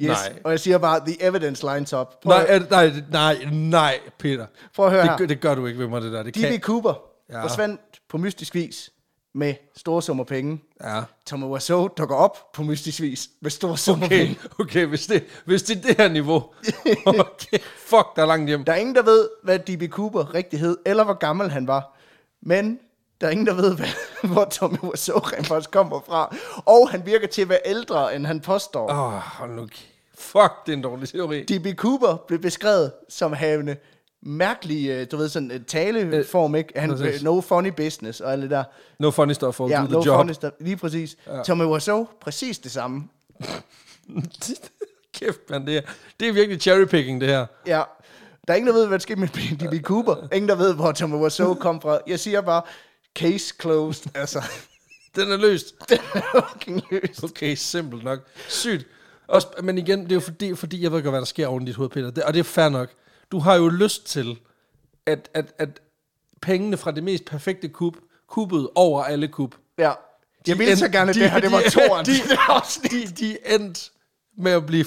yes, 0.00 0.08
Nej. 0.08 0.38
og 0.44 0.50
jeg 0.50 0.60
siger 0.60 0.78
bare, 0.78 1.00
the 1.06 1.22
evidence 1.22 1.66
lines 1.74 1.92
up. 1.92 2.20
Prøv, 2.22 2.30
Nej, 2.30 2.46
at, 2.48 2.70
nej, 2.70 2.92
nej, 3.10 3.44
nej, 3.52 3.98
Peter. 4.18 4.46
prøv 4.76 4.86
at 4.86 4.92
høre 4.92 5.02
Det, 5.02 5.10
her. 5.18 5.26
det 5.26 5.40
gør 5.40 5.54
du 5.54 5.66
ikke 5.66 5.78
ved 5.78 5.88
mig, 5.88 6.02
det 6.02 6.12
der. 6.12 6.22
Det 6.22 6.34
D.B. 6.34 6.40
kan... 6.40 6.60
Cooper 6.60 6.94
ja. 7.30 7.42
forsvandt 7.44 7.80
på 8.08 8.18
mystisk 8.18 8.54
vis 8.54 8.90
med 9.34 9.54
store 9.76 10.02
summer 10.02 10.24
penge. 10.24 10.60
Ja. 10.84 11.02
Tommy 11.26 11.44
Wiseau 11.44 11.88
dukker 11.88 12.16
op 12.16 12.52
på 12.52 12.62
mystisk 12.62 13.00
vis 13.00 13.30
med 13.40 13.50
store 13.50 13.78
summer 13.78 14.06
Okay, 14.06 14.18
penge. 14.18 14.38
okay 14.60 14.86
hvis, 14.86 15.06
det, 15.06 15.24
hvis 15.44 15.62
det 15.62 15.76
er 15.76 15.82
det 15.82 15.96
her 15.96 16.08
niveau. 16.08 16.44
Okay, 17.06 17.58
fuck, 17.76 18.16
der 18.16 18.22
er 18.22 18.26
langt 18.26 18.48
hjem. 18.48 18.64
Der 18.64 18.72
er 18.72 18.76
ingen, 18.76 18.94
der 18.94 19.02
ved, 19.02 19.28
hvad 19.42 19.58
D.B. 19.58 19.90
Cooper 19.90 20.34
rigtig 20.34 20.60
hed, 20.60 20.76
eller 20.86 21.04
hvor 21.04 21.14
gammel 21.14 21.50
han 21.50 21.66
var. 21.66 21.96
Men 22.42 22.78
der 23.20 23.26
er 23.26 23.30
ingen, 23.30 23.46
der 23.46 23.54
ved, 23.54 23.76
hvad, 23.76 23.88
hvor 24.32 24.44
Tommy 24.44 24.78
Wiseau 24.82 25.18
rent 25.18 25.46
faktisk 25.46 25.70
kommer 25.70 26.00
fra. 26.06 26.36
Og 26.66 26.90
han 26.90 27.06
virker 27.06 27.26
til 27.26 27.42
at 27.42 27.48
være 27.48 27.60
ældre, 27.64 28.16
end 28.16 28.26
han 28.26 28.40
påstår. 28.40 28.90
Åh, 28.90 28.98
oh, 28.98 29.12
hold 29.12 29.50
nu. 29.50 29.68
Fuck, 30.14 30.66
det 30.66 30.72
er 30.72 30.76
en 30.76 30.82
dårlig 30.82 31.08
teori. 31.08 31.44
D.B. 31.44 31.66
Cooper 31.76 32.16
blev 32.16 32.38
beskrevet 32.38 32.92
som 33.08 33.32
havende 33.32 33.76
mærkelig, 34.26 34.88
øh, 34.88 35.06
du 35.10 35.16
ved, 35.16 35.28
sådan 35.28 35.50
en 35.50 35.64
taleform, 35.64 36.54
ikke? 36.54 36.72
Han, 36.80 36.90
præcis. 36.90 37.22
no 37.22 37.40
funny 37.40 37.68
business 37.68 38.20
og 38.20 38.32
alt 38.32 38.42
det 38.42 38.50
der. 38.50 38.64
No 38.98 39.10
funny 39.10 39.32
stuff 39.32 39.56
for 39.56 39.68
Ja, 39.68 39.80
do 39.80 39.84
the 39.84 39.92
no 39.92 40.02
job. 40.04 40.18
funny 40.20 40.32
stuff. 40.32 40.52
Lige 40.60 40.76
præcis. 40.76 41.16
Ja. 41.26 41.42
Tommy 41.42 41.64
Wiseau, 41.64 42.08
præcis 42.20 42.58
det 42.58 42.70
samme. 42.72 43.04
Kæft, 45.14 45.50
man, 45.50 45.66
det 45.66 45.76
er, 45.76 45.80
det 46.20 46.28
er 46.28 46.32
virkelig 46.32 46.60
cherrypicking, 46.60 47.20
det 47.20 47.28
her. 47.28 47.46
Ja. 47.66 47.82
Der 48.46 48.52
er 48.52 48.56
ingen, 48.56 48.66
der 48.68 48.74
ved, 48.78 48.86
hvad 48.86 48.98
der 48.98 49.02
sker 49.02 49.16
med 49.16 49.28
D.B. 49.28 49.84
Cooper. 49.84 50.28
Ingen, 50.32 50.48
der 50.48 50.54
ved, 50.54 50.74
hvor 50.74 50.92
Tommy 50.92 51.14
Wiseau 51.14 51.54
kom 51.54 51.80
fra. 51.80 51.98
Jeg 52.06 52.20
siger 52.20 52.40
bare, 52.40 52.62
case 53.18 53.54
closed. 53.60 54.10
Altså, 54.20 54.42
Den 55.16 55.32
er 55.32 55.36
løst. 55.36 55.74
den 55.88 55.98
er 56.14 56.48
fucking 56.52 56.82
løst. 56.90 57.24
Okay, 57.24 57.54
simpelt 57.54 58.04
nok. 58.04 58.18
Sygt. 58.48 58.86
Også, 59.28 59.48
men 59.62 59.78
igen, 59.78 60.02
det 60.04 60.10
er 60.10 60.14
jo 60.14 60.20
fordi, 60.20 60.54
fordi 60.54 60.82
jeg 60.82 60.92
ved 60.92 61.02
godt, 61.02 61.12
hvad 61.12 61.20
der 61.20 61.26
sker 61.26 61.46
oven 61.46 61.62
i 61.62 61.66
dit 61.66 61.76
hoved, 61.76 61.90
Peter. 61.90 62.10
Det, 62.10 62.24
og 62.24 62.34
det 62.34 62.40
er 62.40 62.44
fair 62.44 62.68
nok. 62.68 62.88
Du 63.34 63.38
har 63.38 63.54
jo 63.54 63.68
lyst 63.68 64.06
til, 64.06 64.38
at, 65.06 65.30
at, 65.34 65.52
at 65.58 65.80
pengene 66.42 66.76
fra 66.76 66.90
det 66.90 67.04
mest 67.04 67.24
perfekte 67.24 67.68
kub, 67.68 67.96
kubbet 68.28 68.68
over 68.74 69.04
alle 69.04 69.28
kub, 69.28 69.54
Ja. 69.78 69.92
Jeg 70.46 70.58
ville 70.58 70.76
så 70.76 70.88
gerne, 70.88 71.10
at 71.10 71.16
det 71.16 71.30
her, 71.30 71.40
det 71.40 71.52
var 71.52 71.62
toeren. 71.70 72.06
De, 72.06 72.12
de, 72.90 73.06
de 73.06 73.54
endte 73.54 73.90
med 74.36 74.52
at 74.52 74.66
blive 74.66 74.86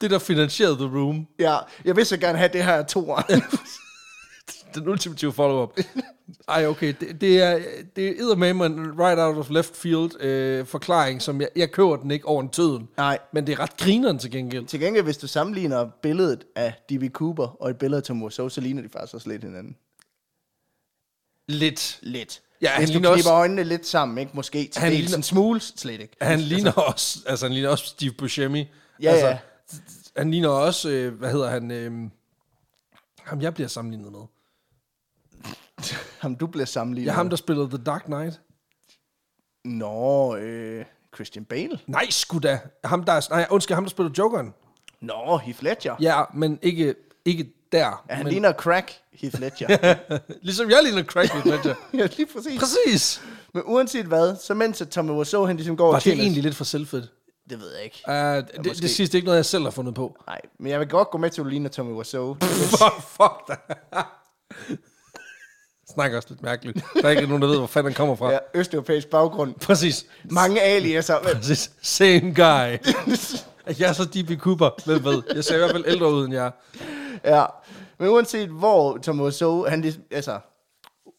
det, 0.00 0.10
der 0.10 0.18
finansierede 0.18 0.76
The 0.76 0.84
Room. 0.86 1.26
Ja, 1.38 1.58
jeg 1.84 1.96
vil 1.96 2.06
så 2.06 2.16
gerne 2.16 2.38
have 2.38 2.50
det 2.52 2.64
her 2.64 2.72
er 2.72 2.82
toeren. 2.86 3.42
Den 4.74 4.88
ultimative 4.88 5.32
follow-up. 5.32 5.78
Ej, 6.48 6.66
okay. 6.66 6.94
Det, 7.00 7.20
det 7.20 7.42
er, 7.42 7.62
det 7.96 8.08
er 8.08 8.12
eddermame 8.22 8.66
en 8.66 9.00
right 9.00 9.18
out 9.20 9.36
of 9.36 9.50
left 9.50 9.76
field 9.76 10.20
øh, 10.22 10.66
forklaring, 10.66 11.22
som 11.22 11.40
jeg, 11.40 11.48
jeg 11.56 11.70
køber 11.72 11.96
den 11.96 12.10
ikke 12.10 12.26
over 12.26 12.42
en 12.42 12.48
tøden. 12.48 12.88
Nej. 12.96 13.18
Men 13.32 13.46
det 13.46 13.52
er 13.52 13.60
ret 13.60 13.76
grineren 13.76 14.18
til 14.18 14.30
gengæld. 14.30 14.66
Til 14.66 14.80
gengæld, 14.80 15.04
hvis 15.04 15.16
du 15.18 15.26
sammenligner 15.26 15.88
billedet 16.02 16.44
af 16.56 16.74
D.B. 16.90 17.12
Cooper 17.12 17.62
og 17.62 17.70
et 17.70 17.76
billede 17.78 17.96
af 17.98 18.02
Tom 18.02 18.22
Wiseau, 18.22 18.48
så 18.48 18.60
ligner 18.60 18.82
de 18.82 18.88
faktisk 18.88 19.14
også 19.14 19.28
lidt 19.28 19.44
hinanden. 19.44 19.76
Lidt. 21.48 21.98
Lidt. 22.02 22.40
Ja, 22.62 22.68
han 22.68 22.80
hvis 22.80 22.90
du 22.90 22.98
knipper 22.98 23.08
også- 23.10 23.30
øjnene 23.32 23.64
lidt 23.64 23.86
sammen, 23.86 24.18
ikke? 24.18 24.30
Måske 24.34 24.68
til 24.72 24.80
Han 24.82 24.92
dels 24.92 25.00
ligner- 25.02 25.16
en 25.16 25.22
smule, 25.22 25.60
slet 25.60 26.00
ikke. 26.00 26.16
Han 26.20 26.40
ligner 26.40 26.72
også, 26.72 27.18
altså 27.26 27.46
han 27.46 27.52
ligner 27.52 27.68
også 27.68 27.84
Steve 27.86 28.12
Buscemi. 28.12 28.68
Ja, 29.02 29.10
altså, 29.10 29.26
ja. 29.26 29.38
Han 30.16 30.30
ligner 30.30 30.48
også, 30.48 30.90
øh, 30.90 31.14
hvad 31.14 31.30
hedder 31.32 31.50
han, 31.50 31.70
øh, 31.70 31.92
ham 33.22 33.40
jeg 33.40 33.54
bliver 33.54 33.68
sammenlignet 33.68 34.12
med. 34.12 34.20
Ham 36.20 36.36
du 36.36 36.46
bliver 36.46 36.66
sammenlignet 36.66 37.10
Ja, 37.10 37.14
ham 37.14 37.30
der 37.30 37.36
spillede 37.36 37.68
The 37.68 37.78
Dark 37.78 38.04
Knight. 38.04 38.40
Nå, 39.64 40.36
øh, 40.36 40.84
Christian 41.14 41.44
Bale. 41.44 41.78
Nej, 41.86 42.10
sgu 42.10 42.38
da. 42.38 42.60
Ham 42.84 43.04
der, 43.04 43.30
nej, 43.30 43.46
undskyld, 43.50 43.74
ham 43.74 43.84
der 43.84 43.90
spillede 43.90 44.14
Jokeren. 44.18 44.54
Nå, 45.00 45.36
Heath 45.36 45.64
Ledger. 45.64 45.96
Ja, 46.00 46.22
men 46.34 46.58
ikke, 46.62 46.94
ikke 47.24 47.52
der. 47.72 48.04
Ja, 48.08 48.14
han 48.14 48.24
men, 48.24 48.32
ligner 48.32 48.52
crack, 48.52 48.92
Heath 49.12 49.40
Ledger. 49.40 49.96
Ligesom 50.42 50.70
jeg 50.70 50.80
ligner 50.84 51.02
Craig 51.02 51.30
Heath 51.30 51.46
Ledger. 51.46 51.74
ja, 51.98 52.08
lige 52.16 52.26
præcis. 52.26 52.60
Præcis. 52.60 53.22
Men 53.54 53.62
uanset 53.66 54.06
hvad, 54.06 54.36
så 54.36 54.54
mens 54.54 54.80
at 54.80 54.88
Tommy 54.88 55.10
Wiseau, 55.10 55.44
han 55.44 55.56
ligesom 55.56 55.76
går 55.76 55.86
Var 55.86 55.94
og 55.94 56.04
det 56.04 56.12
egentlig 56.12 56.42
lidt 56.42 56.54
for 56.54 56.64
selvfedt? 56.64 57.12
Det 57.50 57.60
ved 57.60 57.74
jeg 57.74 57.84
ikke. 57.84 58.02
Uh, 58.08 58.14
det, 58.14 58.66
måske. 58.66 58.82
det 58.82 58.90
sidste 58.90 59.14
er 59.14 59.18
ikke 59.18 59.26
noget, 59.26 59.36
jeg 59.36 59.46
selv 59.46 59.64
har 59.64 59.70
fundet 59.70 59.94
på. 59.94 60.16
Nej, 60.26 60.40
men 60.58 60.72
jeg 60.72 60.80
vil 60.80 60.88
godt 60.88 61.10
gå 61.10 61.18
med 61.18 61.30
til, 61.30 61.40
at 61.40 61.44
du 61.44 61.50
ligner 61.50 61.68
Tommy 61.68 61.92
Wiseau. 61.92 62.36
Fuck, 62.40 63.02
fuck 63.02 63.48
dig. 63.48 64.04
Snakker 65.94 66.16
også 66.16 66.28
lidt 66.30 66.42
mærkeligt. 66.42 66.84
Der 66.94 67.06
er 67.06 67.10
ikke 67.10 67.26
nogen, 67.26 67.42
der 67.42 67.48
ved, 67.48 67.58
hvor 67.58 67.66
fanden 67.66 67.92
han 67.92 67.96
kommer 67.96 68.16
fra. 68.16 68.30
ja, 68.32 68.38
østeuropæisk 68.54 69.08
baggrund. 69.08 69.54
Præcis. 69.54 70.06
Mange 70.24 70.60
aliaser. 70.60 71.14
Præcis. 71.22 71.70
Same 71.82 72.20
guy. 72.20 72.94
Jeg 73.78 73.88
er 73.88 73.92
så 73.92 74.04
DB 74.04 74.40
Cooper, 74.40 74.70
hvem 74.86 75.04
ved. 75.04 75.22
Jeg 75.34 75.44
ser 75.44 75.54
i 75.54 75.58
hvert 75.58 75.70
fald 75.70 75.84
ældre 75.86 76.12
ud 76.12 76.24
end 76.24 76.34
jeg. 76.34 76.50
Ja, 77.24 77.44
men 77.98 78.08
uanset 78.08 78.48
hvor 78.48 78.98
Tom 78.98 79.20
Wiseau, 79.20 79.66
han 79.68 79.94
altså, 80.10 80.38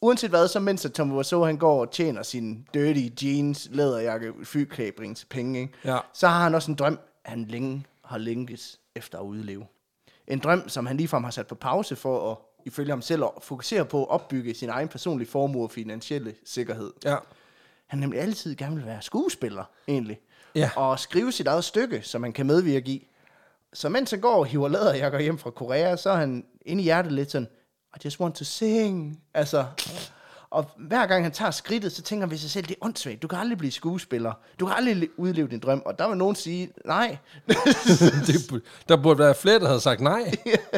uanset 0.01 0.29
hvad, 0.29 0.47
så 0.47 0.59
mens 0.59 0.85
at 0.85 0.93
Tom 0.93 1.17
Wiseau, 1.17 1.43
han 1.43 1.57
går 1.57 1.81
og 1.81 1.91
tjener 1.91 2.23
sin 2.23 2.65
dirty 2.73 3.25
jeans, 3.25 3.67
læderjakke, 3.71 4.33
flykabring 4.43 5.17
til 5.17 5.25
penge, 5.25 5.59
ikke? 5.61 5.73
Ja. 5.85 5.97
så 6.13 6.27
har 6.27 6.43
han 6.43 6.55
også 6.55 6.71
en 6.71 6.75
drøm, 6.75 6.99
han 7.25 7.45
længe 7.49 7.85
har 8.05 8.17
længtes 8.17 8.79
efter 8.95 9.17
at 9.17 9.23
udleve. 9.23 9.65
En 10.27 10.39
drøm, 10.39 10.69
som 10.69 10.85
han 10.85 10.97
ligefrem 10.97 11.23
har 11.23 11.31
sat 11.31 11.47
på 11.47 11.55
pause 11.55 11.95
for 11.95 12.31
at, 12.31 12.37
ifølge 12.65 12.89
ham 12.89 13.01
selv, 13.01 13.23
at 13.23 13.29
fokusere 13.41 13.85
på 13.85 14.03
at 14.03 14.09
opbygge 14.09 14.53
sin 14.53 14.69
egen 14.69 14.87
personlige 14.87 15.29
formue 15.29 15.63
og 15.63 15.71
finansielle 15.71 16.35
sikkerhed. 16.45 16.91
Ja. 17.05 17.15
Han 17.87 17.99
nemlig 17.99 18.19
altid 18.19 18.55
gerne 18.55 18.75
vil 18.75 18.85
være 18.85 19.01
skuespiller, 19.01 19.63
egentlig. 19.87 20.19
Ja. 20.55 20.69
Og 20.75 20.99
skrive 20.99 21.31
sit 21.31 21.47
eget 21.47 21.63
stykke, 21.63 22.01
som 22.01 22.23
han 22.23 22.33
kan 22.33 22.45
medvirke 22.45 22.91
i. 22.91 23.07
Så 23.73 23.89
mens 23.89 24.11
han 24.11 24.21
går 24.21 24.35
og 24.35 24.45
hiver 24.45 24.67
læderjakker 24.67 25.19
hjem 25.19 25.37
fra 25.37 25.49
Korea, 25.49 25.95
så 25.95 26.09
er 26.09 26.15
han 26.15 26.45
inde 26.65 26.81
i 26.81 26.83
hjertet 26.83 27.11
lidt 27.11 27.31
sådan, 27.31 27.47
I 27.95 27.99
just 28.05 28.19
want 28.19 28.35
to 28.35 28.43
sing. 28.43 29.23
Altså, 29.33 29.65
og 30.51 30.65
hver 30.77 31.05
gang 31.05 31.23
han 31.25 31.31
tager 31.31 31.51
skridtet, 31.51 31.91
så 31.91 32.01
tænker 32.01 32.25
han 32.25 32.31
ved 32.31 32.37
sig 32.37 32.49
selv, 32.51 32.65
det 32.65 32.71
er 32.81 32.85
åndssvagt. 32.85 33.21
Du 33.21 33.27
kan 33.27 33.39
aldrig 33.39 33.57
blive 33.57 33.71
skuespiller. 33.71 34.33
Du 34.59 34.65
kan 34.65 34.75
aldrig 34.77 34.95
le- 34.95 35.07
udleve 35.17 35.47
din 35.47 35.59
drøm. 35.59 35.81
Og 35.85 35.99
der 35.99 36.07
vil 36.07 36.17
nogen 36.17 36.35
sige, 36.35 36.69
nej, 36.85 37.17
det, 38.27 38.61
der 38.89 38.97
burde 38.97 39.19
være 39.19 39.35
flere, 39.35 39.59
der 39.59 39.67
havde 39.67 39.81
sagt 39.81 40.01
nej. 40.01 40.31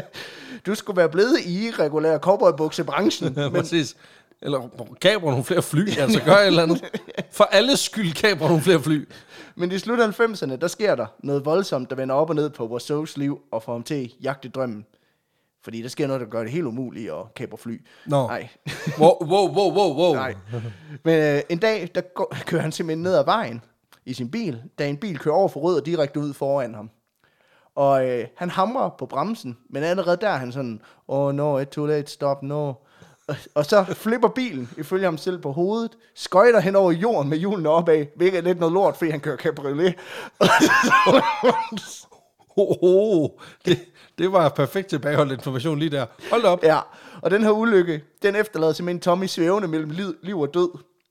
du 0.66 0.76
skulle 0.76 0.98
være 0.98 1.10
blevet 1.10 1.40
i 1.46 1.72
regulær 1.80 2.18
cowboybuksebranchen. 2.18 3.34
Men... 3.36 3.52
Præcis. 3.52 3.96
Eller 4.42 4.70
kabre 5.02 5.30
nogle 5.32 5.44
flere 5.44 5.62
fly, 5.62 5.98
altså 5.98 6.22
gør 6.26 6.36
et 6.36 6.48
eller 6.48 6.64
andet. 6.64 6.84
For 7.32 7.44
alles 7.44 7.80
skyld 7.80 8.14
kabre 8.14 8.48
nogle 8.48 8.62
flere 8.64 8.80
fly. 8.82 9.08
Men 9.56 9.72
i 9.72 9.80
slut 9.80 10.00
af 10.00 10.20
90'erne, 10.20 10.56
der 10.56 10.68
sker 10.68 10.96
der 10.96 11.06
noget 11.20 11.46
voldsomt, 11.46 11.90
der 11.90 11.96
vender 11.96 12.16
op 12.16 12.30
og 12.30 12.36
ned 12.36 12.50
på 12.50 12.68
Warszaws 12.68 13.18
liv, 13.18 13.42
og 13.52 13.64
får 13.64 13.72
ham 13.74 13.84
til 13.84 13.96
at 14.04 14.10
jagte 14.22 14.50
drømmen. 14.50 14.86
Fordi 15.64 15.82
der 15.82 15.90
sker 15.90 16.08
noget, 16.08 16.20
der 16.22 16.28
gør 16.28 16.42
det 16.44 16.52
helt 16.52 16.66
umuligt 16.66 17.12
at 17.12 17.34
kapre 17.36 17.58
fly. 17.58 17.82
Nå. 18.06 18.28
Nej. 18.28 18.50
Wow, 19.00 19.26
wow, 19.26 19.48
wow, 19.56 19.74
wow, 19.74 19.94
wow. 19.98 20.14
Nej. 20.14 20.36
Men 21.04 21.36
øh, 21.36 21.42
en 21.50 21.58
dag, 21.58 21.90
der 21.96 22.02
går, 22.02 22.36
kører 22.48 22.62
han 22.62 22.72
simpelthen 22.72 23.04
ned 23.04 23.16
ad 23.16 23.26
vejen 23.26 23.62
i 24.06 24.14
sin 24.14 24.32
bil, 24.32 24.62
da 24.80 24.88
en 24.88 24.98
bil 24.98 25.20
kører 25.20 25.36
over 25.36 25.48
for 25.48 25.60
rød 25.60 25.80
og 25.80 25.86
direkte 25.86 26.20
ud 26.20 26.34
foran 26.34 26.74
ham. 26.76 26.90
Og 27.76 28.10
øh, 28.10 28.28
han 28.36 28.50
hamrer 28.50 28.90
på 28.90 29.06
bremsen, 29.06 29.58
men 29.70 29.84
allerede 29.84 30.18
der 30.22 30.30
er 30.30 30.38
han 30.38 30.52
sådan, 30.52 30.82
oh 31.08 31.36
no, 31.36 31.62
it's 31.62 31.66
too 31.66 31.86
late, 31.86 32.12
stop, 32.12 32.44
no. 32.44 32.74
Og, 33.28 33.36
og 33.56 33.66
så 33.66 33.84
flipper 33.84 34.28
bilen, 34.28 34.70
ifølge 34.78 35.06
ham 35.06 35.18
selv 35.18 35.42
på 35.42 35.52
hovedet, 35.52 35.92
skøjter 36.16 36.60
hen 36.60 36.76
over 36.76 36.92
jorden 36.92 37.30
med 37.30 37.38
hjulene 37.38 37.70
opad, 37.70 38.06
hvilket 38.16 38.38
er 38.38 38.42
lidt 38.42 38.60
noget 38.60 38.74
lort, 38.74 38.98
fordi 38.98 39.12
han 39.12 39.20
kører 39.20 39.38
cabriolet. 39.38 39.96
Oh, 42.58 42.78
oh, 42.82 43.30
det, 43.66 43.80
det 44.18 44.32
var 44.32 44.50
perfekt 44.50 44.88
tilbageholdt 44.88 45.32
information 45.32 45.80
lige 45.80 45.90
der. 45.90 46.06
Hold 46.32 46.44
op. 46.44 46.64
Ja, 46.64 46.80
og 47.22 47.32
den 47.32 47.44
her 47.44 47.52
ulykke, 47.52 48.04
den 48.22 48.36
efterlader 48.36 48.74
simpelthen 48.74 49.02
Tommy 49.02 49.26
svævende 49.26 49.68
mellem 49.68 49.90
liv, 49.90 50.16
liv 50.22 50.40
og 50.40 50.54
død. 50.54 50.70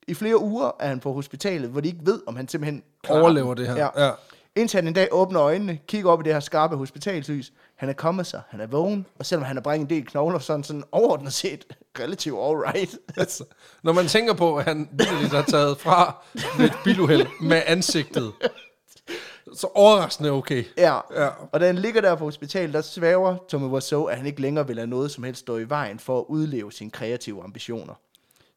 I 0.09 0.15
flere 0.15 0.41
uger 0.41 0.71
er 0.81 0.89
han 0.89 1.01
på 1.01 1.13
hospitalet, 1.13 1.71
hvor 1.71 1.81
de 1.81 1.89
ikke 1.89 2.01
ved, 2.03 2.21
om 2.27 2.37
han 2.37 2.49
simpelthen 2.49 2.83
Overlever 3.09 3.55
det 3.55 3.69
her. 3.69 3.77
Ja. 3.77 4.05
Ja. 4.05 4.11
Indtil 4.57 4.79
han 4.79 4.89
en 4.89 4.95
dag 4.95 5.09
åbner 5.11 5.43
øjnene, 5.43 5.79
kigger 5.87 6.11
op 6.11 6.21
i 6.21 6.25
det 6.25 6.33
her 6.33 6.41
skarpe 6.41 6.77
hospitalslys. 6.77 7.53
Han 7.77 7.89
er 7.89 7.93
kommet 7.93 8.27
sig, 8.27 8.43
han 8.49 8.61
er 8.61 8.67
vågen, 8.67 9.07
og 9.19 9.27
selvom 9.27 9.45
han 9.45 9.57
har 9.57 9.61
brækket 9.61 9.83
en 9.83 9.91
del 9.91 10.07
knogler, 10.07 10.39
så 10.39 10.53
er 10.53 10.57
han 10.57 10.65
sådan 10.65 10.85
overordnet 10.93 11.33
set 11.33 11.65
relativt 12.01 12.39
alright. 12.39 12.99
Altså, 13.17 13.45
når 13.83 13.93
man 13.93 14.07
tænker 14.07 14.35
på, 14.35 14.57
at 14.57 14.65
han 14.65 14.89
virkelig 14.93 15.31
har 15.31 15.43
taget 15.43 15.79
fra 15.79 16.23
et 16.65 16.73
biluheld 16.85 17.27
med 17.41 17.63
ansigtet, 17.67 18.33
så 19.55 19.67
overraskende 19.75 20.31
okay. 20.31 20.65
ja. 20.77 20.95
Ja. 21.17 21.29
og 21.53 21.61
da 21.61 21.67
han 21.67 21.77
ligger 21.79 22.01
der 22.01 22.15
på 22.15 22.25
hospitalet, 22.25 22.75
der 22.75 22.81
svæver 22.81 23.37
Tommy 23.49 23.67
Wiseau, 23.67 24.05
at 24.05 24.17
han 24.17 24.27
ikke 24.27 24.41
længere 24.41 24.67
vil 24.67 24.77
lade 24.77 24.87
noget 24.87 25.11
som 25.11 25.25
helst 25.25 25.41
stå 25.41 25.57
i 25.59 25.69
vejen 25.69 25.99
for 25.99 26.19
at 26.19 26.25
udleve 26.29 26.73
sine 26.73 26.91
kreative 26.91 27.45
ambitioner. 27.45 27.95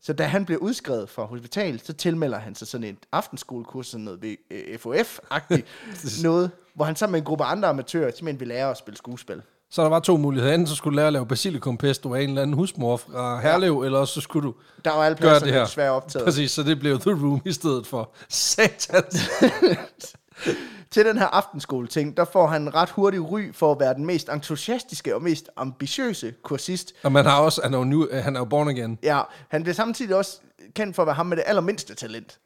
Så 0.01 0.13
da 0.13 0.23
han 0.23 0.45
bliver 0.45 0.59
udskrevet 0.61 1.09
fra 1.09 1.25
hospitalet, 1.25 1.85
så 1.85 1.93
tilmelder 1.93 2.39
han 2.39 2.55
sig 2.55 2.67
sådan 2.67 2.87
et 2.87 2.97
aftenskolekurs, 3.11 3.87
sådan 3.87 4.03
noget 4.03 4.21
ved, 4.21 4.35
øh, 4.51 4.79
FOF-agtigt 4.79 5.65
noget, 6.23 6.51
hvor 6.75 6.85
han 6.85 6.95
sammen 6.95 7.11
med 7.11 7.19
en 7.19 7.25
gruppe 7.25 7.43
andre 7.43 7.69
amatører 7.69 8.11
simpelthen 8.11 8.39
vil 8.39 8.47
lære 8.47 8.69
at 8.71 8.77
spille 8.77 8.97
skuespil. 8.97 9.41
Så 9.69 9.81
der 9.83 9.89
var 9.89 9.99
to 9.99 10.17
muligheder. 10.17 10.53
Enten 10.53 10.67
så 10.67 10.75
skulle 10.75 10.91
du 10.91 10.95
lære 10.95 11.07
at 11.07 11.13
lave 11.13 11.25
basilikumpesto 11.25 12.13
af 12.15 12.21
en 12.21 12.29
eller 12.29 12.41
anden 12.41 12.55
husmor 12.55 12.97
fra 12.97 13.39
Herlev, 13.39 13.77
ja. 13.79 13.85
eller 13.85 13.99
også 13.99 14.13
så 14.13 14.21
skulle 14.21 14.47
du 14.47 14.53
Der 14.85 14.91
var 14.91 15.03
alle 15.03 15.17
gøre 15.17 15.29
pladser, 15.39 15.45
det 15.65 15.77
der 15.77 15.83
her. 15.83 15.89
optaget. 15.89 16.25
Præcis, 16.25 16.51
så 16.51 16.63
det 16.63 16.79
blev 16.79 16.99
The 16.99 17.11
Room 17.11 17.41
i 17.45 17.51
stedet 17.51 17.87
for 17.87 18.11
Satans. 18.29 19.29
Til 20.91 21.05
den 21.05 21.17
her 21.17 21.25
aftenskole-ting, 21.25 22.17
der 22.17 22.25
får 22.25 22.47
han 22.47 22.75
ret 22.75 22.89
hurtigt 22.89 23.23
ry 23.23 23.51
for 23.53 23.71
at 23.71 23.79
være 23.79 23.93
den 23.93 24.05
mest 24.05 24.29
entusiastiske 24.29 25.15
og 25.15 25.21
mest 25.21 25.49
ambitiøse 25.55 26.33
kursist. 26.43 26.93
Og 27.03 27.11
man 27.11 27.25
har 27.25 27.39
også, 27.41 27.61
han 27.63 27.73
er 27.73 27.77
jo, 27.77 27.83
nu, 27.83 28.07
han 28.13 28.35
er 28.35 28.39
jo 28.39 28.45
born 28.45 28.67
again. 28.67 28.99
Ja, 29.03 29.21
han 29.49 29.63
bliver 29.63 29.75
samtidig 29.75 30.15
også 30.15 30.39
kendt 30.73 30.95
for 30.95 31.03
at 31.03 31.07
være 31.07 31.15
ham 31.15 31.25
med 31.25 31.37
det 31.37 31.43
allermindste 31.47 31.95
talent. 31.95 32.39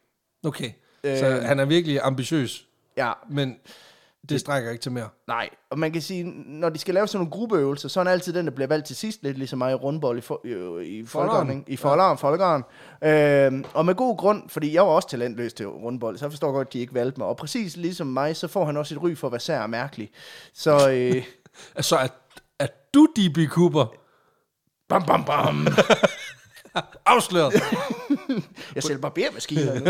Okay. 0.45 0.71
Så 1.03 1.27
Øh. 1.27 1.43
han 1.43 1.59
er 1.59 1.65
virkelig 1.65 1.99
ambitiøs, 2.03 2.65
Ja, 2.97 3.11
men 3.29 3.55
det 4.29 4.39
strækker 4.39 4.71
ikke 4.71 4.81
til 4.81 4.91
mere. 4.91 5.09
nej. 5.27 5.49
Og 5.71 5.79
man 5.79 5.91
kan 5.91 6.01
sige, 6.01 6.23
når 6.45 6.69
de 6.69 6.79
skal 6.79 6.93
lave 6.93 7.07
sådan 7.07 7.17
nogle 7.19 7.31
gruppeøvelser, 7.31 7.89
så 7.89 7.99
er 7.99 8.03
han 8.03 8.13
altid 8.13 8.33
den, 8.33 8.45
der 8.45 8.51
bliver 8.51 8.67
valgt 8.67 8.87
til 8.87 8.95
sidst, 8.95 9.23
lidt 9.23 9.37
ligesom 9.37 9.57
mig 9.59 9.71
i 9.71 9.75
rundbold 9.75 10.17
i, 10.17 10.21
for, 10.21 10.41
i, 10.45 10.99
i 10.99 11.05
folkeren, 11.05 11.49
ikke? 11.49 11.63
I 11.67 11.75
folkeren, 11.75 12.17
folkeren. 12.17 12.63
Øhm, 13.03 13.65
og 13.73 13.85
med 13.85 13.95
god 13.95 14.17
grund, 14.17 14.49
fordi 14.49 14.73
jeg 14.73 14.83
var 14.83 14.89
også 14.89 15.09
talentløs 15.09 15.53
til 15.53 15.67
rundbold, 15.67 16.17
så 16.17 16.25
jeg 16.25 16.31
forstår 16.31 16.51
godt, 16.51 16.67
at 16.67 16.73
de 16.73 16.79
ikke 16.79 16.93
valgte 16.93 17.19
mig. 17.19 17.27
Og 17.27 17.37
præcis 17.37 17.77
ligesom 17.77 18.07
mig, 18.07 18.35
så 18.35 18.47
får 18.47 18.65
han 18.65 18.77
også 18.77 18.95
et 18.95 19.01
ry 19.01 19.15
for 19.15 19.27
at 19.27 19.31
være 19.31 19.39
sær 19.39 19.61
og 19.61 19.69
mærkelig. 19.69 20.09
Så 20.53 20.91
øh, 20.91 21.23
Så 21.79 21.95
er, 21.97 22.07
er 22.59 22.67
du 22.93 23.07
DB 23.15 23.49
Cooper 23.49 23.85
bam, 24.89 25.05
bam, 25.05 25.25
bam. 25.25 25.67
afsløret? 27.05 27.53
Jeg 28.75 28.83
sælger 28.83 29.01
barbermaskiner 29.01 29.73
nu. 29.73 29.85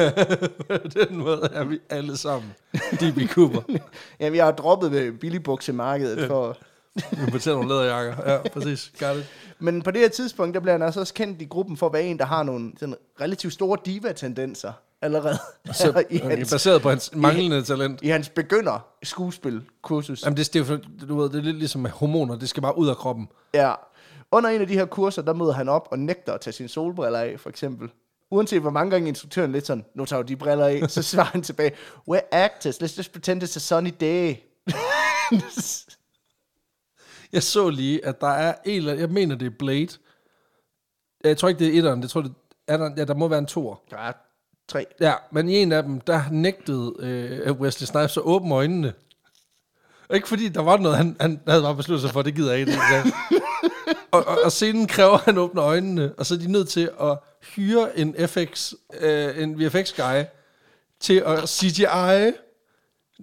Den 1.06 1.18
måde 1.18 1.50
er 1.54 1.64
vi 1.64 1.80
alle 1.90 2.18
sammen 2.18 2.54
DB 3.02 3.30
Cooper. 3.30 3.62
Jamen, 4.20 4.38
jeg 4.38 4.46
har 4.46 4.52
droppet 4.52 4.92
ved 4.92 5.12
billigbuksemarkedet 5.12 6.28
for... 6.28 6.58
Vi 7.12 7.32
betaler 7.32 7.56
nogle 7.58 7.70
læderjakker. 7.70 8.32
Ja, 8.32 8.38
præcis. 8.54 8.92
Got 9.00 9.18
it. 9.18 9.26
Men 9.60 9.82
på 9.82 9.92
det 9.92 10.02
her 10.02 10.10
tidspunkt, 10.10 10.54
der 10.54 10.60
bliver 10.60 10.74
han 10.74 10.82
altså 10.82 11.00
også 11.00 11.14
kendt 11.14 11.42
i 11.42 11.46
gruppen 11.46 11.78
for 11.78 11.86
at 11.86 11.94
være 11.94 12.04
en, 12.04 12.20
der 12.20 12.26
har 12.26 12.44
nogle 12.44 12.72
sådan 12.80 12.96
relativt 13.22 13.54
store 13.54 13.78
diva-tendenser. 13.86 14.72
allerede. 15.02 15.38
Så, 15.74 16.04
i, 16.10 16.18
hans, 16.18 16.52
baseret 16.52 16.82
på 16.82 16.90
hans 16.90 17.12
manglende 17.16 17.64
talent. 17.64 18.00
I 18.02 18.08
hans 18.08 18.30
begynder 18.30 18.86
skuespil-kursus. 19.04 20.24
Jamen, 20.24 20.38
det, 20.38 20.54
det, 20.54 20.70
er 20.70 20.74
jo 20.74 20.80
du 21.08 21.22
ved, 21.22 21.30
det 21.30 21.38
er 21.40 21.44
lidt 21.44 21.58
ligesom 21.58 21.82
med 21.82 21.92
hormoner. 21.92 22.36
Det 22.36 22.50
skal 22.50 22.62
bare 22.62 22.78
ud 22.78 22.88
af 22.90 22.96
kroppen. 22.96 23.28
Ja. 23.54 23.74
Under 24.32 24.50
en 24.50 24.62
af 24.62 24.68
de 24.68 24.74
her 24.74 24.86
kurser, 24.86 25.22
der 25.22 25.34
møder 25.34 25.52
han 25.54 25.70
op 25.70 25.88
og 25.92 26.00
nægter 26.00 26.34
at 26.34 26.42
tage 26.42 26.54
sine 26.54 26.70
solbriller 26.70 27.20
af, 27.20 27.40
for 27.40 27.50
eksempel. 27.50 27.90
Uanset 28.32 28.62
hvor 28.62 28.70
mange 28.70 28.92
gange 28.92 29.08
instruktøren 29.08 29.52
lidt 29.52 29.68
sådan, 29.68 29.86
nu 29.96 30.06
tager 30.06 30.22
du 30.22 30.28
de 30.28 30.36
briller 30.36 30.66
af, 30.66 30.90
så 30.90 31.02
svarer 31.12 31.28
han 31.28 31.42
tilbage, 31.42 31.72
we're 32.12 32.28
actors, 32.32 32.78
let's 32.78 32.98
just 32.98 33.12
pretend 33.12 33.44
it's 33.44 33.56
a 33.56 33.60
sunny 33.60 33.94
day. 34.00 34.36
Jeg 37.34 37.44
så 37.44 37.70
lige, 37.70 38.06
at 38.06 38.22
der 38.22 38.28
er 38.28 38.56
en 38.66 38.78
eller 38.78 38.94
jeg 38.94 39.10
mener, 39.10 39.36
det 39.36 39.46
er 39.46 39.56
Blade. 39.60 39.88
Jeg 41.24 41.38
tror 41.38 41.50
ikke, 41.50 41.60
det 41.60 41.68
er 41.74 41.78
etteren. 41.78 42.02
Jeg 42.02 42.10
tror, 42.10 42.22
det 42.22 42.34
er 42.68 42.78
der, 42.78 42.92
ja, 42.98 43.06
der 43.06 43.14
må 43.14 43.28
være 43.28 43.40
en 43.40 43.46
toer. 43.46 43.76
der 43.90 43.98
er 43.98 44.14
tre. 44.68 44.86
Ja, 45.00 45.14
men 45.32 45.50
i 45.50 45.56
en 45.56 45.72
af 45.72 45.84
dem, 45.84 46.02
der 46.02 46.22
nægtede 46.32 46.94
øh, 47.00 47.52
Wesley 47.52 47.86
Snipes 47.86 48.18
at 48.18 48.24
åbne 48.24 48.56
øjnene. 48.56 48.94
Ikke 50.14 50.28
fordi 50.28 50.50
der 50.50 50.62
var 50.62 50.78
noget, 50.78 50.98
han, 50.98 51.18
han 51.20 51.42
havde 51.48 51.62
bare 51.62 51.76
besluttet 51.76 52.02
sig 52.02 52.12
for, 52.12 52.22
det 52.22 52.36
gider 52.36 52.52
jeg 52.52 52.60
ikke. 52.60 52.72
Og, 54.12 54.28
og, 54.28 54.38
og 54.43 54.51
scenen 54.51 54.88
kræver, 54.88 55.14
at 55.14 55.20
han 55.20 55.38
åbner 55.38 55.64
øjnene, 55.64 56.14
og 56.18 56.26
så 56.26 56.34
er 56.34 56.38
de 56.38 56.51
nødt 56.51 56.70
til 56.70 56.89
at 57.01 57.18
hyre 57.41 57.99
en 57.99 58.16
FX, 58.28 58.74
øh, 58.99 59.43
en 59.43 59.62
VFX-guy 59.62 60.24
til 60.99 61.24
at 61.26 61.49
CGI 61.49 62.32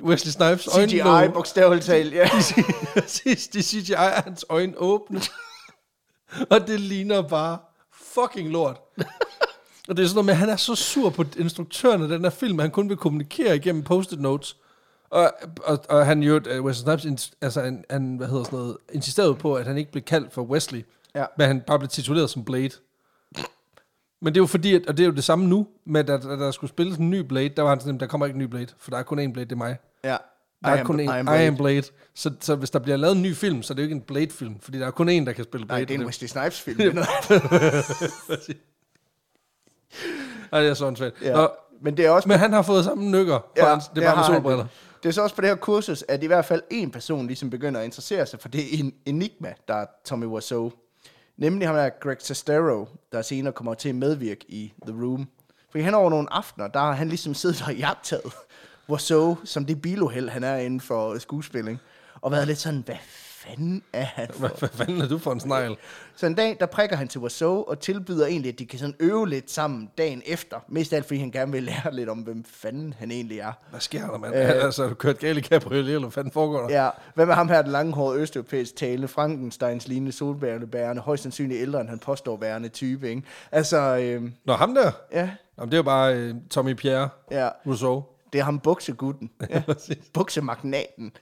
Wesley 0.03 0.30
Snipes 0.30 0.68
øjne. 0.74 0.89
CGI, 0.89 1.32
bogstaveligt 1.34 1.87
talt, 1.87 2.14
ja. 2.14 2.28
Præcis, 2.95 3.49
de 3.49 3.62
CGI 3.62 3.93
er 3.93 4.22
hans 4.22 4.45
øjne 4.49 4.78
åbne. 4.78 5.20
og 6.51 6.66
det 6.66 6.80
ligner 6.80 7.22
bare 7.22 7.59
fucking 7.93 8.51
lort. 8.51 8.80
og 9.89 9.97
det 9.97 10.03
er 10.03 10.07
sådan 10.07 10.14
noget 10.14 10.24
med, 10.24 10.34
at 10.34 10.39
han 10.39 10.49
er 10.49 10.57
så 10.57 10.74
sur 10.74 11.11
på 11.11 11.24
instruktøren 11.39 12.03
af 12.03 12.09
den 12.09 12.22
her 12.22 12.30
film, 12.30 12.61
at 12.61 12.64
han 12.64 12.70
kun 12.70 12.89
vil 12.89 12.97
kommunikere 12.97 13.57
igennem 13.57 13.82
post-it 13.82 14.20
notes. 14.20 14.57
Og, 15.11 15.33
og, 15.65 15.85
og 15.89 16.07
han 16.07 16.23
jo, 16.23 16.41
uh, 16.59 16.65
Wesley 16.65 16.97
Snipes, 16.99 17.33
altså 17.41 17.61
han, 17.63 17.85
han, 17.91 18.17
hvad 18.17 18.27
hedder 18.29 18.45
sådan 18.45 18.59
noget, 18.59 18.77
insisterede 18.93 19.35
på, 19.35 19.55
at 19.55 19.67
han 19.67 19.79
ikke 19.79 19.93
blev 19.93 20.03
kaldt 20.03 20.33
for 20.33 20.43
Wesley, 20.43 20.85
Ja. 21.15 21.25
men 21.39 21.47
han 21.47 21.61
bare 21.61 21.79
blev 21.79 21.89
tituleret 21.89 22.31
som 22.31 22.45
Blade. 22.45 22.71
Men 24.21 24.35
det 24.35 24.41
er 24.41 24.43
jo 24.43 24.47
fordi, 24.47 24.75
at, 24.75 24.87
og 24.87 24.97
det 24.97 25.03
er 25.03 25.07
jo 25.09 25.15
det 25.15 25.25
samme 25.25 25.47
nu, 25.49 25.67
med 25.85 26.01
at 26.01 26.09
der, 26.23 26.37
der 26.37 26.51
skulle 26.51 26.69
spilles 26.71 26.97
en 26.99 27.11
ny 27.11 27.19
Blade, 27.19 27.49
der 27.49 27.63
var 27.63 27.69
han 27.69 27.81
sådan, 27.81 28.01
der 28.01 28.07
kommer 28.07 28.27
ikke 28.27 28.35
en 28.37 28.43
ny 28.43 28.47
Blade, 28.47 28.67
for 28.79 28.91
der 28.91 28.99
er 28.99 29.03
kun 29.03 29.19
én 29.19 29.33
Blade, 29.33 29.45
det 29.47 29.53
er 29.53 29.57
mig. 29.57 29.77
ja. 30.05 30.17
Der 30.65 30.71
er 30.71 30.85
kun 30.85 31.01
en, 31.01 31.07
I 31.07 31.09
am 31.13 31.27
Blade. 31.27 31.53
Blade. 31.57 31.83
Så, 32.15 32.31
så 32.41 32.55
hvis 32.55 32.71
der 32.71 32.79
bliver 32.79 32.97
lavet 32.97 33.17
en 33.17 33.23
ny 33.23 33.35
film, 33.35 33.63
så 33.63 33.73
er 33.73 33.75
det 33.75 33.83
jo 33.83 33.85
ikke 33.85 33.95
en 33.95 34.01
Blade-film, 34.01 34.61
fordi 34.61 34.79
der 34.79 34.87
er 34.87 34.91
kun 34.91 35.09
en, 35.09 35.27
der 35.27 35.33
kan 35.33 35.45
spille 35.45 35.67
Blade. 35.67 35.81
Nej, 35.81 35.85
det 35.89 35.95
er 35.95 35.99
en 35.99 36.07
Wesley 36.07 36.29
Snipes 36.29 36.61
film. 36.61 36.79
det 40.53 40.69
er 40.69 40.75
sådan 40.75 40.97
svært. 40.97 41.13
ja. 41.23 41.41
Ja. 41.41 41.47
Men 41.81 41.97
det 41.97 42.07
er 42.07 42.11
også 42.11 42.29
Men 42.29 42.39
han 42.39 42.53
har 42.53 42.62
fået 42.62 42.85
samme 42.85 43.11
nykker, 43.11 43.39
for 43.39 43.64
ja, 43.64 43.70
hans, 43.70 43.89
det 43.89 44.03
er 44.03 44.07
bare 44.07 44.16
med 44.16 44.24
han. 44.24 44.35
solbriller. 44.35 44.66
Det 45.03 45.09
er 45.09 45.12
så 45.12 45.22
også 45.22 45.35
på 45.35 45.41
det 45.41 45.51
her 45.51 45.57
kursus, 45.57 46.05
at 46.09 46.22
i 46.22 46.27
hvert 46.27 46.45
fald 46.45 46.62
en 46.70 46.91
person 46.91 47.27
ligesom 47.27 47.51
begynder 47.51 47.81
at 47.81 47.85
interessere 47.85 48.27
sig 48.27 48.41
for 48.41 48.49
det 48.49 48.81
en 48.81 48.95
enigma, 49.07 49.53
der 49.68 49.74
er 49.74 49.87
Tommy 50.05 50.27
Wiseau. 50.27 50.72
Nemlig 51.37 51.68
ham 51.68 51.77
er 51.77 51.89
Greg 52.01 52.16
Sestero, 52.20 52.89
der 53.12 53.22
senere 53.22 53.53
kommer 53.53 53.74
til 53.74 53.89
at 53.89 53.95
medvirke 53.95 54.45
i 54.49 54.72
The 54.87 55.03
Room. 55.03 55.29
For 55.72 55.79
hen 55.79 55.95
over 55.95 56.11
nogle 56.11 56.33
aftener, 56.33 56.68
der 56.68 56.81
har 56.81 56.93
han 56.93 57.09
ligesom 57.09 57.35
siddet 57.35 57.64
og 57.66 57.74
jagtet 57.74 58.20
Wiseau, 58.91 59.37
som 59.45 59.64
det 59.64 59.83
biluheld, 59.83 60.29
han 60.29 60.45
er 60.45 60.57
inden 60.57 60.81
for 60.81 61.18
skuespilling. 61.18 61.81
Og 62.20 62.33
været 62.33 62.47
lidt 62.47 62.59
sådan, 62.59 62.83
hvad 62.87 62.97
fanden 63.49 63.83
er 63.93 64.05
han 64.05 64.29
for? 64.31 64.39
Hvad, 64.39 64.51
hvad 64.59 64.69
fanden 64.69 65.01
er 65.01 65.09
du 65.09 65.19
for 65.19 65.33
en 65.33 65.41
snegl? 65.41 65.77
Så 66.17 66.27
en 66.27 66.35
dag, 66.35 66.57
der 66.61 66.67
prikker 66.67 66.97
han 66.97 67.09
til 67.09 67.21
Wiseau 67.21 67.65
og 67.69 67.81
tilbyder 67.81 68.27
egentlig, 68.27 68.53
at 68.53 68.59
de 68.59 68.67
kan 68.67 68.79
sådan 68.79 68.95
øve 69.01 69.29
lidt 69.29 69.51
sammen 69.51 69.91
dagen 69.99 70.23
efter. 70.27 70.57
Mest 70.69 70.93
af 70.93 70.97
alt, 70.97 71.07
fordi 71.07 71.21
han 71.21 71.31
gerne 71.31 71.53
vil 71.53 71.63
lære 71.63 71.95
lidt 71.95 72.09
om, 72.09 72.19
hvem 72.19 72.45
fanden 72.45 72.95
han 72.99 73.11
egentlig 73.11 73.39
er. 73.39 73.53
Hvad 73.71 73.81
sker 73.81 74.11
der, 74.11 74.19
mand? 74.19 74.35
Øh, 74.35 74.65
altså, 74.65 74.85
er 74.85 74.89
du 74.89 74.95
kørt 74.95 75.19
galt 75.19 75.39
i 75.39 75.43
cabriolet, 75.43 75.87
eller 75.89 75.99
hvad 75.99 76.11
fanden 76.11 76.33
foregår 76.33 76.69
der? 76.69 76.85
Ja, 76.85 76.91
hvad 77.15 77.27
med 77.27 77.35
ham 77.35 77.49
her, 77.49 77.63
den 77.63 77.73
langhårede 77.73 78.21
østeuropæisk 78.21 78.77
tale, 78.77 79.09
Frankensteins 79.09 79.89
lignende 79.89 80.13
solbærende 80.13 80.67
bærende, 80.67 81.03
højst 81.03 81.23
sandsynligt 81.23 81.61
ældre, 81.61 81.81
end 81.81 81.89
han 81.89 81.99
påstår 81.99 82.37
værende 82.37 82.69
type, 82.69 83.09
ikke? 83.09 83.23
Altså, 83.53 83.79
øh, 83.97 84.31
Nå, 84.45 84.53
ham 84.53 84.75
der? 84.75 84.91
ja, 85.13 85.31
Jamen, 85.59 85.71
det 85.71 85.75
er 85.75 85.79
jo 85.79 85.83
bare 85.83 86.15
øh, 86.17 86.35
Tommy 86.51 86.75
Pierre 86.75 87.09
ja, 87.31 87.49
Rousseau. 87.67 88.05
det 88.33 88.39
er 88.39 88.45
ham 88.45 88.59
buksegutten, 88.61 89.31
ja, 89.51 89.63
buksemagnaten. 90.13 91.13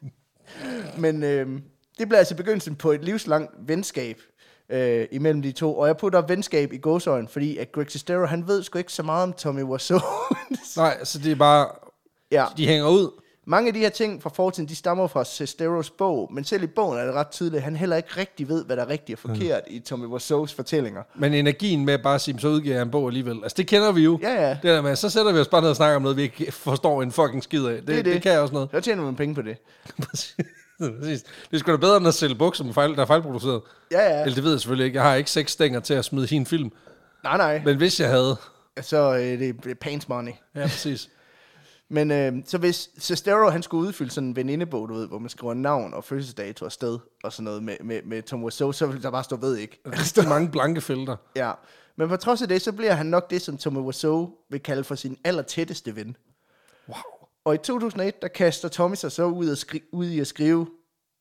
Men 0.99 1.22
øh, 1.22 1.61
det 1.99 2.09
bliver 2.09 2.18
altså 2.18 2.34
begyndelsen 2.34 2.76
på 2.76 2.92
et 2.92 3.05
livslangt 3.05 3.51
venskab 3.59 4.20
øh, 4.68 5.07
imellem 5.11 5.42
de 5.42 5.53
to, 5.53 5.78
og 5.78 5.86
jeg 5.86 5.97
putter 5.97 6.22
venskab 6.26 6.72
i 6.72 6.78
gåsøjen, 6.78 7.28
fordi 7.28 7.57
at 7.57 7.72
Greg 7.72 7.90
Sestero, 7.90 8.26
han 8.26 8.49
ved 8.49 8.62
sgu 8.62 8.78
ikke 8.78 8.92
så 8.92 9.03
meget 9.03 9.22
om 9.22 9.32
Tommy 9.32 9.62
Wiseau. 9.62 10.01
Nej, 10.76 11.05
så 11.05 11.18
det 11.18 11.32
er 11.32 11.36
bare, 11.36 11.68
ja. 12.30 12.47
de 12.57 12.66
hænger 12.66 12.88
ud. 12.88 13.20
Mange 13.47 13.68
af 13.68 13.74
de 13.74 13.80
her 13.80 13.88
ting 13.88 14.22
fra 14.22 14.30
fortiden, 14.34 14.68
de 14.68 14.76
stammer 14.76 15.07
fra 15.07 15.24
Sesteros 15.24 15.90
bog, 15.90 16.30
men 16.32 16.45
selv 16.45 16.62
i 16.62 16.66
bogen 16.66 16.99
er 16.99 17.05
det 17.05 17.14
ret 17.14 17.28
tydeligt, 17.28 17.57
at 17.57 17.62
han 17.62 17.76
heller 17.76 17.97
ikke 17.97 18.09
rigtig 18.16 18.49
ved, 18.49 18.64
hvad 18.64 18.76
der 18.76 18.84
er 18.84 18.88
rigtigt 18.88 19.16
og 19.16 19.30
forkert 19.30 19.62
mm. 19.66 19.76
i 19.76 19.78
Tommy 19.78 20.07
Wiseaus 20.07 20.55
fortællinger. 20.55 21.03
Men 21.14 21.34
energien 21.34 21.84
med 21.84 21.99
bare 21.99 22.14
at 22.14 22.20
sige, 22.20 22.38
så 22.40 22.49
udgiver 22.49 22.74
jeg 22.74 22.82
en 22.82 22.90
bog 22.90 23.07
alligevel. 23.07 23.40
Altså, 23.42 23.55
det 23.57 23.66
kender 23.66 23.92
vi 23.92 24.01
jo. 24.05 24.18
Ja, 24.22 24.49
ja. 24.49 24.51
Det 24.51 24.62
der 24.62 24.82
med, 24.82 24.97
så 24.97 25.11
sætter 25.11 25.32
vi 25.32 25.38
os 25.38 25.49
bare 25.49 25.61
ned 25.61 25.70
og 25.70 25.76
snakker 25.76 25.97
om 25.97 26.03
noget, 26.03 26.16
vi 26.16 26.22
ikke 26.22 26.53
forstår 26.53 27.03
en 27.03 27.12
fucking 27.12 27.42
skid 27.42 27.64
af. 27.66 27.76
Det, 27.76 27.86
det, 27.86 28.05
det. 28.05 28.14
det 28.14 28.22
kan 28.22 28.32
jeg 28.32 28.40
også 28.40 28.55
noget. 28.55 28.68
Så 28.72 28.80
tjener 28.80 29.03
man 29.03 29.16
penge 29.16 29.34
på 29.34 29.42
det. 29.42 29.57
Det 30.79 31.22
er 31.53 31.59
sgu 31.59 31.72
da 31.72 31.77
bedre, 31.77 31.97
end 31.97 32.09
at 32.09 32.14
sælge 32.14 32.35
bukser, 32.35 32.64
med 32.64 32.75
fejl, 32.75 32.95
der 32.95 33.03
er 33.03 33.07
fejlproduceret. 33.07 33.62
Ja, 33.93 34.01
ja. 34.01 34.20
Eller 34.22 34.35
det 34.35 34.45
ved 34.45 34.51
jeg 34.51 34.61
selvfølgelig 34.61 34.87
ikke. 34.87 34.97
Jeg 34.97 35.05
har 35.09 35.14
ikke 35.14 35.31
seks 35.31 35.53
stænger 35.53 35.81
til 35.81 35.95
at 35.95 36.05
smide 36.05 36.35
en 36.35 36.47
film. 36.47 36.70
Nej, 37.25 37.37
nej. 37.37 37.62
Men, 37.64 37.77
hvis 37.77 38.01
jeg 38.01 38.09
havde... 38.11 38.37
så 38.81 39.14
øh, 39.14 39.20
det 39.20 39.66
er 39.66 39.75
pants 39.81 40.09
money. 40.09 40.33
Ja, 40.55 40.62
præcis. 40.62 41.09
Men 41.89 42.11
øh, 42.11 42.33
så 42.47 42.59
hvis 42.59 42.91
Sestero, 42.99 43.49
han 43.51 43.62
skulle 43.62 43.89
udfylde 43.89 44.11
sådan 44.11 44.29
en 44.29 44.37
venindebog, 44.37 44.89
du 44.89 44.95
ved, 44.95 45.09
hvor 45.09 45.18
man 45.18 45.29
skriver 45.29 45.55
navn 45.55 45.95
og 45.95 46.05
fødselsdato 46.05 46.64
og 46.64 46.72
sted 46.72 46.99
og 47.25 47.33
sådan 47.33 47.45
noget 47.45 47.62
med, 47.62 47.77
med, 47.85 48.01
med 48.05 48.22
Tom 48.22 48.45
Wiseau, 48.45 48.72
så 48.72 48.87
ville 48.87 49.03
der 49.03 49.11
bare 49.11 49.25
stå 49.25 49.37
ved 49.37 49.57
ikke. 49.57 49.81
Der 50.16 50.22
er 50.25 50.29
mange 50.29 50.51
blanke 50.51 50.81
felter. 50.81 51.16
ja. 51.37 51.53
Men 51.97 52.09
på 52.09 52.16
trods 52.16 52.43
af 52.43 52.49
det, 52.49 52.62
så 52.62 52.72
bliver 52.72 52.93
han 52.93 53.07
nok 53.07 53.31
det, 53.31 53.43
som 53.43 53.59
Tommy 53.59 53.79
Wiseau 53.79 54.31
vil 54.51 54.61
kalde 54.61 54.85
for 54.85 54.95
sin 54.95 55.18
allertætteste 55.25 55.97
ven. 55.97 56.16
Wow. 56.89 56.97
Og 57.45 57.55
i 57.55 57.59
2001, 57.59 58.22
der 58.22 58.28
kaster 58.28 58.68
Tommy 58.68 58.95
sig 58.95 59.12
så 59.12 59.24
ud, 59.24 59.51
at 59.51 59.59
skri- 59.59 59.88
ud 59.92 60.07
i 60.07 60.20
at 60.20 60.26
skrive 60.26 60.66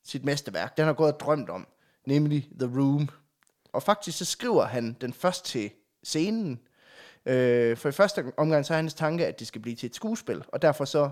sit 0.06 0.26
mesterværk. 0.26 0.78
Den 0.78 0.86
har 0.86 0.94
gået 0.94 1.14
og 1.14 1.20
drømt 1.20 1.50
om, 1.50 1.68
nemlig 2.08 2.50
The 2.60 2.80
Room. 2.80 3.10
Og 3.74 3.84
faktisk 3.84 4.18
så 4.18 4.26
skriver 4.26 4.66
han 4.66 4.98
den 5.02 5.14
først 5.14 5.46
til 5.46 5.72
scenen. 6.04 6.60
Øh, 7.26 7.78
for 7.78 7.90
i 7.90 7.92
første 7.92 8.32
omgang 8.38 8.66
så 8.66 8.74
er 8.74 8.76
hans 8.76 8.94
tanke, 8.94 9.28
at 9.28 9.40
det 9.40 9.48
skal 9.48 9.62
blive 9.62 9.76
til 9.76 9.88
et 9.88 9.96
skuespil. 9.96 10.44
Og 10.48 10.62
derfor 10.62 10.86
så, 10.86 11.10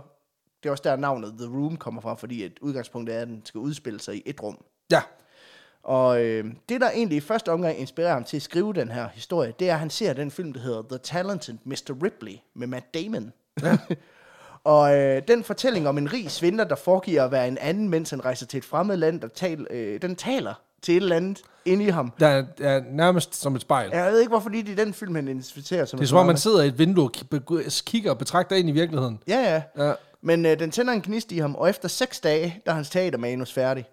det 0.64 0.70
er 0.70 0.72
også 0.72 0.84
der 0.84 0.96
navnet 0.96 1.34
The 1.38 1.48
Room 1.48 1.78
kommer 1.78 2.02
fra, 2.02 2.14
fordi 2.14 2.44
et 2.44 2.60
udgangspunkt 2.62 3.10
er, 3.10 3.22
at 3.22 3.28
den 3.28 3.42
skal 3.46 3.60
udspille 3.60 4.00
sig 4.00 4.16
i 4.16 4.24
et 4.26 4.44
rum. 4.44 4.64
Ja. 4.92 5.02
Og 5.84 6.24
øh, 6.26 6.46
det, 6.70 6.82
der 6.82 6.90
egentlig 6.92 7.18
i 7.18 7.22
første 7.22 7.52
omgang 7.52 7.78
inspirerer 7.78 8.14
ham 8.14 8.24
til 8.24 8.38
at 8.38 8.44
skrive 8.44 8.74
den 8.74 8.92
her 8.92 9.08
historie, 9.08 9.54
det 9.60 9.70
er, 9.70 9.74
at 9.74 9.80
han 9.80 9.90
ser 9.90 10.14
den 10.14 10.32
film, 10.32 10.54
der 10.54 10.60
hedder 10.60 10.82
The 10.90 10.98
Talented 10.98 11.58
Mr. 11.66 12.04
Ripley 12.04 12.36
med 12.54 12.68
Matt 12.68 12.94
Damon. 12.94 13.34
Ja. 13.62 13.78
og 14.64 14.96
øh, 14.98 15.22
den 15.28 15.44
fortælling 15.44 15.88
om 15.88 15.98
en 15.98 16.14
rig 16.14 16.32
svindler, 16.32 16.64
der 16.64 16.76
foregiver 16.76 17.24
at 17.24 17.32
være 17.32 17.48
en 17.48 17.58
anden, 17.58 17.90
mens 17.90 18.10
han 18.10 18.26
rejser 18.26 18.46
til 18.46 18.58
et 18.58 18.66
fremmed 18.66 18.98
land, 18.98 19.22
der 19.22 19.28
tal, 19.28 19.68
øh, 19.70 20.02
den 20.02 20.16
taler 20.16 20.54
til 20.82 20.98
et 20.98 21.02
eller 21.04 21.16
andet 21.16 21.42
inde 21.66 21.86
i 21.86 21.90
ham. 21.90 22.14
Der 22.20 22.28
er, 22.28 22.44
der 22.58 22.70
er 22.70 22.82
nærmest 22.92 23.36
som 23.36 23.56
et 23.56 23.62
spejl. 23.62 23.90
Jeg 23.94 24.12
ved 24.12 24.20
ikke, 24.20 24.30
hvorfor 24.30 24.50
lige 24.50 24.64
det 24.64 24.80
er 24.80 24.84
den 24.86 24.94
film, 24.94 25.16
han 25.16 25.28
identificerer 25.28 25.86
som. 25.86 26.00
Det 26.00 26.06
er 26.06 26.10
som 26.10 26.18
om, 26.18 26.26
man 26.26 26.38
sidder 26.38 26.64
i 26.64 26.68
et 26.68 26.78
vindue 26.80 27.04
og 27.06 27.12
ki- 27.18 27.84
kigger 27.86 28.12
og 28.12 28.18
betragter 28.18 28.56
ind 28.56 28.70
i 28.70 28.72
virkeligheden. 28.72 29.20
Ja, 29.28 29.62
ja. 29.78 29.86
Ja. 29.86 29.94
Men 30.22 30.46
øh, 30.46 30.60
den 30.60 30.72
tænder 30.72 30.94
en 30.94 31.02
gnist 31.02 31.32
i 31.32 31.38
ham, 31.40 31.56
og 31.56 31.70
efter 31.70 31.88
seks 31.88 32.20
dage, 32.20 32.62
der 32.66 32.72
er 32.72 32.76
hans 32.76 32.90
teatermanus 32.90 33.54
færdig. 33.54 33.86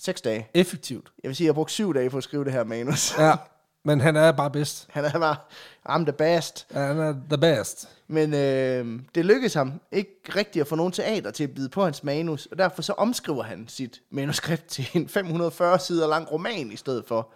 Seks 0.00 0.20
dage. 0.20 0.48
Effektivt. 0.54 1.12
Jeg 1.22 1.28
vil 1.28 1.36
sige, 1.36 1.44
jeg 1.44 1.48
har 1.48 1.54
brugt 1.54 1.70
syv 1.70 1.94
dage 1.94 2.10
for 2.10 2.18
at 2.18 2.24
skrive 2.24 2.44
det 2.44 2.52
her 2.52 2.64
manus. 2.64 3.18
Ja. 3.18 3.32
Men 3.84 4.00
han 4.00 4.16
er 4.16 4.32
bare 4.32 4.50
bedst. 4.50 4.86
Han 4.90 5.04
er 5.04 5.18
bare, 5.18 5.36
I'm 5.88 6.02
the 6.04 6.12
best. 6.12 6.66
Ja, 6.74 6.78
Han 6.80 6.98
er 6.98 7.14
the 7.30 7.38
best. 7.58 7.88
Men 8.08 8.34
øh, 8.34 9.00
det 9.14 9.24
lykkedes 9.24 9.54
ham 9.54 9.72
ikke 9.92 10.20
rigtigt 10.36 10.60
at 10.60 10.66
få 10.68 10.74
nogen 10.76 10.92
teater 10.92 11.30
til 11.30 11.44
at 11.44 11.54
bide 11.54 11.68
på 11.68 11.84
hans 11.84 12.04
manus, 12.04 12.46
og 12.46 12.58
derfor 12.58 12.82
så 12.82 12.92
omskriver 12.92 13.42
han 13.42 13.64
sit 13.68 14.00
manuskript 14.10 14.66
til 14.66 14.88
en 14.94 15.08
540 15.08 15.78
sider 15.78 16.08
lang 16.08 16.32
roman 16.32 16.72
i 16.72 16.76
stedet 16.76 17.04
for. 17.08 17.28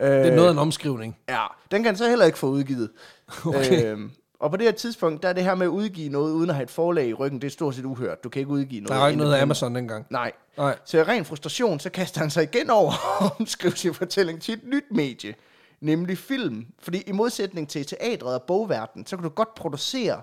Øh, 0.00 0.10
Det 0.10 0.26
er 0.28 0.34
noget 0.36 0.48
af 0.48 0.52
en 0.52 0.58
omskrivning. 0.58 1.16
Ja, 1.28 1.46
den 1.70 1.82
kan 1.82 1.86
han 1.86 1.96
så 1.96 2.08
heller 2.08 2.24
ikke 2.24 2.38
få 2.38 2.46
udgivet. 2.46 2.90
Okay. 3.46 3.84
Øh, 3.92 3.98
og 4.40 4.50
på 4.50 4.56
det 4.56 4.64
her 4.66 4.72
tidspunkt, 4.72 5.22
der 5.22 5.28
er 5.28 5.32
det 5.32 5.44
her 5.44 5.54
med 5.54 5.66
at 5.66 5.70
udgive 5.70 6.08
noget, 6.08 6.32
uden 6.32 6.50
at 6.50 6.56
have 6.56 6.62
et 6.64 6.70
forlag 6.70 7.06
i 7.08 7.12
ryggen, 7.14 7.40
det 7.40 7.46
er 7.46 7.50
stort 7.50 7.74
set 7.74 7.84
uhørt. 7.84 8.24
Du 8.24 8.28
kan 8.28 8.40
ikke 8.40 8.50
udgive 8.52 8.80
noget. 8.80 8.88
Der 8.90 8.96
er 8.96 9.00
jo 9.00 9.06
ikke 9.06 9.18
noget 9.18 9.34
af. 9.34 9.42
Amazon 9.42 9.74
dengang. 9.74 10.06
Nej. 10.10 10.32
Nej. 10.56 10.78
Så 10.84 10.98
i 10.98 11.02
ren 11.02 11.24
frustration, 11.24 11.80
så 11.80 11.90
kaster 11.90 12.20
han 12.20 12.30
sig 12.30 12.42
igen 12.42 12.70
over 12.70 12.92
og 13.20 13.30
omskriver 13.40 13.74
sin 13.74 13.94
fortælling 13.94 14.42
til 14.42 14.54
et 14.54 14.60
nyt 14.64 14.84
medie, 14.90 15.34
nemlig 15.82 16.18
film. 16.18 16.66
Fordi 16.78 17.02
i 17.06 17.12
modsætning 17.12 17.68
til 17.68 17.86
teatret 17.86 18.34
og 18.34 18.42
bogverdenen, 18.42 19.06
så 19.06 19.16
kan 19.16 19.22
du 19.22 19.28
godt 19.28 19.54
producere 19.54 20.20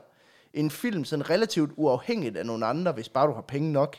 en 0.54 0.72
film 0.72 1.06
sådan 1.06 1.30
relativt 1.30 1.72
uafhængigt 1.76 2.38
af 2.38 2.46
nogle 2.46 2.66
andre, 2.66 2.92
hvis 2.92 3.10
bare 3.10 3.28
du 3.28 3.34
har 3.34 3.42
penge 3.42 3.72
nok. 3.72 3.96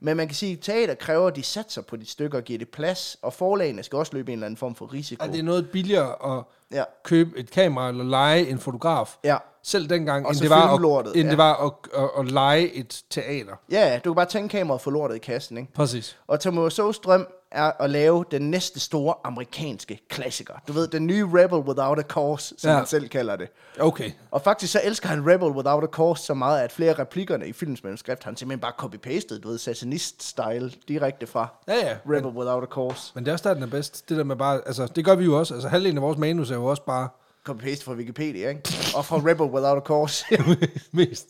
Men 0.00 0.16
man 0.16 0.26
kan 0.28 0.34
sige, 0.34 0.52
at 0.52 0.58
teater 0.62 0.94
kræver, 0.94 1.26
at 1.26 1.36
de 1.36 1.42
satser 1.42 1.82
på 1.82 1.96
de 1.96 2.06
stykker 2.06 2.38
og 2.38 2.44
giver 2.44 2.58
det 2.58 2.68
plads, 2.68 3.18
og 3.22 3.32
forlagene 3.32 3.82
skal 3.82 3.96
også 3.98 4.12
løbe 4.14 4.32
en 4.32 4.38
eller 4.38 4.46
anden 4.46 4.56
form 4.58 4.74
for 4.74 4.92
risiko. 4.92 5.24
Ja, 5.24 5.30
det 5.32 5.38
er 5.38 5.42
noget 5.42 5.70
billigere 5.70 6.36
at 6.38 6.44
Ja. 6.72 6.84
købe 7.04 7.38
et 7.38 7.50
kamera 7.50 7.88
eller 7.88 8.04
lege 8.04 8.48
en 8.48 8.58
fotograf. 8.58 9.16
Ja. 9.24 9.36
selv 9.62 9.88
dengang, 9.90 10.26
Og 10.26 10.32
end 10.32 10.40
det 10.40 10.50
var, 10.50 10.98
at, 10.98 11.06
end 11.06 11.24
ja. 11.24 11.30
det 11.30 11.38
var 11.38 11.66
at, 11.66 11.72
at, 12.02 12.10
at 12.18 12.32
lege 12.32 12.72
et 12.72 13.02
teater. 13.10 13.52
Ja, 13.70 14.00
du 14.04 14.10
kan 14.10 14.14
bare 14.16 14.26
tænke 14.26 14.48
kameraet 14.48 14.80
for 14.80 14.90
lortet 14.90 15.16
i 15.16 15.18
kassen, 15.18 15.56
ikke? 15.58 15.72
Præcis. 15.72 16.18
Og 16.26 16.40
Tommy 16.40 16.58
Wiseau's 16.68 17.00
drøm 17.04 17.26
er 17.50 17.82
at 17.82 17.90
lave 17.90 18.24
den 18.30 18.50
næste 18.50 18.80
store 18.80 19.14
amerikanske 19.24 20.00
klassiker. 20.08 20.54
Du 20.68 20.72
ved, 20.72 20.88
den 20.88 21.06
nye 21.06 21.24
Rebel 21.32 21.58
Without 21.58 21.98
a 21.98 22.02
Cause, 22.02 22.54
som 22.58 22.70
Ja. 22.70 22.76
han 22.76 22.86
selv 22.86 23.08
kalder 23.08 23.36
det. 23.36 23.48
Okay. 23.80 24.10
Og 24.30 24.42
faktisk 24.42 24.72
så 24.72 24.80
elsker 24.84 25.08
han 25.08 25.26
Rebel 25.32 25.48
Without 25.48 25.84
a 25.84 25.86
Cause 25.86 26.22
så 26.22 26.34
meget, 26.34 26.60
at 26.60 26.72
flere 26.72 26.90
af 26.90 26.98
replikkerne 26.98 27.48
i 27.48 27.52
filmens 27.52 27.84
manuskript, 27.84 28.24
han 28.24 28.36
simpelthen 28.36 28.60
bare 28.60 28.72
copy-pastet, 28.78 29.42
du 29.42 29.48
ved, 29.48 29.58
satanist-style, 29.58 30.72
direkte 30.88 31.26
fra 31.26 31.48
Ja, 31.68 31.74
ja. 31.74 31.96
Rebel 32.06 32.30
Without 32.30 32.62
a 32.62 32.66
Cause. 32.66 33.12
Men 33.14 33.24
det 33.24 33.28
er 33.30 33.32
også 33.32 33.48
der, 33.48 33.54
den 33.54 33.62
er 33.62 33.66
bedst. 33.66 34.08
Det 34.08 34.16
der 34.16 34.24
med 34.24 34.36
bare, 34.36 34.60
altså, 34.66 34.86
det 34.86 35.04
gør 35.04 35.14
vi 35.14 35.24
jo 35.24 35.38
også. 35.38 35.54
Altså, 35.54 35.68
halvdelen 35.68 35.96
af 35.98 36.02
vores 36.02 36.18
manus 36.18 36.50
er 36.50 36.54
jo 36.54 36.64
også 36.64 36.82
bare 36.82 37.08
Copy-paste 37.48 37.84
fra 37.84 37.92
Wikipedia, 37.92 38.48
ikke? 38.48 38.62
Og 38.96 39.04
fra 39.04 39.16
Rebel 39.16 39.46
Without 39.46 39.76
a 39.76 39.86
Cause. 39.86 40.24
mest. 40.92 41.26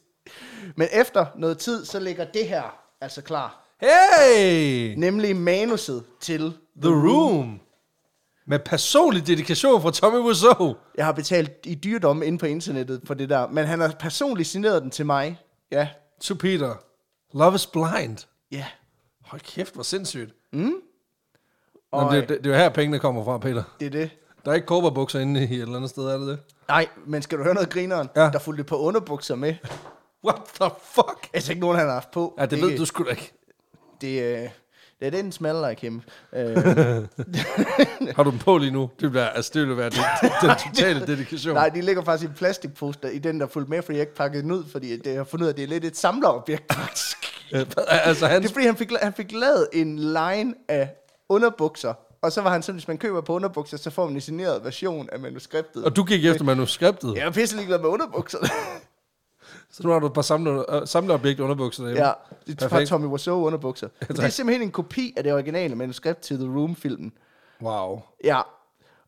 Men 0.77 0.89
efter 0.93 1.27
noget 1.37 1.59
tid, 1.59 1.85
så 1.85 1.99
ligger 2.01 2.25
det 2.25 2.49
her 2.49 2.63
altså 3.01 3.23
klar. 3.23 3.66
Hey! 3.81 4.95
Nemlig 4.97 5.37
manuset 5.37 6.05
til 6.21 6.41
The 6.83 6.91
Room. 6.91 7.61
Med 8.47 8.59
personlig 8.59 9.27
dedikation 9.27 9.83
fra 9.83 9.91
Tommy 9.91 10.19
Wiseau. 10.19 10.77
Jeg 10.97 11.05
har 11.05 11.13
betalt 11.13 11.53
i 11.65 11.75
dyrdom 11.75 12.23
inde 12.23 12.39
på 12.39 12.47
internettet 12.47 13.01
for 13.05 13.15
det 13.15 13.29
der, 13.29 13.49
men 13.49 13.67
han 13.67 13.81
har 13.81 13.95
personligt 13.99 14.49
signeret 14.49 14.83
den 14.83 14.91
til 14.91 15.07
mig. 15.07 15.41
Ja, 15.71 15.89
To 16.21 16.35
Peter. 16.35 16.75
Love 17.35 17.55
is 17.55 17.67
blind. 17.67 18.27
ja. 18.53 18.67
Hold 19.25 19.41
kæft, 19.41 19.75
hvor 19.75 19.83
sindssygt. 19.83 20.35
Og 21.93 22.05
Nå, 22.05 22.13
det, 22.17 22.29
det, 22.29 22.39
det, 22.39 22.47
er 22.47 22.51
jo 22.51 22.57
her, 22.57 22.69
pengene 22.69 22.99
kommer 22.99 23.25
fra, 23.25 23.39
Peter. 23.39 23.63
det 23.81 23.87
er 23.87 23.91
det. 23.91 24.11
Der 24.45 24.51
er 24.51 24.55
ikke 24.55 24.67
kobberbukser 24.67 25.21
inde 25.21 25.41
i 25.41 25.45
et 25.45 25.63
eller 25.63 25.77
andet 25.77 25.91
sted, 25.91 26.03
er 26.05 26.19
det 26.19 26.29
det? 26.29 26.39
Nej, 26.69 26.87
men 27.07 27.23
skal 27.23 27.39
du 27.39 27.43
høre 27.43 27.55
noget 27.55 27.71
grineren? 27.71 28.09
Ja. 28.17 28.21
Der 28.33 28.39
fulgte 28.39 28.65
på 28.65 28.77
underbukser 28.79 29.35
med. 29.35 29.55
What 30.25 30.37
the 30.61 30.71
fuck? 30.83 31.29
Altså 31.33 31.53
ikke 31.53 31.61
nogen, 31.61 31.77
han 31.79 31.87
har 31.87 31.95
haft 31.95 32.11
på. 32.11 32.35
Ja, 32.39 32.47
det 32.47 32.63
ved 32.63 32.79
du 32.79 32.85
sgu 32.85 33.05
da 33.05 33.11
ikke. 33.11 33.33
Det, 34.01 34.23
øh, 34.23 34.49
det 35.01 35.07
er 35.07 35.11
den 35.11 35.33
smaller 35.33 35.69
like 35.69 35.81
him. 35.81 36.03
Øh, 36.33 36.57
Har 38.17 38.23
du 38.23 38.31
dem 38.31 38.39
på 38.39 38.59
lige 38.59 38.71
nu? 38.71 38.91
Det, 39.01 39.11
bliver, 39.11 39.27
altså, 39.29 39.51
det 39.55 39.69
vil 39.69 39.77
være 39.77 39.91
den, 39.91 39.99
den 40.43 40.51
totale 40.75 41.07
dedikation. 41.07 41.55
nej, 41.55 41.69
de 41.69 41.81
ligger 41.81 42.03
faktisk 42.05 42.29
i 42.29 42.31
en 42.31 42.35
plastikpose 42.37 42.99
der, 43.03 43.09
i 43.09 43.19
den, 43.19 43.41
der 43.41 43.47
fulgte 43.47 43.71
med, 43.71 43.83
fordi 43.83 43.99
jeg 43.99 44.03
ikke 44.03 44.15
pakkede 44.15 44.43
den 44.43 44.53
ud, 44.53 44.65
fordi 44.73 44.97
det, 44.97 45.07
jeg 45.07 45.17
har 45.17 45.25
fundet 45.25 45.45
ud 45.45 45.49
af, 45.49 45.53
at 45.53 45.57
det 45.57 45.63
er 45.65 45.69
lidt 45.69 45.85
et 45.85 45.97
samlerobjekt, 45.97 46.75
faktisk. 46.75 47.17
Øh, 47.53 47.67
altså, 47.89 48.27
han, 48.27 48.43
Det 48.43 48.49
er 48.49 48.53
fordi, 48.53 48.67
han 48.67 48.77
fik, 48.77 48.91
han 49.03 49.13
fik 49.13 49.33
lavet 49.33 49.69
en 49.73 49.99
line 49.99 50.55
af 50.69 50.91
underbukser, 51.29 51.95
og 52.23 52.33
så 52.33 52.41
var 52.43 52.51
han 52.51 52.63
sådan, 52.63 52.75
hvis 52.79 52.89
man 52.89 52.99
køber 52.99 53.21
på 53.21 53.33
underbukser, 53.33 53.77
så 53.77 53.91
får 53.91 54.07
man 54.07 54.15
en 54.15 54.21
signeret 54.21 54.65
version 54.65 55.09
af 55.13 55.19
manuskriptet. 55.21 55.85
og 55.85 55.97
du 55.97 56.05
gik 56.05 56.25
efter 56.25 56.45
manuskriptet. 56.45 57.15
Jeg 57.17 57.27
er 57.27 57.31
pisse 57.31 57.57
ligeglad 57.57 57.79
med 57.79 57.89
underbukserne. 57.89 58.49
Så 59.77 59.83
nu 59.85 59.91
har 59.91 59.99
du 59.99 60.07
et 60.07 60.13
par 60.13 60.23
samle, 60.23 60.75
øh, 60.75 60.87
samleobjekt 60.87 61.41
underbukser 61.41 61.83
derhjemme. 61.83 62.07
ja, 62.07 62.13
det 62.47 62.53
er 62.53 62.61
fra 62.61 62.69
Perfekt. 62.69 62.89
Tommy 62.89 63.07
Wiseau 63.07 63.47
underbukser. 63.47 63.89
Men 64.09 64.17
det 64.17 64.25
er 64.25 64.29
simpelthen 64.29 64.69
en 64.69 64.73
kopi 64.73 65.15
af 65.17 65.23
det 65.25 65.33
originale 65.33 65.75
manuskript 65.75 66.21
til 66.21 66.39
The 66.39 66.49
Room-filmen. 66.49 67.13
Wow. 67.63 68.03
Ja. 68.25 68.41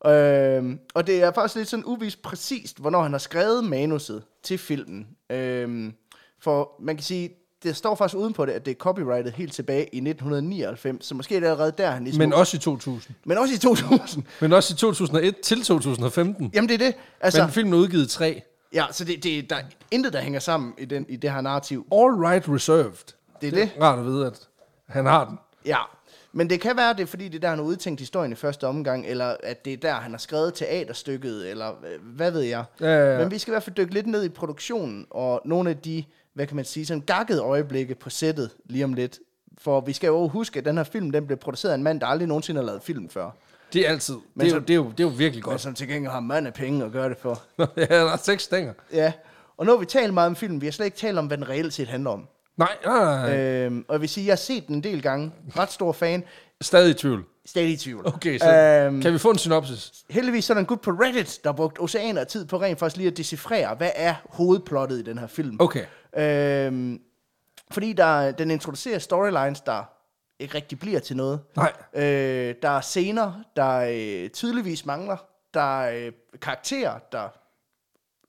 Øhm, 0.07 0.79
og 0.95 1.07
det 1.07 1.23
er 1.23 1.33
faktisk 1.33 1.57
lidt 1.57 1.69
sådan 1.69 1.85
uvist 1.85 2.23
præcist, 2.23 2.79
hvornår 2.79 3.03
han 3.03 3.12
har 3.12 3.19
skrevet 3.19 3.64
manuset 3.64 4.23
til 4.43 4.59
filmen. 4.59 5.07
Øhm, 5.31 5.93
for 6.41 6.71
man 6.81 6.97
kan 6.97 7.05
sige, 7.05 7.31
det 7.62 7.77
står 7.77 7.95
faktisk 7.95 8.16
uden 8.16 8.33
på 8.33 8.47
det, 8.47 8.53
at 8.53 8.66
det 8.66 8.71
er 8.71 8.75
copyrightet 8.75 9.33
helt 9.33 9.53
tilbage 9.53 9.83
i 9.83 10.01
1999, 10.01 11.07
så 11.07 11.14
måske 11.14 11.37
er 11.37 11.41
det 11.41 11.47
allerede 11.47 11.73
der, 11.79 11.91
han 11.91 12.05
ligesom... 12.05 12.19
Men 12.19 12.33
også 12.33 12.57
i 12.57 12.61
2000. 12.61 13.14
Men 13.25 13.39
også 13.39 13.55
i 13.55 13.59
2000. 13.59 14.25
Men 14.41 14.53
også 14.53 14.75
i 14.75 14.77
2001 14.77 15.41
til 15.41 15.62
2015. 15.62 16.51
Jamen 16.55 16.69
det 16.69 16.75
er 16.75 16.87
det. 16.87 16.95
Altså, 17.21 17.43
Men 17.43 17.51
filmen 17.53 17.75
er 17.75 17.79
udgivet 17.79 18.05
i 18.05 18.09
tre. 18.09 18.43
Ja, 18.73 18.87
så 18.91 19.05
det, 19.05 19.25
det, 19.25 19.51
der 19.51 19.57
er 19.57 19.62
intet, 19.91 20.12
der 20.12 20.21
hænger 20.21 20.41
sammen 20.41 20.75
i, 20.79 20.85
den, 20.85 21.07
i 21.09 21.16
det 21.16 21.33
her 21.33 21.41
narrativ. 21.41 21.87
All 21.93 22.14
right 22.14 22.49
reserved. 22.49 23.14
Det 23.41 23.47
er 23.47 23.51
det. 23.51 23.71
Rart 23.81 23.99
at 23.99 24.05
vide, 24.05 24.27
at 24.27 24.49
han 24.87 25.07
har 25.07 25.25
den. 25.25 25.39
Ja, 25.66 25.79
men 26.33 26.51
det 26.51 26.61
kan 26.61 26.77
være, 26.77 26.95
det 26.95 27.01
er 27.01 27.07
fordi, 27.07 27.25
det 27.29 27.35
er 27.35 27.41
der, 27.41 27.49
han 27.49 27.59
har 27.59 27.64
udtænkt 27.64 28.01
historien 28.01 28.33
i 28.33 28.35
første 28.35 28.66
omgang, 28.66 29.07
eller 29.07 29.37
at 29.43 29.64
det 29.64 29.73
er 29.73 29.77
der, 29.77 29.95
han 29.95 30.11
har 30.11 30.19
skrevet 30.19 30.55
teaterstykket, 30.55 31.51
eller 31.51 31.69
øh, 31.69 32.16
hvad 32.16 32.31
ved 32.31 32.41
jeg. 32.41 32.64
Ja, 32.81 32.87
ja, 32.87 33.12
ja. 33.12 33.19
Men 33.19 33.31
vi 33.31 33.39
skal 33.39 33.51
i 33.51 33.53
hvert 33.53 33.62
fald 33.62 33.77
dykke 33.77 33.95
lidt 33.95 34.07
ned 34.07 34.25
i 34.25 34.29
produktionen, 34.29 35.07
og 35.11 35.43
nogle 35.45 35.71
af 35.71 35.77
de, 35.77 36.05
hvad 36.35 36.47
kan 36.47 36.57
man 36.57 36.64
sige, 36.64 36.87
sådan 36.87 37.01
gakkede 37.01 37.41
øjeblikke 37.41 37.95
på 37.95 38.11
sættet 38.11 38.51
lige 38.64 38.85
om 38.85 38.93
lidt. 38.93 39.19
For 39.59 39.81
vi 39.81 39.93
skal 39.93 40.07
jo 40.07 40.29
huske, 40.29 40.59
at 40.59 40.64
den 40.64 40.77
her 40.77 40.85
film, 40.85 41.11
den 41.11 41.27
blev 41.27 41.39
produceret 41.39 41.73
af 41.73 41.77
en 41.77 41.83
mand, 41.83 42.01
der 42.01 42.07
aldrig 42.07 42.29
nogensinde 42.29 42.61
har 42.61 42.66
lavet 42.66 42.83
film 42.83 43.09
før. 43.09 43.31
Det 43.73 43.87
er 43.87 43.91
altid. 43.91 44.16
Men 44.35 44.47
det, 44.47 44.53
er 44.53 44.57
jo, 44.57 44.61
det, 44.61 44.71
er 44.71 44.75
jo, 44.75 44.85
det 44.91 45.01
er 45.01 45.05
jo 45.05 45.09
virkelig 45.16 45.45
Men 45.45 45.51
godt. 45.51 45.61
som 45.61 45.75
til 45.75 45.89
gengæld 45.89 46.12
har 46.12 46.21
mand 46.21 46.47
af 46.47 46.55
penge 46.55 46.85
at 46.85 46.93
gøre 46.93 47.09
det 47.09 47.19
for. 47.19 47.43
ja, 47.77 47.85
der 47.85 48.12
er 48.12 48.16
seks 48.16 48.43
stænger. 48.43 48.73
Ja, 48.93 49.12
og 49.57 49.66
nu 49.66 49.73
har 49.73 49.79
vi 49.79 49.87
talt 49.87 50.14
meget 50.14 50.27
om 50.27 50.37
filmen, 50.37 50.61
vi 50.61 50.66
har 50.66 50.71
slet 50.73 50.87
ikke 50.87 50.99
talt 50.99 51.19
om, 51.19 51.27
hvad 51.27 51.37
den 51.37 51.49
reelt 51.49 51.73
set 51.75 51.89
handler 51.89 52.11
om. 52.11 52.27
Nej, 52.57 52.69
nej, 52.85 53.05
nej. 53.05 53.37
Øh. 53.39 53.66
Øhm, 53.66 53.85
og 53.89 53.93
jeg 53.93 54.01
vil 54.01 54.09
sige, 54.09 54.27
jeg 54.27 54.33
har 54.33 54.37
set 54.37 54.66
den 54.66 54.75
en 54.75 54.83
del 54.83 55.03
gange. 55.03 55.33
Ret 55.59 55.73
stor 55.73 55.93
fan. 55.93 56.25
Stadig 56.61 56.91
i 56.91 56.95
tvivl. 56.95 57.25
Stadig 57.47 57.71
i 57.71 57.77
tvivl. 57.77 58.07
Okay, 58.07 58.39
så 58.39 58.53
Øhm, 58.55 59.03
kan 59.03 59.12
vi 59.12 59.19
få 59.19 59.31
en 59.31 59.39
synopsis? 59.39 59.93
Heldigvis 60.11 60.45
så 60.45 60.53
er 60.53 60.55
der 60.55 60.61
en 60.61 60.66
gut 60.66 60.81
på 60.81 60.91
Reddit, 60.91 61.41
der 61.45 61.51
har 61.51 61.57
brugt 61.57 61.81
oceaner 61.81 62.21
af 62.21 62.27
tid 62.27 62.45
på 62.47 62.61
rent 62.61 62.79
faktisk 62.79 62.97
lige 62.97 63.11
at 63.11 63.16
decifrere, 63.16 63.75
hvad 63.75 63.91
er 63.95 64.14
hovedplottet 64.25 64.99
i 64.99 65.03
den 65.03 65.19
her 65.19 65.27
film. 65.27 65.57
Okay. 65.61 65.85
Øhm, 66.19 67.01
fordi 67.71 67.93
der, 67.93 68.31
den 68.33 68.51
introducerer 68.51 68.99
storylines, 68.99 69.61
der 69.61 69.83
ikke 70.39 70.55
rigtig 70.55 70.78
bliver 70.78 71.01
til 71.01 71.16
noget. 71.16 71.41
Nej. 71.57 71.72
Øh, 71.95 72.55
der 72.62 72.68
er 72.68 72.80
scener, 72.80 73.32
der 73.57 73.78
øh, 73.78 74.30
tydeligvis 74.30 74.86
mangler. 74.86 75.16
Der 75.55 75.80
er 75.82 76.07
øh, 76.07 76.12
karakterer, 76.43 76.99
der 77.12 77.28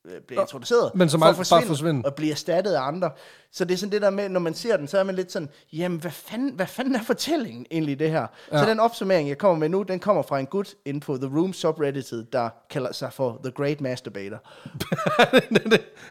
øh, 0.05 0.21
bliver 0.21 0.41
introduceret. 0.41 0.91
men 0.95 1.09
som 1.09 1.19
for 1.19 1.27
at 1.27 1.39
alt 1.39 1.49
bare 1.49 1.65
forsvinde. 1.65 2.05
Og 2.05 2.15
bliver 2.15 2.31
erstattet 2.31 2.73
af 2.73 2.81
andre. 2.81 3.11
Så 3.51 3.65
det 3.65 3.73
er 3.73 3.77
sådan 3.77 3.91
det 3.91 4.01
der 4.01 4.09
med, 4.09 4.29
når 4.29 4.39
man 4.39 4.53
ser 4.53 4.77
den, 4.77 4.87
så 4.87 4.97
er 4.97 5.03
man 5.03 5.15
lidt 5.15 5.31
sådan, 5.31 5.49
jamen 5.73 5.99
hvad 5.99 6.11
fanden, 6.11 6.53
hvad 6.53 6.67
fanden 6.67 6.95
er 6.95 7.03
fortællingen 7.03 7.65
egentlig 7.71 7.99
det 7.99 8.11
her? 8.11 8.27
Ja. 8.51 8.63
Så 8.63 8.69
den 8.69 8.79
opsummering, 8.79 9.29
jeg 9.29 9.37
kommer 9.37 9.59
med 9.59 9.69
nu, 9.69 9.83
den 9.83 9.99
kommer 9.99 10.21
fra 10.21 10.39
en 10.39 10.45
gut 10.45 10.75
inde 10.85 10.99
på 10.99 11.17
The 11.17 11.37
Room 11.37 11.53
subredditet, 11.53 12.33
der 12.33 12.49
kalder 12.69 12.91
sig 12.91 13.13
for 13.13 13.39
The 13.43 13.51
Great 13.51 13.81
Masturbator. 13.81 14.37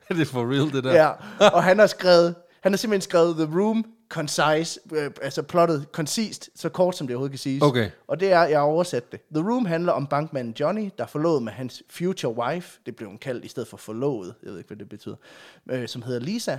det 0.09 0.20
er 0.20 0.24
for 0.24 0.53
real, 0.53 0.72
det 0.72 0.84
der. 0.84 0.92
Ja, 0.92 1.11
og 1.53 1.64
han 1.64 1.78
har 1.78 1.86
skrevet, 1.86 2.34
han 2.62 2.72
har 2.72 2.76
simpelthen 2.76 3.11
skrevet 3.11 3.36
The 3.36 3.59
Room 3.61 3.84
concise, 4.09 4.80
øh, 4.92 5.11
altså 5.22 5.42
plottet 5.42 5.92
koncist, 5.92 6.50
så 6.54 6.68
kort 6.68 6.96
som 6.96 7.06
det 7.06 7.16
overhovedet 7.16 7.32
kan 7.32 7.38
siges. 7.38 7.62
Okay. 7.62 7.90
Og 8.06 8.20
det 8.20 8.32
er, 8.32 8.42
jeg 8.42 8.59
har 8.59 8.66
oversat 8.66 9.12
det. 9.12 9.20
The 9.34 9.50
Room 9.50 9.66
handler 9.66 9.92
om 9.92 10.06
bankmanden 10.06 10.54
Johnny, 10.61 10.90
der 10.98 11.04
er 11.04 11.09
forlovet 11.09 11.42
med 11.42 11.52
hans 11.52 11.82
future 11.90 12.34
wife, 12.34 12.80
det 12.86 12.96
blev 12.96 13.09
hun 13.09 13.18
kaldt 13.18 13.44
i 13.44 13.48
stedet 13.48 13.68
for 13.68 13.76
forlovet, 13.76 14.34
jeg 14.42 14.50
ved 14.50 14.59
ikke, 14.59 14.68
hvad 14.68 14.76
det 14.76 14.88
betyder, 14.88 15.16
øh, 15.70 15.88
som 15.88 16.02
hedder 16.02 16.20
Lisa. 16.20 16.59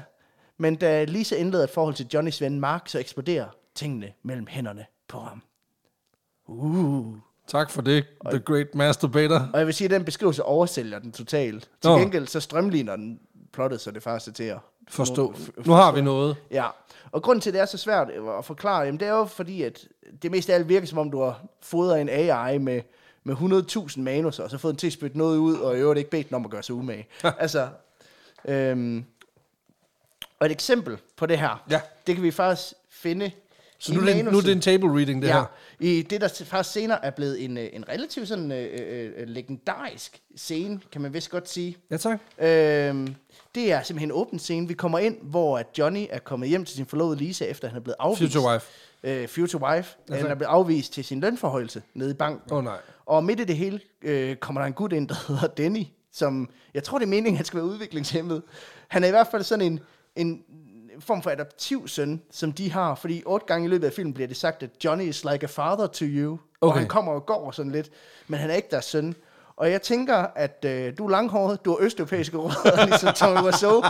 Men 0.57 0.75
da 0.75 1.03
Lisa 1.03 1.35
indleder 1.35 1.63
et 1.63 1.69
forhold 1.69 1.95
til 1.95 2.07
Johnnys 2.13 2.41
ven 2.41 2.59
Mark, 2.59 2.87
så 2.87 2.99
eksploderer 2.99 3.47
tingene 3.75 4.11
mellem 4.23 4.47
hænderne 4.47 4.85
på 5.07 5.19
ham. 5.19 5.41
Uh. 6.47 7.15
Tak 7.47 7.71
for 7.71 7.81
det, 7.81 8.05
The 8.25 8.39
Great 8.39 8.75
Masturbator. 8.75 9.49
Og 9.53 9.59
jeg 9.59 9.65
vil 9.65 9.73
sige, 9.73 9.85
at 9.85 9.91
den 9.91 10.05
beskrivelse 10.05 10.43
oversælger 10.43 10.99
den 10.99 11.11
totalt. 11.11 11.69
Til 11.81 11.91
gengæld 11.91 12.27
så 12.27 12.39
strømligner 12.39 12.95
den 12.95 13.19
plottet, 13.53 13.81
så 13.81 13.91
det 13.91 14.03
faktisk 14.03 14.29
er 14.29 14.33
til 14.33 14.43
at 14.43 14.57
Forstå. 14.89 15.33
Nu 15.65 15.73
har 15.73 15.91
vi 15.91 16.01
noget. 16.01 16.35
Ja, 16.51 16.65
og 17.11 17.21
grunden 17.23 17.41
til, 17.41 17.49
at 17.49 17.53
det 17.53 17.61
er 17.61 17.65
så 17.65 17.77
svært 17.77 18.09
at 18.39 18.45
forklare, 18.45 18.81
jamen 18.81 18.99
det 18.99 19.07
er 19.07 19.11
jo 19.11 19.25
fordi, 19.25 19.63
at 19.63 19.87
det 20.21 20.31
mest 20.31 20.49
af 20.49 20.55
alt 20.55 20.69
virker, 20.69 20.87
som 20.87 20.97
om 20.97 21.11
du 21.11 21.21
har 21.21 21.41
fodret 21.61 22.01
en 22.01 22.09
AI 22.09 22.57
med, 22.57 22.81
med 23.23 23.35
100.000 23.35 23.99
manuser, 24.01 24.43
og 24.43 24.49
så 24.49 24.57
fået 24.57 24.71
den 24.71 24.77
til 24.79 24.87
at 24.87 24.93
spytte 24.93 25.17
noget 25.17 25.37
ud, 25.37 25.55
og 25.57 25.77
i 25.77 25.79
øvrigt 25.79 25.97
ikke 25.97 26.09
bedt 26.09 26.27
den 26.29 26.35
om 26.35 26.45
at 26.45 26.51
gøre 26.51 26.63
sig 26.63 26.75
umage. 26.75 27.07
altså, 27.39 27.69
øhm, 28.45 29.05
og 30.39 30.45
et 30.45 30.51
eksempel 30.51 30.97
på 31.17 31.25
det 31.25 31.39
her, 31.39 31.63
Ja. 31.69 31.81
det 32.07 32.15
kan 32.15 32.23
vi 32.23 32.31
faktisk 32.31 32.73
finde 32.89 33.31
Så 33.81 33.93
nu 33.93 33.99
er, 33.99 34.13
det, 34.13 34.25
nu 34.25 34.37
er 34.37 34.41
det 34.41 34.51
en 34.51 34.61
table 34.61 34.89
reading, 34.97 35.21
det 35.21 35.27
ja, 35.27 35.33
her. 35.33 35.45
i 35.79 36.01
det, 36.01 36.21
der 36.21 36.43
faktisk 36.45 36.73
senere 36.73 37.05
er 37.05 37.09
blevet 37.09 37.45
en, 37.45 37.57
øh, 37.57 37.69
en 37.73 37.89
relativt 37.89 38.27
sådan, 38.27 38.51
øh, 38.51 39.11
øh, 39.17 39.27
legendarisk 39.27 40.21
scene, 40.35 40.79
kan 40.91 41.01
man 41.01 41.13
vist 41.13 41.29
godt 41.29 41.49
sige. 41.49 41.77
Ja, 41.91 41.97
tak. 41.97 42.19
Øhm, 42.39 43.15
det 43.55 43.71
er 43.71 43.83
simpelthen 43.83 44.09
en 44.09 44.11
åben 44.11 44.39
scene. 44.39 44.67
Vi 44.67 44.73
kommer 44.73 44.99
ind, 44.99 45.17
hvor 45.21 45.57
at 45.57 45.67
Johnny 45.77 46.05
er 46.09 46.19
kommet 46.19 46.49
hjem 46.49 46.65
til 46.65 46.75
sin 46.75 46.85
forlovede 46.85 47.17
Lisa, 47.17 47.45
efter 47.45 47.67
han 47.67 47.77
er 47.77 47.81
blevet 47.81 47.95
afvist. 47.99 48.33
Future 48.33 48.53
wife. 48.53 48.65
Øh, 49.03 49.27
future 49.27 49.63
wife. 49.63 49.95
Ja, 50.09 50.15
han 50.15 50.25
er 50.25 50.35
blevet 50.35 50.51
afvist 50.51 50.93
til 50.93 51.03
sin 51.03 51.19
lønforhøjelse 51.19 51.81
nede 51.93 52.11
i 52.11 52.13
banken. 52.13 52.51
Åh 52.51 52.57
oh, 52.57 52.63
nej. 52.63 52.77
Og 53.05 53.23
midt 53.23 53.39
i 53.39 53.43
det 53.43 53.55
hele 53.55 53.79
øh, 54.01 54.35
kommer 54.35 54.61
der 54.61 54.67
en 54.67 54.73
gut 54.73 54.93
ind, 54.93 55.07
der 55.07 55.15
hedder 55.27 55.47
Denny, 55.47 55.85
som, 56.11 56.49
jeg 56.73 56.83
tror 56.83 56.97
det 56.97 57.05
er 57.05 57.09
meningen, 57.09 57.33
at 57.33 57.37
han 57.37 57.45
skal 57.45 57.57
være 57.57 57.67
udviklingshemmet. 57.67 58.41
Han 58.87 59.03
er 59.03 59.07
i 59.07 59.11
hvert 59.11 59.27
fald 59.31 59.43
sådan 59.43 59.65
en, 59.65 59.79
en 60.15 60.43
form 60.99 61.21
for 61.21 61.29
adoptiv 61.29 61.87
søn, 61.87 62.21
som 62.31 62.51
de 62.53 62.71
har, 62.71 62.95
fordi 62.95 63.23
otte 63.25 63.45
gange 63.45 63.65
i 63.65 63.69
løbet 63.69 63.87
af 63.87 63.93
filmen 63.93 64.13
bliver 64.13 64.27
det 64.27 64.37
sagt, 64.37 64.63
at 64.63 64.69
Johnny 64.85 65.03
is 65.03 65.23
like 65.23 65.43
a 65.43 65.47
father 65.47 65.87
to 65.87 66.05
you. 66.05 66.31
Okay. 66.61 66.73
Og 66.73 66.79
han 66.79 66.87
kommer 66.87 67.11
og 67.11 67.25
går 67.25 67.51
sådan 67.51 67.71
lidt, 67.71 67.89
men 68.27 68.39
han 68.39 68.49
er 68.49 68.53
ikke 68.55 68.67
deres 68.71 68.85
søn. 68.85 69.15
Og 69.55 69.71
jeg 69.71 69.81
tænker, 69.81 70.15
at 70.35 70.65
øh, 70.67 70.97
du 70.97 71.05
er 71.05 71.09
langhåret, 71.09 71.65
du 71.65 71.69
har 71.71 71.77
østeuropæiske 71.85 72.37
rødder, 72.37 72.85
ligesom 72.85 73.13
Tommy 73.13 73.39
Wiseau, 73.45 73.83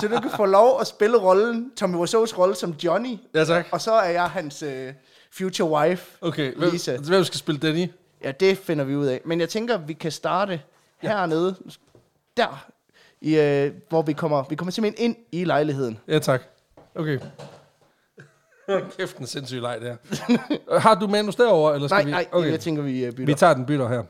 så 0.00 0.08
du 0.08 0.20
kan 0.20 0.30
få 0.36 0.46
lov 0.46 0.80
at 0.80 0.86
spille 0.86 1.18
rollen, 1.18 1.72
Tommy 1.76 1.96
Wiseaus 1.96 2.38
rolle 2.38 2.54
som 2.54 2.70
Johnny, 2.70 3.16
Ja, 3.34 3.44
tak. 3.44 3.66
og 3.72 3.80
så 3.80 3.92
er 3.92 4.08
jeg 4.10 4.24
hans 4.30 4.62
øh, 4.62 4.92
future 5.32 5.70
wife, 5.70 6.16
Okay, 6.20 6.54
hvem, 6.56 6.70
Lisa. 6.70 6.96
hvem 6.96 7.24
skal 7.24 7.38
spille 7.38 7.60
Danny? 7.60 7.86
Ja, 8.24 8.30
det 8.32 8.58
finder 8.58 8.84
vi 8.84 8.96
ud 8.96 9.06
af. 9.06 9.20
Men 9.24 9.40
jeg 9.40 9.48
tænker, 9.48 9.76
vi 9.78 9.92
kan 9.92 10.12
starte 10.12 10.60
hernede. 10.98 11.56
Der. 12.36 12.66
I, 13.22 13.38
øh, 13.38 13.72
hvor 13.88 14.02
vi 14.02 14.12
kommer, 14.12 14.44
vi 14.48 14.54
kommer 14.54 14.72
simpelthen 14.72 15.04
ind 15.04 15.16
i 15.32 15.44
lejligheden. 15.44 15.98
Ja, 16.08 16.18
tak. 16.18 16.42
Okay. 16.94 17.18
Kæft, 18.98 19.16
en 19.16 19.26
sindssyg 19.26 19.60
leg, 19.60 19.80
det 19.80 19.88
her. 19.88 20.78
Har 20.78 20.94
du 20.94 21.06
manus 21.06 21.36
derovre, 21.36 21.74
eller 21.74 21.88
skal 21.88 21.96
Nej, 21.96 22.04
vi? 22.04 22.10
nej, 22.10 22.26
okay. 22.32 22.50
jeg 22.50 22.60
tænker, 22.60 22.82
vi 22.82 23.04
øh, 23.04 23.12
bytter. 23.12 23.26
Vi 23.26 23.34
tager 23.34 23.54
den 23.54 23.66
bytter 23.66 23.88
her. 23.88 24.02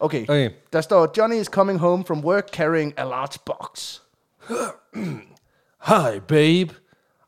Okay. 0.00 0.22
Okay. 0.22 0.50
Der 0.72 0.80
står, 0.80 1.12
Johnny 1.18 1.36
is 1.36 1.46
coming 1.46 1.78
home 1.78 2.04
from 2.04 2.24
work 2.24 2.48
carrying 2.52 2.94
a 2.96 3.04
large 3.04 3.38
box. 3.46 3.98
Hi, 5.90 6.20
babe. 6.28 6.74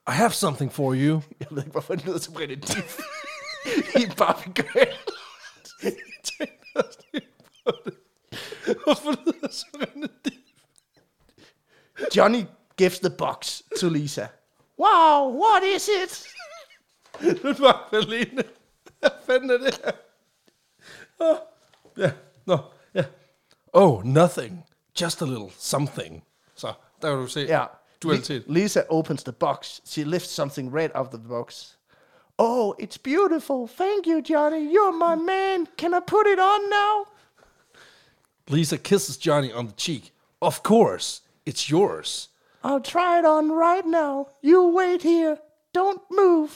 I 0.09 0.13
have 0.13 0.31
something 0.31 0.73
for 0.73 0.95
you. 0.95 1.21
Jeg 1.41 1.49
ved 1.51 1.59
ikke, 1.59 1.71
hvorfor 1.73 1.95
det 1.95 2.07
lyder 2.07 2.19
som 2.19 2.35
René 2.35 2.55
Diff 2.55 2.99
i 3.97 4.07
Barbie 4.19 4.53
Girl. 4.53 4.97
Hvorfor 8.85 9.11
lyder 9.11 9.41
det 9.43 9.55
så 9.55 9.67
rent? 9.75 10.36
Johnny 12.13 12.47
gives 12.77 12.99
the 12.99 13.11
box 13.11 13.63
to 13.81 13.89
Lisa. 13.89 14.29
Wow, 14.79 15.29
what 15.29 15.63
is 15.63 15.89
it? 15.89 16.27
Det 17.43 17.61
var 17.61 17.89
alene. 17.93 18.43
Hvad 18.99 19.11
fanden 19.27 19.51
er 19.51 19.59
det 19.59 19.81
her? 19.85 19.93
Oh, 21.19 21.37
ja. 22.95 23.05
Oh, 23.73 24.03
nothing. 24.05 24.65
Just 25.01 25.23
a 25.23 25.25
little 25.25 25.51
something. 25.59 26.25
Så, 26.55 26.73
der 27.03 27.09
kan 27.09 27.19
du 27.19 27.27
se 27.27 27.41
Ja. 27.41 27.65
dualitet. 28.03 28.45
Lisa 28.47 28.83
opens 28.89 29.23
the 29.23 29.33
box. 29.33 29.81
She 29.87 30.05
lifts 30.05 30.31
something 30.31 30.75
red 30.75 30.91
out 30.95 31.07
of 31.07 31.21
the 31.21 31.29
box. 31.29 31.77
Oh, 32.39 32.75
it's 32.79 32.99
beautiful. 32.99 33.67
Thank 33.69 34.07
you, 34.07 34.21
Johnny. 34.23 34.71
You're 34.75 34.93
my 34.93 35.15
man. 35.25 35.67
Can 35.79 35.95
I 35.95 36.01
put 36.07 36.27
it 36.27 36.39
on 36.39 36.71
now? 36.71 37.07
Lisa 38.49 38.77
kisses 38.79 39.17
Johnny 39.17 39.53
on 39.53 39.67
the 39.67 39.75
cheek. 39.77 40.13
Of 40.43 40.63
course, 40.63 41.23
it's 41.47 41.71
yours. 41.71 42.29
I'll 42.65 42.81
try 42.81 43.19
it 43.19 43.25
on 43.25 43.51
right 43.53 43.87
now. 43.87 44.27
You 44.43 44.77
wait 44.77 45.03
here. 45.03 45.37
Don't 45.79 46.03
move. 46.11 46.49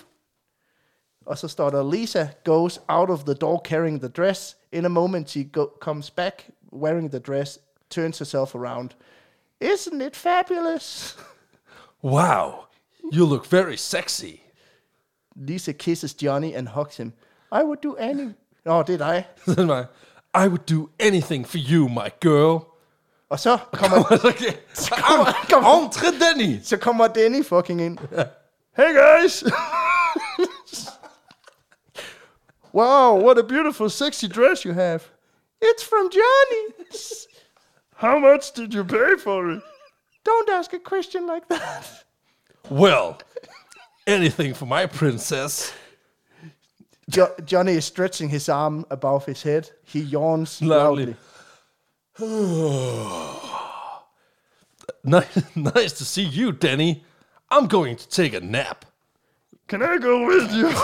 Og 1.27 1.39
så 1.39 1.49
står 1.49 1.71
der, 1.71 1.83
Lisa 1.91 2.29
goes 2.45 2.81
out 2.89 3.11
of 3.11 3.25
the 3.25 3.35
door 3.35 3.61
carrying 3.65 4.01
the 4.01 4.09
dress. 4.09 4.57
In 4.73 4.85
a 4.85 4.89
moment, 4.89 5.31
she 5.31 5.45
go- 5.45 5.73
comes 5.81 6.11
back 6.11 6.47
wearing 6.73 7.11
the 7.11 7.21
dress, 7.21 7.59
turns 7.91 8.19
herself 8.19 8.55
around. 8.55 8.89
Isn't 9.61 10.01
it 10.03 10.17
fabulous? 10.17 11.17
Wow, 12.03 12.67
you 13.13 13.27
look 13.27 13.47
very 13.47 13.77
sexy. 13.77 14.43
Lisa 15.37 15.75
kisses 15.75 16.15
Johnny 16.15 16.55
and 16.55 16.69
hugs 16.69 16.97
him. 16.97 17.13
I 17.53 17.63
would 17.63 17.83
do 17.83 17.95
any... 17.97 18.35
Nå, 18.65 18.83
det 18.83 18.95
er 19.01 19.13
dig. 19.13 19.25
Sådan 19.47 19.69
var 19.69 19.77
jeg. 19.77 19.87
I 20.45 20.49
would 20.49 20.67
do 20.67 20.89
anything 20.99 21.47
for 21.47 21.59
you, 21.59 21.89
my 21.89 22.09
girl. 22.21 22.70
Og 23.31 23.41
så 23.41 23.59
kommer, 23.73 23.99
okay. 24.25 24.53
kommer, 24.91 25.33
kommer, 25.51 25.83
Entre 25.85 26.07
Denny. 26.07 26.61
så 26.65 26.77
kommer 26.77 27.07
Danny 27.09 27.45
fucking 27.45 27.81
ind. 27.81 27.99
Hey 28.77 28.93
guys! 28.95 29.45
wow, 32.73 33.15
what 33.25 33.39
a 33.39 33.43
beautiful 33.43 33.91
sexy 33.91 34.27
dress 34.29 34.65
you 34.65 34.73
have. 34.75 35.01
It's 35.63 35.83
from 35.85 36.11
Johnny. 36.11 36.75
How 37.97 38.19
much 38.19 38.53
did 38.57 38.75
you 38.75 38.85
pay 38.85 39.17
for 39.19 39.51
it? 39.51 39.63
Don't 40.25 40.49
ask 40.49 40.73
a 40.73 40.79
question 40.79 41.27
like 41.27 41.47
that. 41.49 42.05
Well, 42.71 43.19
anything 44.07 44.55
for 44.55 44.67
my 44.67 44.87
princess. 44.87 45.73
Jo- 47.11 47.35
Johnny 47.45 47.73
is 47.73 47.85
stretching 47.85 48.29
his 48.31 48.49
arm 48.49 48.85
above 48.91 49.27
his 49.27 49.43
head. 49.43 49.71
He 49.85 50.01
yawns 50.01 50.63
Lovely. 50.63 51.05
loudly. 51.07 51.17
Nice, 55.03 55.57
nice 55.57 55.93
to 55.93 56.05
see 56.05 56.23
you, 56.23 56.53
Denny. 56.53 57.03
I'm 57.51 57.67
going 57.67 57.97
to 57.97 58.09
take 58.09 58.35
a 58.35 58.41
nap. 58.41 58.85
Can 59.67 59.83
I 59.83 59.97
go 59.97 60.27
with 60.27 60.53
you? 60.53 60.69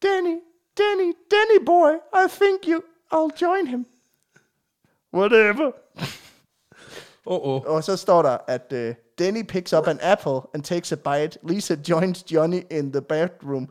Danny, 0.00 0.40
Danny, 0.74 1.12
Danny 1.28 1.58
boy, 1.58 1.98
I 2.10 2.26
think 2.26 2.66
you, 2.66 2.82
I'll 3.10 3.28
join 3.28 3.66
him. 3.66 3.84
Whatever. 5.10 5.74
Oh, 7.26 7.40
oh. 7.44 7.62
Og 7.66 7.84
så 7.84 7.96
står 7.96 8.22
der, 8.22 8.38
at 8.48 8.72
uh, 8.72 8.94
Danny 9.18 9.42
picks 9.42 9.72
up 9.72 9.86
an 9.86 9.98
apple 10.00 10.50
and 10.54 10.64
takes 10.64 10.92
a 10.92 10.96
bite. 10.96 11.38
Lisa 11.42 11.76
joins 11.76 12.22
Johnny 12.22 12.62
in 12.70 12.92
the 12.92 13.00
bedroom. 13.00 13.68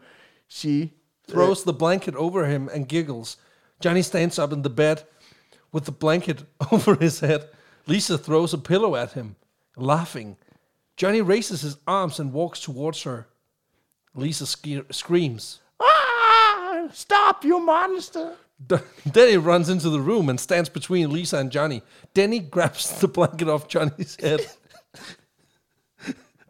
She 0.48 0.94
Throws 1.30 1.64
the 1.64 1.74
blanket 1.74 2.16
over 2.16 2.48
him 2.48 2.70
and 2.70 2.88
giggles. 2.88 3.38
Johnny 3.80 4.02
stands 4.02 4.40
up 4.40 4.52
in 4.52 4.64
the 4.64 4.70
bed 4.70 5.04
with 5.72 5.86
the 5.86 5.92
blanket 5.92 6.44
over 6.72 6.96
his 6.96 7.20
head. 7.20 7.48
Lisa 7.86 8.18
throws 8.18 8.54
a 8.54 8.58
pillow 8.58 8.96
at 8.96 9.14
him, 9.14 9.36
laughing. 9.76 10.38
Johnny 10.98 11.22
raises 11.22 11.62
his 11.62 11.78
arms 11.88 12.20
and 12.20 12.34
walks 12.34 12.60
towards 12.60 13.04
her. 13.04 13.28
Lisa 14.16 14.46
screams. 14.46 15.60
Ah! 15.80 16.88
Stop, 16.92 17.46
you 17.46 17.60
monster! 17.60 18.36
Denny 19.12 19.38
runs 19.38 19.70
into 19.70 19.90
the 19.90 20.02
room 20.02 20.30
and 20.30 20.40
stands 20.40 20.68
between 20.68 21.12
Lisa 21.12 21.38
and 21.38 21.52
Johnny. 21.52 21.82
Denny 22.14 22.40
grabs 22.56 23.00
the 23.00 23.08
blanket 23.08 23.48
off 23.48 23.68
Johnny's 23.68 24.18
head. 24.20 24.46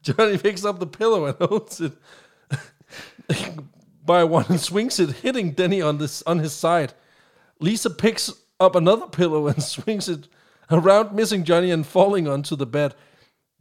Johnny 0.02 0.38
picks 0.38 0.66
up 0.66 0.80
the 0.80 0.88
pillow 0.88 1.26
and 1.26 1.38
holds 1.38 1.82
it 1.82 1.94
by 4.10 4.24
one 4.24 4.46
and 4.50 4.60
swings 4.60 5.00
it, 5.00 5.18
hitting 5.18 5.52
Denny 5.52 5.84
on 5.84 6.00
this 6.00 6.24
on 6.24 6.40
his 6.40 6.52
side. 6.52 6.94
Lisa 7.60 7.92
picks 7.92 8.34
up 8.60 8.76
another 8.76 9.06
pillow 9.06 9.46
and 9.46 9.62
swings 9.76 10.10
it 10.10 10.28
around, 10.72 11.14
missing 11.14 11.44
Johnny 11.44 11.70
and 11.70 11.86
falling 11.86 12.28
onto 12.28 12.56
the 12.56 12.66
bed. 12.66 12.96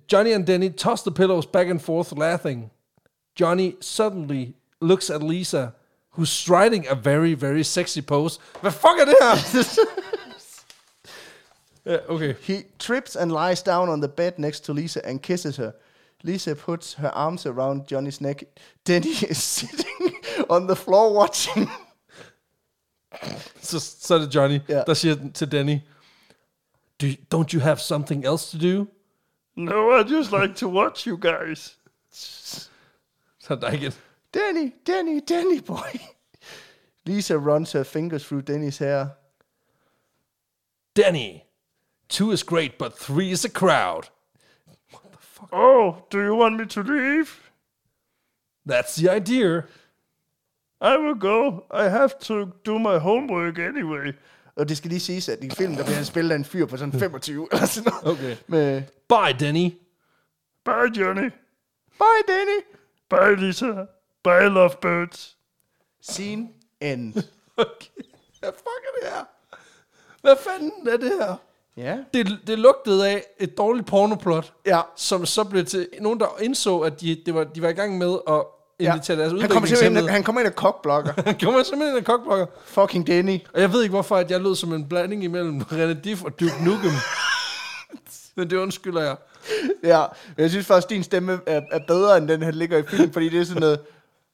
Johnny 0.07 0.32
and 0.32 0.46
Denny 0.46 0.70
toss 0.70 1.03
the 1.03 1.11
pillows 1.11 1.44
back 1.44 1.66
and 1.66 1.82
forth, 1.82 2.12
laughing. 2.12 2.70
Johnny 3.34 3.76
suddenly 3.80 4.55
looks 4.80 5.11
at 5.11 5.22
Lisa, 5.22 5.74
who's 6.12 6.30
striding 6.30 6.86
a 6.86 6.94
very, 6.94 7.34
very 7.34 7.62
sexy 7.62 8.01
pose. 8.01 8.38
The 8.62 8.70
fuck 8.70 8.99
er 8.99 9.05
det 9.05 9.16
her? 9.20 9.36
okay. 12.09 12.36
He 12.40 12.64
trips 12.78 13.16
and 13.16 13.30
lies 13.30 13.61
down 13.61 13.90
on 13.90 14.01
the 14.01 14.09
bed 14.09 14.38
next 14.38 14.61
to 14.61 14.72
Lisa 14.72 15.05
and 15.05 15.22
kisses 15.22 15.57
her. 15.59 15.74
Lisa 16.23 16.55
puts 16.55 16.95
her 16.95 17.11
arms 17.11 17.47
around 17.47 17.87
Johnny's 17.91 18.21
neck. 18.21 18.43
Danny 18.87 19.11
is 19.31 19.39
sitting 19.39 20.14
on 20.49 20.66
the 20.66 20.77
floor 20.77 21.12
watching. 21.19 21.69
Så, 23.61 23.81
så 23.81 24.14
er 24.14 24.19
det 24.19 24.35
Johnny, 24.35 24.61
Ja. 24.69 24.83
der 24.87 24.95
siger 24.95 25.16
til 25.35 25.53
Danny, 25.53 25.79
Do 27.01 27.07
you, 27.07 27.14
don't 27.35 27.55
you 27.55 27.61
have 27.61 27.77
something 27.79 28.25
else 28.25 28.59
to 28.59 28.79
do? 28.79 28.87
No, 29.57 29.99
I 29.99 30.03
just 30.03 30.33
like 30.33 30.55
to 30.55 30.69
watch 30.69 31.07
you 31.09 31.16
guys. 31.16 31.79
Så 32.11 32.69
er 33.51 33.55
der 33.55 33.73
igen. 33.73 33.93
Danny, 34.35 34.73
Danny, 34.87 35.21
Danny 35.29 35.61
boy. 35.66 35.99
Lisa 37.05 37.35
runs 37.35 37.73
her 37.73 37.83
fingers 37.85 38.25
through 38.27 38.43
Danny's 38.51 38.79
hair. 38.79 39.07
Danny, 40.97 41.45
two 42.09 42.33
is 42.33 42.43
great, 42.43 42.79
but 42.79 42.93
three 42.99 43.31
is 43.31 43.45
a 43.45 43.49
crowd. 43.49 44.11
Oh, 45.53 45.95
do 46.12 46.18
you 46.18 46.36
want 46.43 46.57
me 46.57 46.66
to 46.66 46.82
leave? 46.82 47.26
That's 48.68 48.95
the 48.97 49.16
idea. 49.16 49.62
I 50.80 50.97
will 50.97 51.18
go. 51.20 51.64
I 51.74 51.89
have 51.89 52.11
to 52.20 52.45
do 52.66 52.78
my 52.78 52.99
homework 52.99 53.59
anyway. 53.59 54.12
Og 54.57 54.68
det 54.68 54.76
skal 54.76 54.89
lige 54.91 55.01
siges, 55.01 55.28
at 55.28 55.45
i 55.45 55.51
filmen, 55.51 55.78
der 55.78 55.84
bliver 55.84 55.97
han 55.97 56.05
spillet 56.05 56.30
af 56.32 56.36
en 56.36 56.45
fyr 56.45 56.66
på 56.66 56.76
sådan 56.76 57.01
25 57.01 57.49
eller 57.53 57.66
sådan 57.66 57.93
noget. 58.03 58.18
Okay. 58.18 58.36
Med, 58.47 58.82
Bye, 59.09 59.39
Denny. 59.47 59.70
Bye, 60.64 61.01
Johnny. 61.01 61.30
Bye, 61.99 62.22
Danny. 62.28 62.61
Bye, 63.11 63.47
Lisa. 63.47 63.84
Bye, 64.24 64.49
lovebirds. 64.49 65.36
Scene 66.01 66.49
end. 66.80 67.14
Okay. 67.61 68.03
Hvad 68.41 68.53
fuck 68.53 68.82
er 68.89 69.01
det 69.01 69.11
her? 69.11 69.24
Hvad 70.20 70.36
fanden 70.36 70.89
er 70.89 70.97
det 70.97 71.09
her? 71.18 71.36
Ja. 71.79 71.97
Det, 72.14 72.39
det 72.47 72.59
lugtede 72.59 73.09
af 73.09 73.24
et 73.41 73.59
dårligt 73.59 73.87
pornoplot, 73.87 74.53
Ja. 74.66 74.81
som 74.97 75.26
så 75.26 75.45
blev 75.45 75.64
til 75.64 75.89
nogen, 76.01 76.20
der 76.20 76.26
indså, 76.41 76.79
at 76.79 77.01
de, 77.01 77.18
det 77.26 77.35
var, 77.35 77.45
de 77.45 77.62
var 77.62 77.68
i 77.68 77.72
gang 77.72 77.99
med 77.99 78.18
at 78.29 78.43
ja. 78.81 78.93
invitere 78.93 79.16
deres 79.16 79.33
Han 79.41 79.51
kommer 79.51 79.66
simpelthen 79.66 79.66
udviklingshemmede. 79.68 80.09
han 80.11 80.22
kommer 80.22 80.41
ind 80.41 80.49
og 80.49 80.55
kokblokker. 80.55 81.12
Han 81.26 81.39
kommer 81.43 81.62
simpelthen 81.62 81.89
ind 81.89 81.99
af 81.99 82.05
kokblokker. 82.05 82.47
Fucking 82.64 83.07
Danny. 83.07 83.39
Og 83.55 83.61
jeg 83.61 83.72
ved 83.72 83.83
ikke, 83.83 83.93
hvorfor 83.93 84.16
at 84.16 84.31
jeg 84.31 84.41
lød 84.41 84.55
som 84.55 84.72
en 84.72 84.89
blanding 84.89 85.24
imellem 85.24 85.61
René 85.61 86.01
Diff 86.01 86.24
og 86.24 86.41
Duke 86.41 86.64
Nukem. 86.64 86.91
Men 88.37 88.51
det 88.51 88.57
undskylder 88.57 89.03
jeg. 89.03 89.16
Ja, 89.85 90.05
men 90.37 90.43
jeg 90.43 90.51
synes 90.51 90.66
faktisk, 90.66 90.91
din 90.91 91.03
stemme 91.03 91.41
er, 91.47 91.61
er 91.70 91.79
bedre, 91.89 92.16
end 92.18 92.29
den, 92.29 92.43
han 92.43 92.55
ligger 92.55 92.79
i 92.79 92.83
filmen, 92.83 93.12
fordi 93.12 93.29
det 93.29 93.41
er 93.41 93.45
sådan 93.45 93.61
noget, 93.61 93.81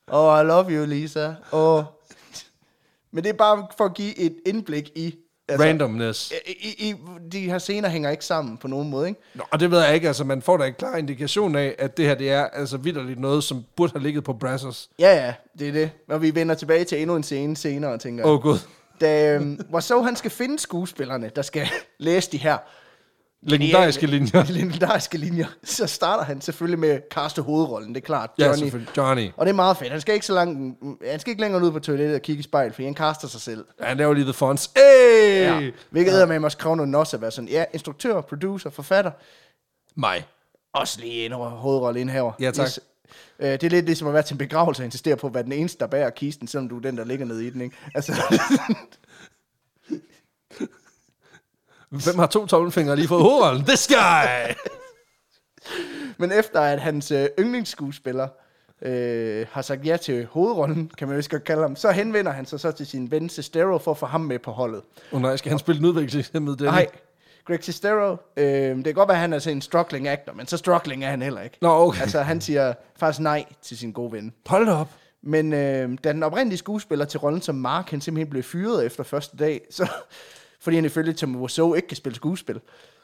oh, 0.08 0.40
I 0.40 0.44
love 0.46 0.70
you, 0.70 0.84
Lisa. 0.86 1.34
Oh. 1.52 1.82
Men 3.12 3.24
det 3.24 3.30
er 3.30 3.36
bare 3.36 3.66
for 3.76 3.84
at 3.84 3.94
give 3.94 4.18
et 4.18 4.36
indblik 4.46 4.90
i, 4.96 5.14
Altså- 5.48 5.66
randomness. 5.66 6.32
I, 6.46 6.88
i, 6.88 6.94
de 7.32 7.40
her 7.40 7.58
scener 7.58 7.88
hænger 7.88 8.10
ikke 8.10 8.24
sammen 8.24 8.56
på 8.56 8.68
nogen 8.68 8.90
måde, 8.90 9.08
ikke? 9.08 9.20
Nå, 9.34 9.42
og 9.50 9.60
det 9.60 9.70
ved 9.70 9.80
jeg 9.82 9.94
ikke, 9.94 10.06
altså 10.06 10.24
man 10.24 10.42
får 10.42 10.56
da 10.56 10.64
en 10.66 10.74
klar 10.74 10.96
indikation 10.96 11.56
af, 11.56 11.74
at 11.78 11.96
det 11.96 12.04
her, 12.04 12.14
det 12.14 12.30
er 12.30 12.44
altså 12.44 12.76
vidderligt 12.76 13.20
noget, 13.20 13.44
som 13.44 13.64
burde 13.76 13.92
have 13.92 14.02
ligget 14.02 14.24
på 14.24 14.32
Brazzers. 14.32 14.90
Ja, 14.98 15.24
ja, 15.24 15.34
det 15.58 15.68
er 15.68 15.72
det. 15.72 15.90
Og 16.08 16.22
vi 16.22 16.34
vender 16.34 16.54
tilbage 16.54 16.84
til 16.84 17.00
endnu 17.00 17.16
en 17.16 17.22
scene 17.22 17.56
senere, 17.56 17.92
og 17.92 18.00
tænker... 18.00 18.24
Åh 18.24 18.32
oh, 18.32 18.42
gud. 18.42 18.58
Da 19.00 19.34
øhm, 19.34 19.60
Wiseau, 19.72 20.02
han 20.02 20.16
skal 20.16 20.30
finde 20.30 20.58
skuespillerne, 20.58 21.30
der 21.36 21.42
skal 21.42 21.68
læse 21.98 22.32
de 22.32 22.36
her 22.38 22.58
Legendariske 23.46 24.06
linjer. 24.06 24.44
legendariske 24.58 25.18
linjer, 25.18 25.46
så 25.64 25.86
starter 25.86 26.24
han 26.24 26.40
selvfølgelig 26.40 26.78
med 26.78 26.88
at 26.88 27.08
kaste 27.08 27.42
hovedrollen, 27.42 27.94
det 27.94 28.00
er 28.00 28.04
klart. 28.06 28.30
Ja, 28.38 28.44
Johnny. 28.46 28.58
selvfølgelig. 28.58 28.96
Johnny. 28.96 29.30
Og 29.36 29.46
det 29.46 29.50
er 29.50 29.56
meget 29.56 29.76
fedt. 29.76 29.90
Han 29.90 30.00
skal 30.00 30.14
ikke 30.14 30.26
så 30.26 30.34
langt, 30.34 30.78
han 31.10 31.20
skal 31.20 31.30
ikke 31.30 31.42
længere 31.42 31.62
ud 31.62 31.72
på 31.72 31.78
toilettet 31.78 32.14
og 32.14 32.22
kigge 32.22 32.40
i 32.40 32.42
spejl, 32.42 32.72
for 32.72 32.82
han 32.82 32.94
kaster 32.94 33.28
sig 33.28 33.40
selv. 33.40 33.64
Ja, 33.80 33.86
han 33.86 33.96
laver 33.96 34.14
lige 34.14 34.24
the 34.24 34.32
fonts. 34.32 34.70
Hey! 34.76 35.40
Ja. 35.40 35.70
Hvilket 35.90 36.20
ja. 36.20 36.26
med 36.26 36.44
også 36.44 36.58
kræve 36.58 36.76
noget 36.76 36.94
også 36.94 37.16
at 37.16 37.20
være 37.20 37.30
sådan, 37.30 37.48
ja, 37.48 37.64
instruktør, 37.72 38.20
producer, 38.20 38.70
forfatter, 38.70 39.10
Mig. 39.96 40.26
også 40.72 41.00
lige 41.00 41.26
en 41.26 41.32
hovedrolle 41.32 42.00
indhaver. 42.00 42.32
Ja, 42.40 42.50
tak. 42.50 42.66
Yes. 42.66 42.80
Øh, 43.38 43.48
det 43.48 43.62
er 43.62 43.70
lidt 43.70 43.86
ligesom 43.86 44.08
at 44.08 44.14
være 44.14 44.22
til 44.22 44.34
en 44.34 44.38
begravelse 44.38 44.82
og 44.82 44.84
insistere 44.84 45.16
på 45.16 45.26
at 45.26 45.34
være 45.34 45.42
den 45.42 45.52
eneste, 45.52 45.78
der 45.78 45.86
bærer 45.86 46.10
kisten, 46.10 46.48
selvom 46.48 46.68
du 46.68 46.76
er 46.76 46.80
den, 46.80 46.96
der 46.98 47.04
ligger 47.04 47.26
nede 47.26 47.46
i 47.46 47.50
den, 47.50 47.60
ikke? 47.60 47.76
Altså, 47.94 48.12
Hvem 51.90 52.18
har 52.18 52.26
to 52.26 52.46
tommelfingre 52.46 52.96
lige 52.96 53.08
fået 53.08 53.22
hovedrollen? 53.22 53.64
This 53.64 53.88
guy! 53.88 54.54
men 56.18 56.32
efter 56.32 56.60
at 56.60 56.80
hans 56.80 57.10
øh, 57.10 57.28
yndlingsskuespiller 57.38 58.28
øh, 58.82 59.46
har 59.50 59.62
sagt 59.62 59.86
ja 59.86 59.96
til 59.96 60.26
hovedrollen, 60.30 60.90
kan 60.98 61.08
man 61.08 61.20
jo 61.20 61.26
godt 61.30 61.44
kalde 61.44 61.62
ham, 61.62 61.76
så 61.76 61.90
henvender 61.90 62.32
han 62.32 62.46
sig 62.46 62.60
så 62.60 62.72
til 62.72 62.86
sin 62.86 63.10
ven 63.10 63.28
Sestero 63.28 63.78
for 63.78 63.90
at 63.90 63.98
få 63.98 64.06
ham 64.06 64.20
med 64.20 64.38
på 64.38 64.50
holdet. 64.50 64.82
Åh 65.12 65.16
oh, 65.16 65.22
nej, 65.22 65.36
skal 65.36 65.50
han 65.50 65.58
spille 65.58 65.78
en 65.78 65.84
udviklingshemmet 65.84 66.58
den? 66.58 66.66
Nej, 66.66 66.86
Greg 67.46 67.64
Sestero, 67.64 68.16
øh, 68.36 68.76
det 68.76 68.84
kan 68.84 68.94
godt 68.94 69.08
være, 69.08 69.16
at 69.16 69.20
han 69.20 69.32
er 69.32 69.38
sådan 69.38 69.56
en 69.56 69.62
struggling 69.62 70.08
actor, 70.08 70.32
men 70.32 70.46
så 70.46 70.56
struggling 70.56 71.04
er 71.04 71.10
han 71.10 71.22
heller 71.22 71.40
ikke. 71.40 71.58
Nå, 71.60 71.68
okay. 71.68 72.00
Altså, 72.00 72.22
han 72.22 72.40
siger 72.40 72.74
faktisk 72.96 73.20
nej 73.20 73.44
til 73.62 73.78
sin 73.78 73.92
gode 73.92 74.12
ven. 74.12 74.32
Hold 74.46 74.68
op. 74.68 74.88
Men 75.22 75.52
øh, 75.52 75.98
da 76.04 76.12
den 76.12 76.22
oprindelige 76.22 76.58
skuespiller 76.58 77.04
til 77.04 77.20
rollen 77.20 77.42
som 77.42 77.54
Mark, 77.54 77.90
han 77.90 78.00
simpelthen 78.00 78.30
blev 78.30 78.42
fyret 78.42 78.86
efter 78.86 79.02
første 79.02 79.36
dag, 79.36 79.60
så, 79.70 79.88
fordi 80.64 80.76
han 80.76 80.84
ifølge 80.84 81.12
Tom 81.12 81.36
Wiseau 81.42 81.74
ikke 81.74 81.88
kan 81.88 81.96
spille 81.96 82.16
skuespil. 82.16 82.60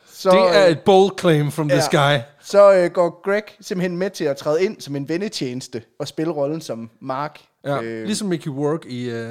Så, 0.06 0.30
Det 0.30 0.56
er 0.56 0.64
øh, 0.64 0.70
et 0.70 0.80
bold 0.80 1.18
claim 1.20 1.50
from 1.50 1.68
this 1.68 1.84
ja. 1.92 2.14
guy. 2.14 2.20
Så 2.40 2.72
øh, 2.74 2.90
går 2.90 3.22
Greg 3.24 3.42
simpelthen 3.60 3.96
med 3.96 4.10
til 4.10 4.24
at 4.24 4.36
træde 4.36 4.64
ind 4.64 4.80
som 4.80 4.96
en 4.96 5.08
vennetjeneste 5.08 5.82
og 5.98 6.08
spille 6.08 6.32
rollen 6.32 6.60
som 6.60 6.90
Mark. 7.00 7.40
Ja, 7.64 7.82
øh, 7.82 8.04
ligesom 8.04 8.28
Mickey 8.28 8.48
Work 8.50 8.86
i, 8.86 9.10
uh, 9.12 9.30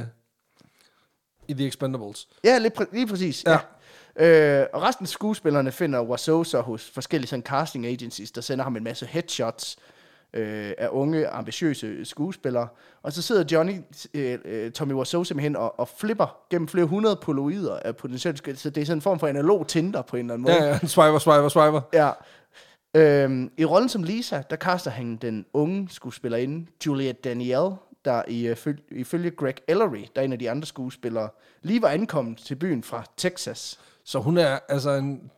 i 1.48 1.54
The 1.54 1.68
Expendables. 1.68 2.28
Ja, 2.44 2.58
lige, 2.58 2.72
præ- 2.80 2.94
lige 2.94 3.08
præcis. 3.08 3.44
Ja. 3.44 3.52
Ja. 4.20 4.62
Øh, 4.62 4.68
og 4.74 4.82
resten 4.82 5.04
af 5.04 5.10
skuespillerne 5.10 5.72
finder 5.72 6.02
Wiseau 6.02 6.44
så 6.44 6.62
hos 6.62 6.92
forskellige 6.94 7.30
sådan, 7.30 7.44
casting 7.44 7.86
agencies, 7.86 8.32
der 8.32 8.42
sender 8.42 8.64
ham 8.64 8.76
en 8.76 8.84
masse 8.84 9.06
headshots 9.06 9.78
øh, 10.34 10.72
af 10.78 10.88
unge, 10.92 11.28
ambitiøse 11.28 12.06
skuespillere. 12.06 12.68
Og 13.04 13.14
så 13.14 13.22
sidder 13.22 13.44
Johnny, 13.52 13.74
øh, 14.14 14.40
øh, 14.46 14.72
Tommy 14.72 14.94
Wiseau 14.94 15.24
simpelthen 15.24 15.56
og, 15.56 15.80
og 15.80 15.90
flipper 15.98 16.38
gennem 16.50 16.68
flere 16.68 16.86
hundrede 16.86 17.20
poloider 17.22 17.80
af 17.80 17.96
potentielle 17.96 18.38
skuespillere. 18.38 18.60
Så 18.60 18.70
det 18.70 18.82
er 18.82 18.86
sådan 18.86 18.98
en 18.98 19.02
form 19.02 19.20
for 19.20 19.28
analog 19.28 19.68
Tinder 19.68 20.02
på 20.02 20.16
en 20.16 20.26
eller 20.26 20.34
anden 20.34 20.44
måde. 20.44 20.64
Ja, 20.64 20.66
ja, 20.66 20.80
swiper, 20.88 21.20
swiper, 21.20 21.50
swiper. 21.50 21.82
Ja. 21.94 22.12
Øhm, 22.96 23.52
I 23.58 23.66
rollen 23.66 23.90
som 23.90 24.04
Lisa, 24.04 24.42
der 24.50 24.56
kaster 24.56 24.92
han 24.92 25.16
den 25.16 25.46
unge 25.54 25.88
skuespillerinde, 25.92 26.66
Juliette 26.86 27.22
Danielle, 27.30 27.76
der 28.06 28.24
i, 28.28 28.52
uh, 28.52 28.58
føl- 28.58 28.84
ifølge 28.92 29.32
Greg 29.32 29.56
Ellery, 29.68 30.06
der 30.16 30.22
er 30.22 30.26
en 30.26 30.34
af 30.34 30.40
de 30.40 30.52
andre 30.52 30.66
skuespillere, 30.66 31.30
lige 31.62 31.82
var 31.82 31.88
ankommet 31.88 32.38
til 32.38 32.56
byen 32.56 32.84
fra 32.84 33.04
Texas. 33.18 33.80
Så 34.04 34.20
hun 34.20 34.38
er 34.38 34.60
altså 34.70 34.92
en 34.92 35.32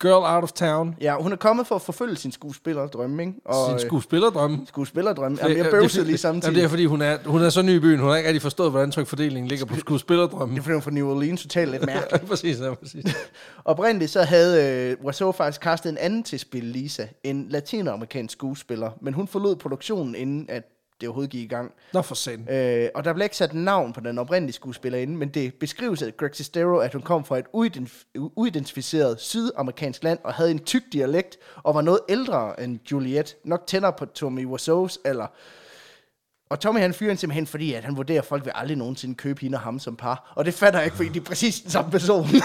girl 0.00 0.34
out 0.34 0.42
of 0.42 0.52
town. 0.52 0.94
Ja, 1.00 1.16
hun 1.22 1.32
er 1.32 1.36
kommet 1.36 1.66
for 1.66 1.74
at 1.74 1.82
forfølge 1.82 2.16
sin 2.16 2.32
skuespillerdrømme, 2.32 3.22
ikke? 3.22 3.34
Og, 3.44 3.66
Sin 3.66 3.74
øh, 3.74 3.80
skuespillerdrømme. 3.80 4.58
skuespillerdrømme. 4.66 5.38
Jamen, 5.42 5.56
jeg 5.56 5.66
bøvsede 5.70 6.06
lige 6.06 6.18
samtidig. 6.18 6.44
Jamen, 6.44 6.56
det 6.56 6.64
er 6.64 6.68
fordi, 6.68 6.84
hun 6.84 7.02
er, 7.02 7.18
hun 7.26 7.42
er 7.42 7.50
så 7.50 7.62
ny 7.62 7.70
i 7.70 7.80
byen. 7.80 7.98
Hun 8.00 8.08
har 8.08 8.16
ikke 8.16 8.28
rigtig 8.28 8.42
forstået, 8.42 8.70
hvordan 8.70 8.90
trykfordelingen 8.90 9.48
ligger 9.48 9.66
på 9.66 9.76
skuespillerdrømmen. 9.76 10.56
det 10.56 10.60
er 10.60 10.64
fordi, 10.64 10.72
hun 10.74 10.82
fra 10.82 10.90
New 10.90 11.10
Orleans 11.10 11.42
totalt 11.42 11.70
lidt 11.70 11.86
mærkeligt. 11.94 12.22
Ja, 12.22 12.28
præcis, 12.28 12.60
ja, 12.60 12.74
præcis. 12.74 13.04
Oprindeligt 13.64 14.10
så 14.10 14.22
havde 14.22 14.96
øh, 15.04 15.34
faktisk 15.34 15.60
castet 15.60 15.90
en 15.90 15.98
anden 15.98 16.22
til 16.22 16.36
at 16.36 16.40
spille 16.40 16.70
Lisa, 16.70 17.06
en 17.24 17.46
latinamerikansk 17.48 18.32
skuespiller, 18.32 18.90
men 19.00 19.14
hun 19.14 19.28
forlod 19.28 19.56
produktionen, 19.56 20.14
inden 20.14 20.46
at 20.48 20.62
det 21.00 21.08
overhovedet 21.08 21.30
gik 21.30 21.44
i 21.44 21.46
gang. 21.46 21.72
Nå 21.92 22.02
for 22.02 22.14
satan. 22.14 22.48
Øh, 22.50 22.88
og 22.94 23.04
der 23.04 23.12
blev 23.12 23.24
ikke 23.24 23.36
sat 23.36 23.54
navn 23.54 23.92
på 23.92 24.00
den 24.00 24.18
oprindelige 24.18 24.54
skuespillerinde, 24.54 25.16
men 25.16 25.28
det 25.28 25.54
beskrives 25.54 26.02
af 26.02 26.16
Greg 26.16 26.30
Sestero, 26.36 26.76
at 26.76 26.92
hun 26.92 27.02
kom 27.02 27.24
fra 27.24 27.38
et 27.38 27.46
uidentif- 27.56 28.04
uidentificeret 28.14 29.20
sydamerikansk 29.20 30.04
land 30.04 30.18
og 30.24 30.34
havde 30.34 30.50
en 30.50 30.64
tyk 30.64 30.82
dialekt 30.92 31.36
og 31.62 31.74
var 31.74 31.80
noget 31.80 32.00
ældre 32.08 32.60
end 32.60 32.78
Juliette, 32.92 33.34
nok 33.44 33.66
tættere 33.66 33.92
på 33.92 34.06
Tommy 34.06 34.46
Wiseau's 34.46 34.96
alder. 35.04 35.26
Og 36.50 36.60
Tommy 36.60 36.80
han 36.80 36.94
fyrer 36.94 37.10
hende 37.10 37.20
simpelthen, 37.20 37.46
fordi 37.46 37.72
at 37.74 37.84
han 37.84 37.96
vurderer, 37.96 38.20
at 38.20 38.26
folk 38.26 38.44
vil 38.44 38.52
aldrig 38.54 38.76
nogensinde 38.76 39.14
købe 39.14 39.40
hende 39.40 39.56
og 39.56 39.62
ham 39.62 39.78
som 39.78 39.96
par. 39.96 40.32
Og 40.36 40.44
det 40.44 40.54
fatter 40.54 40.78
jeg 40.78 40.86
ikke, 40.86 40.96
fordi 40.96 41.08
de 41.08 41.18
er 41.18 41.22
præcis 41.24 41.60
den 41.60 41.70
samme 41.70 41.90
person. 41.90 42.26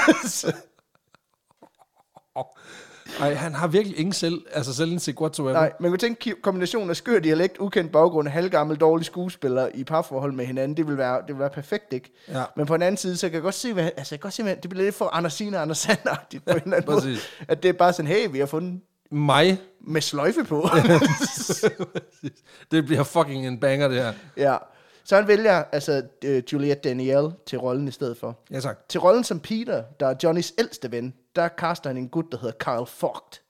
Så- 3.18 3.24
Ej, 3.24 3.34
han 3.34 3.54
har 3.56 3.68
virkelig 3.68 4.00
ingen 4.00 4.14
selv, 4.14 4.42
altså 4.54 4.74
selvindsigt 4.74 5.20
whatsoever. 5.20 5.54
Nej, 5.54 5.72
man 5.80 5.92
kunne 5.92 5.98
tænke 5.98 6.36
kombinationen 6.42 6.90
af 6.90 6.96
skør 6.96 7.20
dialekt, 7.20 7.58
ukendt 7.58 7.92
baggrund, 7.92 8.28
halvgammel, 8.28 8.78
dårlig 8.78 9.06
skuespiller 9.06 9.70
i 9.74 9.84
parforhold 9.84 10.32
med 10.34 10.46
hinanden, 10.46 10.78
det 10.78 10.88
vil 10.88 10.98
være, 10.98 11.18
det 11.18 11.28
vil 11.28 11.40
være 11.40 11.50
perfekt, 11.50 11.94
ikke? 11.94 12.12
Ja. 12.28 12.44
Men 12.56 12.66
på 12.66 12.74
den 12.74 12.82
anden 12.84 12.98
side, 12.98 13.18
så 13.18 13.28
kan 13.30 13.34
jeg 13.34 13.42
godt 13.44 13.56
se, 13.56 13.74
hvad, 13.74 13.84
altså 13.98 14.16
jeg 14.16 14.20
kan 14.20 14.28
godt 14.28 14.34
se, 14.34 14.44
hvad, 14.44 14.56
det 14.56 14.70
bliver 14.70 14.84
lidt 14.86 14.96
for 14.96 15.06
Anders 15.14 15.34
Sine 15.34 15.58
og 15.58 15.62
Anders 15.62 15.88
Sand-agtigt 15.90 16.44
på 16.46 16.52
en 16.52 16.62
eller 16.66 16.78
anden 16.78 16.84
måde. 16.92 17.02
præcis. 17.02 17.28
At 17.48 17.64
det 17.64 17.70
er 17.70 17.74
bare 17.74 17.94
sådan, 17.94 18.12
hey, 18.12 18.28
vi 18.32 18.40
har 18.40 18.46
fundet 18.46 18.82
Mig. 19.12 19.62
med 19.88 20.02
sløjfe 20.02 20.44
på. 20.44 20.70
Det 22.72 22.86
bliver 22.86 23.04
fucking 23.04 23.48
en 23.48 23.60
banger, 23.60 23.88
det 23.88 23.98
her. 23.98 24.14
ja. 24.38 24.58
Så 25.04 25.16
han 25.16 25.28
vælger 25.28 25.64
altså 25.72 26.02
uh, 26.26 26.54
Juliette 26.54 26.90
Danielle 26.90 27.32
til 27.46 27.60
rollen 27.60 27.88
i 27.88 27.92
stedet 27.92 28.18
for. 28.18 28.40
Ja, 28.52 28.60
tak. 28.60 28.78
Til 28.90 29.00
rollen 29.00 29.24
som 29.24 29.40
Peter, 29.40 29.84
der 30.00 30.08
er 30.08 30.16
Johnnys 30.24 30.54
ældste 30.60 30.92
ven, 30.92 31.14
der 31.36 31.48
kaster 31.48 31.90
han 31.90 31.98
en 31.98 32.10
gut, 32.10 32.32
der 32.32 32.38
hedder 32.38 32.56
Carl 32.60 32.88
Vogt. 33.02 33.42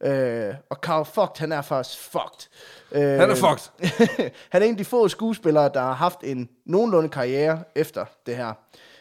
Øh, 0.00 0.54
og 0.70 0.76
Carl 0.76 1.06
Vogt, 1.16 1.38
han 1.38 1.52
er 1.52 1.62
faktisk 1.62 1.98
fucked. 1.98 2.48
Øh, 2.92 3.02
Han 3.02 3.30
er 3.30 3.34
fucked. 3.34 3.70
han 4.52 4.62
er 4.62 4.66
en 4.66 4.72
af 4.72 4.78
de 4.78 4.84
få 4.84 5.08
skuespillere, 5.08 5.70
der 5.74 5.80
har 5.80 5.92
haft 5.92 6.18
en 6.24 6.48
nogenlunde 6.64 7.08
karriere 7.08 7.64
efter 7.74 8.04
det 8.26 8.36
her. 8.36 8.52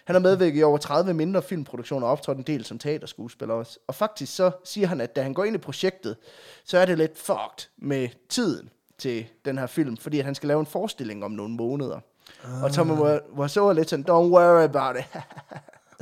Han 0.05 0.16
har 0.16 0.20
medvirket 0.20 0.59
i 0.59 0.64
over 0.64 0.78
30 0.78 1.14
mindre 1.14 1.41
filmproduktioner 1.41 2.07
og 2.07 2.11
optrådt 2.11 2.38
en 2.38 2.43
del 2.43 2.66
som 2.66 2.80
teaterskuespiller 2.80 3.55
også. 3.55 3.80
Og 3.88 3.95
faktisk 3.95 4.36
så 4.36 4.51
siger 4.64 4.88
han, 4.88 5.01
at 5.01 5.16
da 5.16 5.22
han 5.22 5.34
går 5.34 5.43
ind 5.43 5.55
i 5.55 5.59
projektet, 5.59 6.18
så 6.66 6.78
er 6.78 6.86
det 6.86 6.97
lidt 6.97 7.18
fucked 7.18 7.70
med 7.78 8.09
tiden 8.30 8.70
til 8.97 9.26
den 9.45 9.57
her 9.57 9.68
film, 9.68 9.97
fordi 9.97 10.20
at 10.20 10.26
han 10.26 10.36
skal 10.36 10.47
lave 10.47 10.59
en 10.59 10.66
forestilling 10.66 11.24
om 11.24 11.32
nogle 11.32 11.53
måneder. 11.53 11.99
Ah. 12.43 12.64
Og 12.64 12.72
Tommy 12.72 12.93
var, 13.30 13.47
så 13.47 13.72
lidt 13.72 13.89
sådan, 13.89 14.05
don't 14.09 14.34
worry 14.34 14.64
about 14.64 14.95
it. 14.97 15.05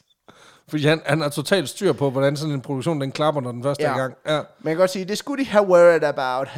Fordi 0.69 0.85
han, 0.85 1.01
han 1.05 1.21
har 1.21 1.29
totalt 1.29 1.69
styr 1.69 1.93
på, 1.93 2.09
hvordan 2.09 2.37
sådan 2.37 2.53
en 2.53 2.61
produktion, 2.61 3.01
den 3.01 3.11
klapper, 3.11 3.41
når 3.41 3.51
den 3.51 3.63
første 3.63 3.83
Ja. 3.83 3.89
er 3.89 3.95
i 3.95 3.99
gang. 3.99 4.13
Ja. 4.27 4.35
Man 4.59 4.71
kan 4.73 4.77
godt 4.77 4.89
sige, 4.91 5.05
det 5.05 5.17
skulle 5.17 5.43
de 5.45 5.49
have 5.49 5.67
worried 5.67 6.03
about. 6.03 6.47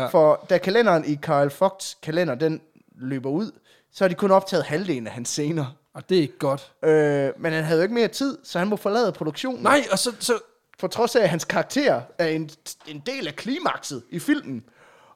ja. 0.00 0.06
For 0.06 0.46
da 0.50 0.58
kalenderen 0.58 1.04
i 1.06 1.16
Carl 1.16 1.50
Fox 1.50 1.94
kalender, 2.02 2.34
den 2.34 2.60
løber 2.98 3.30
ud, 3.30 3.50
så 3.92 4.04
har 4.04 4.08
de 4.08 4.14
kun 4.14 4.30
optaget 4.30 4.64
halvdelen 4.64 5.06
af 5.06 5.12
hans 5.12 5.28
scener. 5.28 5.76
Og 5.94 6.08
det 6.08 6.16
er 6.16 6.22
ikke 6.22 6.38
godt. 6.38 6.72
Øh, 6.84 7.30
men 7.38 7.52
han 7.52 7.64
havde 7.64 7.78
jo 7.78 7.82
ikke 7.82 7.94
mere 7.94 8.08
tid, 8.08 8.38
så 8.44 8.58
han 8.58 8.68
må 8.68 8.76
forlade 8.76 9.12
produktionen. 9.12 9.62
Nej, 9.62 9.82
og 9.92 9.98
så, 9.98 10.12
så 10.18 10.32
For 10.80 10.86
trods 10.88 11.16
af, 11.16 11.22
at 11.22 11.28
hans 11.28 11.44
karakter 11.44 12.00
er 12.18 12.26
en, 12.26 12.50
en 12.86 13.02
del 13.06 13.26
af 13.26 13.36
klimakset 13.36 14.02
i 14.10 14.18
filmen. 14.18 14.62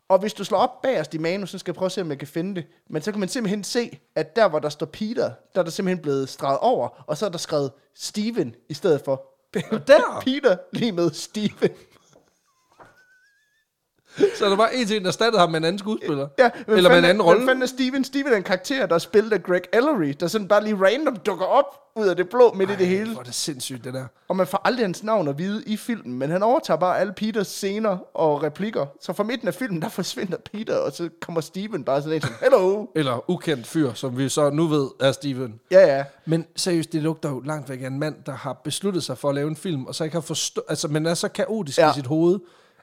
Og 0.08 0.18
hvis 0.18 0.34
du 0.34 0.44
slår 0.44 0.58
op 0.58 0.82
bagerst 0.82 1.14
i 1.14 1.18
manus, 1.18 1.50
så 1.50 1.58
skal 1.58 1.72
jeg 1.72 1.76
prøve 1.76 1.86
at 1.86 1.92
se, 1.92 2.00
om 2.00 2.10
jeg 2.10 2.18
kan 2.18 2.28
finde 2.28 2.54
det. 2.54 2.66
Men 2.90 3.02
så 3.02 3.10
kan 3.10 3.20
man 3.20 3.28
simpelthen 3.28 3.64
se, 3.64 3.98
at 4.14 4.36
der, 4.36 4.48
hvor 4.48 4.58
der 4.58 4.68
står 4.68 4.86
Peter, 4.86 5.30
der 5.54 5.60
er 5.60 5.62
der 5.62 5.70
simpelthen 5.70 6.02
blevet 6.02 6.28
streget 6.28 6.58
over, 6.58 7.04
og 7.06 7.16
så 7.16 7.26
er 7.26 7.30
der 7.30 7.38
skrevet 7.38 7.72
Steven 7.94 8.54
i 8.68 8.74
stedet 8.74 9.00
for. 9.04 9.22
der? 9.86 10.20
Peter 10.20 10.56
lige 10.72 10.92
med 10.92 11.10
Steven. 11.10 11.70
Så 14.38 14.44
der 14.50 14.56
var 14.56 14.68
en 14.68 14.92
en, 14.92 15.02
der 15.02 15.08
erstattede 15.08 15.40
ham 15.40 15.50
med 15.50 15.58
en 15.58 15.64
anden 15.64 15.78
skuespiller. 15.78 16.28
Ja, 16.38 16.50
Eller 16.68 16.90
med 16.90 16.98
en 16.98 17.04
anden 17.04 17.22
rolle. 17.22 17.38
Hvem 17.38 17.48
fanden 17.48 17.62
er 17.62 17.66
Steven? 17.66 18.04
Steven 18.04 18.32
er 18.32 18.36
en 18.36 18.42
karakter, 18.42 18.86
der 18.86 18.94
er 18.94 18.98
spillet 18.98 19.32
af 19.32 19.42
Greg 19.42 19.62
Ellery, 19.72 20.14
der 20.20 20.26
sådan 20.26 20.48
bare 20.48 20.64
lige 20.64 20.76
random 20.76 21.16
dukker 21.16 21.46
op 21.46 21.80
ud 21.96 22.06
af 22.06 22.16
det 22.16 22.28
blå 22.28 22.52
midt 22.52 22.70
i 22.70 22.74
det 22.76 22.86
hele. 22.86 23.12
Hvor 23.12 23.20
er 23.20 23.24
det 23.24 23.34
sindssygt, 23.34 23.84
det 23.84 23.94
der. 23.94 24.04
Og 24.28 24.36
man 24.36 24.46
får 24.46 24.60
aldrig 24.64 24.86
hans 24.86 25.02
navn 25.02 25.28
at 25.28 25.38
vide 25.38 25.62
i 25.66 25.76
filmen, 25.76 26.18
men 26.18 26.30
han 26.30 26.42
overtager 26.42 26.78
bare 26.78 26.98
alle 26.98 27.12
Peters 27.12 27.46
scener 27.46 27.98
og 28.16 28.42
replikker. 28.42 28.86
Så 29.00 29.12
fra 29.12 29.22
midten 29.22 29.48
af 29.48 29.54
filmen, 29.54 29.82
der 29.82 29.88
forsvinder 29.88 30.36
Peter, 30.52 30.76
og 30.76 30.92
så 30.92 31.08
kommer 31.20 31.40
Steven 31.40 31.84
bare 31.84 32.02
sådan 32.02 32.16
en 32.16 32.22
som, 32.22 32.34
hello. 32.42 32.86
Eller 32.94 33.30
ukendt 33.30 33.66
fyr, 33.66 33.92
som 33.92 34.18
vi 34.18 34.28
så 34.28 34.50
nu 34.50 34.66
ved 34.66 34.88
er 35.00 35.12
Steven. 35.12 35.60
Ja, 35.70 35.96
ja. 35.96 36.04
Men 36.26 36.46
seriøst, 36.56 36.92
det 36.92 37.02
lugter 37.02 37.28
jo 37.28 37.40
langt 37.40 37.68
væk 37.68 37.82
af 37.82 37.86
en 37.86 37.98
mand, 37.98 38.14
der 38.26 38.32
har 38.32 38.52
besluttet 38.64 39.02
sig 39.04 39.18
for 39.18 39.28
at 39.28 39.34
lave 39.34 39.48
en 39.48 39.56
film, 39.56 39.86
og 39.86 39.94
så 39.94 40.04
ikke 40.04 40.16
har 40.16 40.20
forstået, 40.20 40.64
altså, 40.68 40.88
men 40.88 41.06
er 41.06 41.14
så 41.14 41.28
kaotisk. 41.28 41.78
Ja. 41.78 41.90
i 41.90 41.94
sit 41.94 42.06
hoved, 42.06 42.38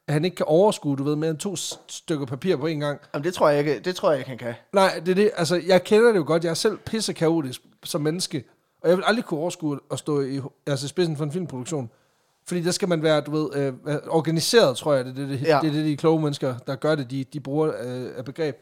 at 0.08 0.14
han 0.14 0.26
ikke 0.26 0.36
kan 0.36 0.46
overskue, 0.46 0.98
du 0.98 1.04
ved, 1.04 1.16
mere 1.16 1.30
end 1.30 1.38
to 1.38 1.56
stykker 1.88 2.26
papir 2.26 2.56
på 2.56 2.68
en 2.68 2.80
gang. 2.80 3.00
Jamen, 3.14 3.24
det 3.24 3.34
tror 3.34 3.50
jeg 3.50 3.60
ikke, 3.60 3.80
det 3.80 3.96
tror 3.96 4.12
jeg 4.12 4.20
ikke, 4.20 4.30
han 4.30 4.38
kan. 4.38 4.54
Nej, 4.74 5.02
det 5.06 5.12
er 5.12 5.16
det, 5.16 5.32
altså, 5.38 5.62
jeg 5.68 5.84
kender 5.84 6.12
det 6.12 6.18
jo 6.20 6.24
godt, 6.28 6.44
jeg 6.44 6.50
er 6.50 6.54
selv 6.54 6.78
pisse 6.78 7.14
kaotisk 7.14 7.62
som 7.84 8.02
menneske, 8.02 8.44
Og 8.82 8.90
jeg 8.90 8.98
vil 8.98 9.04
aldrig 9.08 9.26
kunne 9.26 9.40
overskue 9.40 9.80
at 9.92 10.00
stå 10.00 10.22
i 10.22 10.42
altså, 10.68 10.88
spidsen 10.88 11.18
for 11.18 11.24
en 11.24 11.32
filmproduktion. 11.32 11.90
Fordi 12.48 12.62
der 12.62 12.72
skal 12.72 12.88
man 12.90 13.04
være, 13.04 13.22
du 13.22 13.32
ved, 13.32 13.56
øh, 13.56 13.74
organiseret, 14.08 14.78
tror 14.78 14.94
jeg, 14.94 15.06
det 15.06 15.12
er 15.12 15.16
det, 15.16 15.30
det, 15.30 15.48
Ja. 15.48 15.60
det, 15.62 15.68
er 15.68 15.74
det 15.74 15.86
de 15.86 15.98
kloge 15.98 16.22
mennesker, 16.22 16.58
der 16.68 16.76
gør 16.76 16.96
det, 16.96 17.12
de, 17.12 17.24
de 17.24 17.40
bruger 17.40 17.68
øh, 17.82 18.12
af 18.18 18.26
begreb. 18.26 18.56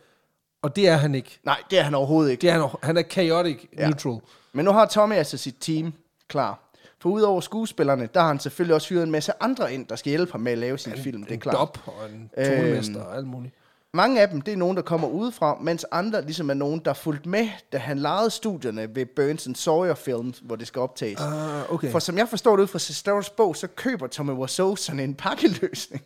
Og 0.62 0.76
det 0.76 0.88
er 0.88 0.96
han 0.98 1.16
ikke. 1.16 1.40
Nej, 1.44 1.58
det 1.70 1.80
er 1.80 1.84
han 1.84 1.96
overhovedet 1.96 2.32
ikke. 2.32 2.42
Det 2.42 2.50
er 2.50 2.54
han, 2.54 2.70
han 2.84 2.98
er 2.98 3.04
chaotic 3.12 3.66
ja. 3.78 3.86
neutral. 3.88 4.20
Men 4.54 4.66
nu 4.66 4.72
har 4.72 4.86
Tommy 4.86 5.14
altså 5.16 5.38
sit 5.38 5.56
team 5.60 5.94
klar. 6.28 6.69
For 7.02 7.10
udover 7.10 7.42
skuespillerne, 7.42 8.10
der 8.14 8.20
har 8.20 8.28
han 8.28 8.40
selvfølgelig 8.40 8.76
også 8.76 8.90
hyret 8.90 9.04
en 9.04 9.12
masse 9.12 9.32
andre 9.40 9.74
ind, 9.74 9.88
der 9.88 9.96
skal 9.96 10.10
hjælpe 10.10 10.32
ham 10.32 10.42
med 10.42 10.52
at 10.52 10.58
lave 10.58 10.78
sin 10.78 10.94
film. 10.98 11.24
Det 11.24 11.30
er 11.30 11.34
en 11.34 11.40
klart. 11.40 11.56
dop 11.56 11.78
og 11.86 12.10
en 12.10 12.30
tonemester 12.46 13.04
og 13.04 13.16
alt 13.18 13.28
muligt. 13.28 13.54
Mange 13.94 14.22
af 14.22 14.30
dem, 14.30 14.42
det 14.42 14.54
er 14.54 14.58
nogen, 14.58 14.78
der 14.78 14.84
kommer 14.84 15.08
udefra, 15.08 15.58
mens 15.62 15.86
andre 15.92 16.22
ligesom 16.22 16.50
er 16.50 16.54
nogen, 16.54 16.82
der 16.86 16.92
er 16.92 16.96
fulgt 16.96 17.26
med, 17.26 17.50
da 17.72 17.78
han 17.78 18.00
lejede 18.00 18.30
studierne 18.30 18.96
ved 18.96 19.06
Burns 19.06 19.48
and 19.48 19.56
Sawyer 19.56 19.96
Films, 19.96 20.42
hvor 20.44 20.56
det 20.56 20.68
skal 20.68 20.80
optages. 20.80 21.20
Ah, 21.20 21.74
okay. 21.74 21.92
For 21.92 22.00
som 22.00 22.18
jeg 22.18 22.30
forstår 22.30 22.56
det 22.56 22.64
ud 22.64 22.68
fra 22.68 22.80
Sesteros 22.80 23.30
bog, 23.30 23.56
så 23.56 23.68
køber 23.68 24.08
Tommy 24.08 24.32
Wiseau 24.32 24.76
sådan 24.76 25.00
en 25.00 25.16
pakkeløsning. 25.16 26.04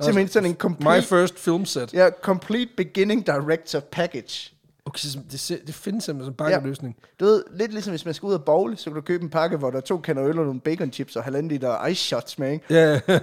Simpelthen 0.00 0.28
sådan 0.28 0.48
en 0.48 0.52
My 0.52 0.58
complete, 0.58 1.02
first 1.02 1.38
film 1.38 1.64
set. 1.64 1.94
ja, 1.94 2.10
complete 2.22 2.70
beginning 2.76 3.26
director 3.26 3.80
package. 3.80 4.53
Okay, 4.86 4.98
så 4.98 5.18
det, 5.30 5.66
det 5.66 5.74
findes 5.74 6.04
simpelthen 6.04 6.34
som 6.36 6.46
en 6.46 6.52
pakkeløsning. 6.52 6.96
Du 7.20 7.24
ved, 7.24 7.44
lidt 7.50 7.72
ligesom 7.72 7.92
hvis 7.92 8.04
man 8.04 8.14
skal 8.14 8.26
ud 8.26 8.34
og 8.34 8.44
bowle, 8.44 8.76
så 8.76 8.84
kan 8.84 8.94
du 8.94 9.00
købe 9.00 9.24
en 9.24 9.30
pakke, 9.30 9.56
hvor 9.56 9.70
der 9.70 9.76
er 9.76 9.82
to 9.82 9.98
kander 9.98 10.24
øl 10.24 10.38
og 10.38 10.44
nogle 10.44 10.60
bacon 10.60 10.92
chips 10.92 11.16
og 11.16 11.24
halvanden 11.24 11.48
liter 11.48 11.86
ice 11.86 12.04
shots 12.04 12.38
med, 12.38 12.52
ikke? 12.52 12.64
Ja, 12.70 13.00
ja. 13.08 13.18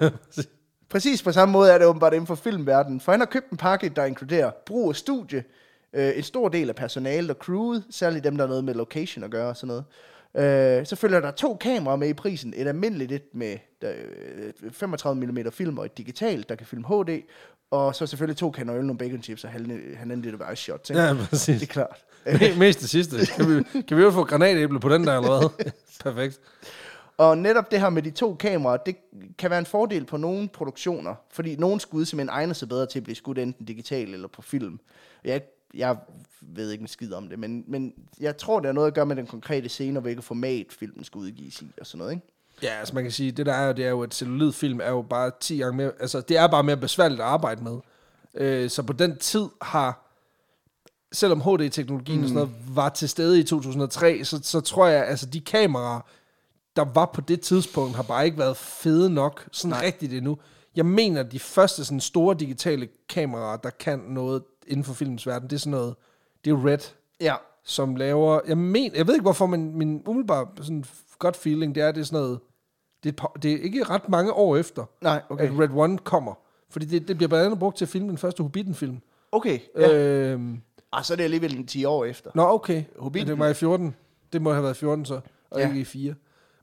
Præcis 0.89 1.23
på 1.23 1.31
samme 1.31 1.51
måde 1.51 1.71
er 1.71 1.77
det 1.77 1.87
åbenbart 1.87 2.13
inden 2.13 2.27
for 2.27 2.35
filmverdenen. 2.35 2.99
For 2.99 3.11
han 3.11 3.21
har 3.21 3.25
købt 3.25 3.49
en 3.49 3.57
pakke, 3.57 3.89
der 3.89 4.05
inkluderer 4.05 4.51
brug 4.65 4.89
af 4.89 4.95
studie, 4.95 5.43
øh, 5.93 6.17
en 6.17 6.23
stor 6.23 6.49
del 6.49 6.69
af 6.69 6.75
personalet 6.75 7.29
og 7.29 7.35
crewet, 7.35 7.83
særligt 7.89 8.23
dem, 8.23 8.37
der 8.37 8.43
har 8.43 8.49
noget 8.49 8.63
med 8.63 8.73
location 8.73 9.23
at 9.23 9.31
gøre 9.31 9.49
og 9.49 9.57
sådan 9.57 9.67
noget. 9.67 9.83
Øh, 10.35 10.85
så 10.85 10.95
følger 10.95 11.19
der 11.19 11.31
to 11.31 11.55
kameraer 11.55 11.95
med 11.95 12.09
i 12.09 12.13
prisen. 12.13 12.53
Et 12.57 12.67
almindeligt 12.67 13.11
et 13.11 13.23
med 13.33 13.57
øh, 13.83 14.71
35 14.71 15.25
mm 15.27 15.51
film 15.51 15.77
og 15.77 15.85
et 15.85 15.97
digitalt, 15.97 16.49
der 16.49 16.55
kan 16.55 16.67
filme 16.67 16.87
HD. 16.87 17.21
Og 17.71 17.95
så 17.95 18.07
selvfølgelig 18.07 18.37
to 18.37 18.51
kander 18.51 18.75
øl, 18.75 18.85
nogle 18.85 18.97
bacon 18.97 19.23
chips 19.23 19.43
og 19.43 19.49
halvanden 19.49 19.95
halvanden 19.97 20.31
liter 20.31 20.51
ice 20.51 20.63
shots. 20.63 20.89
Ikke? 20.89 21.01
ja, 21.01 21.13
præcis. 21.29 21.59
Det 21.59 21.69
er 21.69 21.73
klart. 21.73 22.05
Me- 22.27 22.59
Mest 22.59 22.79
det 22.81 22.89
sidste. 22.89 23.25
Kan 23.25 23.57
vi, 23.57 23.81
kan 23.87 23.97
vi 23.97 24.01
jo 24.01 24.11
få 24.11 24.23
granatæble 24.23 24.79
på 24.79 24.89
den 24.89 25.03
der 25.07 25.19
hvad? 25.19 25.71
Perfekt. 26.03 26.39
Og 27.17 27.37
netop 27.37 27.71
det 27.71 27.79
her 27.79 27.89
med 27.89 28.01
de 28.01 28.11
to 28.11 28.35
kameraer, 28.35 28.77
det 28.77 28.95
kan 29.37 29.49
være 29.49 29.59
en 29.59 29.65
fordel 29.65 30.05
på 30.05 30.17
nogle 30.17 30.49
produktioner, 30.49 31.15
fordi 31.31 31.55
nogle 31.55 31.79
skud 31.79 32.05
simpelthen 32.05 32.29
egner 32.29 32.53
sig 32.53 32.69
bedre 32.69 32.85
til 32.85 32.99
at 32.99 33.03
blive 33.03 33.15
skudt 33.15 33.37
enten 33.39 33.65
digitalt 33.65 34.13
eller 34.13 34.27
på 34.27 34.41
film. 34.41 34.79
Jeg, 35.23 35.41
jeg 35.73 35.97
ved 36.41 36.71
ikke 36.71 36.81
en 36.81 36.87
skid 36.87 37.13
om 37.13 37.29
det, 37.29 37.39
men, 37.39 37.63
men 37.67 37.93
jeg 38.19 38.37
tror, 38.37 38.59
det 38.59 38.65
har 38.65 38.73
noget 38.73 38.87
at 38.87 38.93
gøre 38.93 39.05
med 39.05 39.15
den 39.15 39.27
konkrete 39.27 39.69
scene, 39.69 39.99
og 39.99 40.01
hvilket 40.01 40.23
format 40.23 40.65
filmen 40.69 41.03
skal 41.03 41.19
udgives 41.19 41.61
i, 41.61 41.71
og 41.79 41.85
sådan 41.85 41.97
noget, 41.99 42.11
ikke? 42.13 42.27
Ja, 42.63 42.79
altså 42.79 42.95
man 42.95 43.03
kan 43.03 43.11
sige, 43.11 43.31
det 43.31 43.45
der 43.45 43.53
er 43.53 43.67
jo, 43.67 43.73
det 43.73 43.85
er 43.85 43.89
jo, 43.89 44.03
at 44.03 44.13
cellulidfilm 44.13 44.79
er 44.83 44.89
jo 44.89 45.01
bare 45.01 45.31
10 45.39 45.57
gange 45.57 45.77
mere, 45.77 45.91
altså 45.99 46.21
det 46.21 46.37
er 46.37 46.47
bare 46.47 46.63
mere 46.63 46.77
besværligt 46.77 47.21
at 47.21 47.27
arbejde 47.27 47.63
med. 47.63 47.77
Øh, 48.33 48.69
så 48.69 48.83
på 48.83 48.93
den 48.93 49.17
tid 49.17 49.45
har, 49.61 50.07
selvom 51.11 51.41
HD-teknologien 51.41 52.17
mm. 52.17 52.23
og 52.23 52.29
sådan 52.29 52.43
noget 52.47 52.75
var 52.75 52.89
til 52.89 53.09
stede 53.09 53.39
i 53.39 53.43
2003, 53.43 54.23
så, 54.23 54.39
så 54.43 54.61
tror 54.61 54.87
jeg, 54.87 55.07
altså 55.07 55.25
de 55.25 55.41
kameraer, 55.41 56.01
der 56.75 56.85
var 56.93 57.05
på 57.05 57.21
det 57.21 57.41
tidspunkt, 57.41 57.95
har 57.95 58.03
bare 58.03 58.25
ikke 58.25 58.37
været 58.37 58.57
fede 58.57 59.09
nok, 59.09 59.47
sådan 59.51 59.69
Nej. 59.69 59.85
rigtigt 59.85 60.13
endnu. 60.13 60.37
Jeg 60.75 60.85
mener, 60.85 61.23
de 61.23 61.39
første 61.39 61.85
sådan 61.85 61.99
store 61.99 62.35
digitale 62.39 62.87
kameraer, 63.09 63.57
der 63.57 63.69
kan 63.69 63.99
noget 63.99 64.43
inden 64.67 64.83
for 64.83 64.93
filmens 64.93 65.27
verden, 65.27 65.49
det 65.49 65.55
er 65.55 65.59
sådan 65.59 65.71
noget, 65.71 65.95
det 66.45 66.51
er 66.51 66.65
Red, 66.65 66.79
Ja. 67.21 67.35
som 67.63 67.95
laver, 67.95 68.39
jeg 68.47 68.57
men, 68.57 68.95
jeg 68.95 69.07
ved 69.07 69.13
ikke 69.13 69.21
hvorfor, 69.23 69.45
men 69.45 69.77
min 69.77 70.03
umiddelbare 70.07 70.47
sådan 70.57 70.83
godt 71.19 71.35
feeling, 71.37 71.75
det 71.75 71.83
er, 71.83 71.91
det 71.91 72.01
er 72.01 72.05
sådan 72.05 72.19
noget, 72.19 72.39
det 73.03 73.09
er, 73.09 73.13
par- 73.13 73.37
det 73.41 73.51
er 73.53 73.57
ikke 73.61 73.83
ret 73.83 74.09
mange 74.09 74.33
år 74.33 74.57
efter, 74.57 74.85
Nej, 75.01 75.21
okay. 75.29 75.43
at 75.43 75.59
Red 75.59 75.69
One 75.73 75.97
kommer. 75.97 76.33
Fordi 76.69 76.85
det, 76.85 77.07
det 77.07 77.17
bliver 77.17 77.27
blandt 77.27 77.45
andet 77.45 77.59
brugt 77.59 77.77
til 77.77 77.85
at 77.85 77.89
filme 77.89 78.09
den 78.09 78.17
første 78.17 78.43
Hobbiten-film. 78.43 78.97
Okay, 79.31 79.59
ja. 79.77 79.93
Øh. 79.97 80.33
Øhm, 80.33 80.61
Ah, 80.93 81.03
så 81.03 81.13
er 81.13 81.15
det 81.17 81.23
alligevel 81.23 81.57
en 81.57 81.67
10 81.67 81.85
år 81.85 82.05
efter. 82.05 82.31
nå, 82.35 82.43
okay. 82.49 82.83
Hobbiten. 82.99 83.27
Ja, 83.27 83.31
det 83.31 83.39
var 83.39 83.47
i 83.47 83.53
14. 83.53 83.95
Det 84.33 84.41
må 84.41 84.51
have 84.51 84.63
været 84.63 84.77
14 84.77 85.05
så, 85.05 85.19
og 85.51 85.59
Ja. 85.59 85.67
ikke 85.67 85.79
i 85.79 85.83
4. 85.83 86.13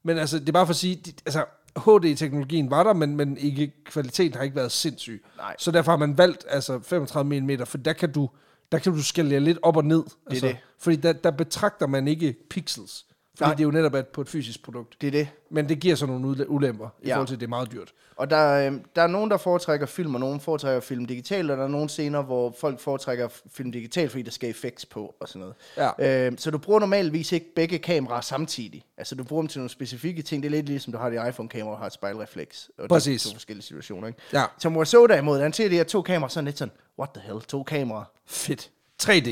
Men 0.03 0.19
altså, 0.19 0.39
det 0.39 0.49
er 0.49 0.53
bare 0.53 0.67
for 0.67 0.73
at 0.73 0.77
sige, 0.77 0.95
de, 0.97 1.13
altså, 1.27 1.45
HD-teknologien 1.77 2.71
var 2.71 2.83
der, 2.83 2.93
men, 2.93 3.17
men 3.17 3.37
ikke, 3.37 3.73
kvaliteten 3.85 4.37
har 4.37 4.45
ikke 4.45 4.57
været 4.57 4.73
sindssyg. 4.73 5.25
Nej. 5.37 5.55
Så 5.59 5.71
derfor 5.71 5.93
har 5.93 5.97
man 5.97 6.19
valgt 6.19 6.45
altså 6.49 6.81
35 6.83 7.41
mm, 7.41 7.67
for 7.67 7.79
der 7.79 7.93
kan 7.93 8.13
du, 8.13 8.29
der 8.73 8.79
kan 8.79 8.93
du 8.93 9.03
skalere 9.03 9.41
lidt 9.41 9.59
op 9.63 9.77
og 9.77 9.85
ned. 9.85 10.03
Altså, 10.27 10.47
det. 10.47 10.57
Fordi 10.79 10.97
der, 10.97 11.13
der 11.13 11.31
betragter 11.31 11.87
man 11.87 12.09
ikke 12.09 12.37
pixels. 12.51 13.07
Fordi 13.39 13.49
Nej. 13.49 13.55
Det 13.55 13.61
er 13.61 13.65
jo 13.65 13.71
netop 13.71 13.95
et, 13.95 14.07
på 14.07 14.21
et 14.21 14.29
fysisk 14.29 14.63
produkt. 14.63 14.97
Det 15.01 15.07
er 15.07 15.11
det. 15.11 15.29
Men 15.51 15.69
det 15.69 15.81
giver 15.81 15.95
så 15.95 16.07
nogle 16.07 16.29
ule- 16.29 16.49
ulemper, 16.49 16.89
i 17.03 17.07
Ja. 17.09 17.15
forhold 17.15 17.27
til, 17.29 17.35
at 17.35 17.41
det 17.41 17.47
er 17.47 17.51
meget 17.51 17.73
dyrt. 17.73 17.93
Og 18.17 18.31
der, 18.31 18.67
øh, 18.71 18.79
der 18.97 19.03
er 19.03 19.07
nogen, 19.07 19.31
der 19.31 19.37
foretrækker 19.37 19.87
film, 19.87 20.15
og 20.15 20.21
nogen 20.21 20.41
foretrækker 20.41 20.81
film 20.81 21.05
digitalt, 21.07 21.51
og 21.51 21.57
der 21.57 21.65
er 21.65 21.69
nogle 21.69 21.89
scener, 21.89 22.23
hvor 22.23 22.55
folk 22.61 22.81
foretrækker 22.81 23.29
film 23.53 23.73
digitalt, 23.73 24.11
fordi 24.11 24.23
der 24.23 24.31
skal 24.31 24.51
effects 24.51 24.87
på 24.87 25.15
og 25.21 25.29
sådan 25.29 25.41
noget. 25.41 25.55
Ja. 25.99 26.27
Øh, 26.27 26.33
så 26.39 26.51
du 26.51 26.59
bruger 26.59 26.81
normalvis 26.81 27.33
ikke 27.33 27.55
begge 27.55 27.79
kameraer 27.79 28.21
samtidig. 28.21 28.85
Altså 28.97 29.15
du 29.15 29.25
bruger 29.25 29.43
dem 29.43 29.49
til 29.49 29.59
nogle 29.61 29.71
specifikke 29.71 30.23
ting. 30.23 30.43
Det 30.43 30.49
er 30.49 30.51
lidt 30.51 30.67
ligesom 30.67 30.93
du 30.93 30.99
har 30.99 31.11
det 31.11 31.29
iPhone-kamera 31.29 31.73
og 31.73 31.79
har 31.79 31.87
et 31.87 31.93
spejlrefleks. 31.93 32.71
Og 32.79 32.89
Præcis. 32.89 33.23
Det 33.23 33.29
er 33.29 33.33
to 33.33 33.35
forskellige 33.37 33.65
situationer, 33.65 34.09
ikke? 34.09 34.19
Ja. 34.33 34.45
Som 34.59 34.77
Warzone 34.77 35.15
derimod, 35.15 35.41
han 35.41 35.53
ser 35.53 35.69
de 35.69 35.75
her 35.75 35.85
to 35.85 36.03
kameraer 36.03 36.29
sådan 36.29 36.45
lidt 36.45 36.59
sådan, 36.59 36.73
what 36.99 37.11
the 37.15 37.23
hell, 37.27 37.41
to 37.41 37.63
kameraer. 37.63 38.05
Fedt. 38.27 38.71
3D. 39.03 39.31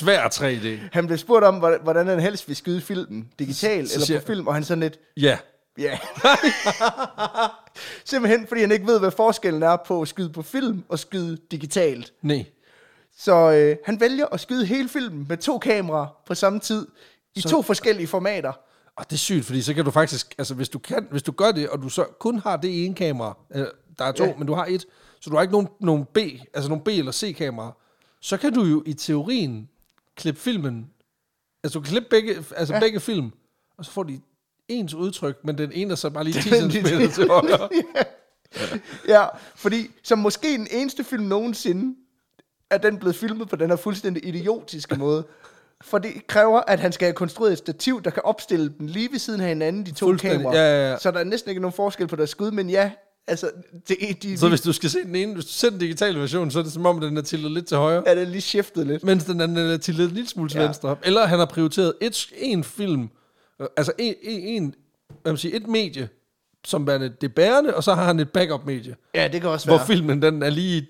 Svær 0.00 0.28
3D. 0.28 0.88
Han 0.92 1.06
blev 1.06 1.18
spurgt 1.18 1.44
om, 1.44 1.54
hvordan- 1.82 2.06
han 2.06 2.20
helst 2.20 2.48
vil 2.48 2.56
skyde 2.56 2.80
filmen, 2.80 3.28
digitalt 3.38 3.94
eller 3.94 4.20
på 4.20 4.26
film, 4.26 4.46
og 4.46 4.54
han 4.54 4.64
sådan 4.64 4.80
lidt, 4.80 4.98
Ja. 5.16 5.38
Ja. 5.78 5.98
Simpelthen 8.04 8.46
fordi 8.46 8.60
han 8.60 8.72
ikke 8.72 8.86
ved, 8.86 8.98
hvad 8.98 9.10
forskellen 9.10 9.62
er 9.62 9.76
på 9.86 10.02
at 10.02 10.08
skyde 10.08 10.30
på 10.30 10.42
film 10.42 10.84
og 10.88 10.98
skyde 10.98 11.38
digitalt. 11.50 12.12
Nej. 12.22 12.44
Så 13.18 13.34
øh, 13.52 13.76
han 13.86 14.00
vælger 14.00 14.26
at 14.26 14.40
skyde 14.40 14.66
hele 14.66 14.88
filmen 14.88 15.26
med 15.28 15.36
to 15.36 15.58
kameraer 15.58 16.06
på 16.26 16.34
samme 16.34 16.60
tid, 16.60 16.86
i 17.34 17.40
Så- 17.40 17.48
to 17.48 17.62
forskellige 17.62 18.06
formater. 18.06 18.52
Og 18.96 19.04
det 19.10 19.12
er 19.16 19.18
sygt, 19.18 19.44
fordi 19.44 19.62
så 19.62 19.74
kan 19.74 19.84
du 19.84 19.90
faktisk, 19.90 20.34
altså 20.38 20.54
hvis 20.54 20.68
du, 20.68 20.78
kan, 20.78 21.06
hvis 21.10 21.22
du 21.22 21.32
gør 21.32 21.52
det, 21.52 21.68
og 21.68 21.82
du 21.82 21.88
så 21.88 22.04
kun 22.20 22.38
har 22.38 22.56
det 22.56 22.84
ene 22.84 22.94
kamera, 22.94 23.36
øh, 23.54 23.66
der 23.98 24.04
er 24.04 24.12
to, 24.12 24.24
ja. 24.24 24.32
men 24.38 24.46
du 24.46 24.54
har 24.54 24.66
et, 24.68 24.84
så 25.20 25.30
du 25.30 25.36
har 25.36 25.42
ikke 25.42 25.52
nogen, 25.52 25.68
nogen 25.80 26.04
B, 26.14 26.18
altså 26.54 26.68
nogen 26.68 26.84
B 26.84 26.88
eller 26.88 27.12
C 27.12 27.36
kamera, 27.36 27.72
så 28.20 28.36
kan 28.36 28.52
du 28.52 28.64
jo 28.64 28.82
i 28.86 28.92
teorien 28.92 29.68
klippe 30.20 30.40
filmen, 30.40 30.90
altså 31.64 31.78
du 31.78 31.82
kan 31.82 31.90
klippe 31.90 32.08
begge, 32.10 32.34
altså 32.56 32.74
Ja. 32.74 32.78
ja. 32.78 32.80
begge 32.80 33.00
film, 33.00 33.30
og 33.78 33.84
så 33.84 33.90
får 33.90 34.02
de 34.02 34.20
ens 34.68 34.94
udtryk, 34.94 35.44
men 35.44 35.58
den 35.58 35.72
ene 35.72 35.90
er 35.92 35.94
så 35.96 36.10
bare 36.10 36.24
lige 36.24 36.42
10 36.42 36.48
Den- 36.60 36.70
cm 36.70 37.12
til 37.14 37.28
højre. 37.28 37.68
Ja, 39.08 39.24
fordi 39.56 39.90
som 40.02 40.18
måske 40.18 40.48
den 40.52 40.68
eneste 40.70 41.04
film 41.04 41.24
nogensinde, 41.24 41.96
er 42.70 42.78
den 42.78 42.98
blevet 42.98 43.16
filmet 43.16 43.48
på 43.48 43.56
den 43.56 43.70
her 43.70 43.76
fuldstændig 43.76 44.26
idiotiske 44.26 44.94
måde. 44.96 45.24
For 45.80 45.98
det 45.98 46.26
kræver, 46.26 46.60
at 46.60 46.80
han 46.80 46.92
skal 46.92 47.06
have 47.06 47.14
konstrueret 47.14 47.52
et 47.52 47.58
stativ, 47.58 48.02
der 48.02 48.10
kan 48.10 48.22
opstille 48.24 48.74
dem 48.78 48.86
lige 48.86 49.08
ved 49.12 49.18
siden 49.18 49.40
af 49.40 49.48
hinanden, 49.48 49.86
de 49.86 49.90
to 49.92 50.16
kameraer. 50.16 50.56
ja, 50.58 50.82
ja, 50.86 50.90
ja. 50.90 50.98
Så 50.98 51.10
der 51.10 51.18
er 51.20 51.24
næsten 51.24 51.48
ikke 51.48 51.60
nogen 51.60 51.72
forskel 51.72 52.06
på 52.06 52.16
deres 52.16 52.30
skud, 52.30 52.50
men 52.50 52.70
ja, 52.70 52.90
altså, 53.26 53.50
det, 53.88 54.22
de, 54.22 54.38
Så 54.38 54.48
hvis 54.48 54.60
du 54.60 54.72
skal 54.72 54.90
se 54.90 54.98
den 55.04 55.14
ene, 55.16 55.34
hvis 55.34 55.44
du 55.44 55.50
ser 55.52 55.70
den 55.70 55.78
digitale 55.78 56.20
version, 56.20 56.50
så 56.50 56.58
er 56.58 56.62
det 56.62 56.72
som 56.72 56.86
om, 56.86 57.00
den 57.00 57.16
er 57.16 57.22
tiltet 57.22 57.50
lidt 57.52 57.66
til 57.66 57.76
højre. 57.76 58.08
er 58.08 58.14
det 58.14 58.28
lige 58.28 58.40
shiftet 58.40 58.86
lidt. 58.86 59.04
mens 59.04 59.24
den 59.24 59.40
anden 59.40 59.56
er 59.70 59.76
tiltet 59.76 60.04
en 60.08 60.10
lille 60.14 60.28
smule 60.28 60.50
til 60.50 60.56
Ja. 60.56 60.62
ja. 60.62 60.66
venstre. 60.68 60.96
Eller 61.02 61.26
han 61.26 61.38
har 61.38 61.46
prioriteret 61.46 61.92
et, 62.00 62.26
en 62.36 62.64
film, 62.64 63.08
øh, 63.60 63.66
altså 63.76 63.92
en, 63.98 64.14
en, 64.22 64.74
hvad 65.22 65.32
man 65.32 65.38
siger, 65.38 65.56
et 65.56 65.66
medie, 65.66 66.08
som 66.64 66.88
er 66.88 67.08
det 67.20 67.34
bærende, 67.34 67.74
og 67.76 67.84
så 67.84 67.94
har 67.94 68.04
han 68.04 68.20
et 68.20 68.30
backup-medie, 68.30 68.96
Ja, 69.14 69.28
det 69.28 69.40
kan 69.40 69.50
også 69.50 69.66
hvor 69.66 69.76
være. 69.76 69.86
filmen 69.86 70.22
den 70.22 70.42
er 70.42 70.50
lige 70.50 70.86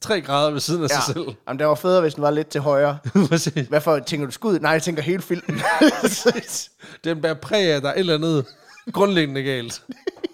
3 0.00 0.20
grader 0.20 0.50
ved 0.50 0.60
siden 0.60 0.84
af 0.84 0.88
ja. 0.88 0.94
sig 0.94 1.14
selv. 1.14 1.24
Jamen, 1.48 1.58
det 1.58 1.66
var 1.66 1.74
federe, 1.74 2.00
hvis 2.00 2.14
den 2.14 2.22
var 2.22 2.30
lidt 2.30 2.48
til 2.48 2.60
højre. 2.60 2.98
Præcis. 3.28 3.66
Hvorfor 3.68 3.98
tænker 3.98 4.26
du 4.26 4.32
skud? 4.32 4.58
Nej, 4.58 4.70
jeg 4.70 4.82
tænker 4.82 5.02
hele 5.02 5.22
filmen. 5.22 5.60
den 7.04 7.20
bærer 7.22 7.34
præg 7.34 7.70
af, 7.72 7.76
at 7.76 7.82
der 7.82 7.88
er 7.88 7.94
et 7.94 7.98
eller 8.00 8.14
andet 8.14 8.46
grundlæggende 8.92 9.42
galt. 9.42 9.82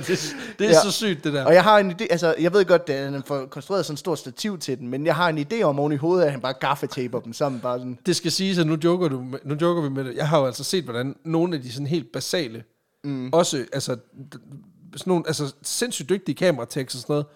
det, 0.08 0.36
det, 0.58 0.64
er 0.66 0.68
Ja. 0.70 0.80
så 0.82 0.90
sygt, 0.90 1.24
det 1.24 1.32
der. 1.32 1.44
og 1.44 1.54
jeg 1.54 1.62
har 1.62 1.78
en 1.78 1.90
idé, 1.90 2.06
altså, 2.10 2.34
jeg 2.40 2.52
ved 2.52 2.64
godt, 2.64 2.90
at 2.90 3.12
han 3.12 3.22
får 3.26 3.46
konstrueret 3.46 3.86
sådan 3.86 3.92
en 3.92 3.96
stor 3.96 4.14
stativ 4.14 4.58
til 4.58 4.78
den, 4.78 4.88
men 4.88 5.06
jeg 5.06 5.16
har 5.16 5.28
en 5.28 5.38
idé 5.38 5.62
om 5.62 5.78
oven 5.78 5.92
i 5.92 5.96
hovedet, 5.96 6.24
at 6.24 6.30
han 6.30 6.40
bare 6.40 6.52
gaffetaper 6.60 7.20
dem 7.20 7.32
sammen, 7.32 7.60
bare 7.60 7.78
sådan. 7.78 7.98
Det 8.06 8.16
skal 8.16 8.32
siges, 8.32 8.58
at 8.58 8.66
nu 8.66 8.76
joker, 8.84 9.08
du, 9.08 9.20
med- 9.20 9.38
nu 9.44 9.56
joker 9.60 9.82
vi 9.82 9.88
med 9.88 10.04
det. 10.04 10.14
Jeg 10.16 10.28
har 10.28 10.38
jo 10.38 10.46
altså 10.46 10.64
set, 10.64 10.84
hvordan 10.84 11.16
nogle 11.24 11.56
af 11.56 11.62
de 11.62 11.72
sådan 11.72 11.86
helt 11.86 12.12
basale, 12.12 12.64
mm. 13.04 13.30
også 13.32 13.64
altså, 13.72 13.96
sådan 14.96 15.10
nogle, 15.10 15.24
altså 15.26 15.54
sindssygt 15.62 16.08
dygtige 16.08 16.34
kameratekster 16.34 16.98
og 16.98 17.02
sådan 17.02 17.12
noget, 17.12 17.26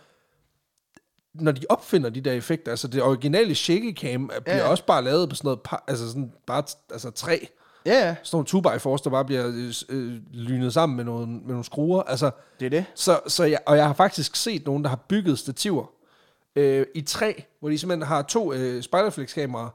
når 1.35 1.52
de 1.52 1.60
opfinder 1.68 2.10
de 2.10 2.20
der 2.20 2.32
effekter, 2.32 2.70
altså 2.72 2.89
det 2.89 3.02
originale 3.02 3.55
shaky 3.55 3.97
cam 3.97 4.30
bliver 4.44 4.56
Ja. 4.56 4.68
også 4.68 4.85
bare 4.86 5.05
lavet 5.05 5.28
på 5.28 5.35
sådan 5.36 5.48
noget, 5.48 5.60
altså 5.89 6.09
sådan 6.09 6.32
bare 6.47 6.62
altså 6.93 7.10
træ, 7.10 7.39
Ja, 7.89 8.06
ja, 8.09 8.16
sådan 8.23 8.36
nogle 8.36 8.73
2 8.73 8.78
x 8.78 8.82
force 8.82 9.05
der 9.05 9.10
bare 9.10 9.24
bliver 9.24 9.47
øh, 9.47 9.74
øh, 9.89 10.20
lynet 10.32 10.73
sammen 10.73 10.97
med 10.97 11.05
nogle, 11.05 11.27
med 11.27 11.48
nogle 11.48 11.65
skruer, 11.65 12.02
altså 12.02 12.31
det 12.60 12.66
er 12.66 12.70
det. 12.70 12.85
så, 12.94 13.20
så 13.27 13.44
jeg, 13.44 13.59
og 13.66 13.77
jeg 13.77 13.86
har 13.86 13.94
faktisk 13.94 14.36
set 14.36 14.66
nogen, 14.66 14.82
der 14.82 14.89
har 14.89 15.05
bygget 15.09 15.39
stativer 15.39 15.85
øh, 16.56 16.86
i 16.94 17.01
træ, 17.01 17.32
hvor 17.60 17.69
de 17.69 17.78
simpelthen 17.78 18.06
har 18.06 18.23
to 18.23 18.52
øh, 18.52 18.82
spejlerflex-kameraer 18.82 19.70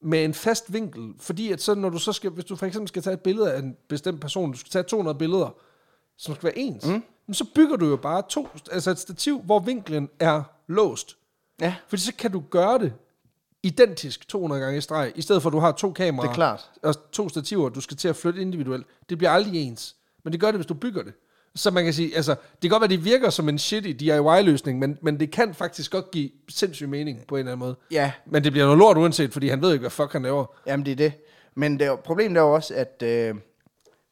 med 0.00 0.24
en 0.24 0.34
fast 0.34 0.72
vinkel, 0.72 1.12
fordi 1.18 1.52
at 1.52 1.62
så, 1.62 1.74
når 1.74 1.88
du 1.88 1.98
så 1.98 2.12
skal, 2.12 2.30
hvis 2.30 2.44
du 2.44 2.56
for 2.56 2.66
eksempel 2.66 2.88
skal 2.88 3.02
tage 3.02 3.14
et 3.14 3.20
billede 3.20 3.52
af 3.52 3.58
en 3.58 3.76
bestemt 3.88 4.20
person, 4.20 4.52
du 4.52 4.58
skal 4.58 4.70
tage 4.70 4.82
200 4.82 5.18
billeder, 5.18 5.54
som 6.16 6.34
skal 6.34 6.44
være 6.44 6.58
ens, 6.58 6.86
mm. 6.86 7.34
så 7.34 7.46
bygger 7.54 7.76
du 7.76 7.88
jo 7.88 7.96
bare 7.96 8.22
to, 8.28 8.48
altså 8.72 8.90
et 8.90 8.98
stativ, 8.98 9.40
hvor 9.40 9.60
vinklen 9.60 10.08
er 10.20 10.42
låst. 10.66 11.16
Ja, 11.60 11.74
Fordi 11.88 12.02
så 12.02 12.12
kan 12.18 12.32
du 12.32 12.42
gøre 12.50 12.78
det 12.78 12.92
identisk 13.64 14.28
200 14.28 14.62
gange 14.62 14.78
i 14.78 14.80
streg, 14.80 15.12
i 15.14 15.22
stedet 15.22 15.42
for 15.42 15.48
at 15.50 15.52
du 15.52 15.58
har 15.58 15.72
to 15.72 15.92
kameraer 15.92 16.22
Det 16.26 16.30
er 16.30 16.34
klart. 16.34 16.70
og 16.82 17.10
to 17.12 17.28
stativer, 17.28 17.68
du 17.68 17.80
skal 17.80 17.96
til 17.96 18.08
at 18.08 18.16
flytte 18.16 18.40
individuelt. 18.40 18.86
Det 19.08 19.18
bliver 19.18 19.30
aldrig 19.30 19.62
ens. 19.62 19.96
Men 20.24 20.32
det 20.32 20.40
gør 20.40 20.46
det, 20.46 20.54
hvis 20.56 20.66
du 20.66 20.74
bygger 20.74 21.02
det. 21.02 21.12
Så 21.56 21.70
man 21.70 21.84
kan 21.84 21.92
sige, 21.94 22.16
altså, 22.16 22.30
det 22.32 22.60
kan 22.62 22.70
godt 22.70 22.80
være, 22.80 22.88
det 22.90 23.04
virker 23.04 23.30
som 23.30 23.48
en 23.48 23.58
shitty 23.58 23.90
DIY-løsning, 23.90 24.78
men, 24.78 24.98
men 25.02 25.20
det 25.20 25.30
kan 25.30 25.54
faktisk 25.54 25.90
godt 25.90 26.10
give 26.10 26.30
sindssyg 26.48 26.88
mening 26.88 27.18
på 27.28 27.34
en 27.36 27.38
eller 27.38 27.52
anden 27.52 27.66
måde. 27.66 27.76
ja, 27.90 28.12
Men 28.26 28.44
det 28.44 28.52
bliver 28.52 28.64
noget 28.64 28.78
lort 28.78 28.96
uanset, 28.98 29.32
fordi 29.32 29.48
han 29.48 29.62
ved 29.62 29.72
ikke, 29.72 29.80
hvad 29.80 29.90
fuck 29.90 30.12
han 30.12 30.22
laver. 30.22 30.46
jamen 30.66 30.86
det 30.86 30.92
er 30.92 30.96
det. 30.96 31.12
Men 31.54 31.78
det 31.80 31.98
problemet 32.04 32.36
er 32.36 32.40
jo 32.40 32.54
også, 32.54 32.74
at 32.74 33.02
øh, 33.02 33.34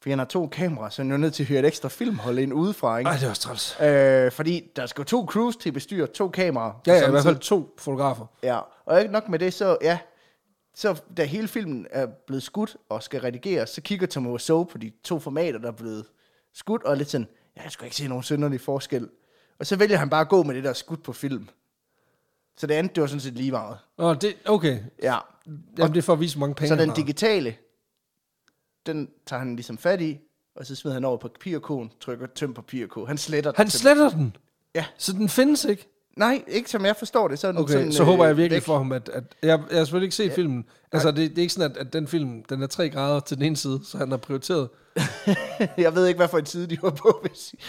fordi 0.03 0.11
han 0.11 0.19
har 0.19 0.25
to 0.25 0.47
kameraer, 0.47 0.89
så 0.89 1.01
er 1.01 1.03
han 1.03 1.11
jo 1.11 1.17
nødt 1.17 1.33
til 1.33 1.43
at 1.43 1.47
hyre 1.47 1.59
et 1.59 1.65
ekstra 1.65 1.89
filmhold 1.89 2.39
ind 2.39 2.53
udefra, 2.53 2.97
ikke? 2.97 3.09
Ej, 3.09 3.15
det 3.15 3.23
er 3.23 3.29
også 3.29 3.41
træls. 3.41 3.77
Øh, 3.81 4.31
fordi 4.31 4.71
der 4.75 4.85
skal 4.85 5.05
to 5.05 5.25
crews 5.25 5.55
til 5.55 5.69
at 5.69 5.73
bestyre 5.73 6.07
to 6.07 6.29
kameraer. 6.29 6.81
Ja, 6.87 6.93
ja, 6.93 7.07
i 7.07 7.11
hvert 7.11 7.23
fald 7.23 7.37
to 7.37 7.75
fotografer. 7.77 8.25
Ja, 8.43 8.59
og 8.85 8.99
ikke 8.99 9.11
nok 9.11 9.29
med 9.29 9.39
det, 9.39 9.53
så 9.53 9.77
ja, 9.81 9.97
så 10.75 11.01
da 11.17 11.23
hele 11.23 11.47
filmen 11.47 11.87
er 11.91 12.07
blevet 12.27 12.43
skudt 12.43 12.77
og 12.89 13.03
skal 13.03 13.21
redigeres, 13.21 13.69
så 13.69 13.81
kigger 13.81 14.07
Tom 14.07 14.27
Wiseau 14.27 14.63
på 14.63 14.77
de 14.77 14.91
to 15.03 15.19
formater, 15.19 15.59
der 15.59 15.67
er 15.67 15.71
blevet 15.71 16.05
skudt, 16.53 16.83
og 16.83 16.91
er 16.91 16.95
lidt 16.95 17.09
sådan, 17.09 17.27
ja, 17.57 17.63
jeg 17.63 17.71
skal 17.71 17.85
ikke 17.85 17.95
se 17.95 18.07
nogen 18.07 18.23
synderlig 18.23 18.61
forskel. 18.61 19.09
Og 19.59 19.65
så 19.65 19.75
vælger 19.75 19.97
han 19.97 20.09
bare 20.09 20.21
at 20.21 20.29
gå 20.29 20.43
med 20.43 20.55
det, 20.55 20.63
der 20.63 20.69
er 20.69 20.73
skudt 20.73 21.03
på 21.03 21.13
film. 21.13 21.49
Så 22.57 22.67
det 22.67 22.73
andet, 22.73 22.95
det 22.95 23.01
var 23.01 23.07
sådan 23.07 23.21
set 23.21 23.33
lige 23.33 23.51
meget. 23.51 23.77
Åh, 23.97 24.15
det, 24.21 24.35
okay. 24.45 24.79
Ja, 25.03 25.17
Jamen, 25.77 25.93
det 25.93 25.97
er 25.97 26.01
for 26.01 26.13
at 26.13 26.19
vise, 26.19 26.37
hvor 26.37 26.47
mange 26.47 26.55
penge 26.55 26.67
så 26.67 26.75
den 26.75 26.91
digitale, 26.95 27.55
den 28.85 29.09
tager 29.25 29.39
han 29.39 29.55
ligesom 29.55 29.77
fat 29.77 30.01
i, 30.01 30.19
og 30.55 30.65
så 30.65 30.75
smider 30.75 30.93
han 30.93 31.05
over 31.05 31.17
på 31.17 31.27
papirkoden, 31.27 31.91
trykker 32.01 32.27
tøm 32.35 32.53
papirkode. 32.53 33.07
Han 33.07 33.17
sletter 33.17 33.51
den 33.51 33.57
Han 33.57 33.69
sletter 33.69 34.09
den. 34.09 34.35
Ja. 34.75 34.85
Så 34.97 35.13
den 35.13 35.29
findes 35.29 35.65
ikke. 35.65 35.89
Nej, 36.17 36.43
ikke 36.47 36.69
som 36.69 36.85
jeg 36.85 36.95
forstår 36.95 37.27
det. 37.27 37.39
Så, 37.39 37.47
den 37.47 37.57
Okay, 37.57 37.73
sådan, 37.73 37.91
så 37.91 38.03
håber 38.03 38.25
jeg 38.25 38.31
øh, 38.31 38.37
virkelig 38.37 38.55
væk. 38.55 38.63
for 38.63 38.77
ham, 38.77 38.91
at, 38.91 39.09
at 39.09 39.23
jeg, 39.41 39.49
jeg 39.69 39.77
har 39.77 39.83
selvfølgelig 39.85 40.05
ikke 40.05 40.15
set 40.15 40.31
filmen. 40.33 40.65
Altså, 40.91 41.11
det, 41.11 41.17
det 41.29 41.37
er 41.37 41.41
ikke 41.41 41.53
sådan, 41.53 41.71
at, 41.71 41.77
at 41.77 41.93
den 41.93 42.07
film, 42.07 42.43
den 42.43 42.61
er 42.63 42.67
tre 42.67 42.89
grader 42.89 43.19
til 43.19 43.37
den 43.37 43.45
ene 43.45 43.57
side, 43.57 43.79
så 43.85 43.97
han 43.97 44.09
har 44.11 44.17
prioriteret. 44.17 44.69
jeg 45.77 45.95
ved 45.95 46.07
ikke, 46.07 46.17
hvad 46.17 46.27
for 46.27 46.37
en 46.37 46.45
side 46.45 46.67
de 46.67 46.77
var 46.81 46.89
på. 46.89 47.27
sige. 47.33 47.59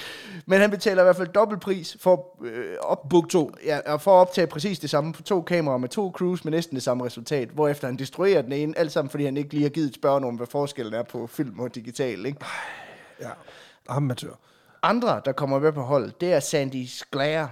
Men 0.46 0.60
han 0.60 0.70
betaler 0.70 1.02
i 1.02 1.04
hvert 1.04 1.16
fald 1.16 1.28
dobbeltpris 1.28 1.96
for, 2.00 2.38
øh, 2.44 2.76
op, 2.80 3.08
Book 3.08 3.28
2. 3.28 3.50
ja, 3.64 3.92
og 3.92 4.00
for 4.00 4.16
at 4.16 4.20
optage 4.20 4.46
præcis 4.46 4.78
det 4.78 4.90
samme 4.90 5.12
på 5.12 5.22
to 5.22 5.42
kameraer 5.42 5.78
med 5.78 5.88
to 5.88 6.12
crews 6.16 6.44
med 6.44 6.52
næsten 6.52 6.74
det 6.74 6.82
samme 6.82 7.04
resultat. 7.04 7.48
Hvorefter 7.48 7.86
han 7.86 7.96
destruerer 7.98 8.42
den 8.42 8.52
ene, 8.52 8.78
alt 8.78 8.92
sammen 8.92 9.10
fordi 9.10 9.24
han 9.24 9.36
ikke 9.36 9.52
lige 9.52 9.62
har 9.62 9.70
givet 9.70 9.94
spørge 9.94 10.20
nogen, 10.20 10.36
hvad 10.36 10.46
forskellen 10.46 10.94
er 10.94 11.02
på 11.02 11.26
film 11.26 11.60
og 11.60 11.74
digital. 11.74 12.26
Ikke? 12.26 12.38
Ja, 13.20 13.30
amatør. 13.88 14.38
Andre, 14.82 15.20
der 15.24 15.32
kommer 15.32 15.58
med 15.58 15.72
på 15.72 15.82
holdet, 15.82 16.20
det 16.20 16.32
er 16.32 16.40
Sandy 16.40 16.86
Sklair. 16.86 17.46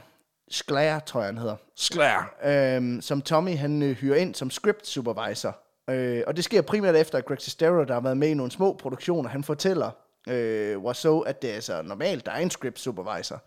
Sklair, 0.51 0.99
tror 0.99 1.21
jeg, 1.21 1.29
han 1.29 1.39
hedder. 1.39 1.57
Sklær. 1.77 2.35
øhm, 2.45 3.01
som 3.01 3.23
Tommy 3.23 3.57
han 3.57 3.83
øh, 3.83 3.97
hyrer 3.97 4.17
ind 4.17 4.35
som 4.35 4.51
script 4.51 4.87
supervisor. 4.87 5.59
Øh, 5.91 6.23
og 6.27 6.37
det 6.37 6.45
sker 6.45 6.63
primært 6.63 6.97
efter, 6.97 7.19
at 7.19 7.25
Greg 7.27 7.41
Sestero, 7.41 7.85
der 7.85 7.95
har 7.95 8.01
været 8.01 8.17
med 8.17 8.29
i 8.29 8.35
nogle 8.35 8.53
små 8.53 8.73
produktioner, 8.73 9.31
han 9.31 9.45
fortæller 9.45 9.91
øh, 10.29 10.79
Wasso, 10.79 11.21
at 11.21 11.43
det 11.43 11.51
er 11.51 11.55
altså 11.55 11.83
normalt, 11.83 12.27
der 12.27 12.33
er 12.33 12.39
en 12.39 12.51
script 12.51 12.79
supervisor. 12.81 13.43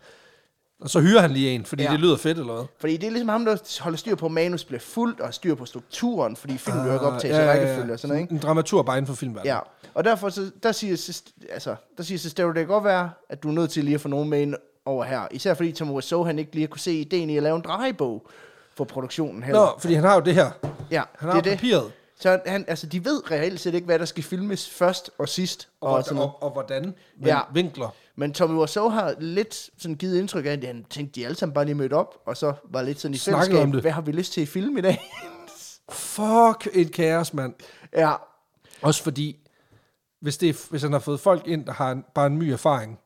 Og 0.81 0.89
så 0.89 0.99
hyrer 1.01 1.21
han 1.21 1.31
lige 1.31 1.49
en, 1.51 1.65
fordi 1.65 1.83
Ja. 1.83 1.89
ja. 1.89 1.93
det 1.93 1.99
lyder 2.01 2.17
fedt, 2.17 2.37
eller 2.37 2.53
hvad? 2.53 2.63
Fordi 2.79 2.97
det 2.97 3.07
er 3.07 3.11
ligesom 3.11 3.29
ham, 3.29 3.45
der 3.45 3.81
holder 3.83 3.97
styr 3.97 4.15
på, 4.15 4.25
at 4.25 4.31
manus 4.31 4.63
bliver 4.63 4.79
fuldt, 4.79 5.19
og 5.19 5.33
styr 5.33 5.55
på 5.55 5.65
strukturen, 5.65 6.35
fordi 6.35 6.57
filmen 6.57 6.85
jo 6.85 6.93
ikke 6.93 7.05
optages 7.05 7.37
i 7.37 7.41
rækkefølge 7.41 7.93
og 7.93 7.99
sådan 7.99 8.09
noget, 8.13 8.21
ikke? 8.21 8.33
En 8.33 8.39
dramatur 8.39 8.81
bare 8.83 8.97
inden 8.97 9.07
for 9.07 9.13
filmverdenen. 9.15 9.53
Ja, 9.55 9.59
og 9.93 10.03
derfor 10.03 10.29
så, 10.29 10.51
der 10.63 10.71
siger, 10.71 11.21
altså, 11.51 11.75
der 11.97 12.03
siger 12.03 12.17
Sestero, 12.17 12.47
det 12.47 12.55
kan 12.55 12.67
godt 12.67 12.83
være, 12.83 13.09
at 13.29 13.43
du 13.43 13.49
er 13.49 13.53
nødt 13.53 13.71
til 13.71 13.83
lige 13.83 13.95
at 13.95 14.01
få 14.01 14.07
nogen 14.07 14.29
med 14.29 14.41
ind 14.41 14.55
over 14.85 15.03
her. 15.03 15.27
Især 15.31 15.53
fordi 15.53 15.71
Tom 15.71 15.91
Wiseau, 15.91 16.23
han 16.23 16.39
ikke 16.39 16.55
lige 16.55 16.67
kunne 16.67 16.79
se 16.79 16.93
ideen 16.93 17.29
i 17.29 17.37
at 17.37 17.43
lave 17.43 17.55
en 17.55 17.61
drejebog 17.61 18.27
for 18.77 18.83
produktionen 18.83 19.43
heller. 19.43 19.61
Nå, 19.61 19.79
fordi 19.79 19.93
han 19.93 20.03
har 20.03 20.15
jo 20.15 20.21
det 20.21 20.33
her. 20.33 20.51
ja, 20.91 21.03
Han 21.19 21.29
har 21.29 21.41
det 21.41 21.47
er 21.47 21.51
det. 21.51 21.59
papiret. 21.59 21.91
Så 22.25 22.39
han, 22.45 22.65
altså, 22.67 22.87
de 22.87 23.05
ved 23.05 23.31
reelt 23.31 23.59
set 23.59 23.73
ikke, 23.73 23.85
hvad 23.85 23.99
der 23.99 24.05
skal 24.05 24.23
filmes 24.23 24.69
først 24.69 25.11
og 25.17 25.29
sidst. 25.29 25.69
Og, 25.81 25.93
Og, 25.93 26.03
sådan 26.03 26.17
og, 26.17 26.43
og 26.43 26.51
hvordan? 26.51 26.83
Men 26.83 26.93
Ja. 27.25 27.39
vinkler. 27.53 27.89
Men 28.15 28.33
Tommy 28.33 28.55
Wiseau 28.59 28.89
har 28.89 29.15
lidt 29.19 29.69
sådan 29.77 29.95
givet 29.95 30.17
indtryk 30.19 30.45
af, 30.45 30.49
at 30.51 30.63
han 30.63 30.85
tænkte, 30.89 31.19
de 31.19 31.25
alle 31.25 31.37
sammen 31.37 31.53
bare 31.53 31.65
lige 31.65 31.75
mødt 31.75 31.93
op, 31.93 32.15
og 32.25 32.37
så 32.37 32.53
var 32.69 32.81
lidt 32.81 32.99
sådan 32.99 33.15
i 33.15 33.17
fællesskab, 33.17 33.57
om 33.63 33.71
det. 33.71 33.81
hvad 33.81 33.91
har 33.91 34.01
vi 34.01 34.11
lyst 34.11 34.33
til 34.33 34.43
i 34.43 34.45
film 34.45 34.77
i 34.77 34.81
dag? 34.81 34.99
Fuck 35.91 36.67
et 36.73 36.91
kaos, 36.91 37.33
mand. 37.33 37.53
ja, 37.95 38.13
Også 38.81 39.03
fordi, 39.03 39.37
hvis, 40.21 40.37
det 40.37 40.49
er, 40.49 40.53
hvis 40.69 40.81
han 40.81 40.91
har 40.91 40.99
fået 40.99 41.19
folk 41.19 41.47
ind, 41.47 41.65
der 41.65 41.73
har 41.73 41.91
en, 41.91 42.03
bare 42.15 42.27
en 42.27 42.37
my 42.37 42.43
erfaring, 42.51 42.99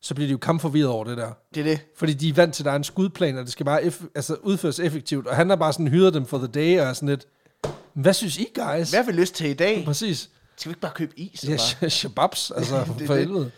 så 0.00 0.14
bliver 0.14 0.28
de 0.28 0.32
jo 0.32 0.38
kampforvirret 0.38 0.88
over 0.88 1.04
det 1.04 1.16
der. 1.16 1.30
det 1.54 1.60
er 1.60 1.64
det. 1.64 1.80
Fordi 1.96 2.12
de 2.14 2.28
er 2.28 2.34
vant 2.34 2.54
til, 2.54 2.62
at 2.62 2.64
der 2.64 2.70
er 2.72 2.76
en 2.76 2.84
skudplan, 2.84 3.38
og 3.38 3.44
det 3.44 3.52
skal 3.52 3.66
bare 3.66 3.82
eff- 3.82 4.06
altså, 4.14 4.34
udføres 4.34 4.80
effektivt. 4.80 5.26
Og 5.26 5.36
han 5.36 5.48
har 5.48 5.56
bare 5.56 5.72
sådan 5.72 5.88
hyret 5.88 6.14
dem 6.14 6.26
for 6.26 6.38
the 6.38 6.46
day, 6.46 6.80
og 6.80 6.86
er 6.86 6.92
sådan 6.92 7.08
lidt, 7.08 7.26
hvad 7.94 8.12
synes 8.14 8.38
I, 8.38 8.48
guys? 8.54 8.90
Hvad 8.90 9.02
har 9.04 9.12
vi 9.12 9.12
lyst 9.12 9.34
til 9.34 9.46
i 9.50 9.54
dag? 9.54 9.82
Præcis. 9.84 10.30
Skal 10.56 10.68
vi 10.68 10.72
ikke 10.72 10.80
bare 10.80 10.92
købe 10.94 11.20
is? 11.20 11.44
Ja, 11.48 11.56
Ja, 11.82 11.88
shababs, 11.98 12.50
altså 12.56 12.84
Det 12.98 13.06
for 13.06 13.14
helvede. 13.14 13.50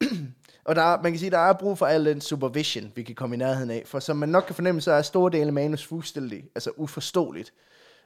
og 0.64 0.76
der 0.76 0.82
er, 0.82 1.02
man 1.02 1.12
kan 1.12 1.18
sige, 1.18 1.30
der 1.30 1.38
er 1.38 1.52
brug 1.52 1.78
for 1.78 1.86
al 1.86 2.04
den 2.04 2.20
supervision, 2.20 2.92
vi 2.94 3.02
kan 3.02 3.14
komme 3.14 3.36
i 3.36 3.38
nærheden 3.38 3.70
af. 3.70 3.82
For 3.86 4.00
som 4.00 4.16
man 4.16 4.28
nok 4.28 4.44
kan 4.46 4.54
fornemme, 4.54 4.80
så 4.80 4.92
er 4.92 5.02
store 5.02 5.30
dele 5.32 5.46
af 5.46 5.52
manus 5.52 5.84
fuldstændig, 5.86 6.44
altså 6.54 6.70
uforståeligt. 6.76 7.52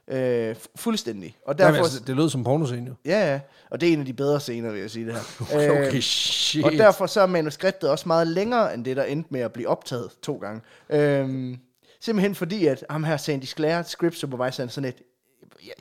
Øh, 0.07 0.55
fu- 0.59 0.67
fuldstændig. 0.75 1.37
Og 1.47 1.57
derfor, 1.57 1.67
Jamen, 1.67 1.81
altså, 1.83 1.99
det 2.07 2.15
lød 2.15 2.29
som 2.29 2.43
pornoscene 2.43 2.87
jo. 2.87 2.93
ja, 3.05 3.31
ja, 3.33 3.39
og 3.71 3.81
det 3.81 3.89
er 3.89 3.93
en 3.93 3.99
af 3.99 4.05
de 4.05 4.13
bedre 4.13 4.39
scener, 4.39 4.71
vil 4.71 4.81
jeg 4.81 4.91
sige 4.91 5.05
det 5.05 5.13
her. 5.13 5.21
Okay, 5.55 5.95
Øh, 5.95 6.01
shit. 6.01 6.65
Og 6.65 6.71
derfor 6.71 7.05
så 7.07 7.21
er 7.21 7.25
manuskriptet 7.25 7.89
også 7.89 8.07
meget 8.07 8.27
længere, 8.27 8.73
end 8.73 8.85
det, 8.85 8.97
der 8.97 9.03
endte 9.03 9.27
med 9.31 9.41
at 9.41 9.53
blive 9.53 9.67
optaget 9.67 10.09
to 10.23 10.37
gange. 10.37 10.61
Øhm, 10.89 11.57
simpelthen 12.01 12.35
fordi, 12.35 12.65
at 12.67 12.85
ham 12.89 13.03
her, 13.03 13.17
Sandy 13.17 13.43
Sclair, 13.43 13.81
script 13.83 14.17
supervisor, 14.17 14.67
sådan 14.67 14.87
et, 14.89 14.95
ja, 15.65 15.71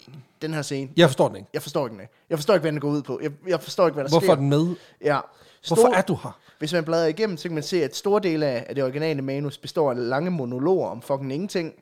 den 0.43 0.55
her 0.55 0.63
scene, 0.63 0.91
Jeg 0.97 1.09
forstår 1.09 1.29
den 1.29 1.37
ikke. 1.37 1.49
jeg 1.53 1.63
forstår 1.63 1.87
ikke 1.87 1.99
den. 1.99 2.07
Jeg 2.31 2.39
forstår 2.39 2.55
ikke, 2.55 2.61
hvad 2.63 2.73
den 2.73 2.81
går 2.81 2.89
ud 2.89 3.03
på. 3.03 3.21
Jeg, 3.23 3.31
jeg 3.49 3.61
forstår 3.61 3.87
ikke, 3.87 3.95
hvad 3.95 4.05
der 4.05 4.11
Hvorfor 4.11 4.25
sker. 4.27 4.33
er 4.33 4.37
den 4.37 4.49
med? 4.49 4.75
Ja. 5.05 5.21
Hvorfor 5.69 5.95
er 5.95 6.03
du 6.03 6.19
her? 6.23 6.39
Hvis 6.59 6.73
man 6.73 6.85
bladrer 6.85 7.07
igennem, 7.07 7.37
så 7.37 7.43
kan 7.43 7.55
man 7.55 7.63
se, 7.63 7.85
at 7.85 7.97
store 7.97 8.21
dele 8.23 8.47
af, 8.47 8.75
det 8.75 8.85
originale 8.85 9.23
manus 9.23 9.59
består 9.59 9.91
af 9.91 10.09
lange 10.09 10.31
monologer 10.31 10.89
om 10.89 11.03
fucking 11.03 11.33
ingenting, 11.33 11.73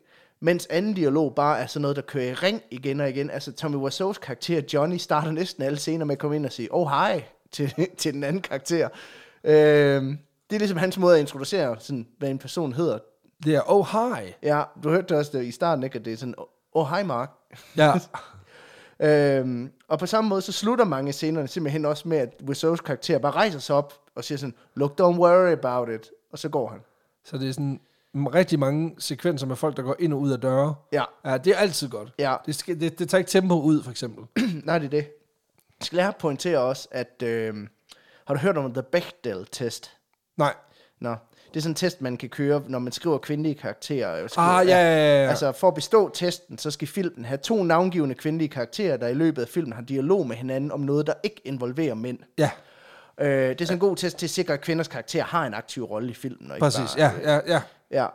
mens 0.40 0.66
anden 0.70 0.94
dialog 0.94 1.35
bare 1.35 1.60
er 1.60 1.66
sådan 1.66 1.82
noget, 1.82 1.97
der 1.97 2.02
kører 2.02 2.24
i 2.31 2.35
ring 2.35 2.62
igen 2.70 3.01
og 3.01 3.09
igen. 3.10 3.31
Altså 3.31 3.52
Tommy 3.52 3.77
Wiseau's 3.89 4.12
karakter 4.20 4.62
Johnny 4.74 4.97
starter 4.97 5.31
næsten 5.31 5.62
alle 5.62 5.78
scener 5.78 6.05
med 6.05 6.12
at 6.12 6.19
komme 6.19 6.36
ind 6.36 6.47
og 6.47 6.52
sige, 6.52 6.69
oh 6.70 6.89
hej, 6.89 7.24
til, 7.52 7.74
til 7.97 8.14
den 8.14 8.24
anden 8.24 8.43
karakter. 8.43 8.89
Øhm, 9.44 10.19
det 10.51 10.56
er 10.56 10.59
ligesom 10.59 10.78
hans 10.78 10.98
måde 10.98 11.14
at 11.14 11.20
introducere, 11.20 11.77
sådan, 11.78 12.06
hvad 12.19 12.28
en 12.31 12.39
person 12.39 12.73
hedder. 12.73 12.98
Det 13.44 13.55
er, 13.55 13.60
oh 13.66 13.86
hi. 13.93 14.32
Ja, 14.43 14.62
du 14.85 14.90
hørte 14.90 15.06
det 15.09 15.16
også 15.16 15.39
det 15.39 15.44
i 15.44 15.51
starten, 15.51 15.85
ikke? 15.85 15.98
At 15.98 16.05
det 16.05 16.12
er 16.12 16.16
sådan, 16.16 16.35
oh 16.73 16.89
hej 16.89 17.02
Mark. 17.02 17.31
Ja. 17.76 17.92
Øhm, 19.00 19.72
og 19.88 19.98
på 19.98 20.06
samme 20.06 20.28
måde, 20.28 20.42
så 20.42 20.52
slutter 20.52 20.84
mange 20.84 21.08
af 21.08 21.14
scenerne 21.14 21.48
simpelthen 21.48 21.84
også 21.84 22.08
med, 22.08 22.18
at 22.18 22.28
Wiseau's 22.42 22.76
karakter 22.76 23.18
bare 23.18 23.32
rejser 23.32 23.58
sig 23.58 23.76
op 23.76 23.94
og 24.14 24.24
siger 24.24 24.38
sådan, 24.38 24.54
look, 24.74 25.00
don't 25.00 25.04
worry 25.18 25.52
about 25.52 25.88
it. 25.88 26.10
Og 26.32 26.38
så 26.38 26.48
går 26.48 26.68
han. 26.68 26.80
Så 27.24 27.38
det 27.38 27.48
er 27.48 27.52
sådan 27.52 27.80
rigtig 28.14 28.58
mange 28.58 28.94
sekvenser 28.98 29.46
med 29.46 29.56
folk, 29.56 29.76
der 29.76 29.82
går 29.82 29.96
ind 29.98 30.12
og 30.12 30.20
ud 30.20 30.30
af 30.32 30.40
døre. 30.40 30.74
Ja, 30.92 31.04
Ja, 31.24 31.38
det 31.38 31.52
er 31.52 31.56
altid 31.56 31.88
godt. 31.88 32.12
ja. 32.18 32.36
Det, 32.46 32.54
skal, 32.54 32.80
det, 32.80 32.98
det 32.98 33.08
tager 33.08 33.18
ikke 33.18 33.30
tempo 33.30 33.60
ud, 33.60 33.82
for 33.82 33.90
eksempel. 33.90 34.44
Nej, 34.64 34.78
det 34.78 34.86
er 34.86 34.90
det. 34.90 35.10
Skal 35.80 35.96
jeg 35.96 36.12
pointere 36.18 36.58
også, 36.58 36.88
at... 36.90 37.22
Øh, 37.24 37.54
har 38.26 38.34
du 38.34 38.40
hørt 38.40 38.56
om 38.56 38.72
The 38.72 38.82
Bechdel-test? 38.82 39.96
Nej. 40.36 40.54
Nå, 41.00 41.16
det 41.54 41.56
er 41.56 41.62
sådan 41.62 41.70
en 41.70 41.74
test, 41.74 42.00
man 42.00 42.16
kan 42.16 42.28
køre, 42.28 42.62
når 42.68 42.78
man 42.78 42.92
skriver 42.92 43.18
kvindelige 43.18 43.54
karakterer. 43.54 44.28
Skriver, 44.28 44.48
Ah, 44.48 44.66
ja, 44.68 44.76
ja, 44.78 45.22
ja. 45.22 45.28
Altså, 45.28 45.52
for 45.52 45.68
at 45.68 45.74
bestå 45.74 46.08
testen, 46.08 46.58
så 46.58 46.70
skal 46.70 46.88
filmen 46.88 47.24
have 47.24 47.38
to 47.38 47.62
navngivende 47.62 48.14
kvindelige 48.14 48.48
karakterer, 48.48 48.96
der 48.96 49.08
i 49.08 49.14
løbet 49.14 49.42
af 49.42 49.48
filmen 49.48 49.72
har 49.72 49.82
dialog 49.82 50.26
med 50.26 50.36
hinanden 50.36 50.72
om 50.72 50.80
noget, 50.80 51.06
der 51.06 51.12
ikke 51.22 51.40
involverer 51.44 51.94
mænd. 51.94 52.18
ja, 52.38 52.50
Øh, 53.20 53.28
det 53.28 53.60
er 53.60 53.64
sådan 53.64 53.76
en 53.76 53.80
god 53.80 53.96
test 53.96 54.16
til 54.18 54.26
at 54.26 54.30
sikre, 54.30 54.54
at 54.54 54.60
kvinders 54.60 54.88
karakter 54.88 55.22
har 55.22 55.46
en 55.46 55.54
aktiv 55.54 55.84
rolle 55.84 56.10
i 56.10 56.14
filmen. 56.14 56.50
Og 56.50 56.56
ikke 56.56 56.64
præcis. 56.64 56.94
Bare, 56.98 57.10
Ja, 57.24 57.32
ja, 57.34 57.40
ja. 57.46 57.60
Ja. 57.90 58.06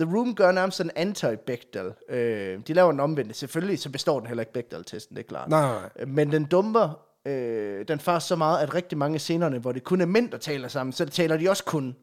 The 0.00 0.16
Room 0.16 0.34
gør 0.34 0.52
nærmest 0.52 0.76
sådan 0.76 0.92
anti-Bechdel. 0.96 2.14
Øh, 2.14 2.58
de 2.66 2.72
laver 2.74 2.90
den 2.90 3.00
omvendte. 3.00 3.34
Selvfølgelig 3.34 3.78
så 3.78 3.90
består 3.90 4.18
den 4.20 4.26
heller 4.28 4.42
ikke 4.42 4.52
Bechdel-testen, 4.52 5.16
det 5.16 5.22
er 5.24 5.28
klart. 5.28 5.48
Nej, 5.48 5.60
nej, 5.60 5.80
nej. 5.96 6.04
Men 6.06 6.32
den 6.32 6.44
dumper 6.44 7.00
øh, 7.26 7.84
den 7.88 8.00
faktisk 8.00 8.28
så 8.28 8.36
meget, 8.36 8.58
at 8.62 8.74
rigtig 8.74 8.98
mange 8.98 9.14
af 9.14 9.20
scenerne, 9.20 9.58
hvor 9.58 9.72
det 9.72 9.84
kun 9.84 10.00
er 10.00 10.06
mænd, 10.06 10.30
der 10.30 10.38
taler 10.38 10.68
sammen, 10.68 10.92
så 10.92 11.06
taler 11.06 11.36
de 11.36 11.50
også 11.50 11.64
kun 11.64 11.96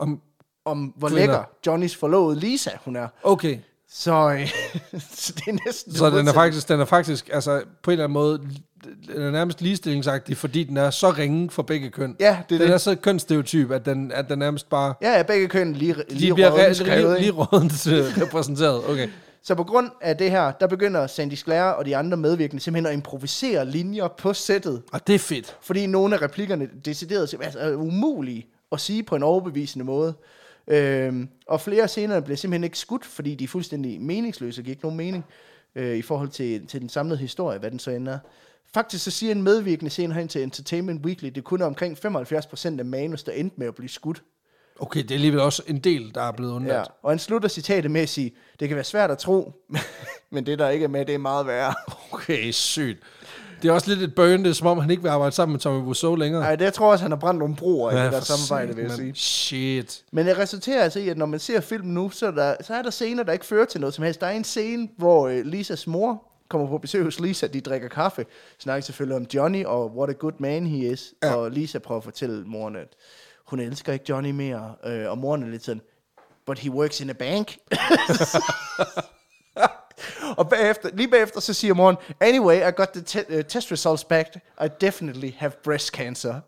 Om, 0.00 0.20
om, 0.64 0.78
hvor 0.96 1.08
Kvinder. 1.08 1.20
lækker 1.26 1.44
Johnnys 1.66 1.96
forlovede 1.96 2.40
Lisa, 2.40 2.70
hun 2.84 2.96
er. 2.96 3.08
okay. 3.22 3.58
Så, 3.92 4.12
øh, 4.38 4.48
så 5.14 5.32
det 5.36 5.42
er 5.48 5.58
næsten... 5.66 5.94
Så 5.94 6.10
den 6.10 6.28
er 6.28 6.32
faktisk, 6.32 6.68
den 6.68 6.80
er 6.80 6.84
faktisk, 6.84 7.30
altså 7.32 7.62
på 7.82 7.90
en 7.90 7.92
eller 7.92 8.04
anden 8.04 8.14
måde, 8.14 8.38
den 9.06 9.22
er 9.22 9.30
nærmest 9.30 9.60
ligestillingsagtig, 9.60 10.36
fordi 10.36 10.64
den 10.64 10.76
er 10.76 10.90
så 10.90 11.10
ringe 11.10 11.50
for 11.50 11.62
begge 11.62 11.90
køn. 11.90 12.16
Ja, 12.20 12.38
det 12.48 12.54
er 12.54 12.58
den 12.58 12.66
det. 12.68 12.74
er 12.74 12.78
så 12.78 12.94
kønsstereotyp, 12.96 13.70
at 13.70 13.84
den, 13.84 14.12
at 14.12 14.28
den 14.28 14.38
nærmest 14.38 14.68
bare, 14.70 14.94
Ja, 15.02 15.16
ja, 15.16 15.22
begge 15.22 15.48
køn 15.48 15.72
lige, 15.72 15.94
de 15.94 16.04
lige, 16.08 16.34
bliver 16.34 16.50
rådent 16.50 16.68
re- 16.68 16.72
skrevet, 16.84 17.10
lige, 17.20 17.20
lige 17.20 17.30
rådent 17.32 17.86
øh, 17.86 18.22
repræsenteret. 18.22 18.88
Okay. 18.88 19.08
Så 19.42 19.54
på 19.54 19.64
grund 19.64 19.90
af 20.00 20.16
det 20.16 20.30
her, 20.30 20.50
der 20.52 20.66
begynder 20.66 21.06
Sandy 21.06 21.34
Sclair 21.34 21.62
og 21.62 21.84
de 21.86 21.96
andre 21.96 22.16
medvirkende 22.16 22.62
simpelthen 22.62 22.86
at 22.86 22.92
improvisere 22.96 23.64
linjer 23.66 24.08
på 24.08 24.32
sættet, 24.32 24.82
Og 24.92 25.06
det 25.06 25.14
er 25.14 25.18
fedt. 25.18 25.56
fordi 25.62 25.86
nogle 25.86 26.14
af 26.16 26.22
replikkerne 26.22 26.68
decideret 26.84 27.34
altså, 27.42 27.58
er 27.58 27.74
umulige 27.74 28.46
at 28.72 28.80
sige 28.80 29.02
på 29.02 29.16
en 29.16 29.22
overbevisende 29.22 29.84
måde. 29.84 30.14
Øhm, 30.66 31.28
og 31.46 31.60
flere 31.60 31.88
scener 31.88 32.20
blev 32.20 32.36
simpelthen 32.36 32.64
ikke 32.64 32.78
skudt, 32.78 33.04
fordi 33.04 33.34
de 33.34 33.44
er 33.44 33.48
fuldstændig 33.48 34.00
meningsløse 34.00 34.60
og 34.60 34.64
giver 34.64 34.72
ikke 34.72 34.84
nogen 34.84 34.96
mening 34.96 35.24
øh, 35.74 35.96
i 35.96 36.02
forhold 36.02 36.28
til, 36.28 36.66
til 36.66 36.80
den 36.80 36.88
samlede 36.88 37.18
historie, 37.18 37.58
hvad 37.58 37.70
den 37.70 37.78
så 37.78 37.90
ender. 37.90 38.18
Faktisk 38.74 39.04
så 39.04 39.10
siger 39.10 39.32
en 39.32 39.42
medvirkende 39.42 39.90
scene 39.90 40.14
herinde 40.14 40.32
til 40.32 40.42
Entertainment 40.42 41.06
Weekly, 41.06 41.28
det 41.28 41.44
kun 41.44 41.62
er 41.62 41.66
omkring 41.66 41.98
75% 42.06 42.78
af 42.78 42.84
manus, 42.84 43.22
der 43.22 43.32
endte 43.32 43.56
med 43.58 43.66
at 43.66 43.74
blive 43.74 43.88
skudt. 43.88 44.22
Okay, 44.80 45.02
det 45.02 45.10
er 45.10 45.14
alligevel 45.14 45.40
også 45.40 45.62
en 45.66 45.78
del, 45.78 46.14
der 46.14 46.22
er 46.22 46.32
blevet 46.32 46.52
undladt. 46.52 46.78
Ja. 46.78 46.92
Og 47.02 47.10
han 47.10 47.18
slutter 47.18 47.48
citatet 47.48 47.90
med 47.90 48.00
at 48.00 48.08
sige, 48.08 48.32
det 48.60 48.68
kan 48.68 48.74
være 48.74 48.84
svært 48.84 49.10
at 49.10 49.18
tro, 49.18 49.52
men 50.30 50.46
det 50.46 50.58
der 50.58 50.68
ikke 50.68 50.84
er 50.84 50.88
med, 50.88 51.06
det 51.06 51.14
er 51.14 51.18
meget 51.18 51.46
værre. 51.46 51.74
Okay, 52.12 52.50
sygt. 52.50 52.98
Det 53.62 53.68
er 53.68 53.72
også 53.72 53.88
lidt 53.90 54.02
et 54.02 54.14
burn, 54.14 54.44
det 54.44 54.50
er 54.50 54.52
som 54.52 54.66
om, 54.66 54.78
han 54.78 54.90
ikke 54.90 55.02
vil 55.02 55.08
arbejde 55.08 55.34
sammen 55.34 55.52
med 55.52 55.60
Tommy 55.60 55.86
Wiseau 55.86 56.14
længere. 56.14 56.42
Nej, 56.42 56.56
det 56.56 56.64
jeg 56.64 56.72
tror 56.74 56.92
også, 56.92 57.02
han 57.04 57.10
har 57.12 57.18
brændt 57.18 57.38
nogle 57.38 57.56
broer 57.56 57.90
i 57.90 58.04
det 58.04 58.12
der 58.12 58.20
samarbejde, 58.20 58.76
vil 58.76 58.82
jeg 58.82 58.92
sige. 58.92 59.14
Shit. 59.14 60.02
Men 60.12 60.26
det 60.26 60.38
resulterer 60.38 60.82
altså 60.82 60.98
i, 61.00 61.08
at 61.08 61.18
når 61.18 61.26
man 61.26 61.40
ser 61.40 61.60
filmen 61.60 61.94
nu, 61.94 62.10
så 62.10 62.26
er, 62.26 62.30
der, 62.30 62.54
så 62.60 62.74
er 62.74 62.82
der 62.82 62.90
scener, 62.90 63.22
der 63.22 63.32
ikke 63.32 63.46
fører 63.46 63.64
til 63.64 63.80
noget 63.80 63.94
som 63.94 64.04
helst. 64.04 64.20
Der 64.20 64.26
er 64.26 64.30
en 64.30 64.44
scene, 64.44 64.88
hvor 64.98 65.28
øh, 65.28 65.44
Lisas 65.44 65.86
mor 65.86 66.22
kommer 66.48 66.68
på 66.68 66.78
besøg 66.78 67.04
hos 67.04 67.20
Lisa, 67.20 67.46
de 67.46 67.60
drikker 67.60 67.88
kaffe, 67.88 68.26
snakker 68.58 68.84
selvfølgelig 68.84 69.16
om 69.16 69.26
Johnny, 69.34 69.64
og 69.64 69.96
what 69.96 70.10
a 70.10 70.12
good 70.12 70.32
man 70.38 70.66
he 70.66 70.92
is, 70.92 71.12
Ja. 71.22 71.28
ja. 71.28 71.34
og 71.34 71.50
Lisa 71.50 71.78
prøver 71.78 71.98
at 71.98 72.04
fortælle 72.04 72.44
moren, 72.46 72.76
at 72.76 72.88
hun 73.46 73.60
elsker 73.60 73.92
ikke 73.92 74.04
Johnny 74.08 74.30
mere, 74.30 74.72
øh, 74.86 75.10
og 75.10 75.18
moren 75.18 75.42
er 75.42 75.46
lidt 75.48 75.64
sådan, 75.64 75.82
but 76.46 76.58
he 76.58 76.70
works 76.70 77.00
in 77.00 77.10
a 77.10 77.12
bank. 77.12 77.56
og 80.36 80.48
bagefter, 80.48 80.90
lige 80.92 81.08
bagefter, 81.08 81.40
så 81.40 81.54
siger 81.54 81.74
moren, 81.74 81.96
anyway, 82.20 82.68
I 82.68 82.72
got 82.76 82.88
the 82.88 83.02
te- 83.02 83.38
uh, 83.38 83.44
test 83.44 83.72
results 83.72 84.04
back, 84.04 84.28
I 84.64 84.68
definitely 84.80 85.30
have 85.38 85.52
breast 85.64 85.88
cancer. 85.88 86.40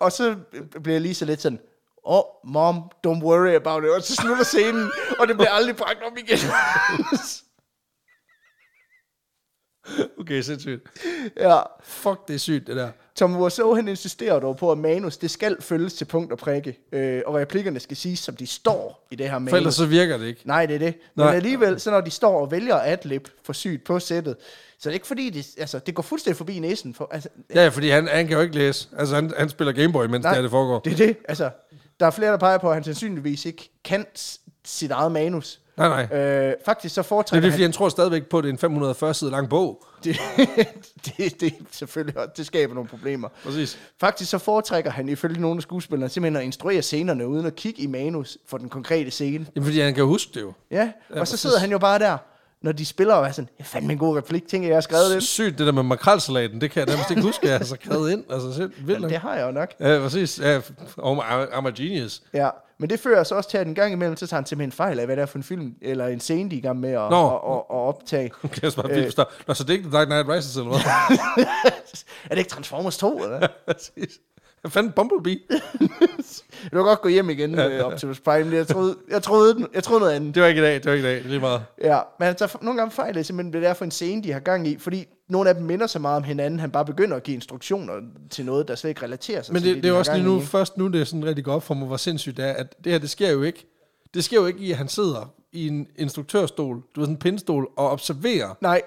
Og 0.00 0.12
så 0.12 0.36
bliver 0.82 0.94
jeg 0.94 1.00
lige 1.00 1.14
så 1.14 1.24
lidt 1.24 1.42
sådan, 1.42 1.60
oh, 2.04 2.22
mom, 2.44 2.90
don't 3.06 3.22
worry 3.22 3.54
about 3.54 3.84
it. 3.84 3.90
Og 3.90 4.02
så 4.02 4.14
slutter 4.14 4.44
scenen, 4.44 4.90
og 5.18 5.28
det 5.28 5.36
bliver 5.36 5.50
aldrig 5.50 5.76
bragt 5.76 5.98
op 6.02 6.18
igen. 6.18 6.38
Okay, 10.20 10.40
sindssygt. 10.42 10.82
ja. 11.36 11.60
Fuck, 11.82 12.28
det 12.28 12.34
er 12.34 12.38
sygt, 12.38 12.66
det 12.66 12.76
der. 12.76 12.88
Tom 13.14 13.36
Wiseau, 13.42 13.74
han 13.74 13.88
insisterer 13.88 14.40
dog 14.40 14.56
på, 14.56 14.72
at 14.72 14.78
manus, 14.78 15.16
det 15.16 15.30
skal 15.30 15.56
følges 15.62 15.94
til 15.94 16.04
punkt 16.04 16.32
og 16.32 16.38
prikke. 16.38 16.78
Øh, 16.92 17.22
og 17.26 17.34
replikkerne 17.34 17.80
skal 17.80 17.96
siges, 17.96 18.18
som 18.18 18.36
de 18.36 18.46
står 18.46 19.06
i 19.10 19.16
det 19.16 19.30
her 19.30 19.38
manus. 19.38 19.50
For 19.50 19.56
ellers 19.56 19.74
så 19.74 19.86
virker 19.86 20.16
det 20.18 20.26
ikke. 20.26 20.40
Nej, 20.44 20.66
det 20.66 20.74
er 20.74 20.78
det. 20.78 20.94
Men 21.14 21.24
Nej. 21.26 21.34
alligevel, 21.34 21.80
så 21.80 21.90
når 21.90 22.00
de 22.00 22.10
står 22.10 22.40
og 22.40 22.50
vælger 22.50 22.76
adlib 22.82 23.28
for 23.44 23.52
sygt 23.52 23.84
på 23.84 23.98
sættet, 23.98 24.36
så 24.78 24.88
det 24.88 24.92
er 24.92 24.94
ikke 24.94 25.06
fordi, 25.06 25.30
det, 25.30 25.46
altså, 25.58 25.78
det 25.78 25.94
går 25.94 26.02
fuldstændig 26.02 26.36
forbi 26.36 26.58
næsen. 26.58 26.94
For, 26.94 27.08
altså, 27.12 27.28
Ja, 27.54 27.68
fordi 27.68 27.88
han, 27.88 28.08
han 28.08 28.26
kan 28.26 28.36
jo 28.36 28.42
ikke 28.42 28.54
læse. 28.54 28.88
Altså, 28.98 29.14
han, 29.14 29.32
han 29.38 29.48
spiller 29.48 29.72
Gameboy, 29.72 30.04
mens 30.06 30.24
det, 30.24 30.34
her, 30.34 30.42
det 30.42 30.50
foregår. 30.50 30.78
det 30.80 30.92
er 30.92 30.96
det. 31.06 31.16
Altså, 31.28 31.50
der 32.00 32.06
er 32.06 32.10
flere, 32.10 32.30
der 32.32 32.38
peger 32.38 32.58
på, 32.58 32.68
at 32.68 32.74
han 32.74 32.84
sandsynligvis 32.84 33.44
ikke 33.44 33.70
kan 33.84 34.06
sit 34.64 34.90
eget 34.90 35.12
manus. 35.12 35.60
Nej, 35.76 36.06
nej. 36.08 36.18
Øh, 36.18 36.54
faktisk 36.64 36.94
så 36.94 37.00
er 37.00 37.02
foretrækker 37.02 37.40
det, 37.40 37.50
han... 37.50 37.52
fordi 37.52 37.62
han 37.62 37.72
tror 37.72 37.88
stadigvæk 37.88 38.26
på, 38.26 38.38
at 38.38 38.44
det 38.44 38.48
er 38.48 38.52
en 38.52 38.58
540 38.58 39.14
side 39.14 39.30
lang 39.30 39.48
bog. 39.48 39.84
det, 40.04 40.16
det, 41.16 41.40
det, 41.40 41.54
selvfølgelig, 41.70 42.14
det 42.36 42.46
skaber 42.46 42.74
nogle 42.74 42.88
problemer. 42.88 43.28
Præcis. 43.44 43.78
Faktisk 44.00 44.30
så 44.30 44.38
foretrækker 44.38 44.90
han 44.90 45.08
ifølge 45.08 45.40
nogle 45.40 45.56
af 45.56 45.62
skuespillerne 45.62 46.08
simpelthen 46.08 46.36
at 46.36 46.44
instruere 46.44 46.82
scenerne 46.82 47.28
uden 47.28 47.46
at 47.46 47.54
kigge 47.54 47.82
i 47.82 47.86
manus 47.86 48.38
for 48.46 48.58
den 48.58 48.68
konkrete 48.68 49.10
scene. 49.10 49.46
Jamen, 49.56 49.66
fordi 49.66 49.80
han 49.80 49.94
kan 49.94 50.04
huske 50.04 50.30
det 50.34 50.40
jo. 50.40 50.52
Ja, 50.70 50.92
og 51.08 51.14
så 51.14 51.18
præcis. 51.18 51.40
sidder 51.40 51.58
han 51.58 51.70
jo 51.70 51.78
bare 51.78 51.98
der, 51.98 52.18
når 52.62 52.72
de 52.72 52.86
spiller 52.86 53.14
og 53.14 53.26
er 53.26 53.32
sådan, 53.32 53.48
jeg 53.58 53.66
fandt 53.66 53.90
en 53.90 53.98
god 53.98 54.16
replik, 54.16 54.48
tænker 54.48 54.66
jeg, 54.66 54.70
jeg 54.70 54.76
har 54.76 54.80
skrevet 54.80 55.14
det. 55.14 55.22
Sygt, 55.22 55.58
det 55.58 55.66
der 55.66 55.72
med 55.72 55.82
makrelsalaten, 55.82 56.60
det 56.60 56.70
kan 56.70 56.80
jeg 56.80 56.86
nærmest 56.86 57.10
ikke 57.10 57.22
huske, 57.22 57.48
jeg 57.48 57.58
har 57.58 57.64
så 57.64 57.76
skrevet 57.82 58.12
ind. 58.12 58.24
Altså, 58.30 58.54
selv, 58.54 58.72
vildt 58.86 59.10
det 59.10 59.18
har 59.18 59.36
jeg 59.36 59.46
jo 59.46 59.50
nok. 59.50 59.72
Ja, 59.80 59.98
præcis. 59.98 60.40
Ja, 60.40 60.60
oh, 60.96 61.18
I'm 61.18 61.66
a 61.66 61.70
genius. 61.70 62.22
Ja, 62.34 62.48
men 62.78 62.90
det 62.90 63.00
fører 63.00 63.24
så 63.24 63.34
også 63.34 63.50
til, 63.50 63.58
at 63.58 63.66
en 63.66 63.74
gang 63.74 63.92
imellem, 63.92 64.16
så 64.16 64.26
tager 64.26 64.38
han 64.38 64.46
simpelthen 64.46 64.72
fejl 64.72 64.98
af, 64.98 65.06
hvad 65.06 65.16
det 65.16 65.22
er 65.22 65.26
for 65.26 65.38
en 65.38 65.44
film, 65.44 65.74
eller 65.82 66.06
en 66.06 66.20
scene, 66.20 66.50
de 66.50 66.54
er 66.54 66.58
i 66.58 66.62
gang 66.62 66.80
med 66.80 66.90
at, 66.90 67.10
Nå. 67.10 67.26
at, 67.28 67.40
at, 67.52 67.56
at 67.56 67.64
optage. 67.68 68.30
Okay, 68.44 68.62
jeg 68.62 68.72
bare 68.76 69.04
forstå. 69.04 69.24
Nå, 69.46 69.54
så 69.54 69.64
det 69.64 69.70
er 69.70 69.74
ikke 69.74 69.88
The 69.88 69.98
Dark 69.98 70.06
Knight 70.06 70.28
Rises, 70.28 70.56
eller 70.56 70.70
hvad? 70.70 70.80
er 72.24 72.28
det 72.30 72.38
ikke 72.38 72.50
Transformers 72.50 72.96
2, 72.96 73.18
eller 73.24 73.38
hvad? 73.38 73.48
præcis. 73.74 74.18
Jeg 74.64 74.72
fandt 74.72 74.94
Bumblebee. 74.94 75.38
Du 76.64 76.76
kan 76.76 76.82
godt 76.84 77.00
gå 77.02 77.08
hjem 77.08 77.30
igen, 77.30 77.58
øh, 77.58 77.84
Optimus 77.84 78.20
Prime. 78.20 78.56
Jeg 78.56 78.66
troede, 78.66 78.96
jeg, 79.10 79.22
troede, 79.22 79.54
den- 79.54 79.66
jeg 79.74 79.82
troede 79.84 80.00
noget 80.00 80.12
andet. 80.14 80.34
Det 80.34 80.42
var 80.42 80.48
ikke 80.48 80.60
i 80.60 80.64
dag, 80.64 80.74
det 80.74 80.84
var 80.86 80.92
ikke 80.92 81.08
i 81.08 81.10
dag. 81.10 81.16
Det 81.16 81.24
er 81.24 81.28
lige 81.28 81.40
meget. 81.40 81.62
Ja, 81.84 81.98
men 82.18 82.26
han 82.26 82.36
tager 82.36 82.58
nogle 82.62 82.78
gange 82.80 82.90
fejl 82.92 83.18
af 83.18 83.26
simpelthen, 83.26 83.50
hvad 83.50 83.60
det 83.60 83.68
er 83.68 83.74
for 83.74 83.84
en 83.84 83.90
scene, 83.90 84.22
de 84.22 84.32
har 84.32 84.40
gang 84.40 84.68
i, 84.68 84.78
fordi 84.78 85.04
nogle 85.28 85.48
af 85.48 85.54
dem 85.54 85.64
minder 85.64 85.86
så 85.86 85.98
meget 85.98 86.16
om 86.16 86.22
hinanden, 86.22 86.60
han 86.60 86.70
bare 86.70 86.84
begynder 86.84 87.16
at 87.16 87.22
give 87.22 87.34
instruktioner 87.34 87.92
til 88.30 88.44
noget, 88.44 88.68
der 88.68 88.74
slet 88.74 88.88
ikke 88.90 89.02
relaterer 89.02 89.42
sig 89.42 89.52
Men 89.52 89.62
til 89.62 89.68
det, 89.68 89.76
de 89.76 89.82
det 89.82 89.88
er 89.88 89.92
har 89.92 89.98
også 89.98 90.14
lige 90.14 90.24
nu, 90.24 90.40
i. 90.40 90.44
først 90.44 90.76
nu, 90.78 90.88
det 90.88 91.00
er 91.00 91.04
sådan 91.04 91.24
rigtig 91.24 91.44
godt 91.44 91.54
op 91.56 91.62
for 91.62 91.74
mig, 91.74 91.86
hvor 91.86 91.96
sindssygt 91.96 92.36
det 92.36 92.44
er, 92.44 92.52
at 92.52 92.84
det 92.84 92.92
her, 92.92 92.98
det 92.98 93.10
sker 93.10 93.30
jo 93.30 93.42
ikke. 93.42 93.66
Det 94.14 94.24
sker 94.24 94.36
jo 94.40 94.46
ikke 94.46 94.60
i, 94.60 94.70
at 94.70 94.76
han 94.76 94.88
sidder 94.88 95.32
i 95.52 95.68
en 95.68 95.86
instruktørstol, 95.96 96.76
du 96.76 97.00
ved, 97.00 97.06
sådan 97.06 97.14
en 97.14 97.18
pindstol, 97.18 97.68
og 97.76 97.90
observerer. 97.90 98.56
Nej, 98.60 98.82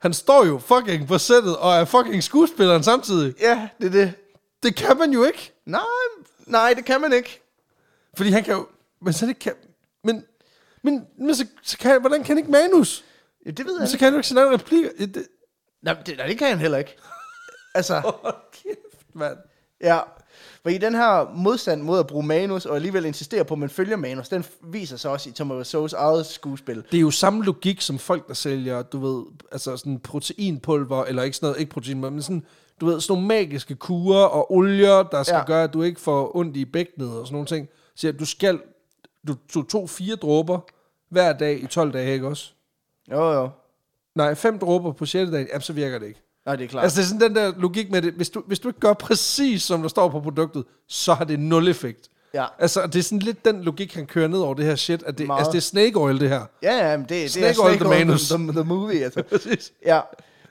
Han 0.00 0.12
står 0.12 0.44
jo 0.46 0.58
fucking 0.58 1.06
på 1.08 1.18
sættet, 1.18 1.56
og 1.56 1.74
er 1.74 1.84
fucking 1.84 2.22
skuespilleren 2.22 2.82
samtidig. 2.82 3.34
ja, 3.42 3.68
det 3.80 3.86
er 3.86 3.90
det. 3.90 4.12
Det 4.64 4.76
kan 4.76 4.98
man 4.98 5.12
jo 5.12 5.24
ikke. 5.24 5.52
Nej, 5.66 5.80
nej, 6.46 6.74
det 6.74 6.84
kan 6.84 7.00
man 7.00 7.12
ikke. 7.12 7.40
Fordi 8.16 8.30
han 8.30 8.44
kan 8.44 8.54
jo... 8.54 8.66
Men 9.02 9.12
så 9.12 9.26
det 9.26 9.38
kan... 9.38 9.52
Men, 10.04 10.24
men, 10.82 11.06
men 11.18 11.34
så, 11.34 11.46
så 11.62 11.78
kan, 11.78 12.00
hvordan 12.00 12.18
kan 12.24 12.26
han 12.26 12.38
ikke 12.38 12.50
manus? 12.50 13.04
Ja, 13.46 13.50
det 13.50 13.66
ved 13.66 13.72
Men 13.72 13.80
jeg 13.80 13.88
så 13.88 13.94
ikke. 13.94 13.98
kan 13.98 14.06
han 14.06 14.12
jo 14.14 14.18
ikke 14.18 14.28
sin 14.28 14.38
egen 14.38 14.52
replikker. 14.52 14.90
Ja, 15.00 15.04
Det, 15.06 15.26
Nej, 15.82 15.94
det, 16.06 16.16
nej, 16.16 16.26
det 16.26 16.38
kan 16.38 16.48
han 16.48 16.58
heller 16.58 16.78
ikke. 16.78 16.96
altså, 17.74 18.00
Hold 18.00 18.34
kæft, 18.52 19.14
mand. 19.14 19.36
ja. 19.80 20.00
For 20.62 20.70
i 20.70 20.78
den 20.78 20.94
her 20.94 21.34
modstand 21.34 21.82
mod 21.82 21.98
at 21.98 22.06
bruge 22.06 22.26
manus, 22.26 22.66
og 22.66 22.76
alligevel 22.76 23.04
insistere 23.04 23.44
på, 23.44 23.54
at 23.54 23.60
man 23.60 23.70
følger 23.70 23.96
manus, 23.96 24.28
den 24.28 24.44
viser 24.62 24.96
sig 24.96 25.10
også 25.10 25.28
i 25.28 25.32
Thomas 25.32 25.74
Wiseau's 25.74 25.96
eget 25.96 26.26
skuespil. 26.26 26.76
Det 26.90 26.96
er 26.96 27.00
jo 27.00 27.10
samme 27.10 27.44
logik 27.44 27.80
som 27.80 27.98
folk, 27.98 28.28
der 28.28 28.34
sælger, 28.34 28.82
du 28.82 28.98
ved, 29.06 29.24
altså 29.52 29.76
sådan 29.76 30.00
proteinpulver, 30.00 31.04
eller 31.04 31.22
ikke 31.22 31.36
sådan 31.36 31.46
noget, 31.46 31.60
ikke 31.60 31.70
protein, 31.72 32.00
men 32.00 32.22
sådan, 32.22 32.46
du 32.80 32.86
ved, 32.86 33.00
sådan 33.00 33.12
nogle 33.14 33.28
magiske 33.28 33.74
kurer 33.74 34.24
og 34.24 34.52
olier, 34.52 35.02
der 35.02 35.22
skal 35.22 35.36
Ja. 35.36 35.44
gøre, 35.44 35.64
at 35.64 35.72
du 35.74 35.82
ikke 35.82 36.00
får 36.00 36.36
ondt 36.36 36.56
i 36.56 36.64
bækkenet 36.64 37.08
og 37.10 37.26
sådan 37.26 37.34
nogle 37.34 37.46
ting. 37.46 37.68
Så 37.96 38.12
du 38.12 38.24
skal, 38.24 38.60
du, 39.28 39.34
du 39.54 39.62
tog 39.62 39.90
fire 39.90 40.16
dråber 40.16 40.58
hver 41.08 41.32
dag 41.32 41.62
i 41.62 41.66
12 41.66 41.92
dage, 41.92 42.12
ikke 42.12 42.26
også? 42.26 42.50
Jo, 43.10 43.32
jo. 43.32 43.48
Nej, 44.14 44.34
fem 44.34 44.58
dråber 44.58 44.92
på 44.92 45.06
6. 45.06 45.30
dag, 45.30 45.46
jamen, 45.48 45.62
så 45.62 45.72
virker 45.72 45.98
det 45.98 46.06
ikke. 46.06 46.20
Nej, 46.46 46.56
det 46.56 46.64
er 46.64 46.68
klart. 46.68 46.82
Altså, 46.84 46.96
det 47.00 47.04
er 47.04 47.08
sådan 47.08 47.20
den 47.20 47.36
der 47.36 47.52
logik 47.56 47.90
med 47.90 48.02
det. 48.02 48.12
Hvis 48.12 48.30
du, 48.30 48.42
hvis 48.46 48.58
du 48.60 48.68
ikke 48.68 48.80
gør 48.80 48.92
præcis, 48.92 49.62
som 49.62 49.82
der 49.82 49.88
står 49.88 50.08
på 50.08 50.20
produktet, 50.20 50.64
så 50.88 51.14
har 51.14 51.24
det 51.24 51.40
nul 51.40 51.68
effekt. 51.68 52.08
Ja. 52.34 52.44
Altså, 52.58 52.86
det 52.86 52.96
er 52.96 53.02
sådan 53.02 53.18
lidt 53.18 53.44
den 53.44 53.62
logik, 53.62 53.94
han 53.94 54.06
kører 54.06 54.28
ned 54.28 54.38
over 54.38 54.54
det 54.54 54.64
her 54.64 54.76
shit. 54.76 55.02
At 55.02 55.18
det, 55.18 55.26
Meget. 55.26 55.38
altså, 55.38 55.52
det 55.52 55.58
er 55.58 55.62
snake 55.62 55.96
oil, 56.00 56.20
det 56.20 56.28
her. 56.28 56.42
Ja, 56.62 56.90
ja, 56.90 56.96
men 56.96 57.02
det, 57.02 57.08
det 57.10 57.24
er 57.24 57.28
Snake 57.28 57.62
Oil 57.62 57.78
the 57.78 57.88
Manus. 57.88 58.28
the, 58.28 58.52
the 58.52 58.64
movie, 58.64 59.04
altså. 59.04 59.22
Præcis. 59.30 59.72
Ja, 59.86 60.00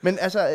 men 0.03 0.17
altså, 0.21 0.49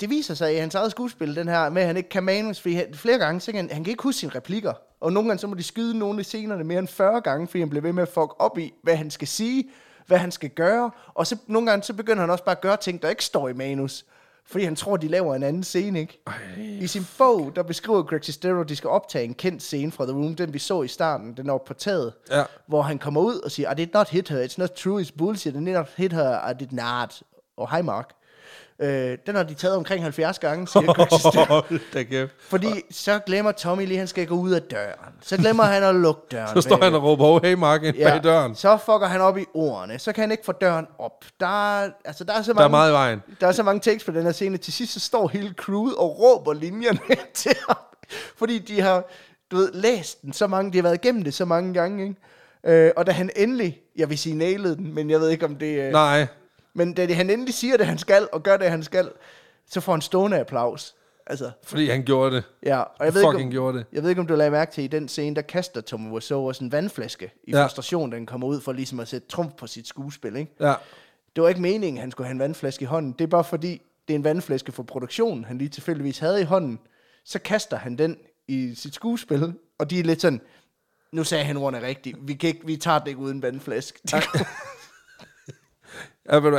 det 0.00 0.10
viser 0.10 0.34
sig 0.34 0.54
i 0.54 0.58
hans 0.58 0.74
eget 0.74 0.90
skuespil, 0.90 1.36
den 1.36 1.48
her 1.48 1.68
med, 1.68 1.82
at 1.82 1.86
han 1.86 1.96
ikke 1.96 2.08
kan 2.08 2.22
manus, 2.22 2.60
fordi 2.60 2.74
han, 2.74 2.94
flere 2.94 3.18
gange, 3.18 3.40
så 3.40 3.52
kan 3.52 3.60
han, 3.60 3.70
han 3.70 3.84
kan 3.84 3.90
ikke 3.90 4.02
huske 4.02 4.18
sine 4.20 4.32
replikker. 4.34 4.72
Og 5.00 5.12
nogle 5.12 5.28
gange, 5.28 5.40
så 5.40 5.46
må 5.46 5.54
de 5.54 5.62
skyde 5.62 5.98
nogle 5.98 6.18
af 6.18 6.24
scenerne 6.24 6.64
mere 6.64 6.78
end 6.78 6.88
40 6.88 7.20
gange, 7.20 7.46
fordi 7.46 7.58
han 7.60 7.68
bliver 7.70 7.82
ved 7.82 7.92
med 7.92 8.02
at 8.02 8.08
fuck 8.08 8.34
op 8.38 8.58
i, 8.58 8.72
hvad 8.82 8.96
han 8.96 9.10
skal 9.10 9.28
sige, 9.28 9.70
hvad 10.06 10.18
han 10.18 10.30
skal 10.32 10.50
gøre. 10.50 10.90
Og 11.14 11.26
så 11.26 11.36
nogle 11.46 11.70
gange, 11.70 11.82
så 11.84 11.94
begynder 11.94 12.20
han 12.20 12.30
også 12.30 12.44
bare 12.44 12.54
at 12.56 12.60
gøre 12.60 12.76
ting, 12.76 13.02
der 13.02 13.08
ikke 13.10 13.24
står 13.24 13.48
i 13.48 13.52
manus. 13.52 14.04
Fordi 14.46 14.64
han 14.64 14.76
tror, 14.76 14.96
de 14.96 15.08
laver 15.08 15.34
en 15.34 15.42
anden 15.42 15.64
scene, 15.64 16.00
ikke? 16.00 16.22
Ej, 16.26 16.32
I 16.80 16.86
sin 16.86 17.06
bog, 17.18 17.52
der 17.56 17.62
beskriver 17.62 18.02
Greg 18.02 18.24
Sestero, 18.24 18.60
at 18.60 18.68
de 18.68 18.76
skal 18.76 18.90
optage 18.90 19.24
en 19.24 19.34
kendt 19.34 19.62
scene 19.62 19.92
fra 19.92 20.04
The 20.04 20.12
Room, 20.14 20.34
den 20.34 20.52
vi 20.54 20.58
så 20.58 20.82
i 20.82 20.88
starten, 20.88 21.36
den 21.36 21.50
oppe 21.50 21.68
på 21.68 21.74
taget, 21.74 22.12
Ja. 22.30 22.42
hvor 22.66 22.82
han 22.82 22.98
kommer 22.98 23.20
ud 23.20 23.34
og 23.40 23.50
siger, 23.50 23.72
I 23.72 23.74
did 23.74 23.88
not 23.94 24.08
hit 24.08 24.28
her, 24.28 24.46
it's 24.46 24.54
not 24.58 24.70
true, 24.70 25.02
it's 25.02 25.10
bullshit, 25.18 25.54
I 25.54 25.58
did 25.58 25.64
not 25.72 25.88
hit 25.96 26.12
her, 26.12 26.50
I 26.50 26.54
did 26.60 26.72
not. 26.72 27.22
Og 27.56 27.70
hej 27.70 27.82
Mark. 27.82 28.10
Øh, 28.82 29.18
den 29.26 29.34
har 29.34 29.42
de 29.42 29.54
taget 29.54 29.76
omkring 29.76 30.02
70 30.02 30.38
gange, 30.38 30.68
siger 30.68 32.04
kæft. 32.10 32.30
Fordi 32.40 32.68
så 32.90 33.18
glemmer 33.26 33.52
Tommy 33.52 33.82
lige, 33.82 33.92
at 33.92 33.98
han 33.98 34.06
skal 34.08 34.26
gå 34.26 34.34
ud 34.34 34.50
af 34.50 34.62
døren. 34.62 35.12
Så 35.22 35.36
glemmer 35.36 35.64
han 35.64 35.82
at 35.82 35.94
lukke 35.94 36.20
døren. 36.30 36.48
Så 36.54 36.60
står 36.60 36.76
bagved. 36.76 36.84
han 36.84 36.94
og 36.94 37.02
råber, 37.02 37.24
oh, 37.24 37.40
hey 37.44 37.54
Mark, 37.54 37.82
ind 37.82 37.96
bag 37.96 38.22
døren. 38.24 38.54
Så 38.54 38.76
fucker 38.76 39.06
han 39.06 39.20
op 39.20 39.38
i 39.38 39.44
ordene. 39.54 39.98
Så 39.98 40.12
kan 40.12 40.22
han 40.22 40.30
ikke 40.30 40.44
få 40.44 40.52
døren 40.52 40.86
op. 40.98 41.24
Der 41.40 41.80
er, 41.80 41.90
altså, 42.04 42.24
der 42.24 42.32
er 42.32 42.42
så 42.42 42.52
Der 42.52 42.58
er 42.58 42.68
mange, 42.68 42.70
meget 42.70 42.90
i 42.90 42.92
vejen. 42.92 43.22
der 43.40 43.46
er 43.46 43.52
så 43.52 43.62
mange 43.62 43.80
tekst 43.80 44.06
på 44.06 44.12
den 44.12 44.22
her 44.22 44.32
scene. 44.32 44.56
Til 44.56 44.72
sidst 44.72 44.92
så 44.92 45.00
står 45.00 45.28
hele 45.28 45.54
crewet 45.56 45.94
og 45.96 46.18
råber 46.20 46.52
linjerne 46.52 46.98
til 47.34 47.52
ham. 47.68 47.76
Fordi 48.36 48.58
de 48.58 48.80
har, 48.80 49.04
du 49.50 49.56
ved, 49.56 49.72
læst 49.72 50.22
den 50.22 50.32
så 50.32 50.46
mange, 50.46 50.72
de 50.72 50.78
har 50.78 50.82
været 50.82 51.04
igennem 51.04 51.22
det 51.24 51.34
så 51.34 51.44
mange 51.44 51.74
gange, 51.74 52.02
ikke? 52.02 52.16
Øh, 52.86 52.92
og 52.96 53.06
da 53.06 53.12
han 53.12 53.30
endelig, 53.36 53.80
jeg 53.96 54.10
vil 54.10 54.18
sige 54.18 54.34
nailede 54.36 54.76
den, 54.76 54.94
men 54.94 55.10
jeg 55.10 55.20
ved 55.20 55.28
ikke 55.28 55.44
om 55.44 55.56
det... 55.56 55.78
Øh, 55.80 55.92
Nej. 55.92 56.26
Men 56.78 56.94
da 56.94 57.06
det, 57.06 57.16
han 57.16 57.30
endelig 57.30 57.54
siger 57.54 57.76
det, 57.76 57.86
han 57.86 57.98
skal, 57.98 58.28
og 58.32 58.42
gør 58.42 58.56
det, 58.56 58.70
han 58.70 58.82
skal, 58.82 59.10
så 59.66 59.80
får 59.80 59.92
han 59.92 60.00
stående 60.00 60.40
applaus. 60.40 60.94
Altså, 61.26 61.50
Fordi 61.64 61.88
han 61.88 62.04
gjorde 62.04 62.36
det. 62.36 62.44
ja. 62.62 62.80
Og 62.80 63.04
jeg 63.06 63.14
ved, 63.14 63.20
ikke, 63.20 63.44
om, 63.44 63.50
gjorde 63.50 63.78
det. 63.78 63.86
jeg 63.92 64.02
ved 64.02 64.10
ikke, 64.10 64.20
om 64.20 64.26
du 64.26 64.34
lagde 64.34 64.50
mærke 64.50 64.72
til, 64.72 64.84
i 64.84 64.86
den 64.86 65.08
scene, 65.08 65.36
der 65.36 65.42
kaster 65.42 65.80
Tommy 65.80 66.10
Wiseau 66.10 66.48
også 66.48 66.64
en 66.64 66.72
vandflaske 66.72 67.30
i 67.44 67.50
Ja. 67.50 67.64
frustration, 67.64 68.12
den 68.12 68.26
kommer 68.26 68.46
ud 68.46 68.60
for 68.60 68.72
ligesom 68.72 69.00
at 69.00 69.08
sætte 69.08 69.28
trumf 69.28 69.52
på 69.52 69.66
sit 69.66 69.86
skuespil, 69.88 70.36
ikke? 70.36 70.52
Ja. 70.60 70.74
Det 71.36 71.42
var 71.42 71.48
ikke 71.48 71.60
meningen, 71.60 71.96
at 71.98 72.00
han 72.00 72.10
skulle 72.10 72.26
have 72.26 72.32
en 72.32 72.38
vandflaske 72.38 72.82
i 72.82 72.86
hånden. 72.86 73.12
Det 73.12 73.20
er 73.24 73.28
bare 73.28 73.44
fordi, 73.44 73.82
det 74.08 74.14
er 74.14 74.18
en 74.18 74.24
vandflaske 74.24 74.72
for 74.72 74.82
produktionen, 74.82 75.44
han 75.44 75.58
lige 75.58 75.68
tilfældigvis 75.68 76.18
havde 76.18 76.40
i 76.40 76.44
hånden. 76.44 76.78
Så 77.24 77.38
kaster 77.38 77.76
han 77.76 77.98
den 77.98 78.16
i 78.48 78.74
sit 78.74 78.94
skuespil, 78.94 79.52
og 79.78 79.90
de 79.90 79.98
er 80.00 80.04
lidt 80.04 80.20
sådan, 80.20 80.40
nu 81.12 81.24
sagde 81.24 81.44
han 81.44 81.56
ordene 81.56 81.86
rigtigt, 81.86 82.16
vi, 82.22 82.34
kan 82.34 82.48
ikke, 82.48 82.66
vi 82.66 82.76
tager 82.76 82.98
det 82.98 83.08
ikke 83.08 83.20
uden 83.20 83.42
vandflaske. 83.42 83.98
De 84.10 84.16
ja 84.16 84.20
ved 84.20 84.22
du 84.32 84.38
hvad, 84.38 86.08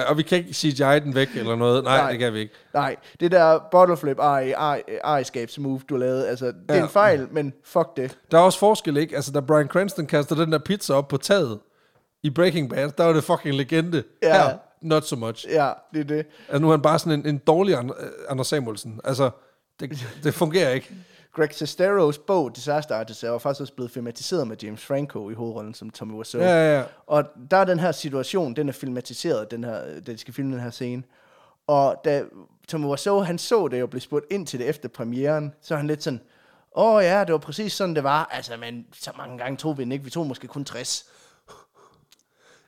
og 0.08 0.18
vi 0.18 0.24
kan 0.24 0.38
ikke 0.38 0.54
CGI 0.54 1.00
den 1.00 1.16
væk 1.16 1.30
eller 1.36 1.56
noget. 1.56 1.84
Nej, 1.84 1.98
Nej. 1.98 2.12
Det 2.12 2.20
kan 2.20 2.34
vi 2.34 2.40
ikke. 2.40 2.54
Nej, 2.74 2.96
det 3.20 3.32
der 3.32 3.60
bottle 3.72 3.98
flip 3.98 4.18
ejerskabsmove, 5.04 5.82
du 5.90 5.98
lavede, 5.98 6.28
altså, 6.28 6.46
det 6.46 6.56
er 6.70 6.76
Ja. 6.76 6.84
en 6.84 6.90
fejl, 6.90 7.28
men 7.32 7.54
fuck 7.64 7.88
det. 7.98 8.18
Der 8.32 8.38
er 8.38 8.42
også 8.42 8.60
forskel, 8.60 8.98
ikke? 8.98 9.16
Altså, 9.16 9.32
da 9.32 9.40
Brian 9.40 9.68
Cranston 9.68 10.06
kaster 10.06 10.36
den 10.36 10.52
der 10.52 10.58
pizza 10.60 10.94
op 10.94 11.08
på 11.08 11.18
taget 11.18 11.60
i 12.24 12.30
Breaking 12.30 12.70
Bad, 12.70 12.90
der 12.98 13.04
var 13.04 13.14
det 13.14 13.24
fucking 13.24 13.56
legende. 13.56 14.04
Ja. 14.24 14.34
Her, 14.34 14.58
not 14.82 15.06
so 15.06 15.16
much. 15.16 15.46
Ja, 15.50 15.70
det 15.94 16.00
er 16.00 16.04
det. 16.04 16.26
Altså, 16.48 16.62
nu 16.62 16.68
er 16.68 16.72
han 16.72 16.82
bare 16.82 17.00
sådan 17.00 17.20
en, 17.20 17.28
en 17.28 17.38
dårlig 17.38 17.76
An- 17.76 17.92
Anders 18.30 18.48
Samuelsen. 18.48 19.00
Altså, 19.04 19.30
det, 19.80 20.08
det 20.24 20.34
fungerer 20.34 20.70
ikke. 20.70 20.92
Greg 21.34 21.54
Sesteros 21.54 22.18
bog, 22.18 22.56
Disaster 22.56 22.96
Artist, 22.96 23.24
er 23.24 23.38
faktisk 23.38 23.62
også 23.62 23.74
blevet 23.74 23.92
filmatiseret 23.92 24.48
med 24.48 24.58
James 24.64 24.86
Franco 24.86 25.30
i 25.30 25.34
hovedrollen 25.34 25.74
som 25.74 25.90
Tommy 25.90 26.14
Wiseau. 26.14 26.44
Ja, 26.44 26.50
ja, 26.50 26.78
ja. 26.78 26.84
Og 27.08 27.24
der 27.52 27.58
er 27.58 27.66
den 27.66 27.80
her 27.80 27.92
situation, 27.92 28.54
den 28.54 28.70
er 28.70 28.74
filmatiseret, 28.74 29.52
den 29.52 29.64
her, 29.64 29.82
da 30.08 30.12
de 30.12 30.18
skal 30.18 30.34
filme 30.34 30.54
den 30.54 30.62
her 30.62 30.72
scene. 30.72 31.04
Og 31.68 32.02
da 32.06 32.24
Tommy 32.68 32.86
Wiseau, 32.86 33.20
han 33.20 33.38
så 33.38 33.68
det 33.68 33.84
og 33.84 33.90
blev 33.90 34.02
spurgt 34.02 34.26
ind 34.32 34.48
til 34.48 34.60
det 34.60 34.70
efter 34.70 34.90
premieren, 34.90 35.54
så 35.62 35.76
han 35.76 35.88
lidt 35.88 36.04
sådan, 36.04 36.22
åh 36.76 36.94
oh, 36.94 37.04
ja, 37.04 37.24
det 37.24 37.32
var 37.32 37.38
præcis 37.38 37.74
sådan, 37.74 37.96
det 37.96 38.04
var. 38.04 38.30
Altså, 38.32 38.58
men 38.58 38.86
så 38.94 39.12
mange 39.18 39.38
gange 39.38 39.58
tog 39.58 39.78
vi 39.78 39.84
den 39.84 39.92
ikke. 39.92 40.04
Vi 40.04 40.10
tog 40.10 40.28
måske 40.28 40.48
kun 40.48 40.66
60. 40.66 41.06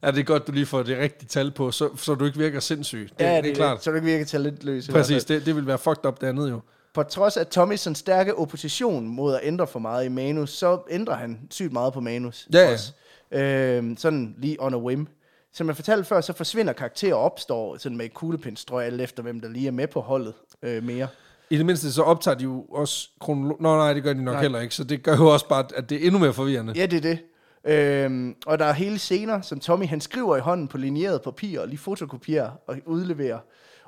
Ja, 0.03 0.11
det 0.11 0.19
er 0.19 0.23
godt, 0.23 0.47
du 0.47 0.51
lige 0.51 0.65
får 0.65 0.83
det 0.83 0.97
rigtige 0.97 1.27
tal 1.27 1.51
på, 1.51 1.71
så, 1.71 1.97
så 1.97 2.15
du 2.15 2.25
ikke 2.25 2.37
virker 2.37 2.59
sindssyg. 2.59 3.09
Det, 3.19 3.25
ja, 3.25 3.41
det, 3.41 3.51
er 3.51 3.55
klart. 3.55 3.83
Så 3.83 3.89
du 3.89 3.95
ikke 3.95 4.05
virker 4.05 4.25
talentløs. 4.25 4.89
Præcis, 4.89 5.25
det, 5.25 5.45
det 5.45 5.55
vil 5.55 5.67
være 5.67 5.77
fucked 5.77 6.05
up 6.05 6.21
det 6.21 6.27
andet 6.27 6.49
jo. 6.49 6.61
På 6.93 7.03
trods 7.03 7.37
af 7.37 7.47
Tommys 7.47 7.87
stærke 7.93 8.37
opposition 8.37 9.07
mod 9.07 9.35
at 9.35 9.39
ændre 9.43 9.67
for 9.67 9.79
meget 9.79 10.05
i 10.05 10.09
manus, 10.09 10.49
så 10.49 10.79
ændrer 10.89 11.15
han 11.15 11.39
sygt 11.49 11.73
meget 11.73 11.93
på 11.93 11.99
manus. 11.99 12.47
Ja, 12.53 12.59
ja. 12.59 12.71
også. 12.71 12.93
Øhm, 13.31 13.97
sådan 13.97 14.35
lige 14.37 14.57
on 14.59 14.73
a 14.73 14.77
whim. 14.77 15.07
Som 15.53 15.67
jeg 15.67 15.75
fortalte 15.75 16.03
før, 16.03 16.21
så 16.21 16.33
forsvinder 16.33 16.73
karakterer 16.73 17.15
og 17.15 17.21
opstår 17.21 17.77
sådan 17.77 17.97
med 17.97 18.09
kuglepindstrøg, 18.09 18.85
alt 18.85 19.01
efter 19.01 19.23
hvem 19.23 19.39
der 19.39 19.49
lige 19.49 19.67
er 19.67 19.71
med 19.71 19.87
på 19.87 20.01
holdet 20.01 20.33
øh, 20.63 20.83
mere. 20.83 21.07
I 21.49 21.57
det 21.57 21.65
mindste 21.65 21.91
så 21.91 22.03
optager 22.03 22.37
de 22.37 22.43
jo 22.43 22.61
også 22.61 23.09
kronolog... 23.19 23.57
Nå 23.61 23.75
nej, 23.75 23.93
det 23.93 24.03
gør 24.03 24.13
de 24.13 24.23
nok 24.23 24.33
nej. 24.33 24.41
heller 24.41 24.59
ikke, 24.59 24.75
så 24.75 24.83
det 24.83 25.03
gør 25.03 25.15
jo 25.15 25.33
også 25.33 25.47
bare, 25.47 25.65
at 25.75 25.89
det 25.89 26.01
er 26.01 26.05
endnu 26.05 26.19
mere 26.19 26.33
forvirrende. 26.33 26.73
Ja, 26.75 26.85
det 26.85 26.97
er 26.97 27.01
det. 27.01 27.19
Øhm, 27.65 28.35
og 28.45 28.59
der 28.59 28.65
er 28.65 28.73
hele 28.73 28.99
scener, 28.99 29.41
som 29.41 29.59
Tommy 29.59 29.85
han 29.85 30.01
skriver 30.01 30.37
i 30.37 30.39
hånden 30.39 30.67
på 30.67 30.77
linjeret 30.77 31.21
papir, 31.21 31.59
og 31.59 31.67
lige 31.67 31.77
fotokopierer 31.77 32.51
og 32.67 32.77
udleverer. 32.85 33.39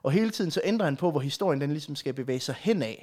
Og 0.04 0.12
hele 0.12 0.30
tiden 0.30 0.52
så 0.52 0.62
ændrer 0.64 0.86
han 0.86 0.98
på, 0.98 1.12
hvor 1.12 1.20
historien 1.20 1.62
den 1.62 1.70
ligesom 1.70 1.96
skal 1.96 2.14
bevæge 2.14 2.40
sig 2.40 2.56
henad 2.60 2.96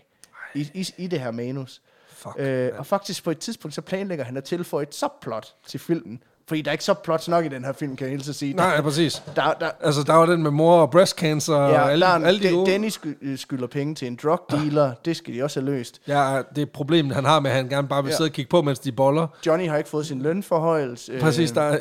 i, 0.54 0.70
i, 0.74 0.88
i 0.98 1.06
det 1.06 1.20
her 1.20 1.30
manus. 1.30 1.82
Fuck, 2.08 2.34
Øh, 2.38 2.72
og 2.78 2.86
faktisk 2.86 3.24
på 3.24 3.30
et 3.30 3.38
tidspunkt, 3.38 3.74
så 3.74 3.80
planlægger 3.80 4.24
han 4.24 4.36
at 4.36 4.44
tilføje 4.44 4.82
et 4.82 4.94
subplot 4.94 5.54
til 5.66 5.80
filmen. 5.80 6.22
Fordi 6.50 6.62
der 6.62 6.70
er 6.70 6.72
ikke 6.72 6.84
subplots 6.84 7.28
nok 7.28 7.44
i 7.44 7.48
den 7.48 7.64
her 7.64 7.72
film, 7.72 7.96
kan 7.96 8.06
jeg 8.06 8.12
hilse 8.12 8.30
at 8.30 8.34
sige. 8.34 8.54
Nej, 8.54 8.66
ja, 8.76 8.80
præcis. 8.80 9.22
Der, 9.36 9.52
der, 9.60 9.70
Altså, 9.80 10.02
der 10.02 10.14
var 10.14 10.26
den 10.26 10.42
med 10.42 10.50
mor 10.50 10.80
og 10.80 10.90
breast 10.90 11.16
cancer 11.16 11.54
ja, 11.54 11.82
og 11.82 11.92
alle, 11.92 12.06
der 12.06 12.12
er 12.12 12.26
alle 12.26 12.40
de 12.42 12.48
De- 12.48 12.52
gode... 12.54 12.70
Dennis 12.70 13.00
øh, 13.22 13.38
skylder 13.38 13.66
penge 13.66 13.94
til 13.94 14.08
en 14.08 14.18
drug 14.22 14.40
dealer. 14.50 14.92
Det 15.04 15.16
skal 15.16 15.34
de 15.34 15.42
også 15.42 15.60
have 15.60 15.70
løst. 15.70 16.00
Ja, 16.08 16.42
det 16.56 16.62
er 16.62 16.66
problemet, 16.66 17.14
han 17.14 17.24
har 17.24 17.40
med, 17.40 17.50
at 17.50 17.56
han 17.56 17.68
gerne 17.68 17.88
bare 17.88 18.02
vil 18.02 18.08
Ja. 18.08 18.12
ja. 18.12 18.16
sidde 18.16 18.28
og 18.28 18.32
kigge 18.32 18.48
på, 18.48 18.62
mens 18.62 18.78
de 18.78 18.92
boller. 18.92 19.26
Johnny 19.46 19.68
har 19.68 19.76
ikke 19.76 19.90
fået 19.90 20.06
sin 20.06 20.22
lønforhøjelse. 20.22 21.12
Øh, 21.12 21.20
Præcis, 21.20 21.50
der 21.52 21.60
er, 21.62 21.78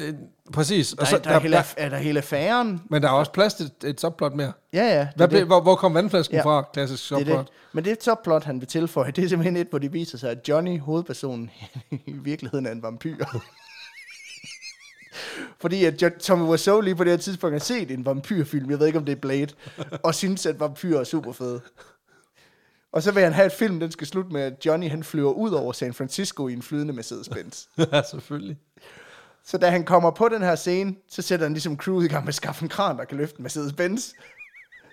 præcis. 0.54 0.90
der, 0.90 1.02
Og 1.02 1.08
så, 1.08 1.18
der, 1.18 1.24
der, 1.24 1.30
er 1.30 1.40
hele, 1.40 1.58
er 1.78 1.90
der 1.90 1.98
hele 1.98 2.20
affæren. 2.20 2.82
men 2.90 3.02
der 3.02 3.08
er 3.08 3.14
også 3.14 3.32
plads 3.32 3.54
til 3.54 3.72
et, 3.84 4.02
subplot 4.02 4.34
mere. 4.34 4.52
Ja, 4.74 4.84
ja. 4.86 5.00
det 5.00 5.10
Hvad 5.16 5.28
det. 5.28 5.44
hvor, 5.46 5.62
hvor 5.62 5.76
kom 5.76 5.94
vandflasken 5.94 6.34
Ja. 6.36 6.38
ja. 6.40 6.46
fra? 6.46 6.70
Klassisk 6.74 7.10
Det 7.10 7.18
subplot. 7.18 7.40
det. 7.46 7.54
Men 7.74 7.86
det 7.86 8.04
subplot, 8.04 8.44
han 8.44 8.60
vil 8.60 8.68
tilføje, 8.68 9.12
det 9.16 9.24
er 9.24 9.28
simpelthen 9.30 9.58
et, 9.58 9.68
hvor 9.70 9.80
det 9.80 9.94
viser 9.94 10.18
sig, 10.18 10.32
at 10.32 10.50
Johnny, 10.50 10.80
hovedpersonen, 10.80 11.52
i 11.92 12.12
virkeligheden 12.24 12.66
er 12.66 12.72
en 12.72 12.84
vampyr. 12.84 13.16
Fordi 15.60 15.86
at 15.86 16.04
Tommy 16.20 16.50
Wiseau 16.50 16.82
lige 16.82 16.96
på 16.96 17.04
det 17.04 17.12
her 17.12 17.18
tidspunkt 17.18 17.54
har 17.54 17.60
set 17.60 17.92
en 17.92 18.06
vampyrfilm, 18.06 18.70
jeg 18.70 18.80
ved 18.80 18.88
ikke 18.88 19.00
om 19.00 19.06
det 19.06 19.12
er 19.12 19.22
Blade, 19.22 19.54
og 20.04 20.16
synes, 20.16 20.46
at 20.46 20.60
vampyrer 20.60 21.00
er 21.00 21.04
super 21.04 21.32
fede. 21.32 21.62
Og 22.92 23.04
så 23.04 23.12
vil 23.12 23.24
han 23.24 23.34
have 23.34 23.46
et 23.46 23.52
film, 23.52 23.80
den 23.80 23.92
skal 23.92 24.08
slutte 24.08 24.34
med, 24.34 24.42
at 24.42 24.66
Johnny 24.66 24.90
han 24.90 25.04
flyver 25.04 25.32
ud 25.32 25.52
over 25.52 25.74
San 25.74 25.94
Francisco 25.94 26.48
i 26.48 26.54
en 26.54 26.62
flydende 26.62 26.94
Mercedes-Benz. 26.94 27.68
ja, 27.94 28.02
selvfølgelig. 28.04 28.58
Så 29.46 29.58
da 29.58 29.70
han 29.70 29.84
kommer 29.84 30.12
på 30.12 30.30
den 30.30 30.42
her 30.42 30.56
scene, 30.56 30.96
så 31.10 31.22
sætter 31.22 31.46
han 31.46 31.54
ligesom 31.54 31.78
crewet 31.78 32.06
i 32.06 32.08
gang 32.08 32.24
med 32.24 32.30
at 32.30 32.36
skaffe 32.36 32.64
en 32.64 32.70
kran, 32.70 32.98
der 32.98 33.06
kan 33.06 33.18
løfte 33.18 33.40
en 33.40 33.46
Mercedes-Benz. 33.46 34.14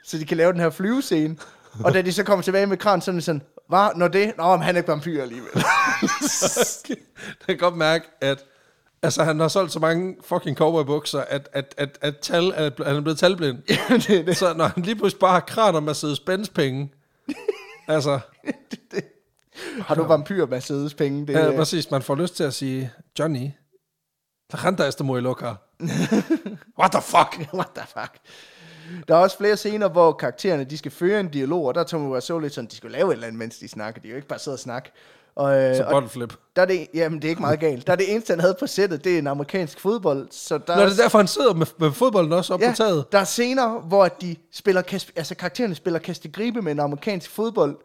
Så 0.04 0.18
de 0.18 0.24
kan 0.24 0.36
lave 0.36 0.52
den 0.52 0.60
her 0.60 0.70
flyvescene. 0.70 1.36
Og 1.84 1.94
da 1.94 2.02
de 2.02 2.12
så 2.12 2.24
kommer 2.24 2.42
tilbage 2.42 2.66
med 2.66 2.76
kran, 2.76 3.00
så 3.00 3.10
er 3.10 3.14
det 3.14 3.24
sådan, 3.24 3.42
hvad, 3.68 3.88
når 3.96 4.08
det? 4.08 4.36
Nå, 4.36 4.56
men 4.56 4.62
han 4.62 4.74
er 4.74 4.78
ikke 4.78 4.88
vampyr 4.88 5.22
alligevel. 5.22 5.50
Jeg 6.88 6.96
kan 7.48 7.58
godt 7.58 7.76
mærke, 7.76 8.06
at 8.20 8.44
altså, 9.02 9.24
han 9.24 9.40
har 9.40 9.48
solgt 9.48 9.72
så 9.72 9.78
mange 9.80 10.16
fucking 10.24 10.56
cowboybukser, 10.56 11.20
at, 11.20 11.48
at, 11.52 11.74
at, 11.76 11.98
at 12.00 12.18
tal, 12.18 12.52
at 12.54 12.72
han 12.86 12.96
er 12.96 13.00
blevet 13.00 13.18
talblind. 13.18 13.58
det 14.06 14.20
er 14.20 14.24
det. 14.24 14.36
Så 14.36 14.54
når 14.54 14.64
han 14.64 14.82
lige 14.82 14.96
pludselig 14.96 15.20
bare 15.20 15.32
har 15.32 15.40
kran 15.40 15.74
og 15.74 15.82
Mercedes 15.82 16.20
Benz 16.20 16.48
penge, 16.48 16.92
altså, 17.88 18.20
Har 19.80 19.94
du 19.94 20.02
vampyr 20.02 20.46
Mercedes 20.46 20.94
penge? 20.94 21.26
Det, 21.26 21.32
ja, 21.32 21.38
er- 21.38 21.56
præcis, 21.56 21.90
man 21.90 22.02
får 22.02 22.14
lyst 22.14 22.36
til 22.36 22.44
at 22.44 22.54
sige, 22.54 22.90
Johnny, 23.18 23.50
la 24.52 24.64
renta 24.64 24.88
esta 24.88 25.04
muy 25.04 25.20
loca. 25.20 25.54
What 26.78 26.92
the 26.92 27.02
fuck? 27.02 27.48
What 27.58 27.68
the 27.74 27.86
fuck? 27.86 28.18
Der 29.08 29.14
er 29.14 29.18
også 29.18 29.36
flere 29.38 29.56
scener, 29.56 29.88
hvor 29.88 30.12
karaktererne 30.12 30.64
de 30.64 30.78
skal 30.78 30.90
føre 30.90 31.20
en 31.20 31.28
dialog, 31.28 31.64
og 31.64 31.74
der 31.74 31.80
er 31.80 31.84
Tommy 31.84 32.14
Wiseau 32.14 32.38
lidt 32.38 32.54
sådan, 32.54 32.70
de 32.70 32.76
skal 32.76 32.90
lave 32.90 33.08
et 33.08 33.12
eller 33.12 33.26
andet, 33.26 33.38
mens 33.38 33.58
de 33.58 33.68
snakker. 33.68 34.00
De 34.00 34.08
er 34.08 34.10
jo 34.10 34.16
ikke 34.16 34.28
bare 34.28 34.38
sidde 34.38 34.54
og 34.54 34.58
snakke. 34.58 34.92
Og, 35.36 35.62
øh, 35.62 35.76
Så 35.76 35.86
bottle 35.90 36.08
flip. 36.10 36.34
der 36.56 36.62
er 36.62 36.66
det, 36.66 36.86
jamen, 36.94 37.18
det 37.22 37.28
er 37.28 37.30
ikke 37.30 37.42
meget 37.42 37.60
galt. 37.60 37.86
Der 37.86 37.92
er 37.92 37.96
det 37.96 38.12
eneste, 38.12 38.32
han 38.32 38.40
havde 38.40 38.56
på 38.60 38.66
sættet, 38.66 39.04
det 39.04 39.14
er 39.14 39.18
en 39.18 39.26
amerikansk 39.26 39.80
fodbold. 39.80 40.28
Så 40.30 40.58
der 40.58 40.76
Nå, 40.76 40.82
er 40.82 40.86
det 40.86 40.98
er 40.98 41.02
derfor, 41.02 41.18
han 41.18 41.28
sidder 41.28 41.54
med, 41.54 41.66
med 41.78 41.92
fodbolden 41.92 42.32
også 42.32 42.54
op 42.54 42.60
ja. 42.60 42.70
på 42.70 42.76
taget. 42.76 43.12
Der 43.12 43.18
er 43.18 43.24
scener, 43.24 43.80
hvor 43.80 44.08
de 44.08 44.36
spiller 44.52 44.82
altså 45.16 45.34
karaktererne 45.34 45.74
spiller 45.74 45.98
kaste 45.98 46.28
gribe 46.28 46.62
med 46.62 46.72
en 46.72 46.80
amerikansk 46.80 47.30
fodbold. 47.30 47.76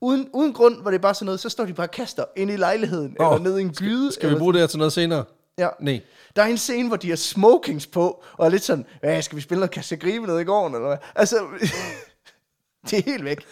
Uden, 0.00 0.28
uden 0.32 0.52
grund, 0.52 0.82
hvor 0.82 0.90
det 0.90 0.98
er 0.98 1.02
bare 1.02 1.14
sådan 1.14 1.26
noget, 1.26 1.40
så 1.40 1.48
står 1.48 1.64
de 1.64 1.72
bare 1.72 1.86
og 1.86 1.90
kaster 1.90 2.24
ind 2.36 2.50
i 2.50 2.56
lejligheden, 2.56 3.16
oh, 3.20 3.34
eller 3.34 3.50
ned 3.50 3.58
i 3.58 3.62
en 3.62 3.74
gyde. 3.74 4.12
Skal 4.12 4.22
vi 4.22 4.26
eller 4.26 4.38
bruge 4.38 4.52
det 4.52 4.60
her 4.60 4.66
til 4.66 4.78
noget 4.78 4.92
senere? 4.92 5.24
Ja. 5.58 5.68
Nej. 5.80 6.00
Der 6.36 6.42
er 6.42 6.46
en 6.46 6.58
scene, 6.58 6.88
hvor 6.88 6.96
de 6.96 7.08
har 7.08 7.16
smokings 7.16 7.86
på, 7.86 8.22
og 8.32 8.46
er 8.46 8.50
lidt 8.50 8.62
sådan, 8.64 8.86
ja, 9.02 9.20
skal 9.20 9.36
vi 9.36 9.42
spille 9.42 9.60
noget 9.60 9.70
kaste 9.70 9.96
gribe 9.96 10.26
ned 10.26 10.38
i 10.38 10.44
gården, 10.44 10.74
eller 10.74 10.88
hvad? 10.88 10.98
Altså, 11.14 11.36
det 12.90 12.98
er 12.98 13.02
helt 13.10 13.24
væk. 13.24 13.46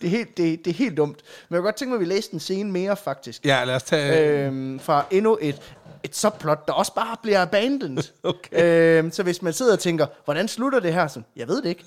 Det 0.00 0.06
er 0.06 0.10
helt, 0.10 0.36
det, 0.36 0.64
det 0.64 0.70
er 0.70 0.74
helt 0.74 0.96
dumt. 0.96 1.16
Men 1.48 1.54
jeg 1.54 1.58
kunne 1.58 1.66
godt 1.66 1.76
tænke 1.76 1.90
mig, 1.90 1.96
at 1.96 2.00
vi 2.08 2.14
læste 2.14 2.34
en 2.34 2.40
scene 2.40 2.72
mere, 2.72 2.96
faktisk. 2.96 3.44
Ja, 3.46 3.64
lad 3.64 3.74
os 3.74 3.82
tage... 3.82 4.38
Øh, 4.38 4.46
Øhm, 4.46 4.80
fra 4.80 5.04
endnu 5.10 5.38
et, 5.40 5.62
et 6.02 6.16
subplot, 6.16 6.66
der 6.68 6.72
også 6.72 6.94
bare 6.94 7.16
bliver 7.22 7.42
abandoned. 7.42 8.02
Okay. 8.22 8.98
Øhm, 8.98 9.10
så 9.10 9.22
hvis 9.22 9.42
man 9.42 9.52
sidder 9.52 9.72
og 9.72 9.78
tænker, 9.78 10.06
hvordan 10.24 10.48
slutter 10.48 10.80
det 10.80 10.94
her? 10.94 11.06
Så, 11.06 11.22
jeg 11.36 11.48
ved 11.48 11.62
det 11.62 11.68
ikke. 11.68 11.84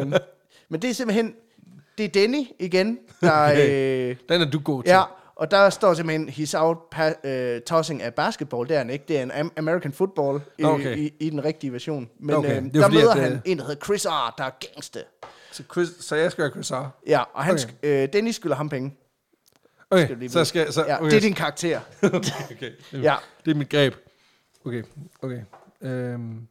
øhm, 0.00 0.12
men 0.68 0.82
det 0.82 0.90
er 0.90 0.94
simpelthen, 0.94 1.34
det 1.98 2.04
er 2.04 2.08
Denny 2.08 2.44
igen, 2.58 2.98
der... 3.20 3.42
Øh, 4.10 4.16
den 4.28 4.40
er 4.42 4.50
du 4.50 4.60
god 4.64 4.82
til. 4.82 4.90
ja, 4.90 5.02
og 5.36 5.50
der 5.50 5.70
står 5.70 5.94
simpelthen, 5.94 6.28
he's 6.28 6.58
out 6.58 6.76
pa- 6.94 7.28
øh, 7.28 7.60
tossing 7.60 8.02
af 8.02 8.14
basketball, 8.14 8.68
det 8.68 8.74
er 8.74 8.78
han 8.78 8.90
ikke. 8.90 9.04
Det 9.08 9.18
er 9.18 9.22
en 9.22 9.30
am- 9.32 9.50
American 9.56 9.92
football 9.92 10.40
i, 10.58 10.64
Okay. 10.64 10.96
i, 10.96 11.12
i 11.20 11.30
den 11.30 11.44
rigtige 11.44 11.72
version. 11.72 12.08
Men 12.18 12.36
Okay, 12.36 12.50
øh, 12.50 12.56
er 12.56 12.70
der 12.70 12.82
fordi, 12.82 12.96
møder 12.96 13.10
at, 13.12 13.20
han 13.20 13.32
øh, 13.32 13.38
en, 13.44 13.58
der 13.58 13.64
hedder 13.64 13.84
Chris 13.84 14.06
R., 14.06 14.34
der 14.38 14.44
er 14.44 14.50
gangster. 14.74 15.00
Så, 15.52 15.62
Chris, 15.72 15.88
så 16.00 16.16
jeg 16.16 16.32
skal 16.32 16.42
gøre 16.44 16.50
Chris 16.52 16.70
R. 16.70 16.90
Ja, 17.06 17.22
og 17.34 17.44
han, 17.44 17.54
Okay. 17.54 17.64
sk- 17.64 17.74
øh, 17.86 18.08
Dennis 18.12 18.36
skylder 18.36 18.56
ham 18.56 18.68
penge. 18.68 18.96
Okay, 19.90 20.04
Skal 20.06 20.30
så 20.30 20.44
skal 20.44 20.60
jeg... 20.60 20.72
Så, 20.72 20.84
Ja, 20.86 20.96
okay. 21.00 21.10
det 21.10 21.16
er 21.16 21.20
din 21.20 21.34
karakter. 21.34 21.80
okay. 22.50 22.72
Ja. 22.92 23.16
Det 23.44 23.50
er 23.50 23.54
mit 23.54 23.68
greb. 23.68 23.94
Okay, 24.64 24.82
okay. 25.22 25.40
Øhm, 25.82 26.48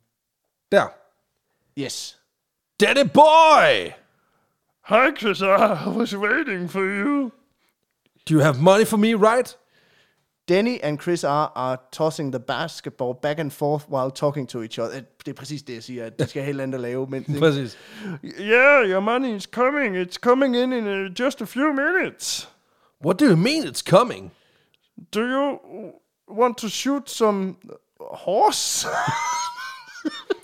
der. 0.72 0.88
Yes. 1.78 2.20
Daddy 2.80 3.10
boy! 3.14 3.92
Hi, 4.86 5.18
Chris. 5.20 5.40
I 5.42 5.90
was 5.98 6.18
waiting 6.18 6.70
for 6.72 6.80
you. 6.82 7.32
Do 8.30 8.34
you 8.36 8.40
have 8.40 8.56
money 8.62 8.86
for 8.86 8.98
me, 8.98 9.08
right? 9.16 9.58
Denny 10.50 10.80
and 10.84 11.00
Chris 11.00 11.24
R. 11.24 11.52
are 11.56 11.80
tossing 11.92 12.32
the 12.32 12.40
basketball 12.40 13.14
back 13.14 13.40
and 13.40 13.54
forth 13.54 13.88
while 13.90 14.12
talking 14.12 14.48
to 14.48 14.64
each 14.64 14.80
other. 14.80 15.02
Det 15.26 15.28
er 15.28 15.34
præcis 15.34 15.62
det, 15.62 15.74
jeg 15.74 15.84
siger, 15.84 16.06
at 16.06 16.20
de 16.20 16.28
skal 16.28 16.44
helt 16.44 16.62
andet 16.62 16.76
at 16.76 16.82
lave. 16.82 17.08
Men, 17.10 17.26
Præcis. 17.40 17.78
Yeah, 18.24 18.90
your 18.90 19.00
money 19.00 19.36
is 19.36 19.44
coming. 19.44 19.98
It's 19.98 20.18
coming 20.18 20.56
in 20.56 20.74
in 20.74 20.88
uh, 20.88 21.20
just 21.20 21.42
a 21.42 21.46
few 21.46 21.74
minutes. 21.74 22.50
What 23.06 23.20
do 23.20 23.26
you 23.26 23.36
mean 23.36 23.64
it's 23.64 23.82
coming? 23.82 24.32
Do 25.14 25.20
you 25.20 25.60
want 26.28 26.58
to 26.58 26.70
shoot 26.70 27.10
some 27.10 27.56
horse? 28.00 28.88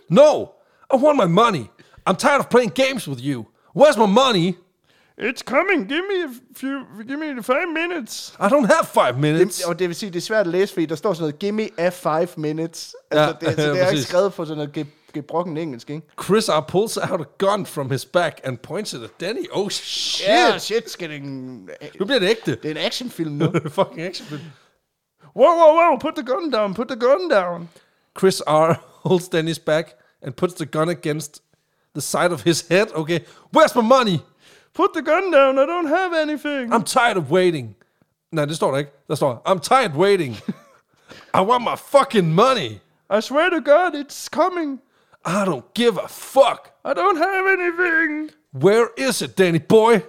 No! 0.10 0.52
I 0.94 0.98
want 0.98 1.18
my 1.18 1.26
money. 1.26 1.70
I'm 2.06 2.16
tired 2.16 2.40
of 2.40 2.50
playing 2.50 2.70
games 2.76 3.08
with 3.08 3.20
you. 3.20 3.48
Where's 3.74 3.98
my 3.98 4.06
money? 4.06 4.56
It's 5.22 5.42
coming. 5.44 5.88
Give 5.88 6.04
me 6.12 6.24
a 6.24 6.30
few. 6.56 6.80
Give 7.08 7.18
me 7.18 7.44
five 7.44 7.68
minutes. 7.74 8.34
I 8.40 8.48
don't 8.48 8.66
have 8.66 8.86
five 8.94 9.18
minutes. 9.22 9.58
Det, 9.58 9.66
og 9.66 9.80
det 9.80 9.88
vil 9.88 9.96
sige, 9.96 10.10
det 10.10 10.18
er 10.18 10.22
svært 10.22 10.40
at 10.40 10.48
læse, 10.52 10.74
fordi 10.74 10.86
der 10.86 10.96
står 10.96 11.14
sådan 11.14 11.22
noget, 11.22 11.40
give 11.40 11.52
me 11.52 11.70
a 11.78 11.90
five 11.90 12.28
minutes. 12.38 12.96
Altså, 13.12 13.22
Ja, 13.22 13.28
ja, 13.28 13.34
det, 13.42 13.48
altså, 13.48 13.62
ja, 13.62 13.70
det 13.74 13.82
er 13.84 13.90
ikke 13.92 14.04
skrevet 14.04 14.34
på 14.34 14.46
sådan 14.46 14.58
noget 14.58 14.78
ge- 14.78 15.12
gebrokken 15.14 15.58
engelsk, 15.58 15.90
ikke? 15.90 16.08
Chris 16.24 16.50
R. 16.50 16.60
pulls 16.68 16.98
out 16.98 17.22
a 17.22 17.24
gun 17.46 17.66
from 17.66 17.92
his 17.92 18.06
back 18.06 18.40
and 18.44 18.58
points 18.58 18.94
it 18.94 19.04
at 19.04 19.10
Danny. 19.20 19.46
Oh 19.52 19.70
shit. 19.70 20.28
Yeah, 20.30 20.60
shit, 20.60 20.90
skal 20.90 21.10
det 21.10 21.16
en, 21.18 21.70
Nu 22.00 22.06
bliver 22.06 22.20
det 22.20 22.30
ægte. 22.30 22.52
det 22.56 22.66
er 22.66 22.72
en 22.72 22.78
actionfilm 22.86 23.32
nu. 23.32 23.52
Fucking 23.70 24.02
actionfilm. 24.02 24.42
Whoa, 25.36 25.56
whoa, 25.56 25.74
whoa! 25.76 25.98
Put 25.98 26.14
the 26.16 26.26
gun 26.26 26.52
down. 26.52 26.74
Put 26.74 26.88
the 26.88 27.00
gun 27.00 27.30
down. 27.30 27.70
Chris 28.20 28.42
R. 28.48 28.80
holds 29.10 29.28
Danny's 29.28 29.60
back 29.66 29.94
and 30.22 30.34
puts 30.34 30.54
the 30.54 30.66
gun 30.66 30.90
against 30.90 31.42
the 31.96 32.02
side 32.02 32.32
of 32.32 32.42
his 32.44 32.66
head. 32.70 32.88
Okay. 32.96 33.20
Where's 33.54 33.76
my 33.76 33.82
money? 33.82 34.20
Put 34.76 34.94
the 34.94 35.02
gun 35.02 35.32
down. 35.32 35.58
I 35.60 35.66
don't 35.66 35.88
have 35.88 36.14
anything. 36.14 36.74
I'm 36.74 36.84
tired 36.84 37.18
of 37.18 37.32
waiting. 37.32 37.76
Nej, 38.32 38.46
det 38.46 38.56
står 38.56 38.72
der 38.72 38.78
ikke. 38.78 38.92
Der 39.08 39.16
står, 39.16 39.42
I'm 39.48 39.60
tired 39.60 39.96
waiting. 39.96 40.36
I 41.34 41.42
want 41.42 41.64
my 41.64 41.76
fucking 41.78 42.34
money. 42.34 42.80
I 43.10 43.22
swear 43.22 43.50
to 43.50 43.62
God, 43.62 43.96
it's 43.96 44.30
coming. 44.30 44.80
I 45.26 45.46
don't 45.46 45.74
give 45.74 45.98
a 45.98 46.08
fuck. 46.08 46.72
I 46.86 46.94
don't 46.94 47.18
have 47.18 47.48
anything. 47.60 48.32
Where 48.52 48.88
is 48.98 49.22
it, 49.22 49.38
Danny 49.38 49.60
boy? 49.60 50.02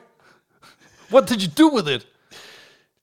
What 1.11 1.29
did 1.29 1.43
you 1.43 1.49
do 1.49 1.69
with 1.77 1.89
it? 1.89 2.07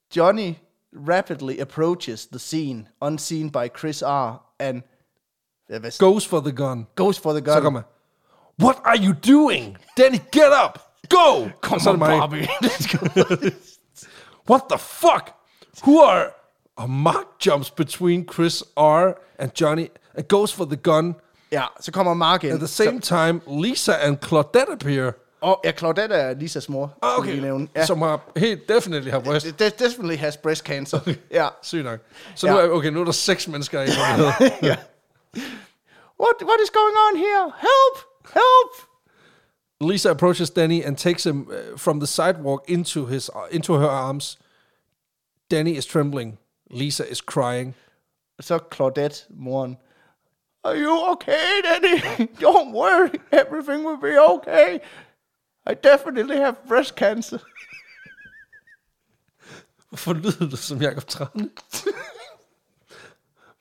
Johnny 0.10 0.60
rapidly 0.92 1.60
approaches 1.60 2.26
the 2.28 2.40
scene, 2.40 2.90
unseen 3.02 3.50
by 3.50 3.70
Chris 3.70 4.04
R. 4.04 4.40
and 4.60 4.84
ja, 5.70 5.80
hvad, 5.80 5.92
Goes 6.00 6.26
for 6.26 6.42
the 6.42 6.52
gun. 6.52 6.88
goes 6.96 7.18
for 7.18 7.34
the 7.34 7.42
gun. 7.42 7.54
Så 7.56 7.62
kommer 7.62 7.82
What 8.58 8.78
are 8.86 8.98
you 8.98 9.14
doing? 9.14 9.78
Danny, 9.98 10.20
get 10.32 10.52
up! 10.66 10.80
Go! 11.10 11.50
Come 11.62 11.80
så 11.80 11.90
er 11.90 11.94
on, 11.94 12.00
det 12.00 12.32
mig. 12.32 13.54
What 14.50 14.62
the 14.70 14.78
fuck? 14.80 15.34
Who 15.84 16.02
are... 16.02 16.26
Og 16.76 16.90
Mark 16.90 17.26
jumps 17.46 17.72
between 17.72 18.28
Chris 18.34 18.64
R. 18.78 19.12
and 19.40 19.52
Johnny 19.62 19.88
and 20.16 20.28
goes 20.28 20.54
for 20.54 20.66
the 20.66 20.76
gun. 20.76 21.16
ja, 21.52 21.64
så 21.80 21.92
kommer 21.92 22.14
Mark 22.14 22.44
ind. 22.44 22.54
At 22.54 22.60
the 22.60 22.68
same 22.68 23.00
time, 23.02 23.42
Lisa 23.64 23.94
and 24.02 24.18
Claudette 24.24 24.72
appear. 24.72 25.12
Og 25.42 25.62
ja, 25.64 25.72
Claudette 25.72 26.16
er 26.16 26.34
Lisas 26.34 26.70
mor. 26.70 26.94
Ah, 27.02 27.18
okay. 27.20 27.40
nævne. 27.40 27.68
Ja. 27.76 27.86
Som 27.86 28.02
har 28.02 28.20
helt 28.38 28.70
definitely 28.70 29.12
har 29.12 29.20
breast. 29.20 29.60
Det 29.60 29.80
definitely 29.80 30.18
has 30.18 30.38
breast 30.38 30.64
cancer. 30.64 31.00
ja. 31.32 31.48
Sygt 31.62 31.84
nok. 31.84 32.00
Så 32.36 32.48
nu 32.48 32.58
er, 32.58 32.70
okay, 32.70 32.90
nu 32.90 33.02
er 33.02 33.06
der 33.06 33.12
seks 33.12 33.48
mennesker 33.48 33.82
i 33.82 33.84
involveret. 33.90 34.80
What, 36.24 36.36
what 36.42 36.60
is 36.64 36.70
going 36.70 36.96
on 37.08 37.18
here? 37.18 37.52
Help! 37.60 37.96
Help! 38.34 38.93
Lisa 39.84 40.10
approaches 40.12 40.50
Danny 40.50 40.84
and 40.84 40.98
takes 40.98 41.26
him 41.26 41.48
uh, 41.52 41.78
from 41.78 42.00
the 42.00 42.08
sidewalk 42.08 42.70
into 42.70 43.06
his 43.06 43.30
uh, 43.30 43.48
into 43.52 43.74
her 43.74 43.90
arms. 43.90 44.38
Danny 45.50 45.76
is 45.78 45.86
trembling. 45.86 46.38
Lisa 46.70 47.08
is 47.10 47.22
crying. 47.22 47.74
Så 48.42 48.60
Claudette, 48.60 49.26
moren. 49.30 49.78
Are 50.64 50.76
you 50.76 51.12
okay, 51.12 51.62
Daddy? 51.62 52.28
Don't 52.40 52.72
worry. 52.74 53.20
Everything 53.32 53.84
will 53.84 53.98
be 53.98 54.18
okay. 54.18 54.80
I 55.66 55.74
definitely 55.74 56.38
have 56.38 56.56
breast 56.68 56.96
cancer. 56.96 57.40
Hvorfor 59.90 60.14
lyder 60.14 60.50
det 60.50 60.60
som 60.60 60.82
Jacob 60.82 61.08
Trane? 61.08 61.50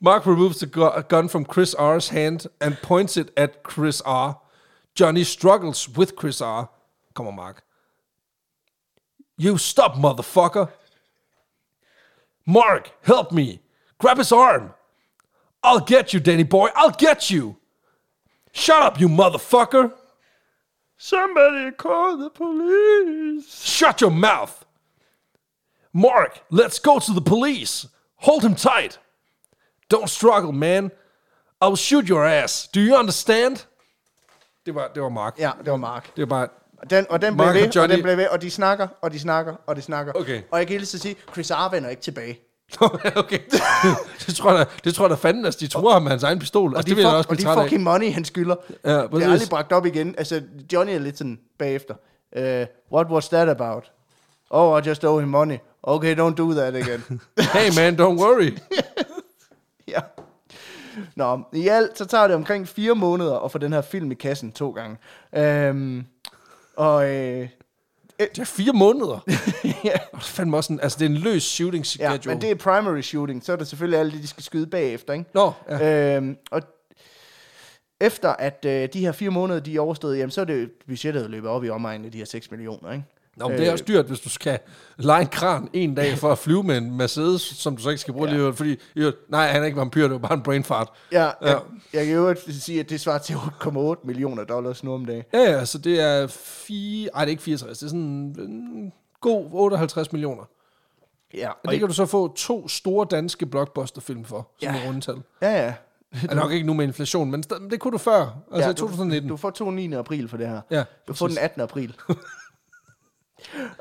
Mark 0.01 0.27
removes 0.27 0.59
the 0.59 0.67
gu- 0.67 1.03
gun 1.09 1.29
from 1.29 1.45
Chris 1.45 1.75
R's 1.75 2.09
hand 2.09 2.47
and 2.61 2.77
points 2.83 3.17
it 3.17 3.31
at 3.37 3.63
Chris 3.63 4.01
R. 4.01 4.41
Johnny 4.95 5.25
struggles 5.25 5.89
with 5.89 6.17
Chris 6.17 6.41
R. 6.41 6.69
Come 7.15 7.27
on, 7.27 7.37
Mark. 7.37 7.65
You 9.39 9.59
stop, 9.59 9.95
motherfucker. 9.95 10.71
Mark, 12.47 12.93
help 13.03 13.33
me. 13.33 13.61
Grab 13.99 14.19
his 14.19 14.33
arm. 14.33 14.75
I'll 15.63 15.81
get 15.81 16.13
you, 16.13 16.21
Danny 16.21 16.43
boy. 16.43 16.71
I'll 16.75 16.91
get 16.91 17.31
you. 17.31 17.57
Shut 18.53 18.83
up, 18.83 19.01
you 19.01 19.09
motherfucker. 19.09 19.93
Somebody 20.97 21.73
call 21.73 22.17
the 22.17 22.31
police. 22.31 23.65
Shut 23.65 24.01
your 24.01 24.11
mouth. 24.11 24.65
Mark, 25.93 26.43
let's 26.51 26.79
go 26.79 26.99
to 26.99 27.13
the 27.13 27.21
police. 27.21 27.87
Hold 28.17 28.45
him 28.45 28.55
tight. 28.55 28.99
Don't 29.89 30.09
struggle, 30.09 30.53
man. 30.53 30.91
I'll 31.61 31.77
shoot 31.77 32.09
your 32.09 32.25
ass. 32.25 32.69
Do 32.69 32.81
you 32.81 32.97
understand? 32.97 33.65
Det 34.67 34.75
var, 34.75 34.91
det 34.95 35.03
var 35.03 35.09
Mark. 35.09 35.35
Ja, 35.39 35.51
det 35.65 35.71
var 35.71 35.77
Mark. 35.77 36.17
Det 36.17 36.23
var 36.23 36.27
bare... 36.27 36.49
Og 36.79 36.91
den, 36.91 37.07
og 37.11 37.23
den 37.23 37.35
blev 37.37 37.47
Mark 37.47 37.57
og 37.57 37.63
ved, 37.63 37.77
og 37.77 37.85
Johnny- 37.85 37.93
den 37.93 38.03
blev 38.03 38.17
ved, 38.17 38.29
og 38.29 38.43
de 38.43 38.51
snakker, 38.51 38.89
og 39.03 39.13
de 39.13 39.19
snakker, 39.21 39.55
og 39.67 39.77
de 39.77 39.83
snakker. 39.83 40.13
Okay. 40.13 40.43
Og 40.51 40.59
jeg 40.59 40.67
kan 40.67 40.77
lige 40.77 40.87
så 40.87 40.99
sige, 40.99 41.17
Chris 41.33 41.51
R. 41.51 41.71
vender 41.71 41.91
ikke 41.91 42.03
tilbage. 42.03 42.39
okay. 43.17 43.39
det 44.27 44.35
tror 44.37 44.53
jeg, 44.57 44.67
det 44.85 44.95
tror 44.95 45.09
jeg 45.09 45.19
fanden, 45.19 45.47
at 45.47 45.57
de 45.61 45.67
tror 45.67 45.93
ham 45.93 46.03
med 46.03 46.11
hans 46.11 46.23
egen 46.23 46.39
pistol. 46.39 46.71
Og 46.73 46.77
Altså, 46.77 46.87
de, 46.87 46.91
det 46.91 46.97
vil 46.97 47.05
fuck, 47.05 47.15
også 47.17 47.29
og 47.31 47.39
de 47.39 47.43
træt 47.43 47.59
af. 47.59 47.65
fucking 47.65 47.83
money, 47.83 48.13
han 48.13 48.25
skylder. 48.25 48.55
Ja, 48.85 48.91
det 48.91 48.99
er 49.23 49.31
aldrig 49.31 49.49
bragt 49.51 49.73
op 49.73 49.87
igen. 49.87 50.15
Altså, 50.19 50.43
Johnny 50.73 50.93
er 50.95 50.99
lidt 50.99 51.19
sådan 51.19 51.39
bagefter. 51.59 51.95
Uh, 52.37 52.43
what 52.93 53.07
was 53.11 53.29
that 53.29 53.49
about? 53.49 53.93
Oh, 54.51 54.83
I 54.83 54.89
just 54.89 55.05
owe 55.05 55.21
him 55.21 55.29
money. 55.29 55.57
Okay, 55.83 56.17
don't 56.17 56.35
do 56.35 56.53
that 56.55 56.75
again. 56.77 57.21
Hey 57.55 57.71
man, 57.77 58.01
don't 58.01 58.21
worry. 58.23 58.59
ja. 59.89 60.01
Nå, 61.17 61.41
i 61.53 61.69
alt, 61.69 61.99
så 61.99 62.05
tager 62.05 62.27
det 62.27 62.37
omkring 62.37 62.69
fire 62.69 62.95
måneder 62.95 63.39
at 63.39 63.53
få 63.53 63.59
den 63.59 63.73
her 63.73 63.81
film 63.81 64.13
i 64.13 64.15
kassen 64.15 64.53
to 64.53 64.71
gange. 64.71 64.97
Um, 65.71 66.07
og 66.77 67.11
øh, 67.11 67.49
Det 68.19 68.39
er 68.39 68.45
fire 68.45 68.73
måneder. 68.73 69.25
ja, 69.85 69.95
Og 70.13 70.23
fandme 70.23 70.57
også 70.57 70.73
en, 70.73 70.81
altså, 70.81 70.99
det 70.99 71.05
er 71.05 71.11
en 71.11 71.17
løs 71.17 71.43
shooting 71.43 71.85
ja, 71.99 72.09
schedule. 72.11 72.35
men 72.35 72.41
det 72.43 72.51
er 72.51 72.55
primary 72.55 73.01
shooting, 73.01 73.45
så 73.45 73.53
er 73.53 73.57
det 73.57 73.67
selvfølgelig 73.67 74.01
alt 74.01 74.13
det, 74.13 74.23
de 74.23 74.27
skal 74.27 74.45
skyde 74.45 74.67
bagefter, 74.67 75.13
ikke? 75.13 75.25
Nå, 75.35 75.53
ja. 75.69 76.17
Øhm, 76.17 76.37
og 76.51 76.63
efter 78.01 78.29
at 78.29 78.65
øh, 78.69 78.89
de 78.93 79.01
her 79.01 79.13
fire 79.13 79.31
måneder, 79.31 79.61
de 79.61 79.77
er 79.77 79.81
overstået, 79.81 80.19
jamen, 80.19 80.31
så 80.31 80.41
er 80.41 80.45
det 80.45 80.71
budgettet 80.87 81.31
løbet 81.31 81.51
op 81.51 81.65
i 81.65 81.71
omegnen 81.71 82.05
af 82.05 82.13
de 82.13 82.19
her 82.19 82.25
6 82.25 82.51
millioner, 82.51 82.93
ikke? 82.93 83.05
Nå, 83.37 83.49
men 83.49 83.57
det 83.59 83.63
er 83.65 83.69
Øh. 83.69 83.73
også 83.73 83.85
dyrt, 83.89 84.07
hvis 84.07 84.21
du 84.21 84.29
skal 84.29 84.59
lege 84.97 85.21
en 85.21 85.27
kran 85.27 85.69
en 85.73 85.95
dag 85.95 86.19
for 86.19 86.33
at 86.33 86.39
flyve 86.39 86.63
med 86.63 86.79
en 86.79 86.97
Mercedes, 86.97 87.43
som 87.43 87.77
du 87.77 87.83
så 87.83 87.89
ikke 87.91 88.01
skal 88.01 88.15
bruge 88.15 88.29
ja. 88.31 88.37
lige 88.37 88.55
fordi, 88.55 88.77
jo, 88.97 89.13
nej, 89.29 89.47
han 89.47 89.63
er 89.63 89.67
ikke 89.67 89.79
vampyr, 89.79 90.03
det 90.03 90.11
var 90.13 90.19
bare 90.19 90.35
en 90.35 90.43
brain 90.43 90.65
fart. 90.65 90.89
Ja, 91.13 91.25
Ja. 91.25 91.31
Jeg, 91.43 91.61
jeg 91.93 92.07
kan 92.07 92.15
jo 92.15 92.35
sige, 92.49 92.81
at 92.81 92.91
det 92.91 93.01
svarer 93.01 93.19
til 93.19 93.35
8,8 93.35 94.07
millioner 94.07 94.45
dollars 94.45 94.85
nu 94.85 94.95
om 94.95 95.05
dagen. 95.05 95.25
Ja, 95.33 95.39
ja, 95.39 95.65
så 95.65 95.79
det 95.79 96.01
er 96.01 96.27
fire, 96.27 97.11
ej, 97.15 97.21
det 97.25 97.29
er 97.29 97.31
ikke 97.31 97.43
64, 97.43 97.79
det 97.79 97.85
er 97.87 97.89
sådan 97.89 98.01
en 98.01 98.93
god 99.21 99.49
58 99.53 100.13
millioner. 100.13 100.45
Ja, 101.35 101.51
Og 101.51 101.71
det 101.71 101.79
kan 101.79 101.89
du 101.89 101.95
så 101.95 102.07
få 102.07 102.35
to 102.35 102.69
store 102.69 103.07
danske 103.11 103.47
blockbusterfilm 103.47 104.25
for, 104.25 104.49
som 104.63 104.75
Ja. 104.75 104.81
er 104.83 104.87
rundetal. 104.89 105.17
ja, 105.43 105.65
ja. 105.65 105.75
Er 106.29 106.35
nok 106.35 106.53
ikke 106.53 106.67
nu 106.67 106.75
med 106.75 106.85
inflation, 106.85 107.31
men 107.31 107.43
det 107.71 107.81
kunne 107.81 107.93
du 107.93 107.99
før, 107.99 108.37
altså 108.53 108.69
ja, 108.69 108.73
i 108.73 108.75
2019. 108.75 109.29
Du, 109.29 109.33
du 109.33 109.37
får 109.37 109.51
to 109.51 109.71
9. 109.71 109.93
april 109.93 110.29
for 110.29 110.37
det 110.37 110.49
her. 110.49 110.61
ja, 110.71 110.85
Du 111.09 111.15
får 111.15 111.27
den 111.27 111.35
præcis. 111.37 111.45
18. 111.45 111.61
april. 111.63 111.95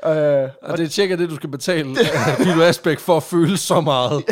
øh, 0.06 0.48
Og 0.62 0.78
det 0.78 0.84
er 0.84 0.88
cirka 0.88 1.16
det, 1.16 1.30
du 1.30 1.36
skal 1.36 1.48
betale 1.48 1.96
Pilo 2.44 2.62
Asbæk 2.62 2.98
for 2.98 3.16
at 3.16 3.22
føle 3.22 3.56
så 3.56 3.80
meget. 3.80 4.24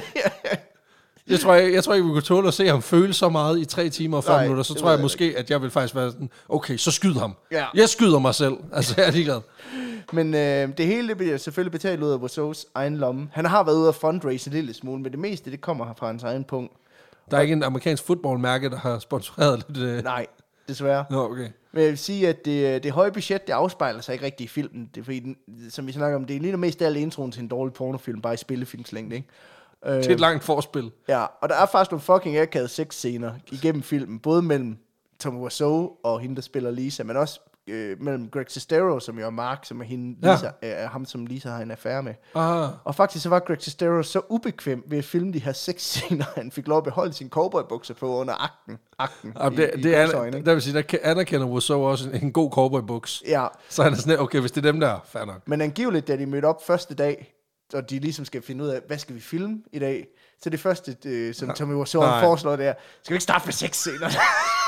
Jeg 1.30 1.40
tror, 1.40 1.54
jeg, 1.54 1.72
jeg 1.72 1.84
tror 1.84 1.94
ikke, 1.94 2.06
vi 2.06 2.12
kunne 2.12 2.22
tåle 2.22 2.48
at 2.48 2.54
se 2.54 2.66
ham 2.68 2.82
føle 2.82 3.12
så 3.12 3.28
meget 3.28 3.58
i 3.58 3.64
3 3.64 3.88
timer 3.88 4.16
og 4.16 4.24
40 4.24 4.36
Nej, 4.36 4.42
minutter. 4.44 4.62
Så 4.62 4.74
tror 4.74 4.88
jeg 4.88 4.96
jeg 4.96 5.02
måske, 5.02 5.34
at 5.36 5.50
jeg 5.50 5.62
vil 5.62 5.70
faktisk 5.70 5.94
være 5.94 6.10
sådan, 6.10 6.30
okay, 6.48 6.76
så 6.76 6.90
skyd 6.90 7.14
ham. 7.14 7.36
Ja. 7.52 7.64
Jeg 7.74 7.88
skyder 7.88 8.18
mig 8.18 8.34
selv. 8.34 8.54
Altså, 8.72 8.94
jeg 8.96 9.06
er 9.06 9.10
ligeglad. 9.10 9.40
Men 10.12 10.34
øh, 10.34 10.68
det 10.78 10.86
hele 10.86 11.08
det 11.08 11.16
bliver 11.16 11.36
selvfølgelig 11.36 11.72
betalt 11.72 12.02
ud 12.02 12.10
af 12.10 12.16
Wasos 12.16 12.66
egen 12.74 12.96
lomme. 12.96 13.28
Han 13.32 13.44
har 13.44 13.64
været 13.64 13.76
ude 13.76 13.88
at 13.88 13.94
fundraise 13.94 14.50
en 14.50 14.54
lille 14.54 14.74
smule, 14.74 15.02
men 15.02 15.12
det 15.12 15.20
meste 15.20 15.50
det 15.50 15.60
kommer 15.60 15.94
fra 15.98 16.06
hans 16.06 16.22
egen 16.22 16.44
punkt. 16.44 16.72
Der 17.30 17.36
er 17.36 17.40
ikke 17.40 17.52
en 17.52 17.62
amerikansk 17.62 18.06
fodboldmærke, 18.06 18.70
der 18.70 18.76
har 18.76 18.98
sponsoreret 18.98 19.64
lidt... 19.68 19.78
Øh... 19.78 20.04
Nej, 20.04 20.26
desværre. 20.70 21.04
Nå, 21.10 21.30
okay. 21.30 21.48
Men 21.72 21.82
jeg 21.82 21.90
vil 21.90 21.98
sige, 21.98 22.28
at 22.28 22.44
det, 22.44 22.82
det 22.82 22.92
høje 22.92 23.12
budget, 23.12 23.46
det 23.46 23.52
afspejler 23.52 24.00
sig 24.00 24.12
ikke 24.12 24.24
rigtig 24.24 24.44
i 24.44 24.48
filmen. 24.48 24.90
Det 24.94 25.00
er 25.00 25.04
fordi, 25.04 25.20
den, 25.20 25.36
som 25.70 25.86
vi 25.86 25.92
snakker 25.92 26.16
om, 26.16 26.24
det 26.24 26.42
ligner 26.42 26.58
mest 26.58 26.82
af 26.82 26.86
alt 26.86 26.96
introen 26.96 27.32
til 27.32 27.42
en 27.42 27.48
dårlig 27.48 27.74
pornofilm, 27.74 28.20
bare 28.20 28.34
i 28.34 28.36
spillefilmslængde, 28.36 29.16
ikke? 29.16 29.28
Øh, 29.86 29.94
Det 29.94 30.06
er 30.06 30.12
et 30.14 30.20
langt 30.20 30.44
forspil. 30.44 30.90
Ja, 31.08 31.24
og 31.40 31.48
der 31.48 31.54
er 31.54 31.66
faktisk 31.66 31.90
nogle 31.90 32.02
fucking 32.02 32.38
akavede 32.38 32.68
sexscener 32.68 33.32
igennem 33.52 33.82
filmen, 33.82 34.18
både 34.18 34.42
mellem 34.42 34.78
Tom 35.18 35.42
Wiseau 35.42 35.90
og 36.02 36.20
hende, 36.20 36.36
der 36.36 36.42
spiller 36.42 36.70
Lisa, 36.70 37.02
men 37.02 37.16
også 37.16 37.40
øh, 37.70 38.02
mellem 38.02 38.28
Greg 38.30 38.44
Sestero, 38.48 39.00
som 39.00 39.18
jo 39.18 39.26
er 39.26 39.30
Mark, 39.30 39.64
som 39.64 39.80
er 39.80 39.84
hende, 39.84 40.16
Ja. 40.28 40.32
Lisa, 40.34 40.50
øh, 40.62 40.90
ham, 40.90 41.04
som 41.04 41.26
Lisa 41.26 41.48
har 41.50 41.62
en 41.62 41.70
affære 41.70 42.02
med. 42.02 42.14
Ah. 42.34 42.68
Og 42.84 42.94
faktisk 42.94 43.22
så 43.22 43.28
var 43.28 43.38
Greg 43.38 43.56
Sestero 43.62 44.02
så 44.02 44.20
ubekvem 44.28 44.84
ved 44.86 44.98
at 44.98 45.04
filme 45.04 45.32
de 45.32 45.38
her 45.38 45.52
sexscener, 45.52 46.24
at 46.36 46.42
han 46.42 46.50
fik 46.52 46.68
lov 46.68 46.78
at 46.78 46.84
beholde 46.84 47.12
sin 47.12 47.28
cowboybukser 47.30 47.94
på 47.94 48.16
under 48.16 48.34
akten. 48.44 48.78
akten 48.98 49.32
Og 49.36 49.50
det, 49.50 49.70
i, 49.74 49.78
i 49.78 49.82
det 49.82 49.96
er, 49.96 50.24
ikke? 50.24 50.44
der 50.44 50.52
vil 50.52 50.62
sige, 50.62 50.74
der 50.74 50.82
ke- 50.92 51.06
anerkender 51.06 51.46
Rousseau 51.46 51.82
også 51.86 52.08
en, 52.10 52.22
en 52.22 52.32
god 52.32 52.50
cowboy-buks. 52.52 53.22
Ja, 53.28 53.46
Så 53.68 53.82
han 53.82 53.92
er 53.92 53.96
sådan, 53.96 54.18
okay, 54.20 54.40
hvis 54.40 54.52
det 54.52 54.66
er 54.66 54.72
dem 54.72 54.80
der, 54.80 54.98
fair 55.04 55.24
nok. 55.24 55.48
Men 55.48 55.60
angiveligt, 55.60 56.08
da 56.08 56.16
de 56.16 56.26
mødte 56.26 56.46
op 56.46 56.66
første 56.66 56.94
dag, 56.94 57.34
og 57.74 57.90
de 57.90 57.98
ligesom 57.98 58.24
skal 58.24 58.42
finde 58.42 58.64
ud 58.64 58.68
af, 58.68 58.80
hvad 58.86 58.98
skal 58.98 59.14
vi 59.14 59.20
filme 59.20 59.58
i 59.72 59.78
dag? 59.78 60.06
Så 60.42 60.50
det 60.50 60.60
første, 60.60 60.92
det, 61.02 61.36
som 61.36 61.50
Tommy 61.50 61.74
Wiseau 61.74 62.02
foreslår, 62.02 62.56
det 62.56 62.66
er, 62.66 62.74
skal 63.02 63.12
vi 63.12 63.14
ikke 63.14 63.22
starte 63.22 63.46
med 63.46 63.52
sexscener? 63.52 64.08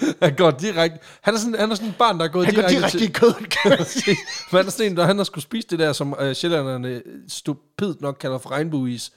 Han 0.22 0.36
går 0.36 0.50
direkte... 0.50 0.98
Han 1.20 1.34
er 1.34 1.38
sådan, 1.38 1.54
han 1.54 1.70
er 1.70 1.74
sådan 1.74 1.88
en 1.88 1.94
barn, 1.98 2.18
der 2.18 2.24
er 2.24 2.28
gået 2.28 2.46
Han 2.46 2.54
går 2.54 2.62
direkte, 2.68 2.98
direkte 2.98 3.04
i 3.04 3.12
køden, 3.12 3.44
kan 3.44 3.70
man 3.78 3.84
sige. 4.04 4.16
Han 4.50 4.66
er 4.66 4.70
sådan 4.70 4.86
en, 4.86 4.92
når 4.92 5.02
han 5.04 5.16
har 5.16 5.24
skulle 5.24 5.42
spise 5.42 5.68
det 5.68 5.78
der, 5.78 5.92
som 5.92 6.14
uh, 6.22 6.32
sjællanderne 6.32 7.02
stupidt 7.28 8.00
nok 8.00 8.16
kalder 8.20 8.38
for 8.38 8.50
regnbueis, 8.50 9.12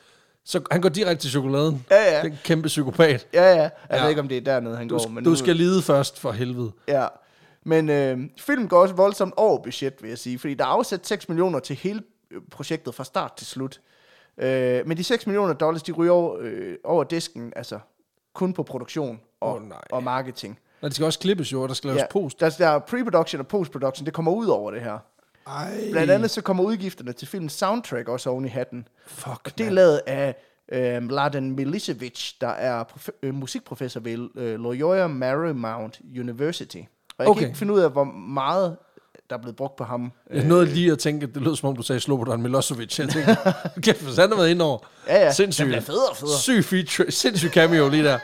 så 0.45 0.61
han 0.71 0.81
går 0.81 0.89
direkte 0.89 1.23
til 1.23 1.31
chokoladen. 1.31 1.85
Ja, 1.91 1.95
ja. 2.03 2.17
Det 2.17 2.27
er 2.27 2.31
en 2.31 2.39
kæmpe 2.43 2.67
psykopat. 2.67 3.27
Ja, 3.33 3.43
ja. 3.55 3.61
Jeg 3.61 3.71
Ja. 3.91 4.01
ved 4.01 4.09
ikke, 4.09 4.21
om 4.21 4.27
det 4.27 4.37
er 4.37 4.41
dernede, 4.41 4.77
han 4.77 4.87
Du, 4.87 4.97
går. 4.97 5.07
Men 5.07 5.23
du 5.23 5.29
nu- 5.29 5.35
skal 5.35 5.55
lide 5.55 5.81
først, 5.81 6.19
for 6.19 6.31
helvede. 6.31 6.71
Ja. 6.87 7.07
Men 7.65 7.89
øh, 7.89 8.17
filmen 8.39 8.67
går 8.67 8.81
også 8.81 8.95
voldsomt 8.95 9.33
over 9.37 9.63
budget, 9.63 9.93
vil 10.01 10.09
jeg 10.09 10.17
sige. 10.17 10.39
Fordi 10.39 10.53
der 10.53 10.63
er 10.63 10.67
afsat 10.67 11.07
6 11.07 11.29
millioner 11.29 11.59
til 11.59 11.75
hele 11.75 12.01
øh, 12.31 12.41
projektet 12.51 12.95
fra 12.95 13.03
start 13.03 13.33
til 13.33 13.47
slut. 13.47 13.79
Øh, 14.37 14.81
men 14.87 14.97
de 14.97 15.03
6 15.03 15.27
millioner 15.27 15.53
dollars, 15.53 15.83
de 15.83 15.91
ryger 15.91 16.11
over, 16.13 16.37
øh, 16.41 16.75
over 16.83 17.03
disken, 17.03 17.53
altså 17.55 17.79
kun 18.33 18.53
på 18.53 18.63
produktion 18.63 19.19
og, 19.41 19.55
Åh, 19.55 19.69
nej. 19.69 19.77
og 19.91 20.03
marketing. 20.03 20.59
Og 20.83 20.89
det 20.89 20.95
skal 20.95 21.05
også 21.05 21.19
klippes 21.19 21.51
jo, 21.51 21.61
og 21.61 21.67
der 21.69 21.75
skal 21.75 21.87
laves 21.87 21.99
Ja, 22.01 22.05
post. 22.11 22.39
der, 22.39 22.49
der 22.49 22.67
er 22.67 22.79
pre-production 22.79 23.39
og 23.39 23.47
post-production, 23.47 24.05
det 24.05 24.13
kommer 24.13 24.31
ud 24.31 24.47
over 24.47 24.71
det 24.71 24.81
her. 24.81 24.97
Ej, 25.47 25.91
Blandt 25.91 26.11
andet 26.11 26.31
så 26.31 26.41
kommer 26.41 26.63
udgifterne 26.63 27.13
til 27.13 27.27
filmens 27.27 27.53
soundtrack 27.53 28.09
også 28.09 28.29
oven 28.29 28.45
i 28.45 28.47
hatten. 28.47 28.87
Fuck, 29.07 29.57
Det 29.57 29.65
er 29.67 29.71
lavet 29.71 30.01
af 30.07 30.35
øh, 30.71 31.03
Mladen 31.03 31.55
Milicevic, 31.55 32.31
der 32.41 32.47
er 32.47 32.83
prof- 32.83 33.19
øh, 33.23 33.33
musikprofessor 33.35 33.99
ved 33.99 34.29
øh, 34.35 34.59
Loyola 34.59 35.07
Marymount 35.07 35.99
University. 36.19 36.77
Og 36.77 36.83
jeg 37.19 37.27
Okay. 37.27 37.39
kan 37.39 37.47
ikke 37.47 37.57
finde 37.59 37.73
ud 37.73 37.79
af, 37.79 37.91
hvor 37.91 38.03
meget 38.33 38.77
der 39.29 39.35
er 39.35 39.41
blevet 39.41 39.55
brugt 39.55 39.75
på 39.75 39.83
ham. 39.83 40.11
Jeg 40.33 40.45
nåede 40.45 40.65
lige 40.65 40.91
at 40.91 40.99
tænke, 40.99 41.23
at 41.27 41.33
det 41.33 41.41
lød 41.41 41.55
som 41.55 41.69
om, 41.69 41.75
du 41.75 41.81
sagde 41.81 41.99
Slobodan 41.99 42.41
Milosevic. 42.41 42.99
Jeg 42.99 43.09
tænkte, 43.09 43.37
kæft, 43.83 44.01
hvis 44.01 44.17
han 44.17 44.29
har 44.29 44.35
været 44.37 44.49
inde 44.49 44.65
over. 44.65 44.77
Ja, 45.07 45.15
ja. 45.25 45.31
Sindssygt. 45.31 45.63
Den 45.63 45.69
bliver 45.69 45.81
federe 45.81 46.09
og 46.09 46.17
federe. 46.17 46.37
Syg 46.39 46.65
feature, 46.65 47.11
sindssyg 47.11 47.49
cameo 47.49 47.89
lige 47.89 48.03
der. 48.03 48.19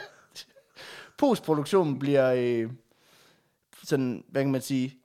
Postproduktionen 1.19 1.99
bliver 1.99 2.33
øh, 2.37 2.69
sådan, 3.83 4.23
hvad 4.29 4.41
kan 4.43 4.51
man 4.51 4.61
sige, 4.61 4.95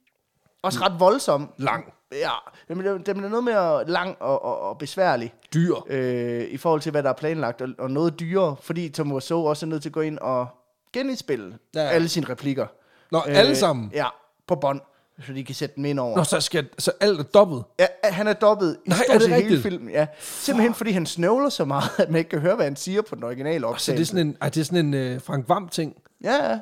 også 0.62 0.80
ret 0.80 1.00
voldsom. 1.00 1.52
Lang. 1.58 1.92
Ja, 2.12 2.30
den 2.68 2.78
bliver, 2.78 2.92
den 2.92 3.16
bliver 3.16 3.28
noget 3.28 3.44
mere 3.44 3.88
lang 3.90 4.16
og, 4.22 4.44
og, 4.44 4.60
og 4.60 4.78
besværlig. 4.78 5.34
Dyr. 5.54 5.74
øh, 5.86 6.44
i 6.44 6.56
forhold 6.56 6.80
til, 6.80 6.90
hvad 6.90 7.02
der 7.02 7.08
er 7.08 7.12
planlagt, 7.14 7.62
og, 7.62 7.68
og 7.78 7.90
noget 7.90 8.20
dyrere, 8.20 8.56
fordi 8.60 8.88
Tom 8.88 9.12
Wiseau 9.12 9.46
også 9.48 9.66
er 9.66 9.68
nødt 9.70 9.82
til 9.82 9.88
at 9.88 9.92
gå 9.92 10.00
ind 10.00 10.18
og 10.18 10.46
genindspille 10.92 11.58
Ja. 11.74 11.80
alle 11.80 12.08
sine 12.08 12.28
replikker. 12.28 12.66
Nå, 13.10 13.20
alle 13.20 13.56
sammen? 13.56 13.90
Ja, 13.94 14.06
på 14.46 14.54
bånd, 14.56 14.80
så 15.26 15.32
de 15.32 15.44
kan 15.44 15.54
sætte 15.54 15.76
dem 15.76 15.84
ind 15.84 15.98
over. 15.98 16.16
Nå, 16.16 16.24
så, 16.24 16.40
skal, 16.40 16.68
så 16.78 16.92
alt 17.00 17.18
er 17.20 17.24
dobbelt. 17.24 17.62
Ja, 17.78 17.86
han 18.04 18.26
er 18.26 18.32
dobbet 18.32 18.76
i 18.84 18.88
Nej, 18.88 18.98
stort 19.04 19.16
er 19.16 19.20
set 19.20 19.34
hele 19.44 19.62
filmen. 19.62 19.90
Ja. 19.90 20.06
Simpelthen 20.20 20.74
fordi 20.74 20.90
han 20.90 21.06
snøvler 21.06 21.48
så 21.48 21.64
meget, 21.64 21.90
at 21.98 22.10
man 22.10 22.18
ikke 22.18 22.30
kan 22.30 22.40
høre, 22.40 22.54
hvad 22.56 22.64
han 22.66 22.76
siger 22.76 23.02
på 23.02 23.14
den 23.14 23.24
originale 23.24 23.60
Så 23.60 23.60
det 23.60 23.64
er 23.64 23.68
optagelse. 23.74 24.04
sådan 24.06 24.26
en, 24.26 24.36
ej, 24.40 24.48
det 24.48 24.60
er 24.60 24.64
sådan 24.64 24.94
en 24.94 25.14
uh, 25.14 25.22
Frank 25.22 25.48
Vam-ting. 25.48 25.96
Ja, 26.24 26.50
ja. 26.50 26.58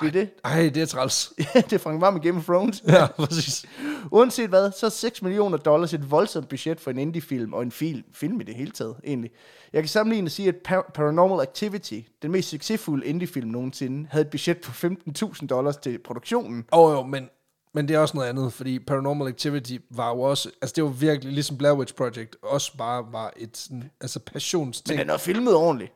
Det 0.00 0.06
er 0.06 0.10
det. 0.12 0.30
Ej, 0.44 0.70
det 0.74 0.76
er 0.82 0.86
træls. 0.86 1.32
det 1.54 1.72
er 1.72 1.78
Frank 1.78 2.00
Vam 2.00 2.16
i 2.16 2.20
Game 2.26 2.38
of 2.38 2.44
Thrones. 2.44 2.82
Ja, 2.88 3.06
præcis. 3.06 3.64
Uanset 4.10 4.48
hvad, 4.48 4.70
så 4.72 4.86
er 4.86 4.90
6 4.90 5.22
millioner 5.22 5.56
dollars 5.58 5.94
et 5.94 6.10
voldsomt 6.10 6.48
budget 6.48 6.80
for 6.80 6.90
en 6.90 6.98
indie-film, 6.98 7.52
og 7.52 7.62
en 7.62 7.70
film, 7.72 8.02
film 8.12 8.40
i 8.40 8.44
det 8.44 8.54
hele 8.54 8.70
taget, 8.70 8.94
egentlig. 9.04 9.30
Jeg 9.72 9.82
kan 9.82 9.88
sammenligne 9.88 10.26
og 10.26 10.30
sige, 10.30 10.48
at 10.48 10.54
Par- 10.68 10.90
Paranormal 10.94 11.42
Activity, 11.42 12.00
den 12.22 12.32
mest 12.32 12.48
succesfulde 12.48 13.06
indie-film 13.06 13.48
nogensinde, 13.48 14.08
havde 14.10 14.24
et 14.24 14.30
budget 14.30 14.58
på 14.60 14.86
15.000 14.86 15.46
dollars 15.46 15.76
til 15.76 15.98
produktionen. 15.98 16.64
Åh 16.72 16.78
oh, 16.90 16.94
jo, 16.94 17.02
men, 17.02 17.28
men 17.74 17.88
det 17.88 17.94
er 17.94 17.98
også 17.98 18.16
noget 18.16 18.28
andet, 18.28 18.52
fordi 18.52 18.78
Paranormal 18.78 19.28
Activity 19.28 19.76
var 19.90 20.08
jo 20.10 20.20
også, 20.20 20.50
altså 20.62 20.72
det 20.76 20.84
var 20.84 20.90
virkelig, 20.90 21.32
ligesom 21.32 21.58
Blair 21.58 21.72
Witch 21.72 21.94
Project, 21.94 22.36
også 22.42 22.76
bare 22.76 23.04
var 23.12 23.32
et 23.36 23.56
sådan, 23.56 23.90
altså 24.00 24.18
Men 24.26 24.32
passionsting. 24.32 25.00
den 25.00 25.10
er 25.10 25.16
filmet 25.16 25.54
ordentligt. 25.54 25.92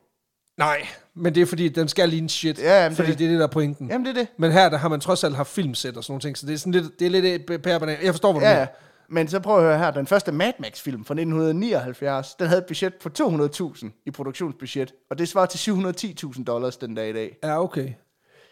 Nej, 0.57 0.87
men 1.15 1.35
det 1.35 1.41
er 1.41 1.45
fordi, 1.45 1.69
den 1.69 1.87
skal 1.87 2.09
ligne 2.09 2.29
shit, 2.29 2.59
Ja, 2.59 2.87
fordi 2.87 3.09
det- 3.09 3.19
det, 3.19 3.25
er 3.25 3.29
det, 3.29 3.39
der 3.39 3.43
er 3.47 3.51
pointen. 3.51 3.89
Jamen, 3.89 4.05
det 4.05 4.17
er 4.17 4.21
det. 4.21 4.27
Men 4.37 4.51
her, 4.51 4.69
der 4.69 4.77
har 4.77 4.89
man 4.89 4.99
trods 4.99 5.23
alt 5.23 5.35
haft 5.35 5.49
filmsæt 5.49 5.97
og 5.97 6.03
sådan 6.03 6.11
nogle 6.11 6.21
ting, 6.21 6.37
så 6.37 6.45
det 6.47 6.53
er 6.53 6.57
sådan 6.57 6.71
lidt, 6.71 6.99
det 6.99 7.05
er 7.05 7.09
lidt 7.09 7.51
et 7.51 7.61
pære 7.61 7.79
banan. 7.79 7.97
Jeg 8.03 8.13
forstår, 8.13 8.31
hvad 8.31 8.41
du 8.41 8.47
Ja, 8.47 8.53
mener. 8.53 8.67
Men 9.09 9.27
så 9.27 9.39
prøv 9.39 9.57
at 9.57 9.63
høre 9.63 9.77
her, 9.77 9.91
den 9.91 10.07
første 10.07 10.31
Mad 10.31 10.53
Max-film 10.59 11.05
fra 11.05 11.13
1979, 11.13 12.35
den 12.39 12.47
havde 12.47 12.59
et 12.61 12.65
budget 12.65 12.93
på 12.95 13.09
200.000 13.19 14.03
i 14.05 14.11
produktionsbudget, 14.11 14.93
og 15.09 15.17
det 15.17 15.29
svarer 15.29 15.45
til 15.45 15.57
710.000 15.71 16.43
dollars 16.43 16.77
den 16.77 16.95
dag 16.95 17.09
i 17.09 17.13
dag. 17.13 17.37
Ja, 17.43 17.63
okay. 17.63 17.89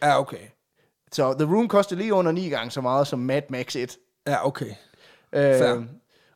Ja, 0.03 0.19
okay. 0.19 0.37
Så 1.11 1.33
The 1.33 1.53
Room 1.55 1.67
kostede 1.67 1.99
lige 1.99 2.13
under 2.13 2.31
9 2.31 2.49
gange 2.49 2.71
så 2.71 2.81
meget 2.81 3.07
som 3.07 3.19
Mad 3.19 3.41
Max 3.49 3.75
1. 3.75 3.97
Ja, 4.27 4.47
okay. 4.47 4.69
Øh, 5.33 5.41
Fair. 5.57 5.83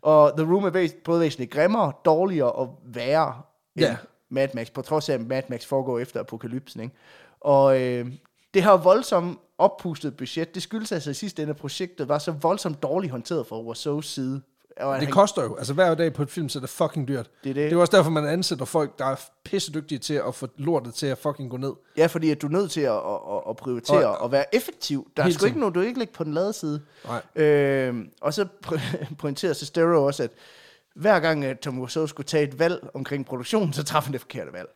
og 0.02 0.34
The 0.38 0.52
Room 0.54 0.64
er 0.66 0.70
væs- 0.70 1.04
både 1.04 1.20
væsentligt 1.22 1.52
grimmere, 1.52 1.92
dårligere 2.06 2.52
og 2.52 2.80
værre 2.86 3.42
end 3.76 3.86
Ja. 3.86 3.98
Mad 4.30 4.48
Max, 4.54 4.72
på 4.72 4.82
trods 4.82 5.10
af, 5.10 5.14
at 5.14 5.22
Mad 5.28 5.42
Max 5.50 5.66
foregår 5.66 6.00
efter 6.00 6.20
apokalypsen. 6.20 6.82
Ikke? 6.82 6.96
Og 7.42 7.82
øh, 7.82 8.06
det 8.54 8.64
her 8.64 8.72
voldsomt 8.78 9.40
oppustet 9.58 10.18
budget, 10.18 10.56
det 10.56 10.64
skyldes 10.64 10.92
altså 10.92 11.10
i 11.10 11.14
sidste 11.14 11.42
ende, 11.42 11.50
at 11.52 11.58
projektet 11.58 12.10
var 12.10 12.18
så 12.18 12.32
voldsomt 12.32 12.84
dårligt 12.84 13.12
håndteret 13.12 13.48
fra 13.48 13.60
USO's 13.60 14.02
side. 14.02 14.42
Og 14.80 14.96
Det 14.96 15.04
han- 15.04 15.14
koster 15.14 15.44
jo. 15.44 15.56
Altså 15.56 15.74
hver 15.74 15.96
dag 15.96 16.14
på 16.14 16.22
et 16.24 16.30
film, 16.30 16.50
så 16.50 16.60
er 16.60 16.62
det 16.62 16.70
fucking 16.70 17.08
dyrt. 17.08 17.30
Det 17.44 17.50
er 17.50 17.54
det. 17.54 17.72
Det 17.72 17.74
er 17.78 17.82
også 17.82 17.98
derfor, 17.98 18.12
man 18.12 18.26
ansætter 18.26 18.66
folk, 18.66 19.00
der 19.00 19.06
er 19.06 19.16
pissedygtige 19.44 20.00
til 20.00 20.14
at 20.28 20.36
få 20.36 20.48
lortet 20.58 20.94
til 20.94 21.08
at 21.08 21.18
fucking 21.18 21.50
gå 21.52 21.58
ned. 21.58 21.72
Ja, 21.98 22.06
fordi 22.06 22.32
at 22.32 22.42
du 22.42 22.48
er 22.48 22.52
nødt 22.52 22.72
til 22.72 22.82
at, 22.82 22.92
at, 22.94 23.42
at, 23.50 23.56
prioritere 23.58 24.08
Og- 24.08 24.18
og, 24.18 24.32
være 24.32 24.56
effektiv. 24.56 25.08
Der 25.18 25.24
er 25.24 25.30
sgu 25.30 25.46
ikke 25.46 25.60
nogen, 25.60 25.74
du 25.74 25.82
ikke 25.82 26.00
ligge 26.00 26.14
på 26.14 26.24
den 26.24 26.34
lade 26.34 26.54
side. 26.54 26.82
Nej. 27.36 27.44
Øh, 27.46 28.06
og 28.22 28.34
så 28.34 28.48
pointerer 29.20 29.54
Sestero 29.54 30.06
også, 30.06 30.24
at 30.24 30.32
hver 30.96 31.20
gang 31.20 31.46
at 31.46 31.60
Tom 31.60 31.80
Wiseau 31.80 32.08
skulle 32.08 32.28
tage 32.28 32.44
et 32.44 32.60
valg 32.60 32.88
omkring 32.94 33.26
produktionen, 33.26 33.74
så 33.74 33.84
træffer 33.84 34.06
han 34.08 34.14
det 34.14 34.22
forkerte 34.22 34.54
valg. 34.54 34.70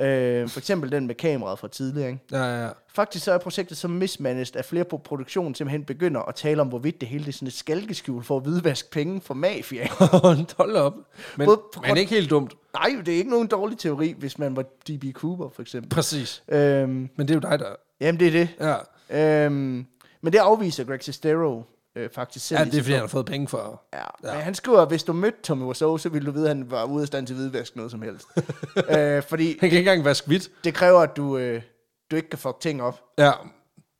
Øh, 0.00 0.48
for 0.48 0.58
eksempel 0.60 0.92
den 0.92 1.06
med 1.06 1.14
kameraet 1.14 1.58
fra 1.58 1.68
tidligere. 1.68 2.08
Ikke? 2.08 2.20
Ja, 2.32 2.38
ja, 2.44 2.64
ja. 2.64 2.68
Faktisk 2.88 3.24
så 3.24 3.32
er 3.32 3.38
projektet 3.38 3.76
så 3.76 3.88
mismanaged, 3.88 4.56
at 4.56 4.64
flere 4.64 4.84
på 4.84 4.96
produktionen 4.96 5.54
simpelthen 5.54 5.84
begynder 5.84 6.20
at 6.20 6.34
tale 6.34 6.60
om, 6.60 6.68
hvorvidt 6.68 7.00
det 7.00 7.08
hele 7.08 7.24
det 7.24 7.28
er 7.28 7.32
sådan 7.32 7.48
et 7.48 7.52
skalkeskjul 7.54 8.24
for 8.24 8.36
at 8.36 8.42
hvidvaske 8.42 8.90
penge 8.90 9.20
for 9.20 9.34
mafia. 9.34 9.88
Hold 10.58 10.76
op. 10.76 10.94
Men, 11.36 11.46
Både 11.46 11.60
men 11.86 11.96
ikke 11.96 12.10
helt 12.14 12.30
dumt. 12.30 12.54
Nej, 12.74 12.96
det 13.06 13.14
er 13.14 13.18
ikke 13.18 13.30
nogen 13.30 13.48
dårlig 13.48 13.78
teori, 13.78 14.14
hvis 14.18 14.38
man 14.38 14.56
var 14.56 14.62
D.B. 14.62 15.04
Cooper, 15.12 15.48
for 15.54 15.62
eksempel. 15.62 15.90
Præcis. 15.90 16.42
Øhm, 16.48 16.90
Men 17.16 17.28
det 17.28 17.30
er 17.30 17.34
jo 17.34 17.40
dig, 17.50 17.58
der... 17.58 17.66
jamen, 18.00 18.20
det 18.20 18.26
er 18.26 18.32
det. 18.32 18.48
Ja, 18.60 18.74
Øhm, 19.10 19.86
men 20.22 20.32
det 20.32 20.38
afviser 20.38 20.84
Greg 20.84 21.04
Sestero 21.04 21.62
øh, 21.98 22.10
faktisk 22.14 22.46
selv. 22.46 22.58
ja 22.58 22.64
det 22.64 22.74
er 22.74 22.78
fordi, 22.82 22.92
han 22.92 23.00
har 23.00 23.06
fået 23.08 23.26
penge 23.26 23.48
for... 23.48 23.82
Ja, 23.92 23.98
Ja. 23.98 24.04
ja. 24.28 24.34
Men 24.34 24.42
han 24.44 24.54
skriver, 24.54 24.80
at 24.82 24.88
hvis 24.88 25.02
du 25.02 25.12
mødte 25.12 25.38
Tommy 25.42 25.62
Wiseau, 25.64 25.98
så 25.98 26.08
ville 26.08 26.26
du 26.26 26.32
vide, 26.32 26.50
at 26.50 26.56
han 26.56 26.70
var 26.70 26.84
ude 26.84 27.02
af 27.02 27.06
stand 27.06 27.26
til 27.26 27.34
at 27.34 27.40
hvidvaske 27.40 27.76
noget 27.76 27.90
som 27.92 28.02
helst. 28.02 28.26
øh, 28.96 29.22
fordi 29.22 29.46
Han 29.48 29.56
kan 29.58 29.66
ikke 29.66 29.78
engang 29.78 30.04
vaske 30.04 30.26
hvidt. 30.26 30.50
det 30.64 30.74
kræver, 30.74 31.00
at 31.00 31.16
du, 31.16 31.38
øh, 31.38 31.62
du 32.10 32.16
ikke 32.16 32.30
kan 32.30 32.38
fuck 32.38 32.60
ting 32.60 32.82
op. 32.82 33.00
Ja. 33.18 33.30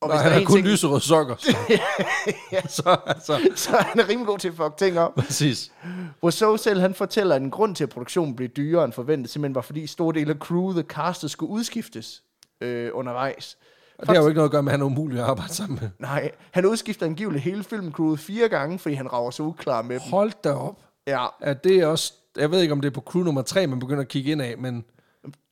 Og 0.00 0.08
hvis 0.10 0.20
han 0.20 0.30
der 0.30 0.36
er 0.36 0.40
har 0.40 0.46
kun 0.46 0.56
ting- 0.56 0.66
lyserøde 0.68 1.00
sokker. 1.00 1.36
Så, 1.38 1.56
så 2.82 2.96
altså... 3.06 3.50
Så 3.54 3.70
han 3.76 4.00
er 4.00 4.08
rimelig 4.08 4.26
god 4.26 4.38
til 4.38 4.48
at 4.48 4.54
fuck 4.54 4.76
ting 4.76 4.98
op. 4.98 5.14
Præcis. 5.14 5.72
Wiseau 6.24 6.56
selv, 6.56 6.80
han 6.80 6.94
fortæller, 6.94 7.34
at 7.34 7.42
en 7.42 7.50
grund 7.50 7.74
til, 7.76 7.84
at 7.84 7.90
produktionen 7.90 8.36
blev 8.36 8.48
dyrere 8.48 8.84
end 8.84 8.92
forventet, 8.92 9.30
simpelthen 9.32 9.54
var, 9.54 9.60
fordi 9.60 9.86
store 9.86 10.14
dele 10.14 10.30
af 10.32 10.38
crew, 10.38 10.72
the 10.72 10.82
castet, 10.82 11.30
skulle 11.30 11.50
udskiftes 11.50 12.22
øh, 12.60 12.90
undervejs. 12.94 13.56
Og 13.98 14.06
det 14.06 14.16
har 14.16 14.22
jo 14.22 14.28
ikke 14.28 14.36
noget 14.38 14.48
at 14.48 14.52
gøre 14.52 14.62
med, 14.62 14.72
at 14.72 14.78
han 14.78 14.80
er 14.80 14.86
umulig 14.86 15.18
at 15.18 15.24
arbejde 15.24 15.54
sammen 15.54 15.78
med. 15.82 15.90
Nej, 15.98 16.30
han 16.50 16.66
udskifter 16.66 17.06
angiveligt 17.06 17.44
hele 17.44 17.64
filmcrewet 17.64 18.20
fire 18.20 18.48
gange, 18.48 18.78
fordi 18.78 18.94
han 18.94 19.12
rager 19.12 19.30
så 19.30 19.42
uklar 19.42 19.82
med 19.82 20.00
dem. 20.00 20.10
Hold 20.10 20.32
da 20.44 20.52
op. 20.52 20.76
Ja, 21.06 21.26
Ja, 21.44 21.52
det 21.52 21.76
er 21.76 21.86
også... 21.86 22.12
Jeg 22.36 22.50
ved 22.50 22.60
ikke, 22.60 22.72
om 22.72 22.80
det 22.80 22.88
er 22.88 22.94
på 22.94 23.00
crew 23.00 23.22
nummer 23.22 23.42
3, 23.42 23.66
man 23.66 23.78
begynder 23.78 24.00
at 24.00 24.08
kigge 24.08 24.32
ind 24.32 24.42
af, 24.42 24.58
men 24.58 24.84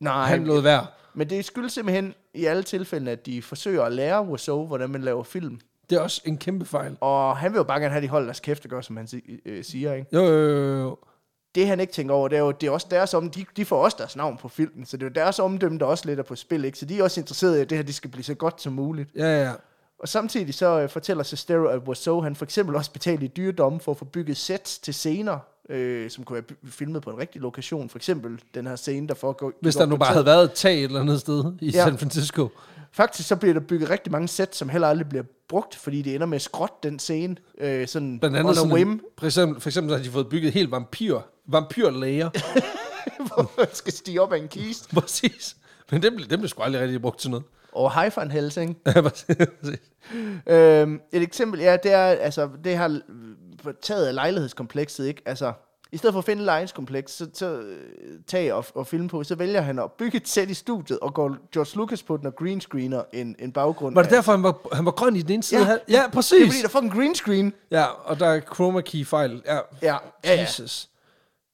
nej, 0.01 0.25
han 0.29 0.45
lod 0.45 0.61
være. 0.63 0.87
men 1.15 1.31
det 1.31 1.45
skyldes 1.45 1.73
simpelthen 1.73 2.15
i 2.35 2.45
alle 2.45 2.63
tilfælde, 2.63 3.11
at 3.11 3.27
de 3.27 3.43
forsøger 3.43 3.83
at 3.83 3.93
lære 3.93 4.23
Wiseau, 4.27 4.67
hvordan 4.67 4.91
man 4.91 5.03
laver 5.03 5.23
film. 5.23 5.61
Det 5.91 5.97
er 5.97 6.01
også 6.01 6.23
en 6.25 6.39
kæmpe 6.39 6.65
fejl. 6.65 6.97
Og 7.01 7.37
han 7.37 7.53
vil 7.53 7.59
jo 7.59 7.65
bare 7.65 7.81
gerne 7.81 7.93
have, 7.93 8.03
de 8.03 8.09
holder 8.09 8.27
deres 8.27 8.41
kæft 8.41 8.65
og 8.65 8.71
gør, 8.71 8.81
som 8.81 8.97
han 8.97 9.09
øh, 9.47 9.65
siger. 9.65 9.95
Ikke? 9.95 10.09
Jo, 10.13 10.23
jo, 10.23 10.49
jo, 10.51 10.79
jo. 10.81 10.97
Det 11.57 11.67
han 11.67 11.81
ikke 11.81 11.93
tænker 11.93 12.15
over, 12.15 12.29
det 12.29 12.37
er 12.37 12.43
jo, 12.43 12.51
det 12.51 12.67
er 12.67 12.71
også 12.71 12.87
deres 12.91 13.15
om, 13.15 13.31
de, 13.31 13.45
de 13.57 13.65
får 13.65 13.85
også 13.85 13.97
deres 13.99 14.17
navn 14.17 14.37
på 14.37 14.49
filmen, 14.49 14.87
så 14.87 14.97
det 14.97 15.03
er 15.03 15.09
jo 15.09 15.13
deres 15.15 15.39
omdømme, 15.39 15.79
der 15.79 15.85
også 15.85 16.07
lidt 16.07 16.19
er 16.19 16.23
på 16.23 16.35
spil. 16.35 16.65
Ikke? 16.65 16.79
Så 16.79 16.87
de 16.87 16.99
er 16.99 17.03
også 17.03 17.21
interesserede 17.21 17.59
i, 17.59 17.61
at 17.61 17.71
det 17.71 17.79
her 17.79 17.83
det 17.83 17.95
skal 17.95 18.11
blive 18.11 18.25
så 18.25 18.35
godt 18.35 18.63
som 18.63 18.73
muligt. 18.73 19.11
Ja, 19.17 19.45
ja. 19.45 19.53
Og 19.99 20.09
samtidig 20.09 20.55
så 20.55 20.81
øh, 20.81 20.89
fortæller 20.89 21.23
Sestero, 21.23 21.65
at 21.65 21.81
Wiseau, 21.89 22.21
han 22.21 22.37
for 22.37 22.45
eksempel 22.45 22.77
også 22.77 22.93
betalte 22.93 23.25
i 23.25 23.29
dyre 23.29 23.53
domme 23.53 23.81
for 23.81 23.93
at 23.93 23.99
få 23.99 24.05
bygget 24.05 24.37
sets 24.37 24.79
til 24.79 24.95
scener, 24.95 25.39
øh, 25.69 26.11
som 26.11 26.25
kunne 26.25 26.35
være 26.35 26.71
filmet 26.71 27.03
på 27.03 27.11
en 27.11 27.19
rigtig 27.19 27.41
lokation. 27.41 27.89
For 27.89 27.99
eksempel 27.99 28.41
den 28.55 28.67
her 28.67 28.77
scene, 28.77 29.09
der 29.09 29.15
foregår... 29.15 29.53
Hvis 29.63 29.77
der 29.77 29.87
nu 29.87 29.97
bare 29.97 30.13
havde 30.13 30.27
været 30.27 30.45
et 30.45 30.53
tag 30.53 30.79
et 30.79 30.85
eller 30.85 31.01
andet 31.01 31.21
sted 31.21 31.45
i 31.61 31.71
Ja. 31.71 31.85
San 31.85 31.99
Francisco. 31.99 32.49
Faktisk 32.93 33.29
så 33.29 33.37
bliver 33.37 33.53
der 33.53 33.61
bygget 33.61 33.91
rigtig 33.91 34.13
mange 34.13 34.29
sets, 34.29 34.59
som 34.59 34.69
heller 34.69 34.89
aldrig 34.89 35.09
bliver 35.09 35.25
brugt, 35.49 35.75
fordi 35.75 36.03
det 36.03 36.15
ender 36.15 36.27
med 36.27 36.37
at 36.37 36.43
skrotte 36.43 36.77
den 36.83 36.99
scene, 36.99 37.37
øh, 37.59 37.89
sådan 37.89 38.19
Blandt 38.19 38.37
andet 38.37 38.57
sådan 38.57 38.73
whim, 38.73 38.91
en, 38.91 39.01
for, 39.19 39.27
eksempel, 39.27 39.61
for 39.61 39.69
eksempel 39.69 39.91
så 39.91 39.97
har 39.97 40.05
de 40.05 40.11
fået 40.11 40.29
bygget 40.29 40.53
helt 40.53 40.71
vampyr, 40.71 41.21
vampyrlæger. 41.49 42.31
hvor 43.27 43.53
man 43.59 43.67
skal 43.73 43.93
stige 43.93 44.23
op 44.23 44.33
af 44.33 44.39
en 44.39 44.49
kiste. 44.49 44.95
Præcis. 45.01 45.57
Men 45.91 46.03
den 46.03 46.17
blev, 46.17 46.29
den 46.29 46.39
blev 46.39 46.49
sgu 46.49 46.63
aldrig 46.63 46.83
rigtig 46.83 47.03
brugt 47.03 47.19
til 47.21 47.31
noget. 47.31 47.45
Og 47.73 47.91
Haifan 47.93 48.31
Helsing. 48.31 48.77
Ja, 48.87 49.01
præcis. 49.01 49.37
Øhm, 50.47 51.01
et 51.13 51.23
eksempel, 51.23 51.61
ja, 51.61 51.77
det 51.83 51.93
er, 51.93 52.05
altså, 52.07 52.49
det 52.65 52.77
har 52.77 53.01
taget 53.83 54.07
af 54.07 54.15
lejlighedskomplekset, 54.15 55.07
ikke? 55.07 55.23
Altså, 55.27 55.53
I 55.93 55.97
stedet 55.97 56.13
for 56.15 56.19
at 56.19 56.25
finde 56.25 56.41
et 56.41 56.45
lejenskompleks, 56.45 57.13
så, 57.13 57.27
så 57.35 57.47
øh, 57.59 57.77
tag 58.27 58.53
og, 58.53 58.65
og 58.75 58.87
filme 58.87 59.09
på, 59.09 59.25
så 59.25 59.35
vælger 59.35 59.61
han 59.61 59.79
at 59.79 59.93
bygge 59.93 60.17
et 60.17 60.29
sæt 60.29 60.51
i 60.51 60.55
studiet, 60.55 60.99
og 60.99 61.15
går 61.15 61.37
George 61.53 61.77
Lucas 61.77 62.03
på 62.03 62.17
den 62.17 62.27
og 62.27 62.37
green 62.37 62.61
screener 62.61 63.03
en, 63.13 63.37
en 63.39 63.53
baggrund. 63.53 63.95
Var 63.95 64.03
det 64.03 64.09
af- 64.09 64.15
derfor, 64.15 64.33
han 64.33 64.43
var, 64.43 64.57
han 64.73 64.85
var 64.85 64.91
grøn 64.91 65.17
i 65.17 65.23
den 65.23 65.33
ene 65.33 65.43
side? 65.43 65.61
Ja. 65.61 65.67
Ja, 65.71 65.77
ja 65.89 65.97
Det 65.99 66.05
er 66.07 66.11
præcis. 66.11 66.47
fordi, 66.47 66.59
der 66.59 66.65
er 66.65 66.69
fucking 66.69 66.93
green 66.95 67.15
screen. 67.15 67.53
Ja, 67.71 67.85
og 67.85 68.21
der 68.21 68.27
er 68.27 68.41
chroma 68.41 68.81
key 68.81 69.07
fejl. 69.07 69.43
Ja, 69.47 69.55
Ja, 69.55 69.61
ja, 69.83 69.97
ja. 70.25 70.41
Jesus. 70.41 70.89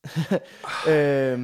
Øh, 0.89 1.41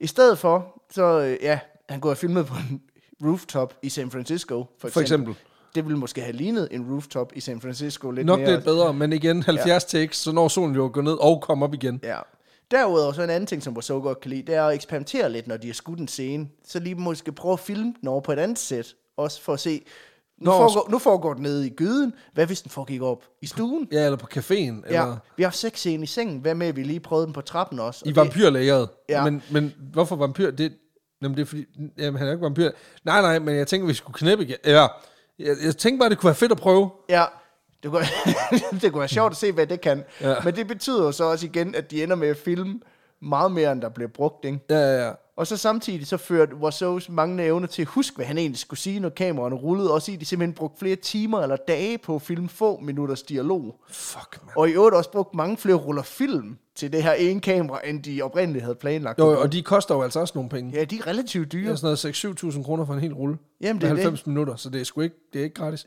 I 0.00 0.06
stedet 0.06 0.38
for, 0.38 0.82
så 0.90 1.02
øh, 1.20 1.36
ja, 1.42 1.58
han 1.88 2.00
går 2.00 2.10
og 2.10 2.16
filmet 2.16 2.46
på 2.46 2.54
en 2.70 2.82
rooftop 3.24 3.74
i 3.82 3.88
San 3.88 4.10
Francisco, 4.10 4.54
for 4.54 4.88
eksempel. 4.88 4.92
For 4.92 5.00
eksempel. 5.00 5.34
Det 5.74 5.84
ville 5.84 5.98
måske 5.98 6.20
have 6.20 6.32
lignet 6.32 6.68
en 6.70 6.92
rooftop 6.92 7.32
i 7.36 7.40
San 7.40 7.60
Francisco 7.60 8.10
lidt 8.10 8.26
Nok 8.26 8.40
mere. 8.40 8.50
lidt 8.50 8.64
bedre, 8.64 8.94
men 8.94 9.12
igen 9.12 9.42
70 9.42 9.84
takes, 9.84 10.16
så 10.16 10.32
når 10.32 10.48
solen 10.48 10.74
jo 10.74 10.90
går 10.92 11.02
ned 11.02 11.12
og 11.12 11.42
kommer 11.42 11.66
op 11.66 11.74
igen. 11.74 12.00
Ja. 12.02 12.18
Derudover 12.70 13.12
så 13.12 13.22
en 13.22 13.30
anden 13.30 13.46
ting, 13.46 13.62
som 13.62 13.74
Wiseau 13.76 14.00
godt 14.00 14.20
kan 14.20 14.30
lide, 14.30 14.42
det 14.42 14.54
er 14.54 14.64
at 14.64 14.74
eksperimentere 14.74 15.30
lidt, 15.32 15.46
når 15.46 15.56
de 15.56 15.66
har 15.66 15.74
skudt 15.74 15.98
en 15.98 16.08
scene. 16.08 16.48
Så 16.66 16.78
lige 16.78 16.94
måske 16.94 17.32
prøve 17.32 17.52
at 17.52 17.60
filme 17.60 17.94
den 18.00 18.08
over 18.08 18.20
på 18.20 18.32
et 18.32 18.38
andet 18.38 18.58
sæt, 18.58 18.94
også 19.16 19.42
for 19.42 19.52
at 19.52 19.60
se, 19.60 19.82
nu, 20.40 20.50
Nå, 20.50 20.56
foregår, 20.56 20.90
nu 20.90 20.98
foregår 20.98 21.34
den 21.34 21.42
nede 21.42 21.66
i 21.66 21.70
gyden, 21.70 22.12
hvad 22.32 22.46
hvis 22.46 22.62
den 22.62 22.70
foregik 22.70 23.02
op 23.02 23.24
i 23.42 23.46
stuen? 23.46 23.88
Ja, 23.92 24.04
eller 24.04 24.16
på 24.16 24.26
caféen. 24.36 24.54
Ja, 24.54 25.02
Eller 25.02 25.16
vi 25.36 25.42
har 25.42 25.50
seks 25.50 25.78
scene 25.78 26.02
i 26.02 26.06
sengen, 26.06 26.38
hvad 26.38 26.54
med, 26.54 26.66
at 26.66 26.76
vi 26.76 26.82
lige 26.82 27.00
prøvede 27.00 27.26
den 27.26 27.32
på 27.32 27.40
trappen 27.40 27.78
også? 27.78 28.02
I 28.06 28.16
vampyrlægeret. 28.16 28.88
Ja. 29.08 29.24
Men, 29.24 29.42
men 29.50 29.74
hvorfor 29.92 30.16
vampyr? 30.16 30.50
Det, 30.50 30.72
jamen, 31.22 31.36
det 31.36 31.42
er 31.42 31.46
fordi, 31.46 31.64
jamen, 31.98 32.18
han 32.18 32.28
er 32.28 32.32
ikke 32.32 32.44
vampyr. 32.44 32.70
Nej, 33.04 33.20
nej, 33.20 33.38
men 33.38 33.56
jeg 33.56 33.66
tænker, 33.66 33.86
vi 33.86 33.94
skulle 33.94 34.14
knæppe 34.14 34.44
igen. 34.44 34.56
Ja, 34.64 34.86
jeg, 35.38 35.56
jeg 35.64 35.76
tænkte 35.76 35.98
bare, 35.98 36.10
det 36.10 36.18
kunne 36.18 36.28
være 36.28 36.34
fedt 36.34 36.52
at 36.52 36.58
prøve. 36.58 36.90
Ja, 37.08 37.24
det 37.82 37.90
kunne, 37.90 38.04
det 38.80 38.92
kunne 38.92 39.00
være 39.00 39.08
sjovt 39.08 39.30
at 39.30 39.36
se, 39.36 39.52
hvad 39.52 39.66
det 39.66 39.80
kan. 39.80 40.04
Ja. 40.20 40.34
Men 40.44 40.56
det 40.56 40.66
betyder 40.68 41.04
jo 41.04 41.12
så 41.12 41.24
også 41.24 41.46
igen, 41.46 41.74
at 41.74 41.90
de 41.90 42.02
ender 42.02 42.16
med 42.16 42.28
at 42.28 42.36
filme 42.36 42.80
meget 43.22 43.52
mere, 43.52 43.72
end 43.72 43.82
der 43.82 43.88
bliver 43.88 44.08
brugt, 44.08 44.44
ikke? 44.44 44.58
Ja, 44.70 44.78
ja, 44.78 45.06
ja. 45.06 45.12
Og 45.36 45.46
så 45.46 45.56
samtidig 45.56 46.06
så 46.06 46.16
førte 46.16 46.52
Warsau's 46.52 47.12
manglende 47.12 47.44
evne 47.44 47.66
til 47.66 47.82
at 47.82 47.88
huske, 47.88 48.16
hvad 48.16 48.26
han 48.26 48.38
egentlig 48.38 48.58
skulle 48.58 48.80
sige, 48.80 49.00
når 49.00 49.08
kameraerne 49.08 49.56
rullede. 49.56 49.92
Også 49.92 50.10
i, 50.10 50.14
at 50.14 50.20
de 50.20 50.26
simpelthen 50.26 50.54
brugte 50.54 50.78
flere 50.78 50.96
timer 50.96 51.40
eller 51.40 51.56
dage 51.56 51.98
på 51.98 52.14
at 52.14 52.22
filme 52.22 52.48
få 52.48 52.80
minutters 52.80 53.22
dialog. 53.22 53.80
Fuck, 53.90 54.38
man. 54.46 54.54
Og 54.56 54.68
i 54.68 54.72
øvrigt 54.72 54.96
også 54.96 55.10
brugt 55.10 55.34
mange 55.34 55.56
flere 55.56 55.76
ruller 55.76 56.02
film 56.02 56.58
til 56.74 56.92
det 56.92 57.02
her 57.02 57.12
ene 57.12 57.40
kamera, 57.40 57.80
end 57.84 58.02
de 58.02 58.22
oprindeligt 58.22 58.62
havde 58.62 58.74
planlagt. 58.74 59.18
Jo, 59.18 59.40
og 59.40 59.52
de 59.52 59.62
koster 59.62 59.94
jo 59.94 60.02
altså 60.02 60.20
også 60.20 60.32
nogle 60.34 60.50
penge. 60.50 60.72
Ja, 60.74 60.84
de 60.84 60.96
er 60.96 61.06
relativt 61.06 61.52
dyre. 61.52 61.64
Det 61.64 61.72
er 61.72 61.96
sådan 61.96 62.22
noget 62.44 62.54
6-7.000 62.56 62.62
kroner 62.62 62.86
for 62.86 62.94
en 62.94 63.00
hel 63.00 63.14
rulle. 63.14 63.38
Jamen, 63.60 63.80
det 63.80 63.86
er 63.86 63.94
90 63.94 64.26
minutter, 64.26 64.56
så 64.56 64.70
det 64.70 64.80
er 64.80 64.84
sgu 64.84 65.00
ikke, 65.00 65.16
det 65.32 65.38
er 65.38 65.44
ikke 65.44 65.54
gratis. 65.54 65.86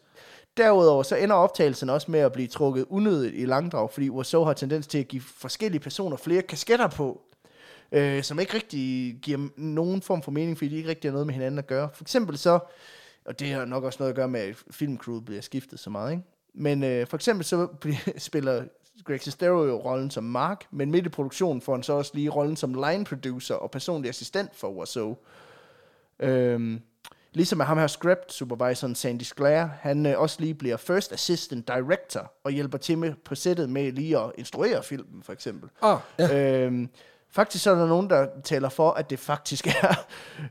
Derudover 0.58 1.04
så 1.04 1.16
ender 1.16 1.36
optagelsen 1.36 1.90
også 1.90 2.12
med 2.12 2.20
at 2.20 2.32
blive 2.32 2.48
trukket 2.48 2.86
unødigt 2.90 3.34
i 3.38 3.46
langdrag, 3.46 3.90
fordi 3.92 4.10
Wiseau 4.10 4.44
har 4.44 4.54
tendens 4.54 4.88
til 4.88 4.98
at 4.98 5.08
give 5.08 5.22
forskellige 5.22 5.82
personer 5.82 6.18
flere 6.18 6.42
kasketter 6.42 6.88
på, 6.88 7.22
øh, 7.94 8.24
som 8.24 8.40
ikke 8.40 8.54
rigtig 8.54 9.16
giver 9.22 9.50
nogen 9.58 10.02
form 10.02 10.22
for 10.22 10.32
mening, 10.32 10.58
fordi 10.58 10.70
de 10.70 10.76
ikke 10.76 10.90
rigtig 10.90 11.10
har 11.10 11.14
noget 11.14 11.28
med 11.28 11.34
hinanden 11.34 11.60
at 11.60 11.68
gøre. 11.68 11.90
For 11.94 12.04
eksempel 12.04 12.38
så, 12.38 12.60
og 13.26 13.40
det 13.40 13.48
har 13.48 13.66
nok 13.66 13.84
også 13.84 13.98
noget 14.00 14.10
at 14.10 14.16
gøre 14.16 14.28
med, 14.28 14.40
at 14.40 14.56
filmcrewet 14.72 15.26
bliver 15.26 15.42
skiftet 15.42 15.80
så 15.80 15.90
meget, 15.90 16.12
ikke? 16.12 16.24
Men 16.54 16.84
øh, 16.84 17.08
for 17.08 17.18
eksempel 17.18 17.46
så 17.46 17.68
spiller 18.18 18.64
Greg 19.04 19.22
Sestero 19.22 19.66
jo 19.66 19.76
rollen 19.76 20.12
som 20.12 20.24
Mark, 20.24 20.66
men 20.72 20.92
midt 20.92 21.06
i 21.06 21.10
produktionen 21.10 21.62
får 21.62 21.74
han 21.74 21.84
så 21.84 21.94
også 21.94 22.12
lige 22.14 22.30
rollen 22.30 22.56
som 22.56 22.74
line 22.74 23.06
producer 23.06 23.56
og 23.56 23.72
personlig 23.72 24.10
assistent 24.10 24.56
for 24.56 24.70
Wiseau. 24.80 25.18
Øhm, 26.20 26.82
ligesom 27.34 27.62
at 27.62 27.68
ham 27.68 27.78
her 27.78 27.88
script 27.88 28.34
supervisoren 28.34 28.96
Sandy 28.96 29.22
Sclair, 29.22 29.66
han 29.66 30.06
øh, 30.06 30.20
også 30.20 30.38
lige 30.40 30.54
bliver 30.54 30.78
first 30.78 31.14
assistant 31.14 31.68
director 31.68 32.32
og 32.44 32.52
hjælper 32.52 32.78
til 32.78 32.98
med 32.98 33.14
på 33.26 33.36
sættet 33.36 33.70
med 33.70 33.92
lige 33.92 34.20
at 34.20 34.32
instruere 34.38 34.84
filmen, 34.84 35.24
for 35.24 35.34
eksempel. 35.34 35.70
Ah, 35.82 35.98
ja. 36.20 36.66
Øhm, 36.66 36.90
faktisk 37.36 37.64
så 37.64 37.72
er 37.72 37.76
der 37.76 37.88
nogen, 37.88 38.10
der 38.10 38.28
taler 38.44 38.70
for, 38.70 38.92
at 38.92 39.10
det 39.10 39.20
faktisk 39.20 39.68
er 39.68 40.06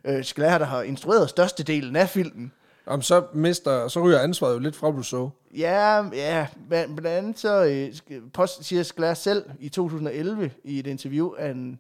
øh, 0.05 0.25
Sclair, 0.25 0.59
der 0.59 0.65
har 0.65 0.83
instrueret 0.83 1.31
størstedelen 1.31 1.97
af 1.97 2.09
filmen. 2.09 2.53
Jamen, 2.87 3.03
så, 3.03 3.25
mister, 3.35 3.89
så 3.89 4.01
ryger 4.01 4.19
ansvaret 4.19 4.55
jo 4.55 4.59
lidt 4.59 4.77
fra 4.77 4.89
Rousseau. 4.89 5.31
Ja, 5.57 6.05
ja, 6.13 6.47
men 6.69 6.97
blandt 6.97 7.07
andet 7.07 7.39
så 7.39 7.65
øh, 8.11 8.21
post, 8.35 8.65
siger 8.65 8.83
Sclair 8.83 9.15
selv 9.15 9.45
i 9.61 9.69
2011 9.69 10.51
i 10.65 10.79
et 10.79 10.87
interview, 10.87 11.29
at 11.29 11.47
han 11.47 11.79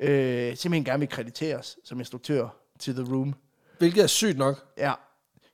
øh, 0.00 0.56
simpelthen 0.56 0.84
gerne 0.84 0.98
vil 0.98 1.08
krediteres 1.08 1.78
som 1.84 1.98
instruktør 1.98 2.48
til 2.78 2.94
The 2.94 3.14
Room. 3.14 3.34
Hvilket 3.78 4.02
er 4.02 4.06
sygt 4.06 4.38
nok. 4.38 4.64
Ja. 4.78 4.92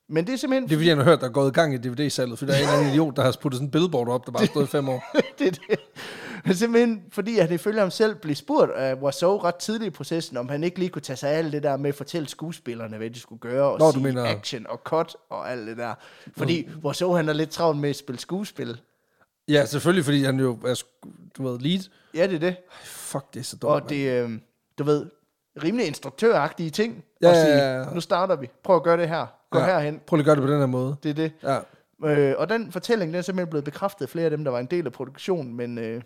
Men 0.08 0.26
det 0.26 0.32
er 0.32 0.36
simpelthen... 0.36 0.68
Det 0.68 0.74
er 0.74 0.78
fordi, 0.78 0.88
han 0.88 0.98
har 0.98 1.04
hørt, 1.04 1.20
der 1.20 1.26
er 1.26 1.32
gået 1.32 1.50
i 1.50 1.52
gang 1.52 1.74
i 1.74 1.76
DVD-salget, 1.76 2.38
for 2.38 2.46
der 2.46 2.52
er 2.52 2.56
en 2.56 2.62
eller 2.62 2.78
anden 2.78 2.92
idiot, 2.92 3.16
der 3.16 3.22
har 3.22 3.36
puttet 3.40 3.58
sådan 3.58 3.66
en 3.66 3.70
billboard 3.70 4.08
op, 4.08 4.26
der 4.26 4.32
bare 4.32 4.40
har 4.40 4.46
stået 4.46 4.64
i 4.64 4.70
fem 4.70 4.88
år. 4.88 5.04
det 5.38 5.46
er 5.46 5.50
det. 5.50 5.78
Men 6.48 6.56
simpelthen 6.56 7.02
fordi, 7.12 7.38
at 7.38 7.48
det 7.48 7.54
ifølge 7.54 7.80
ham 7.80 7.90
selv 7.90 8.14
blev 8.14 8.34
spurgt 8.34 8.72
af 8.72 8.94
Wiseau 8.94 9.36
ret 9.38 9.54
tidligt 9.54 9.86
i 9.86 9.90
processen, 9.90 10.36
om 10.36 10.48
han 10.48 10.64
ikke 10.64 10.78
lige 10.78 10.88
kunne 10.88 11.02
tage 11.02 11.16
sig 11.16 11.30
af 11.30 11.38
alt 11.38 11.52
det 11.52 11.62
der 11.62 11.76
med 11.76 11.88
at 11.88 11.94
fortælle 11.94 12.28
skuespillerne, 12.28 12.96
hvad 12.96 13.10
de 13.10 13.20
skulle 13.20 13.40
gøre, 13.40 13.64
og 13.72 13.78
Nå, 13.78 13.92
sige 13.92 14.02
mener- 14.02 14.24
action 14.24 14.66
og 14.68 14.80
cut 14.84 15.16
og 15.30 15.50
alt 15.50 15.66
det 15.66 15.76
der. 15.76 15.94
Fordi 16.36 16.68
Wiseau, 16.84 17.12
han 17.12 17.28
er 17.28 17.32
lidt 17.32 17.50
travlt 17.50 17.80
med 17.80 17.90
at 17.90 17.96
spille 17.96 18.20
skuespil. 18.20 18.80
Ja, 19.48 19.64
selvfølgelig, 19.66 20.04
fordi 20.04 20.22
han 20.24 20.40
jo 20.40 20.58
er, 20.66 20.82
du 21.38 21.42
ved, 21.48 21.58
lead. 21.58 21.80
Ja, 22.14 22.26
det 22.26 22.34
er 22.34 22.38
det. 22.38 22.56
Fuck, 22.84 23.34
det 23.34 23.40
er 23.40 23.44
så 23.44 23.56
dumt. 23.56 23.72
Og 23.72 23.90
det, 23.90 24.10
øh, 24.10 24.30
du 24.78 24.84
ved, 24.84 25.06
rimelig 25.62 25.86
instruktøragtige 25.86 26.70
ting. 26.70 27.04
Ja, 27.22 27.30
at 27.30 27.36
sige, 27.36 27.56
ja, 27.56 27.78
ja. 27.78 27.94
nu 27.94 28.00
starter 28.00 28.36
vi. 28.36 28.50
Prøv 28.64 28.76
at 28.76 28.82
gøre 28.82 28.96
det 28.96 29.08
her. 29.08 29.26
Gå 29.50 29.58
ja. 29.58 29.64
herhen. 29.64 30.00
Prøv 30.06 30.16
lige 30.16 30.22
at 30.22 30.24
gøre 30.26 30.36
det 30.36 30.42
på 30.44 30.50
den 30.50 30.58
her 30.58 30.66
måde. 30.66 30.96
Det 31.02 31.10
er 31.10 31.14
det. 31.14 31.32
Ja. 31.42 31.58
Øh, 32.04 32.34
og 32.38 32.48
den 32.48 32.72
fortælling, 32.72 33.12
den 33.12 33.18
er 33.18 33.22
simpelthen 33.22 33.50
blevet 33.50 33.64
bekræftet 33.64 34.08
flere 34.08 34.24
af 34.24 34.30
dem, 34.30 34.44
der 34.44 34.50
var 34.50 34.58
en 34.58 34.66
del 34.66 34.86
af 34.86 34.92
produktionen, 34.92 35.54
men 35.56 35.78
øh, 35.78 36.02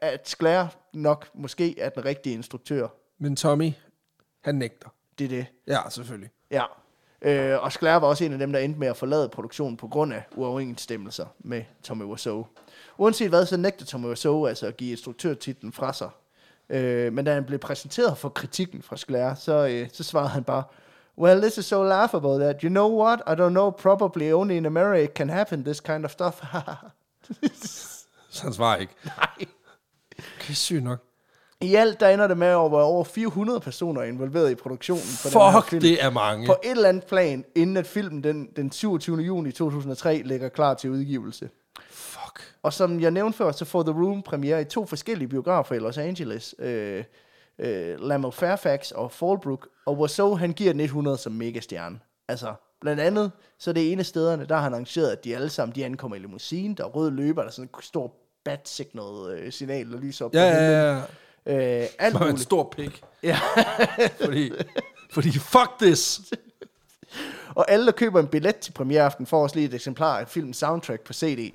at 0.00 0.28
Sclair 0.28 0.66
nok 0.92 1.28
måske 1.34 1.80
er 1.80 1.88
den 1.88 2.04
rigtige 2.04 2.34
instruktør. 2.34 2.88
Men 3.18 3.36
Tommy, 3.36 3.72
han 4.40 4.54
nægter. 4.54 4.88
Det 5.18 5.24
er 5.24 5.28
det. 5.28 5.46
Ja, 5.66 5.80
selvfølgelig. 5.90 6.30
Ja. 6.50 6.64
Øh, 7.22 7.62
og 7.62 7.72
Sclair 7.72 7.96
var 7.96 8.08
også 8.08 8.24
en 8.24 8.32
af 8.32 8.38
dem, 8.38 8.52
der 8.52 8.58
endte 8.58 8.80
med 8.80 8.88
at 8.88 8.96
forlade 8.96 9.28
produktionen 9.28 9.76
på 9.76 9.88
grund 9.88 10.12
af 10.12 10.22
uoverensstemmelser 10.36 11.26
med 11.38 11.62
Tommy 11.82 12.04
Wiseau. 12.04 12.46
Uanset 12.98 13.28
hvad, 13.28 13.46
så 13.46 13.56
nægter 13.56 13.86
Tommy 13.86 14.06
Wiseau 14.06 14.46
altså 14.46 14.66
at 14.66 14.76
give 14.76 14.90
instruktørtitlen 14.90 15.72
fra 15.72 15.92
sig. 15.92 16.10
Øh, 16.68 17.12
men 17.12 17.24
da 17.24 17.34
han 17.34 17.44
blev 17.44 17.58
præsenteret 17.58 18.18
for 18.18 18.28
kritikken 18.28 18.82
fra 18.82 18.96
Sclair, 18.96 19.34
så, 19.34 19.66
øh, 19.66 19.88
så 19.92 20.04
svarede 20.04 20.28
han 20.28 20.44
bare, 20.44 20.62
Well, 21.18 21.40
this 21.40 21.58
is 21.58 21.66
so 21.66 21.82
laughable 21.82 22.44
that, 22.44 22.60
you 22.60 22.68
know 22.68 23.02
what, 23.02 23.20
I 23.26 23.30
don't 23.30 23.48
know, 23.48 23.70
probably 23.70 24.32
only 24.32 24.54
in 24.54 24.66
America 24.66 25.12
can 25.14 25.30
happen 25.30 25.64
this 25.64 25.80
kind 25.80 26.04
of 26.04 26.10
stuff. 26.10 26.42
Så 28.30 28.42
han 28.42 28.52
svarer 28.52 28.76
ikke. 28.76 28.94
Nej. 29.04 29.46
Okay, 30.44 30.54
sygt 30.54 30.84
nok. 30.84 30.98
I 31.60 31.74
alt, 31.74 32.00
der 32.00 32.08
ender 32.08 32.26
det 32.26 32.38
med 32.38 32.46
at 32.46 32.54
over, 32.54 32.82
over 32.82 33.04
400 33.04 33.60
personer 33.60 34.02
involveret 34.02 34.50
i 34.50 34.54
produktionen. 34.54 35.02
For 35.02 35.28
den 35.28 35.52
her 35.52 35.60
Fuck, 35.60 35.70
film. 35.70 35.82
det 35.82 36.04
er 36.04 36.10
mange. 36.10 36.46
På 36.46 36.56
et 36.64 36.70
eller 36.70 36.88
andet 36.88 37.04
plan, 37.04 37.44
inden 37.54 37.76
at 37.76 37.86
filmen 37.86 38.24
den, 38.24 38.48
den 38.56 38.72
27. 38.72 39.16
juni 39.16 39.52
2003 39.52 40.22
ligger 40.24 40.48
klar 40.48 40.74
til 40.74 40.90
udgivelse. 40.90 41.50
Fuck. 41.90 42.54
Og 42.62 42.72
som 42.72 43.00
jeg 43.00 43.10
nævnte 43.10 43.36
før, 43.38 43.52
så 43.52 43.64
får 43.64 43.82
The 43.82 43.92
Room 43.92 44.22
premiere 44.22 44.60
i 44.60 44.64
to 44.64 44.86
forskellige 44.86 45.28
biografer 45.28 45.74
i 45.74 45.78
Los 45.78 45.98
Angeles. 45.98 46.54
Øh, 46.58 47.04
øh, 47.58 48.00
Lamo 48.00 48.30
Fairfax 48.30 48.90
og 48.90 49.12
Fallbrook. 49.12 49.68
Og 49.86 49.98
Wiseau, 49.98 50.36
han 50.36 50.52
giver 50.52 50.72
den 50.72 50.80
100 50.80 51.18
som 51.18 51.32
megastjerne. 51.32 51.98
Altså, 52.28 52.54
blandt 52.80 53.00
andet, 53.00 53.32
så 53.58 53.72
det 53.72 53.92
ene 53.92 54.00
af 54.00 54.06
stederne, 54.06 54.44
der 54.44 54.54
har 54.54 54.62
han 54.62 54.72
arrangeret, 54.72 55.10
at 55.10 55.24
de 55.24 55.34
alle 55.36 55.48
sammen, 55.48 55.74
de 55.74 55.84
ankommer 55.84 56.16
i 56.16 56.20
limousine. 56.20 56.74
Der 56.74 56.84
er 56.84 56.88
røde 56.88 57.10
løber, 57.10 57.42
der 57.42 57.48
er 57.48 57.52
sådan 57.52 57.70
en 57.76 57.82
stor 57.82 58.12
bat 58.44 58.68
signal 58.68 59.30
øh, 59.38 59.52
signal, 59.52 59.92
der 59.92 59.98
lyser 60.00 60.24
op. 60.24 60.34
Ja, 60.34 60.40
på 60.40 60.58
himlen. 60.58 60.70
ja, 60.70 60.92
ja. 61.46 61.82
Øh, 61.82 61.88
alt 61.98 62.14
er 62.14 62.18
en 62.20 62.26
muligt. 62.26 62.40
stor 62.40 62.72
pik. 62.76 63.02
Ja. 63.22 63.38
Fordi, 64.24 64.52
fordi 65.10 65.30
fuck 65.38 65.70
this. 65.80 66.20
Og 67.54 67.70
alle, 67.70 67.86
der 67.86 67.92
køber 67.92 68.20
en 68.20 68.26
billet 68.26 68.56
til 68.56 68.72
premiereaften, 68.72 69.26
får 69.26 69.42
også 69.42 69.56
lige 69.56 69.66
et 69.68 69.74
eksemplar 69.74 70.18
af 70.18 70.28
filmens 70.28 70.56
soundtrack 70.56 71.00
på 71.00 71.12
CD. 71.12 71.54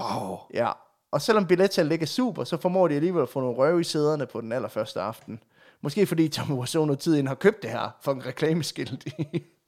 Wow. 0.00 0.38
Ja. 0.54 0.70
Og 1.10 1.22
selvom 1.22 1.46
billettallet 1.46 1.92
ikke 1.92 2.02
er 2.02 2.06
super, 2.06 2.44
så 2.44 2.56
formår 2.56 2.88
de 2.88 2.94
alligevel 2.94 3.22
at 3.22 3.28
få 3.28 3.40
nogle 3.40 3.56
røve 3.56 3.80
i 3.80 3.84
sæderne 3.84 4.26
på 4.26 4.40
den 4.40 4.52
allerførste 4.52 5.00
aften. 5.00 5.40
Måske 5.80 6.06
fordi 6.06 6.28
Tom 6.28 6.58
Wiseau 6.58 6.84
noget 6.84 6.98
tid 7.00 7.12
inden 7.12 7.26
har 7.26 7.34
købt 7.34 7.62
det 7.62 7.70
her 7.70 7.90
for 8.02 8.12
en 8.12 8.26
reklameskilt. 8.26 9.04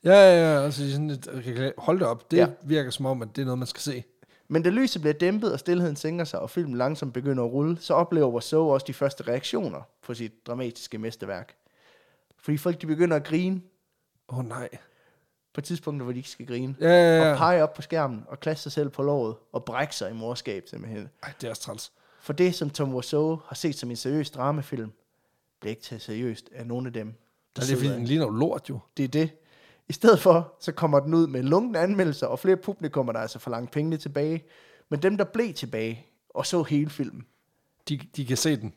Ja, 0.05 0.13
ja, 0.13 0.55
ja. 0.55 0.65
Altså, 0.65 0.91
sådan 0.93 1.11
et, 1.11 1.73
hold 1.79 1.99
det 1.99 2.07
op. 2.07 2.31
Det 2.31 2.37
Ja. 2.37 2.43
ja. 2.43 2.49
virker 2.65 2.91
som 2.91 3.07
om, 3.07 3.23
at 3.23 3.29
det 3.37 3.43
er 3.43 3.47
noget, 3.47 3.59
man 3.59 3.67
skal 3.69 3.81
se. 3.83 4.05
Men 4.49 4.63
da 4.63 4.71
lyset 4.71 5.03
bliver 5.03 5.15
dæmpet, 5.15 5.53
og 5.53 5.61
stillheden 5.61 5.97
sænker 5.97 6.25
sig, 6.25 6.41
og 6.41 6.51
filmen 6.51 6.79
langsomt 6.79 7.13
begynder 7.15 7.45
at 7.45 7.51
rulle, 7.51 7.77
så 7.81 7.95
oplever 7.95 8.29
Wiseau 8.29 8.73
også 8.73 8.85
de 8.87 8.95
første 8.95 9.25
reaktioner 9.29 9.83
på 10.03 10.15
sit 10.15 10.47
dramatiske 10.47 10.99
mesterværk. 10.99 11.57
Fordi 12.39 12.57
folk 12.57 12.81
de 12.81 12.87
begynder 12.87 13.17
at 13.17 13.25
grine 13.25 13.61
Åh 14.29 14.39
oh, 14.39 14.49
nej. 14.49 14.69
på 15.55 15.61
tidspunkter, 15.61 16.05
hvor 16.05 16.13
de 16.13 16.19
ikke 16.19 16.31
skal 16.31 16.47
grine. 16.47 16.77
Ja, 16.81 16.89
ja, 16.89 17.21
Og 17.21 17.27
ja. 17.27 17.37
pege 17.37 17.63
op 17.63 17.75
på 17.75 17.83
skærmen, 17.83 18.25
og 18.29 18.41
klasse 18.41 18.63
sig 18.63 18.73
selv 18.73 18.89
på 18.91 19.03
låret, 19.03 19.37
og 19.53 19.65
brække 19.65 19.97
sig 19.97 20.11
i 20.11 20.15
morskab 20.15 20.69
simpelthen. 20.69 21.09
Ej, 21.23 21.33
det 21.41 21.47
er 21.47 21.51
også 21.51 21.63
træls. 21.63 21.93
For 22.21 22.33
det, 22.33 22.55
som 22.55 22.71
Tom 22.71 22.95
Wiseau 22.95 23.41
har 23.47 23.55
set 23.55 23.75
som 23.75 23.91
en 23.91 23.97
seriøs 23.97 24.31
dramafilm, 24.31 24.93
bliver 25.61 25.71
ikke 25.71 25.83
taget 25.83 26.03
seriøst 26.03 26.51
af 26.53 26.67
nogen 26.67 26.87
af 26.87 26.93
dem, 26.93 27.15
der 27.57 27.63
Det 27.63 27.73
er 27.73 27.77
fordi, 27.77 27.89
den 27.89 28.05
ligner 28.05 28.25
jo 28.25 28.31
lort 28.31 28.71
jo. 28.71 28.79
Det 28.97 29.05
er 29.05 29.09
det. 29.09 29.31
I 29.89 29.93
stedet 29.93 30.21
for, 30.21 30.55
så 30.61 30.73
kommer 30.73 31.01
den 31.01 31.15
ud 31.15 31.27
med 31.27 31.43
lunkende 31.43 31.79
anmeldelser, 31.81 32.27
og 32.27 32.39
flere 32.39 32.57
publikummer, 32.57 33.13
der 33.13 33.21
altså 33.21 33.39
forlangt 33.39 33.71
pengene 33.71 33.97
tilbage. 33.97 34.45
Men 34.89 35.03
dem, 35.03 35.17
der 35.17 35.25
blev 35.25 35.55
tilbage 35.55 36.07
og 36.31 36.47
så 36.47 36.63
hele 36.63 36.91
filmen, 36.91 37.27
De, 37.89 38.01
de 38.17 38.27
kan 38.27 38.37
se 38.37 38.57
den. 38.57 38.75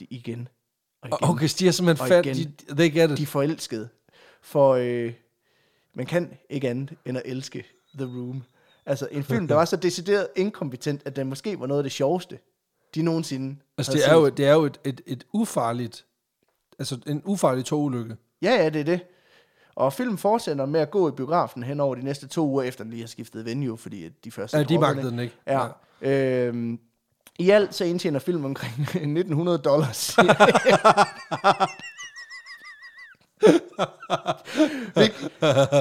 de 0.00 0.06
igen 0.10 0.48
og 1.02 1.08
igen. 1.08 1.18
Okay, 1.30 1.48
de 1.58 1.68
er 1.68 1.70
simpelthen 1.70 2.08
fat. 2.08 2.26
igen. 2.26 2.36
De, 2.36 2.74
they 2.74 2.92
get 2.94 3.10
it. 3.10 3.18
De 3.18 3.22
er 3.22 3.26
forelskede. 3.26 3.88
For 4.42 4.74
øh, 4.74 5.12
man 5.94 6.06
kan 6.06 6.38
ikke 6.50 6.68
andet 6.70 6.96
end 7.04 7.18
at 7.18 7.22
elske 7.26 7.64
The 7.94 8.06
Room. 8.06 8.42
Altså 8.86 9.08
en 9.10 9.24
film, 9.24 9.48
der 9.48 9.54
var 9.54 9.64
så 9.64 9.76
decideret 9.76 10.28
inkompetent, 10.36 11.02
at 11.04 11.16
den 11.16 11.28
måske 11.28 11.60
var 11.60 11.66
noget 11.66 11.78
af 11.78 11.82
det 11.82 11.92
sjoveste, 11.92 12.38
de 12.94 13.02
nogensinde 13.02 13.56
altså, 13.78 13.92
det 13.92 14.08
er 14.08 14.14
jo, 14.14 14.28
det 14.28 14.46
er 14.46 14.52
jo 14.52 14.64
et, 14.64 14.80
et, 14.84 15.00
et 15.06 15.26
ufarligt, 15.32 16.06
altså 16.78 16.98
en 17.06 17.22
ufarlig 17.24 17.64
togulykke. 17.64 18.16
Ja, 18.42 18.50
ja, 18.50 18.68
det 18.68 18.80
er 18.80 18.84
det. 18.84 19.00
Og 19.74 19.92
filmen 19.92 20.18
fortsætter 20.18 20.66
med 20.66 20.80
at 20.80 20.90
gå 20.90 21.08
i 21.08 21.12
biografen 21.12 21.62
hen 21.62 21.80
over 21.80 21.94
de 21.94 22.04
næste 22.04 22.28
to 22.28 22.46
uger, 22.46 22.62
efter 22.62 22.84
den 22.84 22.90
lige 22.90 23.02
har 23.02 23.08
skiftet 23.08 23.44
venue, 23.44 23.78
fordi 23.78 24.08
de 24.24 24.30
første 24.30 24.56
Ja, 24.56 24.62
de 24.62 24.78
magtede 24.78 25.10
den 25.10 25.18
ikke. 25.18 25.34
Ja. 25.46 25.66
ja. 26.02 26.46
Øhm, 26.46 26.78
I 27.38 27.50
alt 27.50 27.74
så 27.74 27.84
indtjener 27.84 28.18
filmen 28.18 28.44
omkring 28.44 28.72
1900 28.80 29.58
dollars. 29.58 30.16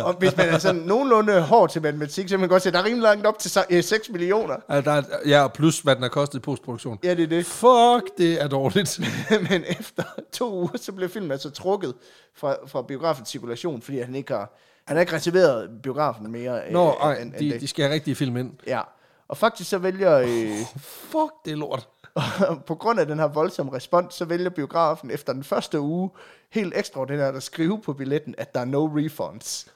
Og 0.06 0.14
hvis 0.14 0.38
man 0.38 0.50
er 0.50 0.58
sådan 0.58 0.82
nogenlunde 0.82 1.42
hård 1.42 1.70
til 1.70 1.82
matematik, 1.82 2.28
så 2.30 2.34
kan 2.34 2.40
man 2.40 2.50
godt 2.50 2.64
se, 2.64 2.70
at 2.70 2.74
der 2.74 2.80
er 2.80 2.84
rimelig 2.86 3.04
langt 3.04 3.26
op 3.26 3.40
til 3.40 3.52
se- 3.52 3.60
øh, 3.70 3.84
6 3.84 4.10
millioner. 4.10 4.56
Ja, 4.70 4.82
der 4.82 4.92
er, 4.92 5.02
ja, 5.26 5.48
plus 5.48 5.80
hvad 5.80 5.96
den 5.96 6.02
har 6.04 6.10
kostet 6.10 6.40
i 6.40 6.42
postproduktion. 6.42 7.00
Ja, 7.04 7.14
det 7.14 7.24
er 7.24 7.28
det. 7.28 7.46
Fuck, 7.46 8.18
det 8.18 8.42
er 8.42 8.48
dårligt. 8.48 9.00
Men 9.50 9.64
efter 9.80 10.04
to 10.32 10.54
uger, 10.56 10.78
så 10.78 10.92
blev 10.92 11.10
filmen 11.10 11.32
altså 11.32 11.50
trukket 11.50 11.94
fra, 12.36 12.56
fra 12.68 12.82
biografens 12.82 13.30
cirkulation, 13.30 13.82
fordi 13.82 14.00
han 14.00 14.16
ikke 14.16 14.34
har, 14.34 14.54
han 14.88 14.96
har 14.98 15.02
ikke 15.02 15.14
reserveret 15.16 15.70
biografen 15.84 16.32
mere. 16.32 16.66
øh, 16.68 16.74
Nå, 16.74 16.90
end- 16.92 16.98
ej, 17.02 17.14
end 17.22 17.34
de, 17.34 17.50
det. 17.50 17.62
de 17.62 17.68
skal 17.68 17.86
have 17.86 17.94
rigtige 17.94 18.16
film 18.16 18.38
ind. 18.38 18.52
Ja, 18.68 18.82
og 19.28 19.38
faktisk 19.38 19.70
så 19.70 19.78
vælger, 19.78 20.18
øh, 20.18 20.50
Fuck, 20.82 21.32
det 21.46 21.52
er 21.54 21.58
lort. 21.58 21.88
på 22.68 22.76
grund 22.76 23.00
af 23.00 23.06
den 23.06 23.20
her 23.20 23.28
voldsomme 23.28 23.74
respons, 23.74 24.14
så 24.14 24.26
vælger 24.26 24.50
biografen 24.50 25.12
efter 25.12 25.34
den 25.34 25.44
første 25.44 25.80
uge 25.80 26.10
helt 26.50 26.74
ekstraordinært 26.78 27.36
at 27.36 27.44
skrive 27.44 27.82
på 27.82 27.94
billetten, 27.94 28.36
at 28.38 28.54
der 28.54 28.60
er 28.62 28.66
no 28.66 28.86
refunds. 28.86 29.68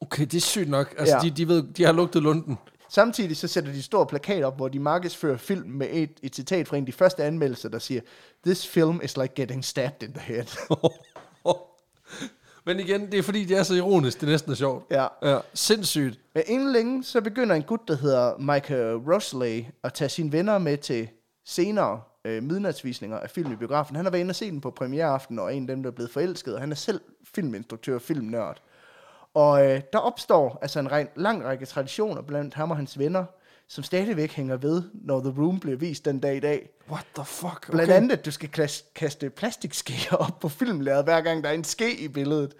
Okay, 0.00 0.22
det 0.24 0.34
er 0.34 0.40
sygt 0.40 0.68
nok. 0.70 0.94
Altså, 0.98 1.14
Ja. 1.16 1.22
de, 1.22 1.30
de, 1.30 1.48
ved, 1.48 1.62
de 1.62 1.84
har 1.84 1.92
lugtet 1.92 2.22
lunden. 2.22 2.58
Samtidig 2.88 3.36
så 3.36 3.48
sætter 3.48 3.72
de 3.72 3.82
store 3.82 4.06
plakat 4.06 4.44
op, 4.44 4.56
hvor 4.56 4.68
de 4.68 4.78
markedsfører 4.78 5.36
film 5.36 5.68
med 5.70 5.86
et, 5.90 6.10
et 6.22 6.34
citat 6.36 6.68
fra 6.68 6.76
en 6.76 6.82
af 6.82 6.86
de 6.86 6.92
første 6.92 7.24
anmeldelser, 7.24 7.68
der 7.68 7.78
siger, 7.78 8.00
This 8.46 8.66
film 8.66 9.00
is 9.04 9.16
like 9.16 9.34
getting 9.34 9.64
stabbed 9.64 10.08
in 10.08 10.14
the 10.14 10.22
head. 10.34 10.44
Men 12.66 12.80
igen, 12.80 13.06
det 13.12 13.18
er 13.18 13.22
fordi, 13.22 13.44
det 13.44 13.56
er 13.58 13.62
så 13.62 13.74
ironisk, 13.74 14.20
det 14.20 14.28
næsten 14.28 14.50
er 14.52 14.56
sjovt. 14.56 14.84
ja. 14.90 15.06
Ja, 15.22 15.38
sindssygt. 15.54 16.20
Men 16.34 16.42
inden 16.46 16.72
længe, 16.72 17.04
så 17.04 17.20
begynder 17.20 17.56
en 17.56 17.62
gut, 17.62 17.80
der 17.88 17.96
hedder 17.96 18.38
Michael 18.38 18.96
Rosley, 18.96 19.64
at 19.84 19.94
tage 19.94 20.08
sine 20.08 20.32
venner 20.32 20.58
med 20.58 20.76
til 20.78 21.08
senere 21.50 22.00
øh, 22.24 22.42
midnatsvisninger 22.42 23.18
af 23.18 23.30
film 23.30 23.52
i 23.52 23.56
biografen. 23.56 23.96
Han 23.96 24.04
har 24.04 24.10
været 24.10 24.20
inde 24.20 24.32
og 24.32 24.36
se 24.36 24.50
den 24.50 24.60
på 24.60 24.70
premiereaften, 24.70 25.38
og 25.38 25.54
en 25.54 25.62
af 25.62 25.66
dem, 25.66 25.82
der 25.82 25.90
er 25.90 25.94
blevet 25.94 26.10
forelsket, 26.10 26.54
og 26.54 26.60
han 26.60 26.70
er 26.70 26.76
selv 26.76 27.00
filminstruktør 27.34 27.94
og 27.94 28.02
filmnørd. 28.02 28.62
Og 29.34 29.66
øh, 29.66 29.80
der 29.92 29.98
opstår 29.98 30.58
altså 30.62 30.80
en 30.80 30.92
ren, 30.92 31.08
lang 31.16 31.44
række 31.44 31.66
traditioner 31.66 32.22
blandt 32.22 32.54
ham 32.54 32.70
og 32.70 32.76
hans 32.76 32.98
venner, 32.98 33.24
som 33.68 33.84
stadigvæk 33.84 34.32
hænger 34.32 34.56
ved, 34.56 34.82
når 34.94 35.20
The 35.20 35.34
Room 35.38 35.60
bliver 35.60 35.76
vist 35.76 36.04
den 36.04 36.20
dag 36.20 36.36
i 36.36 36.40
dag. 36.40 36.70
What 36.90 37.06
the 37.14 37.24
fuck? 37.24 37.52
Okay. 37.52 37.70
Blandt 37.70 37.92
andet, 37.92 38.12
at 38.12 38.24
du 38.24 38.30
skal 38.30 38.68
kaste 38.94 39.30
plastikskeer 39.30 40.16
op 40.16 40.40
på 40.40 40.48
filmlæret, 40.48 41.04
hver 41.04 41.20
gang 41.20 41.44
der 41.44 41.50
er 41.50 41.54
en 41.54 41.64
ske 41.64 42.00
i 42.00 42.08
billedet. 42.08 42.54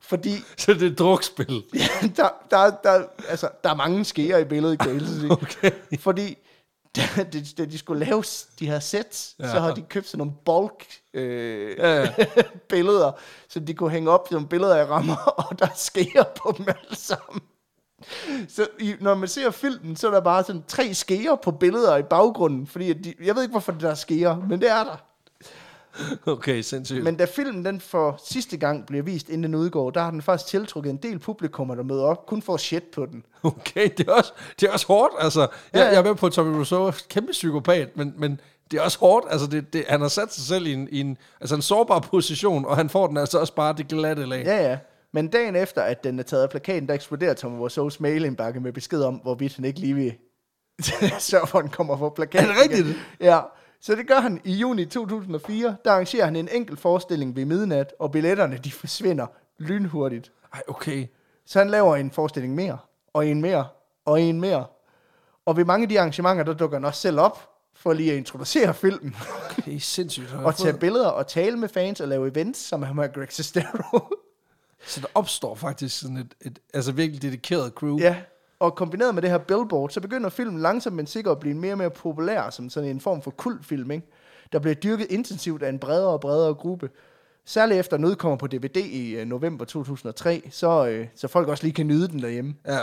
Fordi 0.00 0.34
Så 0.58 0.74
det 0.74 0.82
er 0.82 0.90
et 0.90 0.98
drukspil. 0.98 1.62
der, 2.16 2.28
der, 2.50 2.70
der, 2.84 3.04
altså, 3.28 3.48
der 3.64 3.70
er 3.70 3.74
mange 3.74 4.04
skeer 4.04 4.38
i 4.38 4.44
billedet, 4.44 4.78
kan 4.78 4.94
jeg. 4.94 5.30
Okay. 5.42 5.70
Fordi 5.98 6.38
da 6.96 7.22
de, 7.32 7.44
da 7.58 7.64
de 7.64 7.78
skulle 7.78 8.04
lave 8.04 8.24
de 8.58 8.66
her 8.66 8.78
sets, 8.80 9.34
ja. 9.38 9.50
Så 9.50 9.60
har 9.60 9.74
de 9.74 9.82
købt 9.82 10.06
sådan 10.06 10.18
nogle 10.18 10.32
bulk 10.44 10.86
øh, 11.14 11.76
Ja, 11.78 12.00
ja. 12.00 12.12
billeder, 12.68 13.12
så 13.48 13.60
de 13.60 13.74
kunne 13.74 13.90
hænge 13.90 14.10
op 14.10 14.28
som 14.30 14.46
billeder 14.48 14.76
af 14.76 14.86
rammer, 14.90 15.16
og 15.50 15.58
der 15.58 15.66
er 15.66 15.74
skeer 15.76 16.24
på 16.36 16.54
dem 16.58 16.66
alle 16.68 16.96
sammen. 16.96 17.42
Så 18.48 18.68
i, 18.80 18.94
når 19.00 19.14
man 19.14 19.28
ser 19.28 19.50
filmen, 19.50 19.96
så 19.96 20.06
er 20.06 20.10
der 20.10 20.20
bare 20.20 20.44
sådan 20.44 20.62
tre 20.68 20.94
skeer 20.94 21.34
på 21.34 21.50
billeder 21.50 21.96
i 21.96 22.02
baggrunden, 22.02 22.66
fordi 22.66 22.92
de, 22.92 23.14
jeg 23.24 23.34
ved 23.34 23.42
ikke, 23.42 23.52
hvorfor 23.52 23.72
der 23.72 23.90
er 23.90 23.94
skeer, 23.94 24.36
men 24.48 24.60
det 24.60 24.70
er 24.70 24.84
der. 24.84 24.96
Okay, 26.26 26.60
sindssygt. 26.60 27.04
Men 27.04 27.16
da 27.16 27.24
filmen 27.24 27.64
den 27.64 27.80
for 27.80 28.20
sidste 28.24 28.56
gang 28.56 28.86
bliver 28.86 29.02
vist, 29.02 29.28
inden 29.28 29.42
den 29.42 29.54
udgår, 29.54 29.90
der 29.90 30.00
har 30.02 30.10
den 30.10 30.22
faktisk 30.22 30.50
tiltrukket 30.50 30.90
en 30.90 30.96
del 30.96 31.18
publikummer, 31.18 31.74
der 31.74 31.82
møder 31.82 32.04
op, 32.04 32.26
kun 32.26 32.42
for 32.42 32.54
at 32.54 32.60
shit 32.60 32.82
på 32.82 33.06
den. 33.06 33.24
Okay, 33.42 33.88
det 33.98 34.08
er 34.08 34.12
også, 34.12 34.32
det 34.60 34.68
er 34.68 34.72
også 34.72 34.86
hårdt. 34.86 35.14
Altså, 35.18 35.40
jeg, 35.40 35.48
Ja, 35.74 35.80
ja, 35.80 35.88
jeg 35.88 35.96
er 35.98 36.02
med 36.02 36.14
på, 36.14 36.26
at 36.26 36.32
Tommy 36.32 36.58
Wiseau 36.58 36.82
er 36.82 37.02
kæmpe 37.08 37.32
psykopat, 37.32 37.96
men, 37.96 38.14
men 38.16 38.40
det 38.70 38.78
er 38.78 38.82
også 38.82 38.98
hårdt. 38.98 39.26
Altså, 39.30 39.46
det, 39.46 39.72
det, 39.72 39.84
han 39.88 40.00
har 40.00 40.08
sat 40.08 40.34
sig 40.34 40.44
selv 40.44 40.66
i 40.66 40.72
en, 40.72 40.88
i 40.90 41.00
en, 41.00 41.18
altså 41.40 41.54
en 41.54 41.62
sårbar 41.62 41.98
position, 41.98 42.64
og 42.64 42.76
han 42.76 42.88
får 42.90 43.06
den 43.06 43.16
altså 43.16 43.38
også 43.38 43.54
bare 43.54 43.74
det 43.76 43.88
glatte 43.88 44.26
lag. 44.26 44.44
Ja, 44.44 44.70
ja. 44.70 44.78
Men 45.12 45.28
dagen 45.28 45.56
efter, 45.56 45.82
at 45.82 46.04
den 46.04 46.18
er 46.18 46.22
taget 46.22 46.42
af 46.42 46.50
plakaten, 46.50 46.88
der 46.88 46.94
eksploderer 46.94 47.34
Tommy 47.34 47.66
Wiseau's 47.68 47.96
mailindbakke 48.00 48.60
med 48.60 48.72
besked 48.72 49.02
om, 49.02 49.14
hvorvidt 49.14 49.56
han 49.56 49.64
ikke 49.64 49.80
lige 49.80 49.94
vil 49.94 50.14
sørge 51.18 51.46
for, 51.46 51.58
at 51.58 51.62
den 51.62 51.70
kommer 51.70 51.96
på 51.96 52.10
plakaten. 52.10 52.50
Er 52.50 52.52
det 52.52 52.62
rigtigt? 52.62 52.86
Ja. 53.20 53.40
Så 53.84 53.94
det 53.94 54.08
gør 54.08 54.20
han 54.20 54.40
i 54.44 54.52
juni 54.52 54.84
2004. 54.84 55.76
Der 55.84 55.90
arrangerer 55.90 56.24
han 56.24 56.36
en 56.36 56.48
enkelt 56.52 56.80
forestilling 56.80 57.36
ved 57.36 57.44
midnat, 57.44 57.94
og 57.98 58.12
billetterne 58.12 58.58
de 58.58 58.72
forsvinder 58.72 59.26
lynhurtigt. 59.58 60.32
Ej, 60.54 60.62
okay. 60.68 61.06
Så 61.46 61.58
han 61.58 61.70
laver 61.70 61.96
en 61.96 62.10
forestilling 62.10 62.54
mere, 62.54 62.78
og 63.12 63.26
en 63.26 63.40
mere, 63.40 63.66
og 64.04 64.20
en 64.20 64.40
mere. 64.40 64.66
Og 65.46 65.56
ved 65.56 65.64
mange 65.64 65.82
af 65.82 65.88
de 65.88 65.98
arrangementer, 65.98 66.44
der 66.44 66.54
dukker 66.54 66.76
han 66.76 66.84
også 66.84 67.00
selv 67.00 67.20
op, 67.20 67.50
for 67.74 67.92
lige 67.92 68.12
at 68.12 68.18
introducere 68.18 68.74
filmen, 68.74 69.16
er 69.66 69.78
sindssygt. 69.80 70.30
Han 70.30 70.44
og 70.44 70.56
tage 70.56 70.78
billeder 70.78 71.08
og 71.08 71.26
tale 71.26 71.56
med 71.56 71.68
fans 71.68 72.00
og 72.00 72.08
lave 72.08 72.28
events, 72.28 72.58
som 72.60 72.82
er 72.82 72.92
med 72.92 73.12
Greg 73.14 73.32
Sestero. 73.32 74.00
Så 74.86 75.00
der 75.00 75.06
opstår 75.14 75.54
faktisk 75.54 76.00
sådan 76.00 76.16
et, 76.16 76.34
et 76.40 76.58
altså 76.74 76.92
virkelig 76.92 77.22
dedikeret 77.22 77.72
crew. 77.72 77.98
Ja, 77.98 78.16
og 78.58 78.74
kombineret 78.74 79.14
med 79.14 79.22
det 79.22 79.30
her 79.30 79.38
billboard, 79.38 79.90
så 79.90 80.00
begynder 80.00 80.28
filmen 80.28 80.62
langsomt 80.62 80.96
men 80.96 81.06
sikkert 81.06 81.32
at 81.32 81.40
blive 81.40 81.54
mere 81.54 81.72
og 81.72 81.78
mere 81.78 81.90
populær 81.90 82.50
som 82.50 82.70
sådan 82.70 82.90
en 82.90 83.00
form 83.00 83.22
for 83.22 83.30
kultfilm, 83.30 83.90
ikke? 83.90 84.06
der 84.52 84.58
bliver 84.58 84.74
dyrket 84.74 85.06
intensivt 85.10 85.62
af 85.62 85.68
en 85.68 85.78
bredere 85.78 86.12
og 86.12 86.20
bredere 86.20 86.54
gruppe. 86.54 86.90
Særligt 87.44 87.80
efter 87.80 87.96
den 87.96 88.06
udkommer 88.06 88.36
på 88.36 88.46
DVD 88.46 88.76
i 88.76 89.10
øh, 89.14 89.26
november 89.26 89.64
2003, 89.64 90.42
så, 90.50 90.86
øh, 90.86 91.06
så 91.14 91.28
folk 91.28 91.48
også 91.48 91.64
lige 91.64 91.74
kan 91.74 91.86
nyde 91.86 92.08
den 92.08 92.22
derhjemme. 92.22 92.54
ja. 92.66 92.80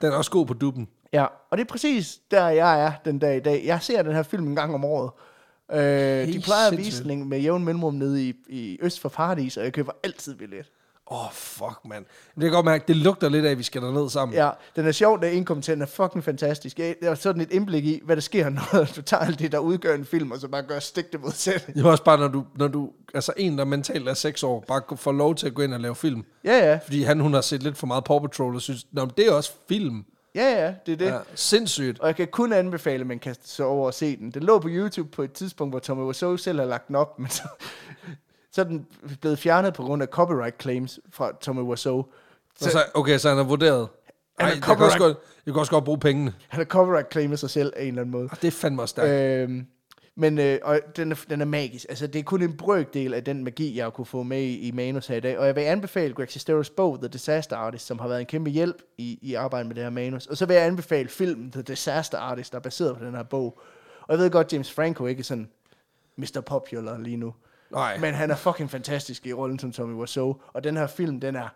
Den 0.00 0.12
er 0.12 0.16
også 0.16 0.30
god 0.30 0.46
på 0.46 0.54
dubben. 0.54 0.88
Ja, 1.12 1.26
og 1.50 1.58
det 1.58 1.64
er 1.64 1.68
præcis 1.68 2.20
der, 2.30 2.48
jeg 2.48 2.84
er 2.84 2.92
den 3.04 3.18
dag 3.18 3.36
i 3.36 3.40
dag. 3.40 3.62
Jeg 3.64 3.82
ser 3.82 4.02
den 4.02 4.12
her 4.12 4.22
film 4.22 4.46
en 4.46 4.54
gang 4.56 4.74
om 4.74 4.84
året. 4.84 5.10
Øh, 5.72 6.32
de 6.32 6.40
plejer 6.44 6.70
at 6.70 6.78
vise 6.78 7.04
den 7.04 7.28
med 7.28 7.40
jævn 7.40 7.64
mellemrum 7.64 7.94
nede 7.94 8.28
i, 8.28 8.34
i 8.48 8.78
Øst 8.82 9.00
for 9.00 9.08
Paradis, 9.08 9.56
og 9.56 9.64
jeg 9.64 9.72
køber 9.72 9.92
altid 10.04 10.34
billet. 10.34 10.70
Åh, 11.10 11.24
oh, 11.24 11.32
fuck, 11.32 11.78
mand. 11.84 12.04
Det 12.34 12.42
kan 12.42 12.50
godt 12.50 12.64
mærke, 12.64 12.84
det 12.88 12.96
lugter 12.96 13.28
lidt 13.28 13.46
af, 13.46 13.50
at 13.50 13.58
vi 13.58 13.62
skal 13.62 13.82
derned 13.82 14.10
sammen. 14.10 14.34
Ja, 14.34 14.50
den 14.76 14.86
er 14.86 14.92
sjov, 14.92 15.22
den 15.22 15.32
inkompetent 15.32 15.82
er 15.82 15.86
fucking 15.86 16.24
fantastisk. 16.24 16.76
Det 16.76 16.96
er 17.02 17.14
sådan 17.14 17.42
et 17.42 17.50
indblik 17.52 17.84
i, 17.84 18.00
hvad 18.04 18.16
der 18.16 18.22
sker, 18.22 18.48
når 18.72 18.84
du 18.96 19.02
tager 19.02 19.20
alt 19.24 19.38
det, 19.38 19.52
der 19.52 19.58
udgør 19.58 19.94
en 19.94 20.04
film, 20.04 20.30
og 20.30 20.38
så 20.38 20.48
bare 20.48 20.62
gør 20.62 20.78
stik 20.78 21.12
det 21.12 21.20
modsatte. 21.20 21.72
Det 21.72 21.86
er 21.86 21.90
også 21.90 22.04
bare, 22.04 22.18
når 22.18 22.28
du, 22.28 22.44
når 22.56 22.68
du, 22.68 22.90
altså 23.14 23.32
en, 23.36 23.58
der 23.58 23.64
mentalt 23.64 24.08
er 24.08 24.14
6 24.14 24.42
år, 24.42 24.64
bare 24.68 24.96
får 24.96 25.12
lov 25.12 25.34
til 25.34 25.46
at 25.46 25.54
gå 25.54 25.62
ind 25.62 25.74
og 25.74 25.80
lave 25.80 25.94
film. 25.94 26.24
Ja, 26.44 26.70
ja, 26.70 26.78
Fordi 26.84 27.02
han, 27.02 27.20
hun 27.20 27.34
har 27.34 27.40
set 27.40 27.62
lidt 27.62 27.76
for 27.78 27.86
meget 27.86 28.04
Paw 28.04 28.18
Patrol, 28.18 28.54
og 28.54 28.62
synes, 28.62 28.86
Nå, 28.92 29.08
det 29.16 29.26
er 29.26 29.32
også 29.32 29.52
film. 29.68 30.04
ja, 30.34 30.64
ja, 30.64 30.74
det 30.86 30.92
er 30.92 30.96
det. 30.96 31.06
Ja, 31.06 31.18
sindssygt. 31.34 32.00
Og 32.00 32.06
jeg 32.06 32.16
kan 32.16 32.28
kun 32.28 32.52
anbefale, 32.52 33.00
at 33.00 33.06
man 33.06 33.18
kaster 33.18 33.48
sig 33.48 33.66
over 33.66 33.86
og 33.86 33.94
se 33.94 34.16
den. 34.16 34.30
Den 34.30 34.42
lå 34.42 34.58
på 34.58 34.68
YouTube 34.70 35.08
på 35.10 35.22
et 35.22 35.32
tidspunkt, 35.32 35.72
hvor 35.72 35.78
Tommy 35.78 36.02
Wiseau 36.02 36.36
selv 36.36 36.58
har 36.58 36.66
lagt 36.66 36.88
den 36.88 36.96
op, 36.96 37.18
men 37.18 37.30
så, 37.30 37.42
så 38.56 38.60
er 38.62 38.64
den 38.64 38.86
blevet 39.20 39.38
fjernet 39.38 39.74
på 39.74 39.82
grund 39.82 40.02
af 40.02 40.08
copyright 40.08 40.62
claims 40.62 41.00
fra 41.10 41.32
Tommy 41.40 41.60
Wiseau. 41.62 42.06
Så, 42.58 42.70
så, 42.70 42.78
okay, 42.94 43.18
så 43.18 43.28
han 43.28 43.36
har 43.38 43.44
vurderet. 43.44 43.88
Han 44.38 44.46
Ej, 44.46 44.50
er 44.50 44.54
jeg, 44.54 44.62
kan 44.62 44.76
også 44.76 44.96
copyright- 44.96 44.98
godt, 44.98 45.16
jeg 45.46 45.54
kan 45.54 45.60
også 45.60 45.72
godt 45.72 45.84
bruge 45.84 45.98
pengene. 45.98 46.34
Han 46.48 46.58
har 46.58 46.64
copyright 46.64 47.12
claimet 47.12 47.38
sig 47.38 47.50
selv 47.50 47.72
af 47.76 47.82
en 47.82 47.88
eller 47.88 48.00
anden 48.00 48.12
måde. 48.12 48.28
Og 48.32 48.42
det 48.42 48.48
er 48.48 48.52
fandme 48.52 48.82
også 48.82 48.90
stærkt. 48.92 49.10
Øhm, 49.10 49.66
men 50.16 50.38
øh, 50.38 50.58
og 50.62 50.80
den, 50.96 51.12
er, 51.12 51.16
den 51.30 51.40
er 51.40 51.44
magisk. 51.44 51.86
Altså, 51.88 52.06
det 52.06 52.18
er 52.18 52.22
kun 52.22 52.42
en 52.42 52.56
brøkdel 52.56 53.14
af 53.14 53.24
den 53.24 53.44
magi, 53.44 53.78
jeg 53.78 53.92
kunne 53.92 54.06
få 54.06 54.22
med 54.22 54.42
i, 54.42 54.68
i 54.68 54.72
manus 54.72 55.06
her 55.06 55.16
i 55.16 55.20
dag. 55.20 55.38
Og 55.38 55.46
jeg 55.46 55.56
vil 55.56 55.60
anbefale 55.62 56.14
Greg 56.14 56.30
Sesteros 56.30 56.70
bog, 56.70 56.98
The 56.98 57.08
Disaster 57.08 57.56
Artist, 57.56 57.86
som 57.86 57.98
har 57.98 58.08
været 58.08 58.20
en 58.20 58.26
kæmpe 58.26 58.50
hjælp 58.50 58.82
i, 58.98 59.18
i 59.22 59.34
arbejdet 59.34 59.66
med 59.66 59.74
det 59.74 59.82
her 59.82 59.90
manus. 59.90 60.26
Og 60.26 60.36
så 60.36 60.46
vil 60.46 60.54
jeg 60.54 60.64
anbefale 60.66 61.08
filmen 61.08 61.50
The 61.52 61.62
Disaster 61.62 62.18
Artist, 62.18 62.52
der 62.52 62.58
er 62.58 62.62
baseret 62.62 62.98
på 62.98 63.04
den 63.04 63.14
her 63.14 63.22
bog. 63.22 63.58
Og 64.00 64.14
jeg 64.14 64.18
ved 64.18 64.30
godt, 64.30 64.52
James 64.52 64.72
Franco 64.72 65.06
ikke 65.06 65.20
er 65.20 65.24
sådan 65.24 65.48
Mr. 66.16 66.40
Popular 66.46 66.98
lige 66.98 67.16
nu. 67.16 67.34
Nej. 67.70 67.98
Men 67.98 68.14
han 68.14 68.30
er 68.30 68.36
fucking 68.36 68.70
fantastisk 68.70 69.26
i 69.26 69.32
rollen 69.32 69.58
som 69.58 69.72
Tommy 69.72 69.94
Wiseau. 69.94 70.40
Og 70.52 70.64
den 70.64 70.76
her 70.76 70.86
film, 70.86 71.20
den 71.20 71.36
er... 71.36 71.48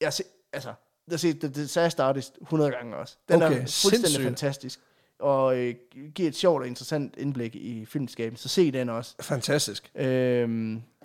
Jeg 0.00 0.12
se, 0.12 0.22
altså, 0.52 0.68
jeg 1.08 1.12
har 1.12 1.16
set 1.18 1.40
The 1.40 1.48
Disaster 1.48 2.04
Artist 2.04 2.38
100 2.42 2.70
gange 2.70 2.96
også. 2.96 3.16
Den 3.28 3.42
Okay, 3.42 3.46
er 3.56 3.60
fuldstændig 3.60 3.98
sindssygt. 3.98 4.24
fantastisk. 4.24 4.80
Og 5.20 5.58
øh, 5.58 5.74
giver 6.14 6.28
et 6.28 6.36
sjovt 6.36 6.60
og 6.62 6.66
interessant 6.68 7.14
indblik 7.16 7.54
i 7.54 7.86
filmskabet. 7.86 8.38
Så 8.38 8.48
se 8.48 8.72
den 8.72 8.88
også. 8.88 9.14
Fantastisk. 9.20 9.90
Øhm, 9.94 10.08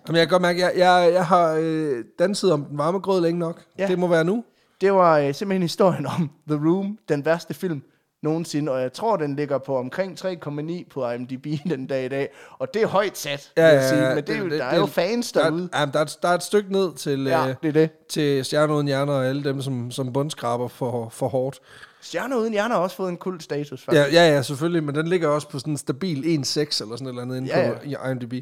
Jamen, 0.08 0.20
jeg 0.20 0.28
kan 0.28 0.28
godt 0.30 0.42
mærke, 0.42 0.60
jeg, 0.60 0.74
jeg, 0.78 1.14
jeg 1.14 1.26
har 1.26 1.58
øh, 1.62 2.06
danset 2.20 2.52
om 2.54 2.66
den 2.66 2.78
varme 2.78 3.00
grød 3.00 3.22
længe 3.22 3.40
nok. 3.40 3.64
Ja. 3.78 3.88
Det 3.88 4.00
må 4.00 4.08
være 4.08 4.24
nu. 4.24 4.44
det 4.82 4.94
var 4.94 5.18
øh, 5.20 5.34
simpelthen 5.34 5.62
historien 5.62 6.06
om 6.06 6.32
The 6.48 6.68
Room, 6.68 7.00
den 7.10 7.26
værste 7.26 7.54
film 7.54 7.84
nogensinde, 8.24 8.72
og 8.72 8.82
jeg 8.82 8.94
tror, 8.94 9.16
den 9.18 9.36
ligger 9.36 9.58
på 9.58 9.78
omkring 9.78 10.20
3,9 10.26 10.84
på 10.90 11.10
IMDb 11.12 11.46
den 11.70 11.88
dag 11.88 12.06
i 12.06 12.08
dag, 12.08 12.30
og 12.60 12.74
det 12.74 12.82
er 12.82 12.88
højt 12.88 13.18
sat, 13.18 13.52
Ja, 13.58 13.62
vil 13.66 13.74
jeg 13.74 13.82
ja, 13.82 13.90
sige, 13.90 14.02
ja, 14.08 14.16
men 14.16 14.24
det, 14.28 14.36
er 14.36 14.40
jo, 14.40 14.50
det- 14.50 14.60
der 14.60 14.66
er 14.66 14.72
det- 14.72 14.78
jo 14.78 14.86
fans 14.86 15.32
Der, 15.32 15.44
derude. 15.44 15.70
er- 15.74 15.80
jamen, 15.80 15.94
der, 15.94 16.00
er, 16.00 16.04
et- 16.04 16.18
der 16.22 16.28
er 16.30 16.34
et 16.34 16.44
stykke 16.44 16.72
ned 16.72 16.94
til, 16.96 17.24
Ja, 17.24 17.48
øh, 17.50 17.56
det 17.62 17.68
er 17.68 17.72
det. 17.74 17.90
til 18.10 18.46
Stjerner 18.46 18.74
uden 18.76 18.88
hjerner 18.88 19.14
og 19.14 19.26
alle 19.26 19.44
dem, 19.44 19.62
som, 19.62 19.92
som 19.92 20.14
bundskraber 20.14 20.68
for, 20.68 21.10
for 21.10 21.28
hårdt. 21.28 21.60
Stjerner 22.02 22.38
uden 22.38 22.52
hjerner 22.54 22.76
har 22.76 22.82
også 22.82 22.96
fået 22.96 23.10
en 23.10 23.18
kult 23.18 23.44
status, 23.44 23.82
faktisk. 23.84 24.14
Ja, 24.14 24.24
ja, 24.26 24.34
ja, 24.36 24.42
selvfølgelig, 24.42 24.84
men 24.84 24.96
den 24.96 25.08
ligger 25.08 25.28
også 25.28 25.50
på 25.50 25.60
sådan 25.60 25.74
en 25.74 25.78
stabil 25.78 26.18
1,6 26.18 26.82
eller 26.82 26.96
sådan 26.96 27.08
et 27.08 27.10
eller 27.10 27.22
andet 27.22 27.38
inde 27.38 27.48
Ja, 27.48 27.72
på 27.74 27.80
i 27.86 27.96
IMDb. 28.12 28.34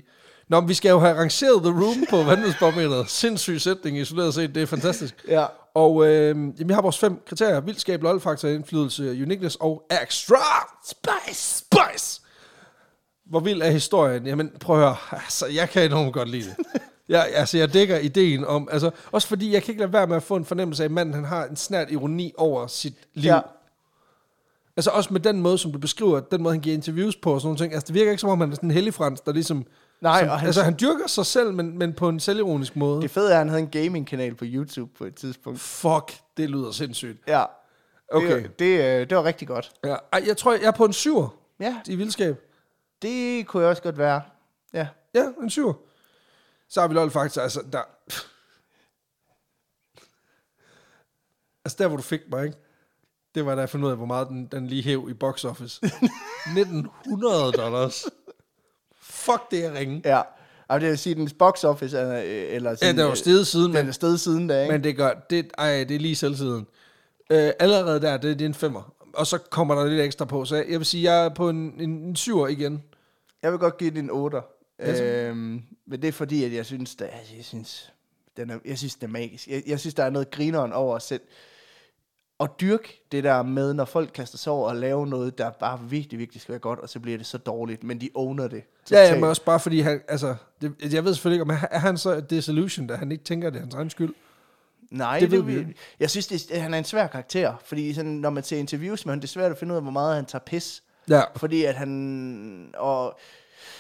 Nå, 0.50 0.60
men 0.60 0.70
vi 0.70 0.74
skal 0.74 0.90
jo 0.90 1.00
have 1.00 1.18
rangeret 1.18 1.64
The 1.64 1.72
Room 1.72 2.06
på 2.10 2.24
vanvidsbarometeret. 2.30 3.10
Sindssyg 3.10 3.62
sætning 3.62 3.98
isoleret 3.98 4.34
set, 4.34 4.56
det 4.56 4.64
er 4.64 4.68
fantastisk. 4.68 5.26
Ja. 5.28 5.46
Og 5.74 6.08
øh, 6.08 6.28
jamen, 6.28 6.54
vi 6.66 6.74
har 6.74 6.82
vores 6.82 6.98
fem 6.98 7.22
kriterier. 7.28 7.60
Vildskab, 7.60 8.04
lol-faktor, 8.04 8.48
indflydelse, 8.48 9.04
uniqueness 9.04 9.56
og 9.56 9.84
extra 10.04 10.38
spice. 10.86 11.58
Spice! 11.58 12.22
Hvor 13.26 13.40
vild 13.40 13.62
er 13.62 13.70
historien? 13.70 14.28
Jamen, 14.28 14.52
prøv 14.60 14.76
at 14.76 14.82
høre. 14.82 14.96
Altså, 15.12 15.48
jeg 15.48 15.70
kan 15.70 15.84
enormt 15.84 16.14
godt 16.14 16.30
lide 16.30 16.44
det. 16.44 16.56
Jeg, 17.10 17.30
altså, 17.34 17.58
jeg 17.58 17.74
dækker 17.74 17.98
ideen 17.98 18.46
om... 18.46 18.68
Altså, 18.72 18.92
også 19.12 19.28
fordi 19.28 19.54
jeg 19.54 19.64
kan 19.64 19.72
ikke 19.72 19.82
lade 19.82 19.94
være 19.94 20.08
med 20.08 20.16
at 20.16 20.24
få 20.24 20.36
en 20.36 20.46
fornemmelse 20.46 20.84
af, 20.84 20.86
at 20.86 20.92
manden 20.92 21.14
han 21.14 21.26
har 21.26 21.46
en 21.46 21.56
snært 21.56 21.92
ironi 21.92 22.34
over 22.38 22.68
sit 22.68 22.94
liv. 23.14 23.32
Ja. 23.32 23.40
Altså 24.78 24.92
også 24.92 25.14
med 25.14 25.20
den 25.22 25.42
måde, 25.42 25.58
som 25.58 25.72
du 25.72 25.78
beskriver, 25.78 26.20
den 26.20 26.44
måde, 26.44 26.54
han 26.54 26.62
giver 26.62 26.76
interviews 26.76 27.16
på 27.16 27.34
og 27.34 27.42
sådan 27.42 27.48
nogle 27.48 27.58
ting. 27.58 27.74
Altså, 27.74 27.88
det 27.88 27.96
virker 27.96 28.12
ikke 28.12 28.22
som 28.22 28.30
om, 28.30 28.40
han 28.40 28.52
er 28.52 28.56
sådan 28.56 28.70
en 28.70 28.74
hellig 28.74 28.94
frans, 28.94 29.22
der 29.22 29.32
ligesom... 29.32 29.66
Nej, 30.02 30.20
som, 30.20 30.30
og 30.30 30.40
han- 30.40 30.48
Altså, 30.48 30.64
han 30.64 30.78
dyrker 30.82 31.08
sig 31.08 31.26
selv, 31.26 31.54
men, 31.54 31.78
men 31.78 31.94
på 31.94 32.10
en 32.10 32.20
selvironisk 32.20 32.76
måde. 32.76 33.02
Det 33.02 33.12
fede 33.12 33.28
er, 33.30 33.32
at 33.34 33.38
han 33.38 33.50
havde 33.50 33.62
en 33.62 33.70
gaming-kanal 33.70 34.36
på 34.36 34.46
YouTube 34.48 34.92
på 34.98 35.06
et 35.06 35.16
tidspunkt. 35.16 35.60
Fuck, 35.60 36.14
det 36.38 36.50
lyder 36.50 36.72
sindssygt. 36.72 37.18
Ja. 37.28 37.46
Okay. 38.12 38.44
Det, 38.44 38.60
det, 38.60 38.80
øh, 39.02 39.10
det 39.10 39.18
var 39.18 39.24
rigtig 39.24 39.48
godt. 39.48 39.72
Ja. 39.86 39.96
Ej, 40.14 40.24
jeg 40.28 40.38
tror, 40.38 40.52
jeg 40.54 40.64
er 40.64 40.72
på 40.72 40.86
en 40.86 40.94
syver 40.94 41.30
Ja, 41.60 41.82
i 41.88 41.96
vildskab. 41.96 42.38
det 43.02 43.48
kunne 43.48 43.62
jeg 43.64 43.70
også 43.70 43.84
godt 43.84 43.98
være. 43.98 44.22
Ja. 44.74 44.88
Ja, 45.14 45.26
en 45.44 45.50
syver. 45.50 45.74
Så 46.70 46.82
har 46.82 46.88
vi 46.88 46.94
lol 46.94 47.12
faktisk, 47.12 47.38
altså, 47.42 47.62
der... 47.74 47.82
altså, 51.66 51.76
der 51.80 51.88
hvor 51.88 51.98
du 51.98 52.04
fik 52.04 52.22
mig, 52.32 52.46
ikke? 52.46 52.58
Det 53.36 53.46
var 53.46 53.56
da 53.56 53.62
jeg 53.62 53.70
fandt 53.70 53.86
ud 53.86 53.92
af, 53.92 53.98
hvor 53.98 54.06
meget 54.06 54.28
den, 54.28 54.46
den 54.46 54.68
lige 54.68 54.84
hæv 54.84 55.08
i 55.10 55.14
box 55.14 55.46
office. 55.46 55.80
1900 56.58 57.52
dollars. 57.52 58.06
Fuck, 59.20 59.52
det 59.52 59.66
er 59.66 59.74
ringe. 59.74 60.02
Ja. 60.06 60.22
Altså, 60.70 60.84
det 60.86 60.90
vil 60.90 60.98
sige, 60.98 61.16
dens 61.16 61.34
box 61.34 61.64
office 61.64 61.98
er, 61.98 62.20
øh, 62.20 62.56
eller 62.56 62.70
Ja, 62.70 62.76
sådan, 62.76 62.96
den 62.96 63.06
er 63.06 63.10
jo 63.10 63.16
steget 63.16 63.48
siden, 63.48 63.74
Den 63.74 63.88
er 63.88 63.92
sted 63.92 64.18
siden 64.18 64.48
da, 64.48 64.62
ikke? 64.62 64.72
men 64.72 64.84
det 64.84 64.96
gør, 64.98 65.14
det, 65.30 65.52
ej, 65.58 65.84
det 65.84 65.96
er 65.96 66.00
lige 66.00 66.16
selvsiden. 66.16 66.68
Øh, 67.32 67.52
allerede 67.60 68.02
der, 68.02 68.18
det, 68.18 68.40
det 68.40 68.46
er 68.46 68.50
en 68.50 68.54
femmer. 68.54 68.94
Og 69.14 69.28
så 69.28 69.38
kommer 69.38 69.76
der 69.76 69.86
lidt 69.86 70.02
ekstra 70.02 70.26
på, 70.26 70.46
så 70.46 70.56
jeg, 70.56 70.66
jeg 70.70 70.80
vil 70.80 70.86
sige, 70.86 71.12
jeg 71.14 71.26
er 71.26 71.30
på 71.30 71.50
en, 71.50 71.74
en, 71.80 71.90
en 71.90 72.16
syver 72.16 72.48
igen. 72.48 72.84
Jeg 73.44 73.52
vil 73.52 73.60
godt 73.60 73.78
give 73.78 73.90
den 73.90 73.98
en 73.98 74.10
8. 74.12 74.38
Ja, 74.80 74.96
så- 74.98 75.04
Øhm, 75.04 75.62
men 75.88 76.02
det 76.02 76.08
er 76.08 76.12
fordi, 76.12 76.44
at 76.44 76.54
jeg 76.54 76.66
synes, 76.66 76.96
der, 76.96 77.06
jeg 77.06 77.46
synes, 77.46 77.92
den 78.38 78.50
er, 78.50 78.58
jeg 78.66 78.78
synes, 78.78 78.96
det 78.96 79.04
er 79.04 79.08
magisk. 79.08 79.48
Jeg, 79.48 79.64
jeg 79.68 79.80
synes, 79.80 79.94
der 79.94 80.04
er 80.04 80.10
noget 80.10 80.32
grineren 80.32 80.74
over 80.74 80.96
at 80.96 81.02
sætte 81.02 81.26
og 82.40 82.56
dyrke 82.62 83.02
det 83.12 83.24
der 83.24 83.44
med, 83.44 83.74
når 83.74 83.86
folk 83.86 84.12
kaster 84.14 84.38
sig 84.38 84.54
over 84.54 84.70
og 84.70 84.76
lave 84.76 85.08
noget, 85.08 85.38
der 85.38 85.50
bare 85.50 85.80
virkelig, 85.90 86.20
virkelig 86.20 86.42
skal 86.42 86.52
være 86.52 86.60
godt, 86.60 86.80
og 86.80 86.90
så 86.90 87.00
bliver 87.00 87.18
det 87.18 87.28
så 87.28 87.38
dårligt, 87.38 87.84
men 87.84 88.02
de 88.02 88.10
owner 88.16 88.48
det. 88.48 88.64
Ja, 88.92 89.04
ja, 89.08 89.16
men 89.16 89.24
også 89.24 89.44
bare 89.44 89.60
fordi, 89.60 89.80
han, 89.80 90.02
altså, 90.08 90.36
det, 90.62 90.94
jeg 90.94 91.06
ved 91.06 91.14
selvfølgelig 91.14 91.36
ikke, 91.36 91.52
om 91.54 91.58
han- 91.58 91.70
er 91.72 91.80
han 91.80 91.98
så 91.98 92.20
disillusion, 92.20 92.88
da 92.88 92.96
han 92.96 93.12
ikke 93.12 93.24
tænker, 93.24 93.50
det 93.50 93.58
er 93.58 93.62
hans 93.62 93.76
egen 93.76 93.90
skyld? 93.90 94.14
Nej, 94.92 95.20
Det 95.20 95.32
det, 95.32 95.38
ved 95.38 95.46
vi 95.46 95.54
det, 95.54 95.60
ikke. 95.60 95.74
jeg 96.00 96.10
synes, 96.10 96.28
det, 96.28 96.62
han 96.62 96.74
er 96.74 96.78
en 96.78 96.84
svær 96.84 97.08
karakter, 97.08 97.54
fordi 97.66 97.94
sådan, 97.94 98.12
når 98.12 98.30
man 98.30 98.44
ser 98.44 98.58
interviews 98.58 99.06
med 99.06 99.14
ham, 99.14 99.20
det 99.22 99.28
er 99.28 99.32
svært 99.32 99.52
at 99.52 99.58
finde 99.58 99.74
ud 99.74 99.76
af, 99.78 99.82
hvor 99.84 99.92
meget 99.92 100.16
han 100.16 100.26
tager 100.26 100.44
pis. 100.46 100.84
Ja, 101.10 101.22
Fordi 101.36 101.64
at 101.64 101.76
han... 101.76 102.70
Og, 102.78 103.20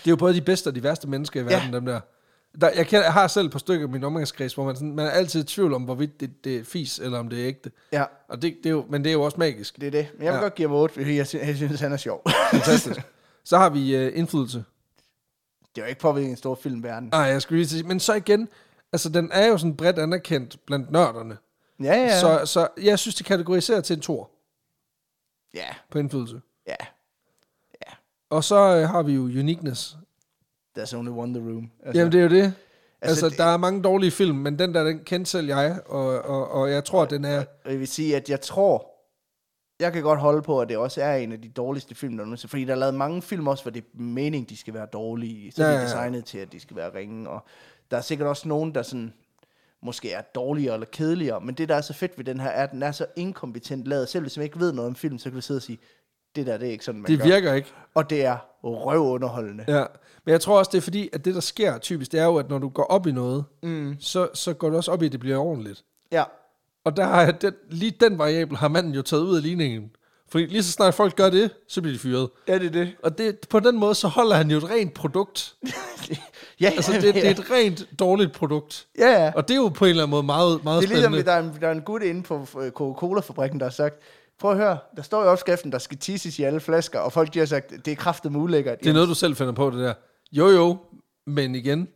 det 0.03 0.07
er 0.07 0.11
jo 0.11 0.15
både 0.15 0.33
de 0.33 0.41
bedste 0.41 0.67
og 0.67 0.75
de 0.75 0.83
værste 0.83 1.07
mennesker 1.09 1.41
i 1.41 1.45
verden, 1.45 1.73
dem 1.73 1.85
der. 1.85 1.99
Der 2.61 2.69
jeg, 2.75 2.87
kender, 2.87 3.03
jeg 3.03 3.13
har 3.13 3.27
selv 3.27 3.45
et 3.45 3.51
par 3.51 3.59
stykker 3.59 3.87
i 3.87 3.91
min 3.91 4.03
omgangskreds, 4.03 4.53
hvor 4.53 4.63
man, 4.65 4.75
sådan, 4.75 4.95
man 4.95 5.05
er 5.05 5.09
altid 5.11 5.41
i 5.43 5.45
tvivl 5.45 5.73
om, 5.73 5.83
hvorvidt 5.83 6.19
det, 6.19 6.43
det 6.43 6.55
er 6.57 6.63
fis, 6.63 6.99
eller 6.99 7.19
om 7.19 7.29
det 7.29 7.41
er 7.41 7.47
ægte. 7.47 7.71
ja, 7.91 8.05
Og 8.27 8.41
det, 8.41 8.57
det 8.63 8.65
er 8.65 8.73
jo, 8.73 8.85
men 8.89 9.03
det 9.03 9.09
er 9.09 9.13
jo 9.13 9.21
også 9.21 9.37
magisk. 9.37 9.75
det 9.75 9.87
er 9.87 9.91
det. 9.91 10.07
Men 10.13 10.23
jeg 10.23 10.31
vil 10.33 10.35
Ja. 10.35 10.35
ja. 10.35 10.41
godt 10.41 10.55
give 10.55 10.67
ham 10.69 10.77
8, 10.77 10.93
fordi 10.93 11.15
jeg, 11.15 11.27
sy- 11.27 11.35
jeg 11.35 11.55
synes, 11.55 11.79
han 11.81 11.91
er 11.93 11.97
sjov. 11.97 12.21
Fantastisk. 12.51 12.99
Så 13.43 13.57
har 13.57 13.69
vi 13.69 14.07
uh, 14.07 14.17
indflydelse. 14.17 14.63
det 15.75 15.81
er 15.81 15.85
jo 15.85 15.89
ikke 15.89 16.01
påvirket 16.01 16.29
en 16.31 16.37
stor 16.37 16.55
filmverden. 16.55 17.09
Nej, 17.09 17.19
jeg 17.21 17.41
skulle 17.41 17.57
lige 17.59 17.67
sige, 17.69 17.83
men 17.83 17.99
så 17.99 18.13
igen, 18.13 18.49
altså 18.93 19.09
den 19.09 19.29
er 19.33 19.47
jo 19.47 19.57
sådan 19.57 19.75
bredt 19.77 19.99
anerkendt 19.99 20.65
blandt 20.65 20.91
nørderne. 20.91 21.37
Ja, 21.83 21.93
ja. 21.93 22.19
Så, 22.19 22.45
så 22.45 22.67
jeg 22.81 22.99
synes, 22.99 23.15
det 23.15 23.25
kategoriserer 23.25 23.81
til 23.81 23.95
en 23.95 24.01
tor 24.01 24.29
Ja, 25.53 25.67
på 25.91 25.99
indflydelse. 25.99 26.41
ja. 26.67 26.75
Og 28.29 28.43
så 28.43 28.55
øh, 28.75 28.89
har 28.89 29.03
vi 29.03 29.13
jo 29.13 29.21
uniqueness. 29.21 29.97
There's 30.83 30.95
only 30.97 31.09
one 31.11 31.39
the 31.39 31.49
room. 31.49 31.71
Altså, 31.85 31.99
Jamen, 31.99 32.11
det 32.11 32.19
er 32.19 32.23
jo 32.23 32.29
det. 32.29 32.43
Altså, 32.43 32.55
altså 33.01 33.29
det- 33.29 33.37
der 33.37 33.43
er 33.45 33.57
mange 33.57 33.81
dårlige 33.81 34.11
film, 34.11 34.37
men 34.37 34.59
den 34.59 34.73
der, 34.73 34.83
den 34.83 34.99
kendte 34.99 35.31
selv 35.31 35.47
jeg, 35.47 35.79
og, 35.85 36.21
og, 36.21 36.51
og 36.51 36.71
jeg 36.71 36.85
tror, 36.85 37.01
at 37.03 37.09
den 37.09 37.25
er... 37.25 37.43
Og 37.65 37.71
jeg 37.71 37.79
vil 37.79 37.87
sige, 37.87 38.15
at 38.15 38.29
jeg 38.29 38.41
tror, 38.41 38.91
jeg 39.79 39.93
kan 39.93 40.03
godt 40.03 40.19
holde 40.19 40.41
på, 40.41 40.61
at 40.61 40.69
det 40.69 40.77
også 40.77 41.01
er 41.01 41.15
en 41.15 41.31
af 41.31 41.41
de 41.41 41.49
dårligste 41.49 41.95
film, 41.95 42.17
der 42.17 42.25
nogensinde- 42.25 42.49
fordi 42.49 42.65
der 42.65 42.71
er 42.71 42.77
lavet 42.77 42.95
mange 42.95 43.21
film 43.21 43.47
også, 43.47 43.63
hvor 43.63 43.71
det 43.71 43.83
er 43.83 44.01
meningen, 44.01 44.49
de 44.49 44.57
skal 44.57 44.73
være 44.73 44.85
dårlige, 44.93 45.51
så 45.51 45.63
Ja, 45.63 45.71
de 45.71 45.75
er 45.77 45.81
designet 45.83 46.25
til, 46.25 46.37
at 46.37 46.51
de 46.51 46.59
skal 46.59 46.75
være 46.75 46.93
ringe, 46.95 47.29
og 47.29 47.39
der 47.91 47.97
er 47.97 48.01
sikkert 48.01 48.27
også 48.27 48.47
nogen, 48.47 48.75
der 48.75 48.81
sådan, 48.81 49.13
måske 49.83 50.11
er 50.11 50.21
dårligere 50.21 50.73
eller 50.73 50.87
kedeligere, 50.91 51.41
men 51.41 51.55
det, 51.55 51.69
der 51.69 51.75
er 51.75 51.81
så 51.81 51.93
fedt 51.93 52.17
ved 52.17 52.25
den 52.25 52.39
her, 52.39 52.49
er, 52.49 52.63
at 52.63 52.71
den 52.71 52.83
er 52.83 52.91
så 52.91 53.05
inkompetent 53.15 53.85
lavet. 53.87 54.09
Selv 54.09 54.21
hvis 54.21 54.37
man 54.37 54.43
ikke 54.43 54.59
ved 54.59 54.73
noget 54.73 54.87
om 54.89 54.95
film, 54.95 55.17
så 55.17 55.23
kan 55.29 55.35
du 55.35 55.41
sidde 55.41 55.57
og 55.57 55.61
sige, 55.61 55.79
det 56.35 56.47
der, 56.47 56.57
det 56.57 56.67
er 56.67 56.71
ikke 56.71 56.85
sådan, 56.85 57.01
man 57.01 57.11
Det 57.11 57.19
gør. 57.19 57.25
virker 57.25 57.53
ikke. 57.53 57.69
Og 57.95 58.09
det 58.09 58.25
er 58.25 58.37
røvunderholdende. 58.63 59.65
Ja. 59.67 59.83
Men 60.25 60.31
jeg 60.31 60.41
tror 60.41 60.57
også, 60.59 60.69
det 60.71 60.77
er 60.77 60.81
fordi, 60.81 61.09
at 61.13 61.25
det, 61.25 61.35
der 61.35 61.41
sker 61.41 61.77
typisk, 61.77 62.11
det 62.11 62.19
er 62.19 62.25
jo, 62.25 62.35
at 62.37 62.49
når 62.49 62.57
du 62.59 62.69
går 62.69 62.83
op 62.83 63.07
i 63.07 63.11
noget, 63.11 63.45
mm. 63.63 63.95
så, 63.99 64.27
så 64.33 64.53
går 64.53 64.69
du 64.69 64.75
også 64.75 64.91
op 64.91 65.01
i, 65.01 65.05
at 65.05 65.11
det 65.11 65.19
bliver 65.19 65.37
ordentligt. 65.37 65.83
Ja, 66.11 66.23
Og 66.85 66.97
der 66.97 67.03
har 67.05 67.31
den, 67.31 67.53
lige 67.69 67.91
den 67.99 68.17
variabel 68.17 68.57
har 68.57 68.67
manden 68.67 68.93
jo 68.93 69.01
taget 69.01 69.23
ud 69.23 69.35
af 69.37 69.43
ligningen. 69.43 69.91
Fordi 70.31 70.45
lige 70.45 70.63
så 70.63 70.71
snart 70.71 70.93
folk 70.93 71.15
gør 71.15 71.29
det, 71.29 71.51
så 71.67 71.81
bliver 71.81 71.93
de 71.93 71.99
fyret. 71.99 72.29
ja 72.47 72.53
det 72.59 72.65
er 72.65 72.69
det. 72.71 72.91
Og 73.03 73.17
det, 73.17 73.47
på 73.49 73.59
den 73.59 73.77
måde, 73.79 73.95
så 73.95 74.07
holder 74.07 74.35
han 74.35 74.51
jo 74.51 74.57
et 74.57 74.69
rent 74.69 74.93
produkt. 74.93 75.55
ja, 76.61 76.71
Altså, 76.75 76.91
det, 76.93 77.01
det 77.15 77.27
er 77.27 77.31
et 77.31 77.51
rent 77.51 77.99
dårligt 77.99 78.33
produkt. 78.33 78.87
ja, 78.99 79.23
ja. 79.25 79.31
Og 79.35 79.47
det 79.47 79.53
er 79.53 79.57
jo 79.57 79.67
på 79.69 79.85
en 79.85 79.89
eller 79.89 80.03
anden 80.03 80.11
måde 80.11 80.23
meget, 80.23 80.63
meget 80.63 80.81
Det 80.81 80.89
er 80.89 80.93
ligesom, 80.93 81.13
spændende. 81.13 81.31
der 81.31 81.37
er, 81.37 81.39
en, 81.53 81.57
der 81.61 81.67
er 81.67 81.71
en 81.71 81.81
gut 81.81 82.01
inde 82.01 82.23
på 82.23 82.47
øh, 82.61 82.71
Coca-Cola-fabrikken, 82.71 83.59
der 83.59 83.65
har 83.65 83.71
sagt, 83.71 83.95
prøv 84.39 84.51
at 84.51 84.57
høre, 84.57 84.77
der 84.95 85.01
står 85.01 85.23
i 85.23 85.27
opskriften, 85.27 85.71
der 85.71 85.77
skal 85.77 85.97
tisses 85.97 86.39
i 86.39 86.43
alle 86.43 86.59
flasker, 86.59 86.99
og 86.99 87.13
folk 87.13 87.33
de 87.33 87.39
har 87.39 87.45
sagt, 87.45 87.73
det 87.85 87.91
er 87.91 87.95
kraftet 87.95 88.35
ulækkert. 88.35 88.79
Det 88.79 88.89
er 88.89 88.93
noget, 88.93 89.09
du 89.09 89.13
selv 89.13 89.35
finder 89.35 89.53
på, 89.53 89.69
det 89.69 89.79
der. 89.79 89.93
Jo, 90.31 90.47
jo, 90.47 90.77
men 91.27 91.55
igen, 91.55 91.87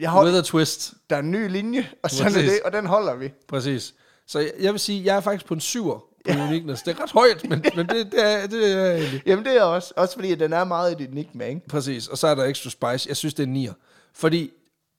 jeg 0.00 0.10
har, 0.10 0.24
with 0.24 0.38
a 0.38 0.42
twist. 0.42 0.94
der 1.10 1.16
er 1.16 1.20
en 1.20 1.30
ny 1.30 1.48
linje, 1.50 1.88
og 2.02 2.10
sådan 2.10 2.32
er 2.32 2.36
Præcis. 2.36 2.50
det, 2.50 2.60
og 2.64 2.72
den 2.72 2.86
holder 2.86 3.14
vi. 3.14 3.32
Præcis. 3.48 3.94
Så 4.26 4.38
jeg, 4.38 4.52
jeg 4.60 4.72
vil 4.72 4.80
sige, 4.80 5.04
jeg 5.04 5.16
er 5.16 5.20
faktisk 5.20 5.46
på 5.46 5.54
en 5.54 5.60
syver 5.60 5.98
på 5.98 6.40
uniqueness. 6.40 6.82
Det 6.82 6.98
er 6.98 7.02
ret 7.02 7.10
højt, 7.10 7.48
men, 7.48 7.64
men 7.76 7.86
det, 7.88 8.12
det, 8.12 8.24
er, 8.24 8.46
det 8.46 8.72
er 8.72 8.92
egentlig. 8.92 9.22
Jamen 9.26 9.44
det 9.44 9.56
er 9.56 9.62
også, 9.62 9.94
også 9.96 10.14
fordi 10.14 10.32
at 10.32 10.40
den 10.40 10.52
er 10.52 10.64
meget 10.64 11.00
et 11.00 11.08
enigma, 11.10 11.44
ikke? 11.44 11.68
Præcis. 11.68 12.08
Og 12.08 12.18
så 12.18 12.26
er 12.26 12.34
der 12.34 12.44
extra 12.44 12.70
spice. 12.70 13.08
Jeg 13.08 13.16
synes, 13.16 13.34
det 13.34 13.42
er 13.42 13.46
nier. 13.46 13.72
Fordi 14.14 14.50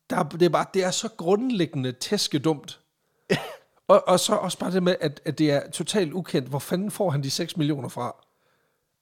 der, 0.09 0.23
det, 0.23 0.41
er 0.41 0.49
bare, 0.49 0.65
det 0.73 0.83
er 0.83 0.91
så 0.91 1.09
grundlæggende 1.17 1.91
tæskedumt. 1.91 2.79
Og, 3.89 4.07
og 4.07 4.19
så 4.19 4.35
også 4.35 4.57
bare 4.59 4.71
det 4.71 4.83
med, 4.83 4.95
at, 5.01 5.21
at 5.25 5.37
det 5.39 5.51
er 5.51 5.69
totalt 5.69 6.13
ukendt. 6.13 6.49
Hvor 6.49 6.59
fanden 6.59 6.91
får 6.91 7.09
han 7.09 7.23
de 7.23 7.31
6 7.31 7.57
millioner 7.57 7.89
fra? 7.89 8.15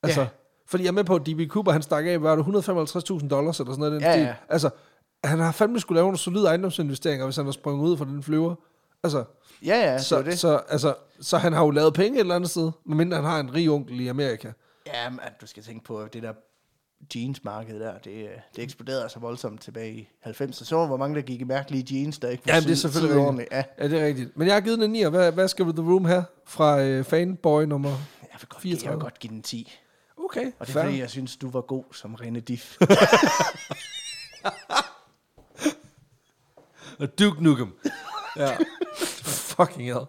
Altså, 0.04 0.22
Ja. 0.22 0.28
fordi 0.66 0.84
jeg 0.84 0.88
er 0.90 0.94
med 0.94 1.04
på, 1.04 1.16
at 1.16 1.22
D.B. 1.26 1.52
Cooper, 1.52 1.72
han 1.72 1.82
stak 1.82 2.06
af, 2.06 2.22
var 2.22 2.36
det 2.36 2.44
155.000 2.44 3.28
dollars 3.28 3.60
eller 3.60 3.72
sådan 3.74 3.80
noget 3.80 3.92
den 3.92 4.02
Ja, 4.02 4.14
stil. 4.14 4.24
ja. 4.24 4.34
Altså, 4.50 4.70
han 5.24 5.40
har 5.40 5.52
fandme 5.52 5.80
skulle 5.80 5.98
lave 5.98 6.06
nogle 6.06 6.18
solide 6.18 6.48
ejendomsinvesteringer, 6.48 7.26
hvis 7.26 7.36
han 7.36 7.46
har 7.46 7.52
sprunget 7.52 7.90
ud 7.90 7.98
fra 7.98 8.06
den 8.06 8.24
flyver. 8.24 8.56
Altså, 9.04 9.24
Ja, 9.66 9.76
ja, 9.92 9.98
så, 10.00 10.18
det 10.18 10.26
det. 10.26 10.40
så, 10.40 10.62
altså, 10.70 10.94
så 11.22 11.38
han 11.38 11.54
har 11.54 11.64
jo 11.64 11.72
lavet 11.72 11.94
penge 11.94 12.16
et 12.18 12.20
eller 12.20 12.36
andet 12.36 12.50
sted, 12.50 12.72
medmindre 12.86 13.16
han 13.16 13.26
har 13.26 13.40
en 13.40 13.54
rig 13.54 13.70
onkel 13.70 14.00
i 14.00 14.08
Amerika. 14.08 14.52
Ja, 14.88 15.10
men 15.10 15.20
du 15.42 15.48
skal 15.48 15.64
tænke 15.64 15.84
på 15.86 16.06
det 16.14 16.24
der 16.24 16.34
jeansmarked 17.16 17.80
der, 17.80 17.98
det, 17.98 18.30
det 18.56 18.64
eksploderede 18.64 19.10
så 19.10 19.20
voldsomt 19.20 19.62
tilbage 19.62 19.94
i 19.94 20.10
90'erne. 20.26 20.52
Så 20.52 20.86
hvor 20.88 20.98
mange, 20.98 21.16
der 21.16 21.22
gik 21.22 21.42
i 21.42 21.44
mærkelige 21.44 21.96
jeans, 21.96 22.20
der 22.20 22.30
ikke 22.30 22.44
Ja, 22.48 22.60
det 22.60 22.72
er 22.72 22.76
selvfølgelig 22.76 23.18
ordentligt. 23.18 23.50
Ja, 23.52 23.64
Ja, 23.80 23.88
det 23.88 24.00
er 24.02 24.06
rigtigt. 24.06 24.38
Men 24.38 24.48
jeg 24.48 24.56
har 24.56 24.62
givet 24.62 24.78
den 24.80 24.86
en 24.86 24.92
9, 24.92 25.04
hvad, 25.04 25.32
hvad 25.32 25.48
skal 25.48 25.66
The 25.66 25.92
Room 25.92 26.06
have 26.06 26.26
fra 26.46 26.82
øh, 26.82 27.04
fanboy 27.04 27.64
nummer... 27.64 27.90
jeg 27.90 27.98
vil, 28.40 28.48
godt, 28.50 28.62
give, 28.64 28.72
jeg 28.72 28.80
34. 28.80 28.98
vil 28.98 29.04
godt 29.04 29.20
give 29.20 29.34
den 29.34 29.42
10. 29.42 29.74
Okay, 30.26 30.46
Og 30.46 30.68
det 30.68 30.70
er 30.70 30.74
fair. 30.74 30.84
fordi, 30.84 31.00
jeg 31.00 31.10
synes, 31.10 31.38
du 31.38 31.50
var 31.50 31.62
god 31.62 31.84
som 31.92 32.16
René 32.16 32.40
Diff. 32.40 32.78
Og 37.00 37.20
Duke 37.20 37.44
Nukem. 37.44 37.74
ja. 38.38 38.58
Fucking 39.58 39.84
hell. 39.86 40.06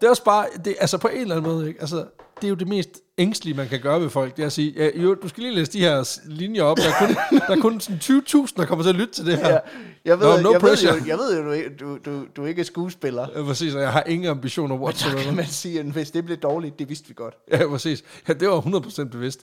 Det 0.00 0.06
er 0.06 0.10
også 0.10 0.24
bare, 0.24 0.46
det, 0.64 0.76
altså 0.80 0.98
på 0.98 1.08
en 1.08 1.20
eller 1.20 1.36
anden 1.36 1.52
måde, 1.52 1.68
ikke? 1.68 1.80
Altså, 1.80 1.96
det 2.36 2.44
er 2.44 2.48
jo 2.48 2.54
det 2.54 2.68
mest 2.68 3.00
ængstlige, 3.18 3.54
man 3.56 3.68
kan 3.68 3.80
gøre 3.80 4.00
ved 4.00 4.10
folk, 4.10 4.36
det 4.36 4.42
er 4.42 4.46
at 4.46 4.52
sige, 4.52 4.72
ja, 4.76 4.90
jo, 5.02 5.14
du 5.14 5.28
skal 5.28 5.42
lige 5.42 5.54
læse 5.54 5.72
de 5.72 5.80
her 5.80 6.18
linjer 6.24 6.62
op. 6.62 6.76
Der 6.76 6.84
er 6.88 7.06
kun, 7.06 7.08
der 7.48 7.56
er 7.56 7.60
kun 7.60 7.80
sådan 7.80 7.98
20.000, 8.02 8.52
der 8.56 8.64
kommer 8.64 8.82
til 8.82 8.90
at 8.90 8.96
lytte 8.96 9.12
til 9.14 9.26
det 9.26 9.36
her. 9.38 9.48
Ja, 9.48 9.58
jeg 10.04 10.20
ved, 10.20 10.26
No, 10.26 10.40
no 10.42 10.52
jeg, 10.52 10.62
ved 10.62 10.68
pressure. 10.68 10.94
jo, 10.94 11.00
jeg 11.06 11.18
ved 11.18 11.38
jo, 11.38 11.44
du, 11.46 11.50
ikke- 11.52 11.76
du, 11.76 11.98
du, 12.04 12.24
du 12.36 12.44
ikke 12.44 12.60
er 12.60 12.64
skuespiller. 12.64 13.26
Ja, 13.36 13.42
præcis, 13.42 13.74
og 13.74 13.80
jeg 13.80 13.92
har 13.92 14.02
ingen 14.02 14.28
ambitioner 14.30 14.74
Så 14.76 14.78
kan 14.78 14.84
whatsoever. 14.84 15.32
man 15.36 15.46
sige, 15.46 15.80
at 15.80 15.86
hvis 15.86 16.10
det 16.10 16.24
blev 16.24 16.36
dårligt, 16.36 16.78
det 16.78 16.88
vidste 16.88 17.08
vi 17.08 17.14
godt. 17.16 17.34
Ja, 17.52 17.66
præcis. 17.68 18.04
Ja, 18.28 18.32
det 18.32 18.48
var 18.48 18.60
100% 18.60 19.04
bevidst. 19.08 19.40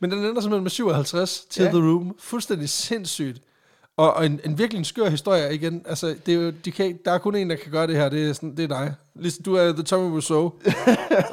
Men 0.00 0.10
den 0.10 0.18
ender 0.18 0.40
simpelthen 0.40 0.62
med 0.62 0.70
57 0.70 1.44
til 1.50 1.62
Ja. 1.62 1.68
The 1.68 1.78
Room. 1.78 2.16
Fuldstændig 2.18 2.68
sindssygt. 2.68 3.38
Og, 4.00 4.14
og 4.14 4.26
en, 4.26 4.40
en 4.44 4.58
virkelig 4.58 4.78
en 4.78 4.84
skør 4.84 5.08
historie 5.08 5.54
igen. 5.54 5.82
Altså, 5.86 6.14
det 6.26 6.34
er 6.34 6.38
jo, 6.38 6.50
de 6.64 6.72
kan, 6.72 6.98
der 7.04 7.12
er 7.12 7.18
kun 7.18 7.34
en, 7.34 7.50
der 7.50 7.56
kan 7.56 7.72
gøre 7.72 7.86
det 7.86 7.96
her. 7.96 8.08
Det 8.08 8.28
er, 8.28 8.32
sådan, 8.32 8.56
det 8.56 8.62
er 8.62 8.68
dig. 8.68 8.94
Ligesom 9.14 9.42
du 9.42 9.54
er 9.54 9.72
The 9.72 9.82
Tommy 9.82 10.14
Wiseau. 10.14 10.44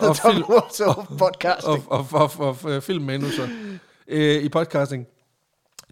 og, 0.01 0.15
Tom 0.15 0.33
film, 0.33 0.43
Wiseau 0.49 0.93
podcasting. 1.17 1.85
og, 1.87 2.07
og, 2.11 2.31
og, 2.37 2.57
og 2.63 2.83
filmmanuser 2.83 3.47
øh, 4.07 4.43
i 4.43 4.49
podcasting. 4.49 5.07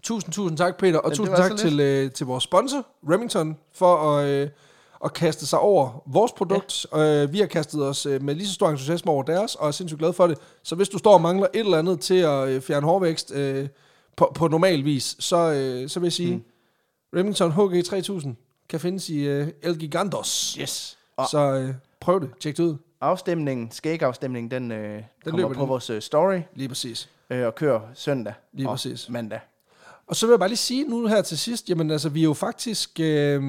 Tusind, 0.03 0.33
tusind 0.33 0.57
tak, 0.57 0.77
Peter. 0.77 0.99
Og 0.99 1.09
det 1.09 1.17
tusind 1.17 1.35
tak 1.35 1.57
til, 1.57 1.79
øh, 1.79 2.11
til 2.11 2.25
vores 2.25 2.43
sponsor, 2.43 2.85
Remington, 3.09 3.57
for 3.73 3.95
at, 3.95 4.27
øh, 4.27 4.49
at 5.05 5.13
kaste 5.13 5.45
sig 5.45 5.59
over 5.59 6.03
vores 6.05 6.31
produkt. 6.31 6.85
Ja. 6.93 7.23
Øh, 7.23 7.33
vi 7.33 7.39
har 7.39 7.47
kastet 7.47 7.85
os 7.85 8.05
øh, 8.05 8.23
med 8.23 8.35
lige 8.35 8.47
så 8.47 8.53
stor 8.53 8.69
entusiasme 8.69 9.11
over 9.11 9.23
deres, 9.23 9.55
og 9.55 9.67
er 9.67 9.71
sindssygt 9.71 9.99
glade 9.99 10.13
for 10.13 10.27
det. 10.27 10.37
Så 10.63 10.75
hvis 10.75 10.89
du 10.89 10.97
står 10.97 11.13
og 11.13 11.21
mangler 11.21 11.47
et 11.53 11.59
eller 11.59 11.77
andet 11.77 11.99
til 11.99 12.17
at 12.19 12.49
øh, 12.49 12.61
fjerne 12.61 12.85
hårvækst 12.85 13.31
øh, 13.35 13.67
på, 14.15 14.31
på 14.35 14.47
normal 14.47 14.85
vis, 14.85 15.15
så, 15.19 15.51
øh, 15.51 15.89
så 15.89 15.99
vil 15.99 16.07
jeg 16.07 16.13
sige, 16.13 16.35
mm. 16.35 16.43
Remington 17.15 17.51
HG3000 17.51 18.29
kan 18.69 18.79
findes 18.79 19.09
i 19.09 19.27
øh, 19.27 19.47
El 19.61 19.79
Gigantos. 19.79 20.57
Yes. 20.61 20.97
Og 21.17 21.27
Så 21.31 21.39
øh, 21.53 21.73
prøv 21.99 22.21
det. 22.21 22.29
Tjek 22.39 22.57
det 22.57 22.63
ud. 22.63 22.75
afstemningen, 23.01 23.71
skægafstemningen, 23.71 24.51
den, 24.51 24.71
øh, 24.71 24.95
den 24.95 25.03
kommer 25.25 25.37
løber 25.39 25.53
på 25.53 25.61
den. 25.61 25.69
vores 25.69 25.89
øh, 25.89 26.01
story 26.01 26.39
Lige 26.55 26.67
præcis. 26.67 27.09
øh, 27.29 27.45
og 27.45 27.55
kører 27.55 27.81
søndag 27.93 28.33
Lige 28.53 28.67
og 28.69 28.73
præcis. 28.73 29.09
mandag. 29.09 29.39
Og 30.07 30.15
så 30.15 30.25
vil 30.25 30.31
jeg 30.33 30.39
bare 30.39 30.49
lige 30.49 30.57
sige 30.57 30.83
nu 30.83 31.07
her 31.07 31.21
til 31.21 31.37
sidst, 31.37 31.69
jamen 31.69 31.91
altså, 31.91 32.09
vi 32.09 32.19
er 32.19 32.23
jo 32.23 32.33
faktisk, 32.33 32.99
øh, 32.99 33.43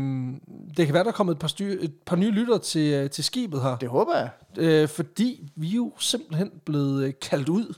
det 0.76 0.86
kan 0.86 0.92
være, 0.94 1.04
der 1.04 1.10
er 1.10 1.14
kommet 1.14 1.34
et 1.34 1.38
par, 1.38 1.48
styr, 1.48 1.76
et 1.80 1.92
par 2.06 2.16
nye 2.16 2.30
lytter 2.30 2.58
til, 2.58 2.92
øh, 2.94 3.10
til 3.10 3.24
skibet 3.24 3.62
her, 3.62 3.76
Det 3.76 3.88
håber 3.88 4.16
jeg. 4.18 4.28
øh, 4.58 4.88
fordi 4.88 5.50
vi 5.56 5.70
er 5.70 5.74
jo 5.76 5.92
simpelthen 5.98 6.50
blevet 6.64 7.04
øh, 7.04 7.12
kaldt 7.20 7.48
ud, 7.48 7.74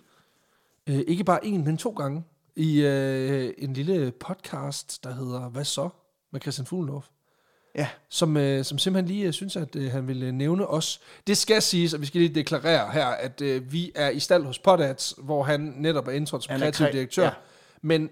øh, 0.87 0.99
ikke 1.07 1.25
bare 1.25 1.47
en, 1.47 1.65
men 1.65 1.77
to 1.77 1.91
gange, 1.91 2.25
i 2.59 2.81
øh, 2.81 3.55
en 3.59 3.73
lille 3.73 4.13
podcast, 4.21 5.05
der 5.05 5.15
hedder 5.15 5.49
Hvad 5.49 5.65
så? 5.65 5.89
med 6.33 6.41
Christian 6.41 6.67
Fuglendorf. 6.67 7.07
Ja. 7.75 7.89
Som, 8.09 8.37
øh, 8.37 8.65
som 8.65 8.79
simpelthen 8.79 9.09
lige 9.15 9.27
øh, 9.27 9.33
synes, 9.33 9.57
at 9.57 9.77
øh, 9.77 9.91
han 9.93 10.09
ville 10.09 10.33
nævne 10.33 10.67
os. 10.67 11.01
Det 11.27 11.37
skal 11.37 11.63
siges, 11.63 11.95
og 11.95 12.01
vi 12.01 12.07
skal 12.07 12.21
lige 12.21 12.35
deklarere 12.35 12.91
her, 12.93 13.07
at 13.07 13.41
øh, 13.41 13.73
vi 13.73 13.93
er 13.95 14.11
i 14.11 14.21
stald 14.21 14.45
hos 14.45 14.59
Podats, 14.59 15.15
hvor 15.19 15.43
han 15.43 15.75
netop 15.77 16.09
er 16.09 16.13
indtrådt 16.13 16.45
som 16.45 16.59
kreativ 16.59 16.87
kre- 16.87 16.93
direktør. 16.93 17.25
ja. 17.25 17.31
Men 17.83 18.11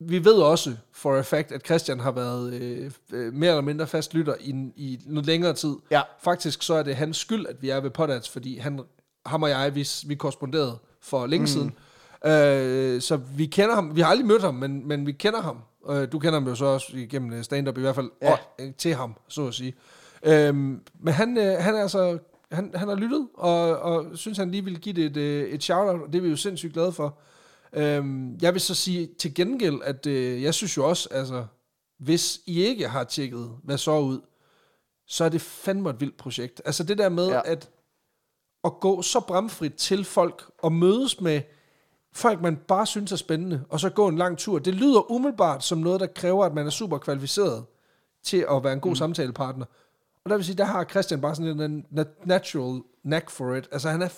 vi 0.00 0.24
ved 0.24 0.34
også 0.34 0.76
for 0.92 1.18
a 1.18 1.20
fact, 1.20 1.52
at 1.52 1.66
Christian 1.66 2.00
har 2.00 2.12
været 2.12 2.52
øh, 2.52 2.90
øh, 3.12 3.32
mere 3.32 3.50
eller 3.50 3.62
mindre 3.62 3.86
fast 3.86 4.14
lytter 4.14 4.34
i, 4.40 4.50
i 4.76 5.00
noget 5.06 5.26
længere 5.26 5.54
tid. 5.54 5.74
Ja. 5.90 6.02
Faktisk 6.22 6.62
så 6.62 6.74
er 6.74 6.82
det 6.82 6.96
hans 6.96 7.16
skyld, 7.16 7.46
at 7.46 7.62
vi 7.62 7.70
er 7.70 7.80
ved 7.80 7.90
Podats, 7.90 8.28
fordi 8.28 8.58
han, 8.58 8.80
ham 9.26 9.42
og 9.42 9.50
jeg, 9.50 9.74
vi, 9.74 9.88
vi 10.06 10.14
korresponderede 10.14 10.78
for 11.02 11.26
længe 11.26 11.42
mm. 11.42 11.46
siden. 11.46 11.72
Øh, 12.26 13.00
så 13.00 13.16
vi 13.16 13.46
kender 13.46 13.74
ham. 13.74 13.96
Vi 13.96 14.00
har 14.00 14.08
aldrig 14.08 14.26
mødt 14.26 14.42
ham, 14.42 14.54
men, 14.54 14.88
men 14.88 15.06
vi 15.06 15.12
kender 15.12 15.40
ham. 15.42 15.58
Øh, 15.90 16.12
du 16.12 16.18
kender 16.18 16.40
ham 16.40 16.48
jo 16.48 16.54
så 16.54 16.64
også 16.64 16.96
igennem 16.96 17.32
øh, 17.32 17.44
stand-up 17.44 17.78
i 17.78 17.80
hvert 17.80 17.94
fald, 17.94 18.10
Ja. 18.22 18.32
og, 18.32 18.38
øh, 18.58 18.74
til 18.78 18.94
ham, 18.94 19.14
så 19.28 19.46
at 19.46 19.54
sige. 19.54 19.74
Øhm, 20.22 20.80
men 21.00 21.14
han, 21.14 21.38
øh, 21.38 21.58
han 21.58 21.74
er 21.74 21.82
altså, 21.82 22.18
han, 22.52 22.70
han 22.74 22.88
har 22.88 22.94
lyttet, 22.94 23.28
og, 23.34 23.78
og 23.78 24.18
synes 24.18 24.38
han 24.38 24.50
lige 24.50 24.64
vil 24.64 24.80
give 24.80 24.94
det 24.94 25.04
et, 25.04 25.16
øh, 25.16 25.48
et 25.48 25.62
shout-out, 25.62 26.00
og 26.00 26.12
det 26.12 26.18
er 26.18 26.22
vi 26.22 26.28
jo 26.28 26.36
sindssygt 26.36 26.72
glade 26.72 26.92
for. 26.92 27.18
Øhm, 27.72 28.36
jeg 28.42 28.52
vil 28.52 28.60
så 28.60 28.74
sige 28.74 29.08
til 29.18 29.34
gengæld, 29.34 29.80
at 29.84 30.06
øh, 30.06 30.42
jeg 30.42 30.54
synes 30.54 30.76
jo 30.76 30.88
også, 30.88 31.08
altså, 31.10 31.44
hvis 31.98 32.40
I 32.46 32.62
ikke 32.64 32.88
har 32.88 33.04
tjekket, 33.04 33.50
hvad 33.64 33.78
så 33.78 33.98
ud, 33.98 34.20
så 35.06 35.24
er 35.24 35.28
det 35.28 35.40
fandme 35.40 35.90
et 35.90 36.00
vildt 36.00 36.16
projekt. 36.16 36.62
Altså 36.64 36.84
det 36.84 36.98
der 36.98 37.08
med, 37.08 37.28
ja. 37.28 37.40
at, 37.44 37.70
at 38.64 38.72
gå 38.80 39.02
så 39.02 39.20
bramfrit 39.20 39.74
til 39.74 40.04
folk, 40.04 40.44
og 40.58 40.72
mødes 40.72 41.20
med 41.20 41.40
folk, 42.14 42.40
man 42.40 42.56
bare 42.56 42.86
synes 42.86 43.12
er 43.12 43.16
spændende, 43.16 43.64
og 43.68 43.80
så 43.80 43.90
gå 43.90 44.08
en 44.08 44.16
lang 44.16 44.38
tur. 44.38 44.58
Det 44.58 44.74
lyder 44.74 45.12
umiddelbart 45.12 45.64
som 45.64 45.78
noget, 45.78 46.00
der 46.00 46.06
kræver, 46.06 46.44
at 46.44 46.54
man 46.54 46.66
er 46.66 46.70
super 46.70 46.98
kvalificeret 46.98 47.64
til 48.22 48.46
at 48.50 48.64
være 48.64 48.72
en 48.72 48.80
god 48.80 48.90
mm. 48.90 48.96
samtalepartner. 48.96 49.64
Og 50.24 50.30
der 50.30 50.36
vil 50.36 50.44
sige, 50.44 50.56
der 50.56 50.64
har 50.64 50.84
Christian 50.84 51.20
bare 51.20 51.34
sådan 51.34 51.60
en 51.60 51.86
nat- 51.90 52.26
natural 52.26 52.80
knack 53.02 53.30
for 53.30 53.54
it. 53.54 53.68
Altså 53.72 53.90
han 53.90 54.02
er 54.02 54.08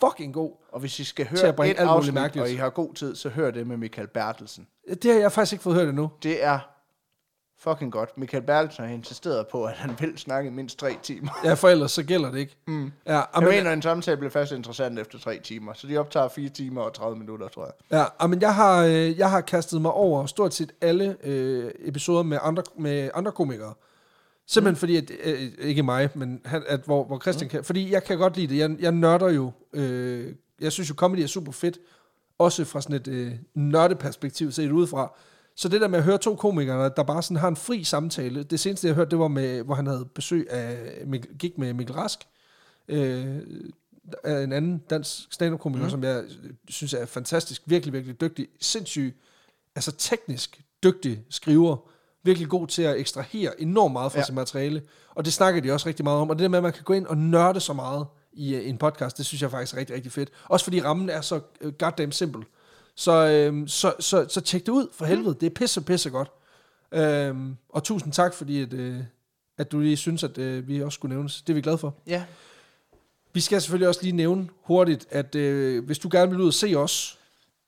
fucking 0.00 0.34
god. 0.34 0.52
Og 0.72 0.80
hvis 0.80 0.98
I 0.98 1.04
skal 1.04 1.26
høre 1.26 1.70
et 1.70 1.76
afsnit, 1.76 2.14
mærkeligt. 2.14 2.42
og 2.42 2.50
I 2.50 2.54
har 2.54 2.70
god 2.70 2.94
tid, 2.94 3.14
så 3.14 3.28
hør 3.28 3.50
det 3.50 3.66
med 3.66 3.76
Michael 3.76 4.08
Bertelsen. 4.08 4.66
Det 5.02 5.12
har 5.12 5.20
jeg 5.20 5.32
faktisk 5.32 5.52
ikke 5.52 5.62
fået 5.62 5.76
hørt 5.76 5.88
endnu. 5.88 6.10
Det 6.22 6.44
er 6.44 6.58
fucking 7.60 7.92
godt. 7.92 8.18
Michael 8.18 8.42
Bertelsen 8.42 8.84
har 8.84 8.92
insisteret 8.92 9.46
på, 9.46 9.64
at 9.64 9.72
han 9.72 9.90
vil 10.00 10.18
snakke 10.18 10.50
i 10.50 10.52
mindst 10.52 10.78
tre 10.78 10.96
timer. 11.02 11.40
Ja, 11.44 11.54
for 11.54 11.68
ellers 11.68 11.92
så 11.92 12.02
gælder 12.02 12.30
det 12.30 12.38
ikke. 12.38 12.56
Mm. 12.66 12.92
Ja, 13.06 13.14
Jeg 13.14 13.26
amen, 13.32 13.50
mener, 13.50 13.72
en 13.72 13.82
samtale 13.82 14.16
bliver 14.16 14.30
først 14.30 14.52
interessant 14.52 14.98
efter 14.98 15.18
tre 15.18 15.40
timer, 15.44 15.72
så 15.72 15.86
de 15.86 15.96
optager 15.96 16.28
fire 16.28 16.48
timer 16.48 16.82
og 16.82 16.94
30 16.94 17.18
minutter, 17.18 17.48
tror 17.48 17.64
jeg. 17.64 17.98
Ja, 17.98 18.04
amen, 18.18 18.40
jeg, 18.40 18.54
har, 18.54 18.84
øh, 18.84 19.18
jeg 19.18 19.30
har 19.30 19.40
kastet 19.40 19.82
mig 19.82 19.92
over 19.92 20.26
stort 20.26 20.54
set 20.54 20.72
alle 20.80 21.16
øh, 21.24 21.70
episoder 21.84 22.22
med 22.22 22.38
andre, 22.42 22.62
med 22.78 23.10
andre 23.14 23.32
komikere. 23.32 23.74
Simpelthen 24.46 24.72
mm. 24.72 24.78
fordi, 24.78 24.96
at, 24.96 25.10
øh, 25.24 25.68
ikke 25.68 25.82
mig, 25.82 26.10
men 26.14 26.40
han, 26.44 26.62
at, 26.66 26.80
hvor, 26.80 27.04
hvor 27.04 27.18
Christian 27.20 27.46
mm. 27.46 27.50
kan, 27.50 27.64
fordi 27.64 27.92
jeg 27.92 28.04
kan 28.04 28.18
godt 28.18 28.36
lide 28.36 28.54
det. 28.54 28.58
Jeg, 28.58 28.76
jeg 28.80 28.92
nørder 28.92 29.28
jo, 29.28 29.52
øh, 29.72 30.34
jeg 30.60 30.72
synes 30.72 30.90
jo, 30.90 30.94
comedy 30.94 31.20
er 31.20 31.26
super 31.26 31.52
fedt, 31.52 31.78
også 32.38 32.64
fra 32.64 32.80
sådan 32.80 32.96
et 32.96 33.08
øh, 33.08 33.32
nørdeperspektiv 33.54 34.52
set 34.52 34.70
udefra. 34.70 35.18
Så 35.58 35.68
det 35.68 35.80
der 35.80 35.88
med 35.88 35.98
at 35.98 36.04
høre 36.04 36.18
to 36.18 36.34
komikere, 36.34 36.90
der 36.96 37.02
bare 37.02 37.22
sådan 37.22 37.36
har 37.36 37.48
en 37.48 37.56
fri 37.56 37.84
samtale, 37.84 38.42
det 38.42 38.60
seneste 38.60 38.86
jeg 38.86 38.94
hørte, 38.94 39.10
det 39.10 39.18
var 39.18 39.28
med, 39.28 39.62
hvor 39.62 39.74
han 39.74 39.86
havde 39.86 40.04
besøg 40.14 40.50
af, 40.50 40.78
Mikkel, 41.06 41.38
gik 41.38 41.58
med 41.58 41.72
Mikkel 41.72 41.94
Rask, 41.94 42.18
øh, 42.88 43.36
af 44.24 44.42
en 44.42 44.52
anden 44.52 44.78
dansk 44.90 45.32
stand-up-komiker, 45.32 45.84
mm. 45.84 45.90
som 45.90 46.04
jeg 46.04 46.24
synes 46.68 46.94
er 46.94 47.06
fantastisk, 47.06 47.62
virkelig, 47.66 47.92
virkelig 47.92 48.20
dygtig, 48.20 48.48
sindssyg, 48.60 49.16
altså 49.74 49.92
teknisk 49.92 50.60
dygtig 50.82 51.24
skriver, 51.30 51.76
virkelig 52.22 52.48
god 52.48 52.66
til 52.66 52.82
at 52.82 52.96
ekstrahere 53.00 53.60
enormt 53.60 53.92
meget 53.92 54.12
fra 54.12 54.18
Ja. 54.18 54.20
ja. 54.20 54.24
sit 54.26 54.34
materiale, 54.34 54.82
og 55.14 55.24
det 55.24 55.32
snakker 55.32 55.60
de 55.60 55.72
også 55.72 55.88
rigtig 55.88 56.04
meget 56.04 56.20
om, 56.20 56.30
og 56.30 56.36
det 56.36 56.42
der 56.42 56.48
med, 56.48 56.58
at 56.58 56.62
man 56.62 56.72
kan 56.72 56.84
gå 56.84 56.92
ind 56.92 57.06
og 57.06 57.18
nørde 57.18 57.60
så 57.60 57.72
meget 57.72 58.06
i 58.32 58.54
øh, 58.54 58.68
en 58.68 58.78
podcast, 58.78 59.18
det 59.18 59.26
synes 59.26 59.42
jeg 59.42 59.50
faktisk 59.50 59.74
er 59.74 59.78
rigtig, 59.78 59.96
rigtig 59.96 60.12
fedt. 60.12 60.30
Også 60.44 60.64
fordi 60.64 60.82
rammen 60.82 61.10
er 61.10 61.20
så 61.20 61.40
øh, 61.60 61.72
goddamn 61.72 62.12
simpel. 62.12 62.44
Så, 63.00 63.12
øh, 63.12 63.68
så, 63.68 63.92
så, 64.00 64.26
så 64.28 64.40
tjek 64.40 64.66
det 64.66 64.72
ud 64.72 64.86
for 64.92 65.04
helvede, 65.04 65.34
det 65.40 65.46
er 65.46 65.50
pisse, 65.50 65.80
pisse 65.80 66.10
godt. 66.10 66.30
Øhm, 66.92 67.56
og 67.68 67.84
tusind 67.84 68.12
tak, 68.12 68.34
fordi 68.34 68.62
at, 68.62 68.72
øh, 68.72 68.96
at 69.58 69.72
du 69.72 69.78
lige 69.80 69.96
synes, 69.96 70.24
at 70.24 70.38
øh, 70.38 70.68
vi 70.68 70.82
også 70.82 70.94
skulle 70.96 71.14
nævnes. 71.14 71.42
Det 71.42 71.52
er 71.52 71.54
vi 71.54 71.60
glade 71.60 71.78
for. 71.78 71.94
Ja. 72.06 72.24
Vi 73.32 73.40
skal 73.40 73.60
selvfølgelig 73.60 73.88
også 73.88 74.00
lige 74.02 74.16
nævne 74.16 74.48
hurtigt, 74.64 75.06
at 75.10 75.34
øh, 75.34 75.84
hvis 75.84 75.98
du 75.98 76.08
gerne 76.12 76.30
vil 76.30 76.40
ud 76.40 76.46
og 76.46 76.54
se 76.54 76.74
os, 76.76 77.18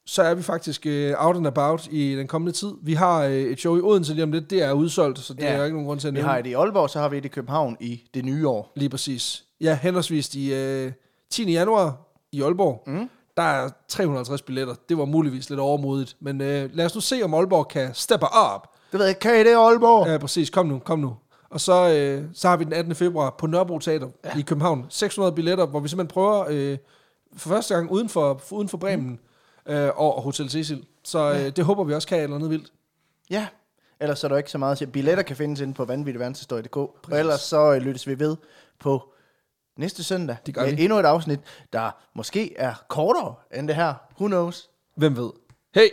så 0.07 0.23
er 0.23 0.35
vi 0.35 0.43
faktisk 0.43 0.87
øh, 0.87 1.15
out 1.19 1.37
and 1.37 1.47
about 1.47 1.89
i 1.91 2.17
den 2.17 2.27
kommende 2.27 2.53
tid. 2.53 2.73
Vi 2.83 2.95
har 2.95 3.25
øh, 3.25 3.33
et 3.33 3.59
show 3.61 3.77
i 3.77 3.81
Odense 3.81 4.13
lige 4.15 4.23
om 4.23 4.33
lidt. 4.33 4.51
Det 4.51 4.63
er 4.63 4.73
udsolgt, 4.73 5.19
så 5.19 5.35
det 5.35 5.41
Ja. 5.43 5.49
er 5.53 5.57
jo 5.59 5.65
ikke 5.65 5.75
nogen 5.75 5.87
grund 5.87 6.01
til 6.01 6.09
at 6.09 6.15
Vi 6.15 6.19
nævne. 6.19 6.29
har 6.29 6.39
et 6.39 6.47
i 6.47 6.53
Aalborg, 6.53 6.91
så 6.91 6.99
har 7.01 7.09
vi 7.09 7.19
et 7.19 7.25
i 7.25 7.29
København 7.29 7.77
i 7.81 8.03
det 8.15 8.25
nye 8.25 8.49
år. 8.49 8.73
Lige 8.77 8.89
præcis. 8.89 9.45
Ja, 9.61 9.79
henholdsvis 9.83 10.35
i 10.35 10.55
øh, 10.55 10.93
10. 11.31 11.53
januar 11.53 12.07
i 12.33 12.43
Aalborg. 12.43 12.83
Mm. 12.87 13.11
Der 13.41 13.47
er 13.47 13.71
350 13.89 14.43
billetter. 14.43 14.75
Det 14.89 14.99
var 14.99 15.05
muligvis 15.05 15.51
lidt 15.51 15.61
overmodigt. 15.61 16.17
Men 16.21 16.41
øh, 16.41 16.71
lad 16.73 16.87
os 16.87 16.95
nu 16.95 17.01
se, 17.01 17.23
om 17.23 17.35
Aalborg 17.35 17.69
kan 17.69 17.95
steppe 17.95 18.27
op. 18.27 18.75
Det 18.93 18.99
ved 18.99 19.07
jeg 19.07 19.11
ikke, 19.11 19.21
kan 19.21 19.35
I 19.35 19.39
det, 19.39 19.55
Aalborg? 19.55 20.07
Ja, 20.07 20.19
præcis. 20.19 20.51
Kom 20.51 20.67
nu, 20.67 20.79
kom 20.79 20.99
nu. 20.99 21.17
Og 21.51 21.61
så, 21.61 21.89
øh, 21.89 22.25
så 22.35 22.49
har 22.49 22.57
vi 22.57 22.65
den 22.65 22.73
18. 22.73 22.95
februar 22.95 23.35
på 23.39 23.47
Nørrebro 23.47 23.79
Teater 23.79 24.09
ja. 24.25 24.39
i 24.39 24.43
København. 24.43 24.87
600 24.89 25.35
billetter, 25.35 25.67
hvor 25.67 25.81
vi 25.81 25.89
simpelthen 25.89 26.13
prøver 26.13 26.45
øh, 26.49 26.79
for 27.37 27.49
første 27.49 27.75
gang 27.75 27.91
uden 27.91 28.09
for, 28.09 28.41
uden 28.51 28.69
for 28.69 28.79
Bremen 28.79 29.21
mm. 29.67 29.73
øh, 29.73 29.91
og 29.97 30.23
Hotel 30.23 30.51
Cecil. 30.51 30.85
Så 31.05 31.33
øh, 31.33 31.57
det 31.57 31.65
håber 31.65 31.85
vi 31.85 31.95
også 31.95 32.09
kan 32.09 32.19
et 32.19 32.23
eller 32.23 32.37
andet 32.37 32.51
vildt. 32.51 32.73
Ja. 33.31 33.47
Ellers 34.01 34.25
er 34.25 34.29
der 34.29 34.37
ikke 34.37 34.51
så 34.51 34.59
meget 34.59 34.73
at 34.73 34.79
sige. 34.79 34.89
Billetter 34.89 35.23
kan 35.23 35.37
findes 35.37 35.61
inde 35.61 35.75
på 35.75 35.85
vanvittigverdenshistorie.dk. 35.85 36.77
Og 36.77 37.19
ellers 37.19 37.41
så 37.41 37.75
øh, 37.75 37.83
lyttes 37.83 38.07
vi 38.07 38.19
ved 38.19 38.37
på 38.79 39.13
næste 39.81 40.05
søndag. 40.05 40.37
Det 40.47 40.55
gør 40.55 40.65
med 40.65 40.75
vi. 40.75 40.83
endnu 40.83 40.99
et 40.99 41.05
afsnit, 41.05 41.41
der 41.73 41.91
måske 42.15 42.57
er 42.57 42.75
kortere 42.89 43.35
end 43.55 43.69
det 43.69 43.77
her. 43.77 43.95
Who 44.21 44.27
knows? 44.27 44.71
Hvem 44.97 45.17
ved? 45.17 45.31
Hey! 45.75 45.89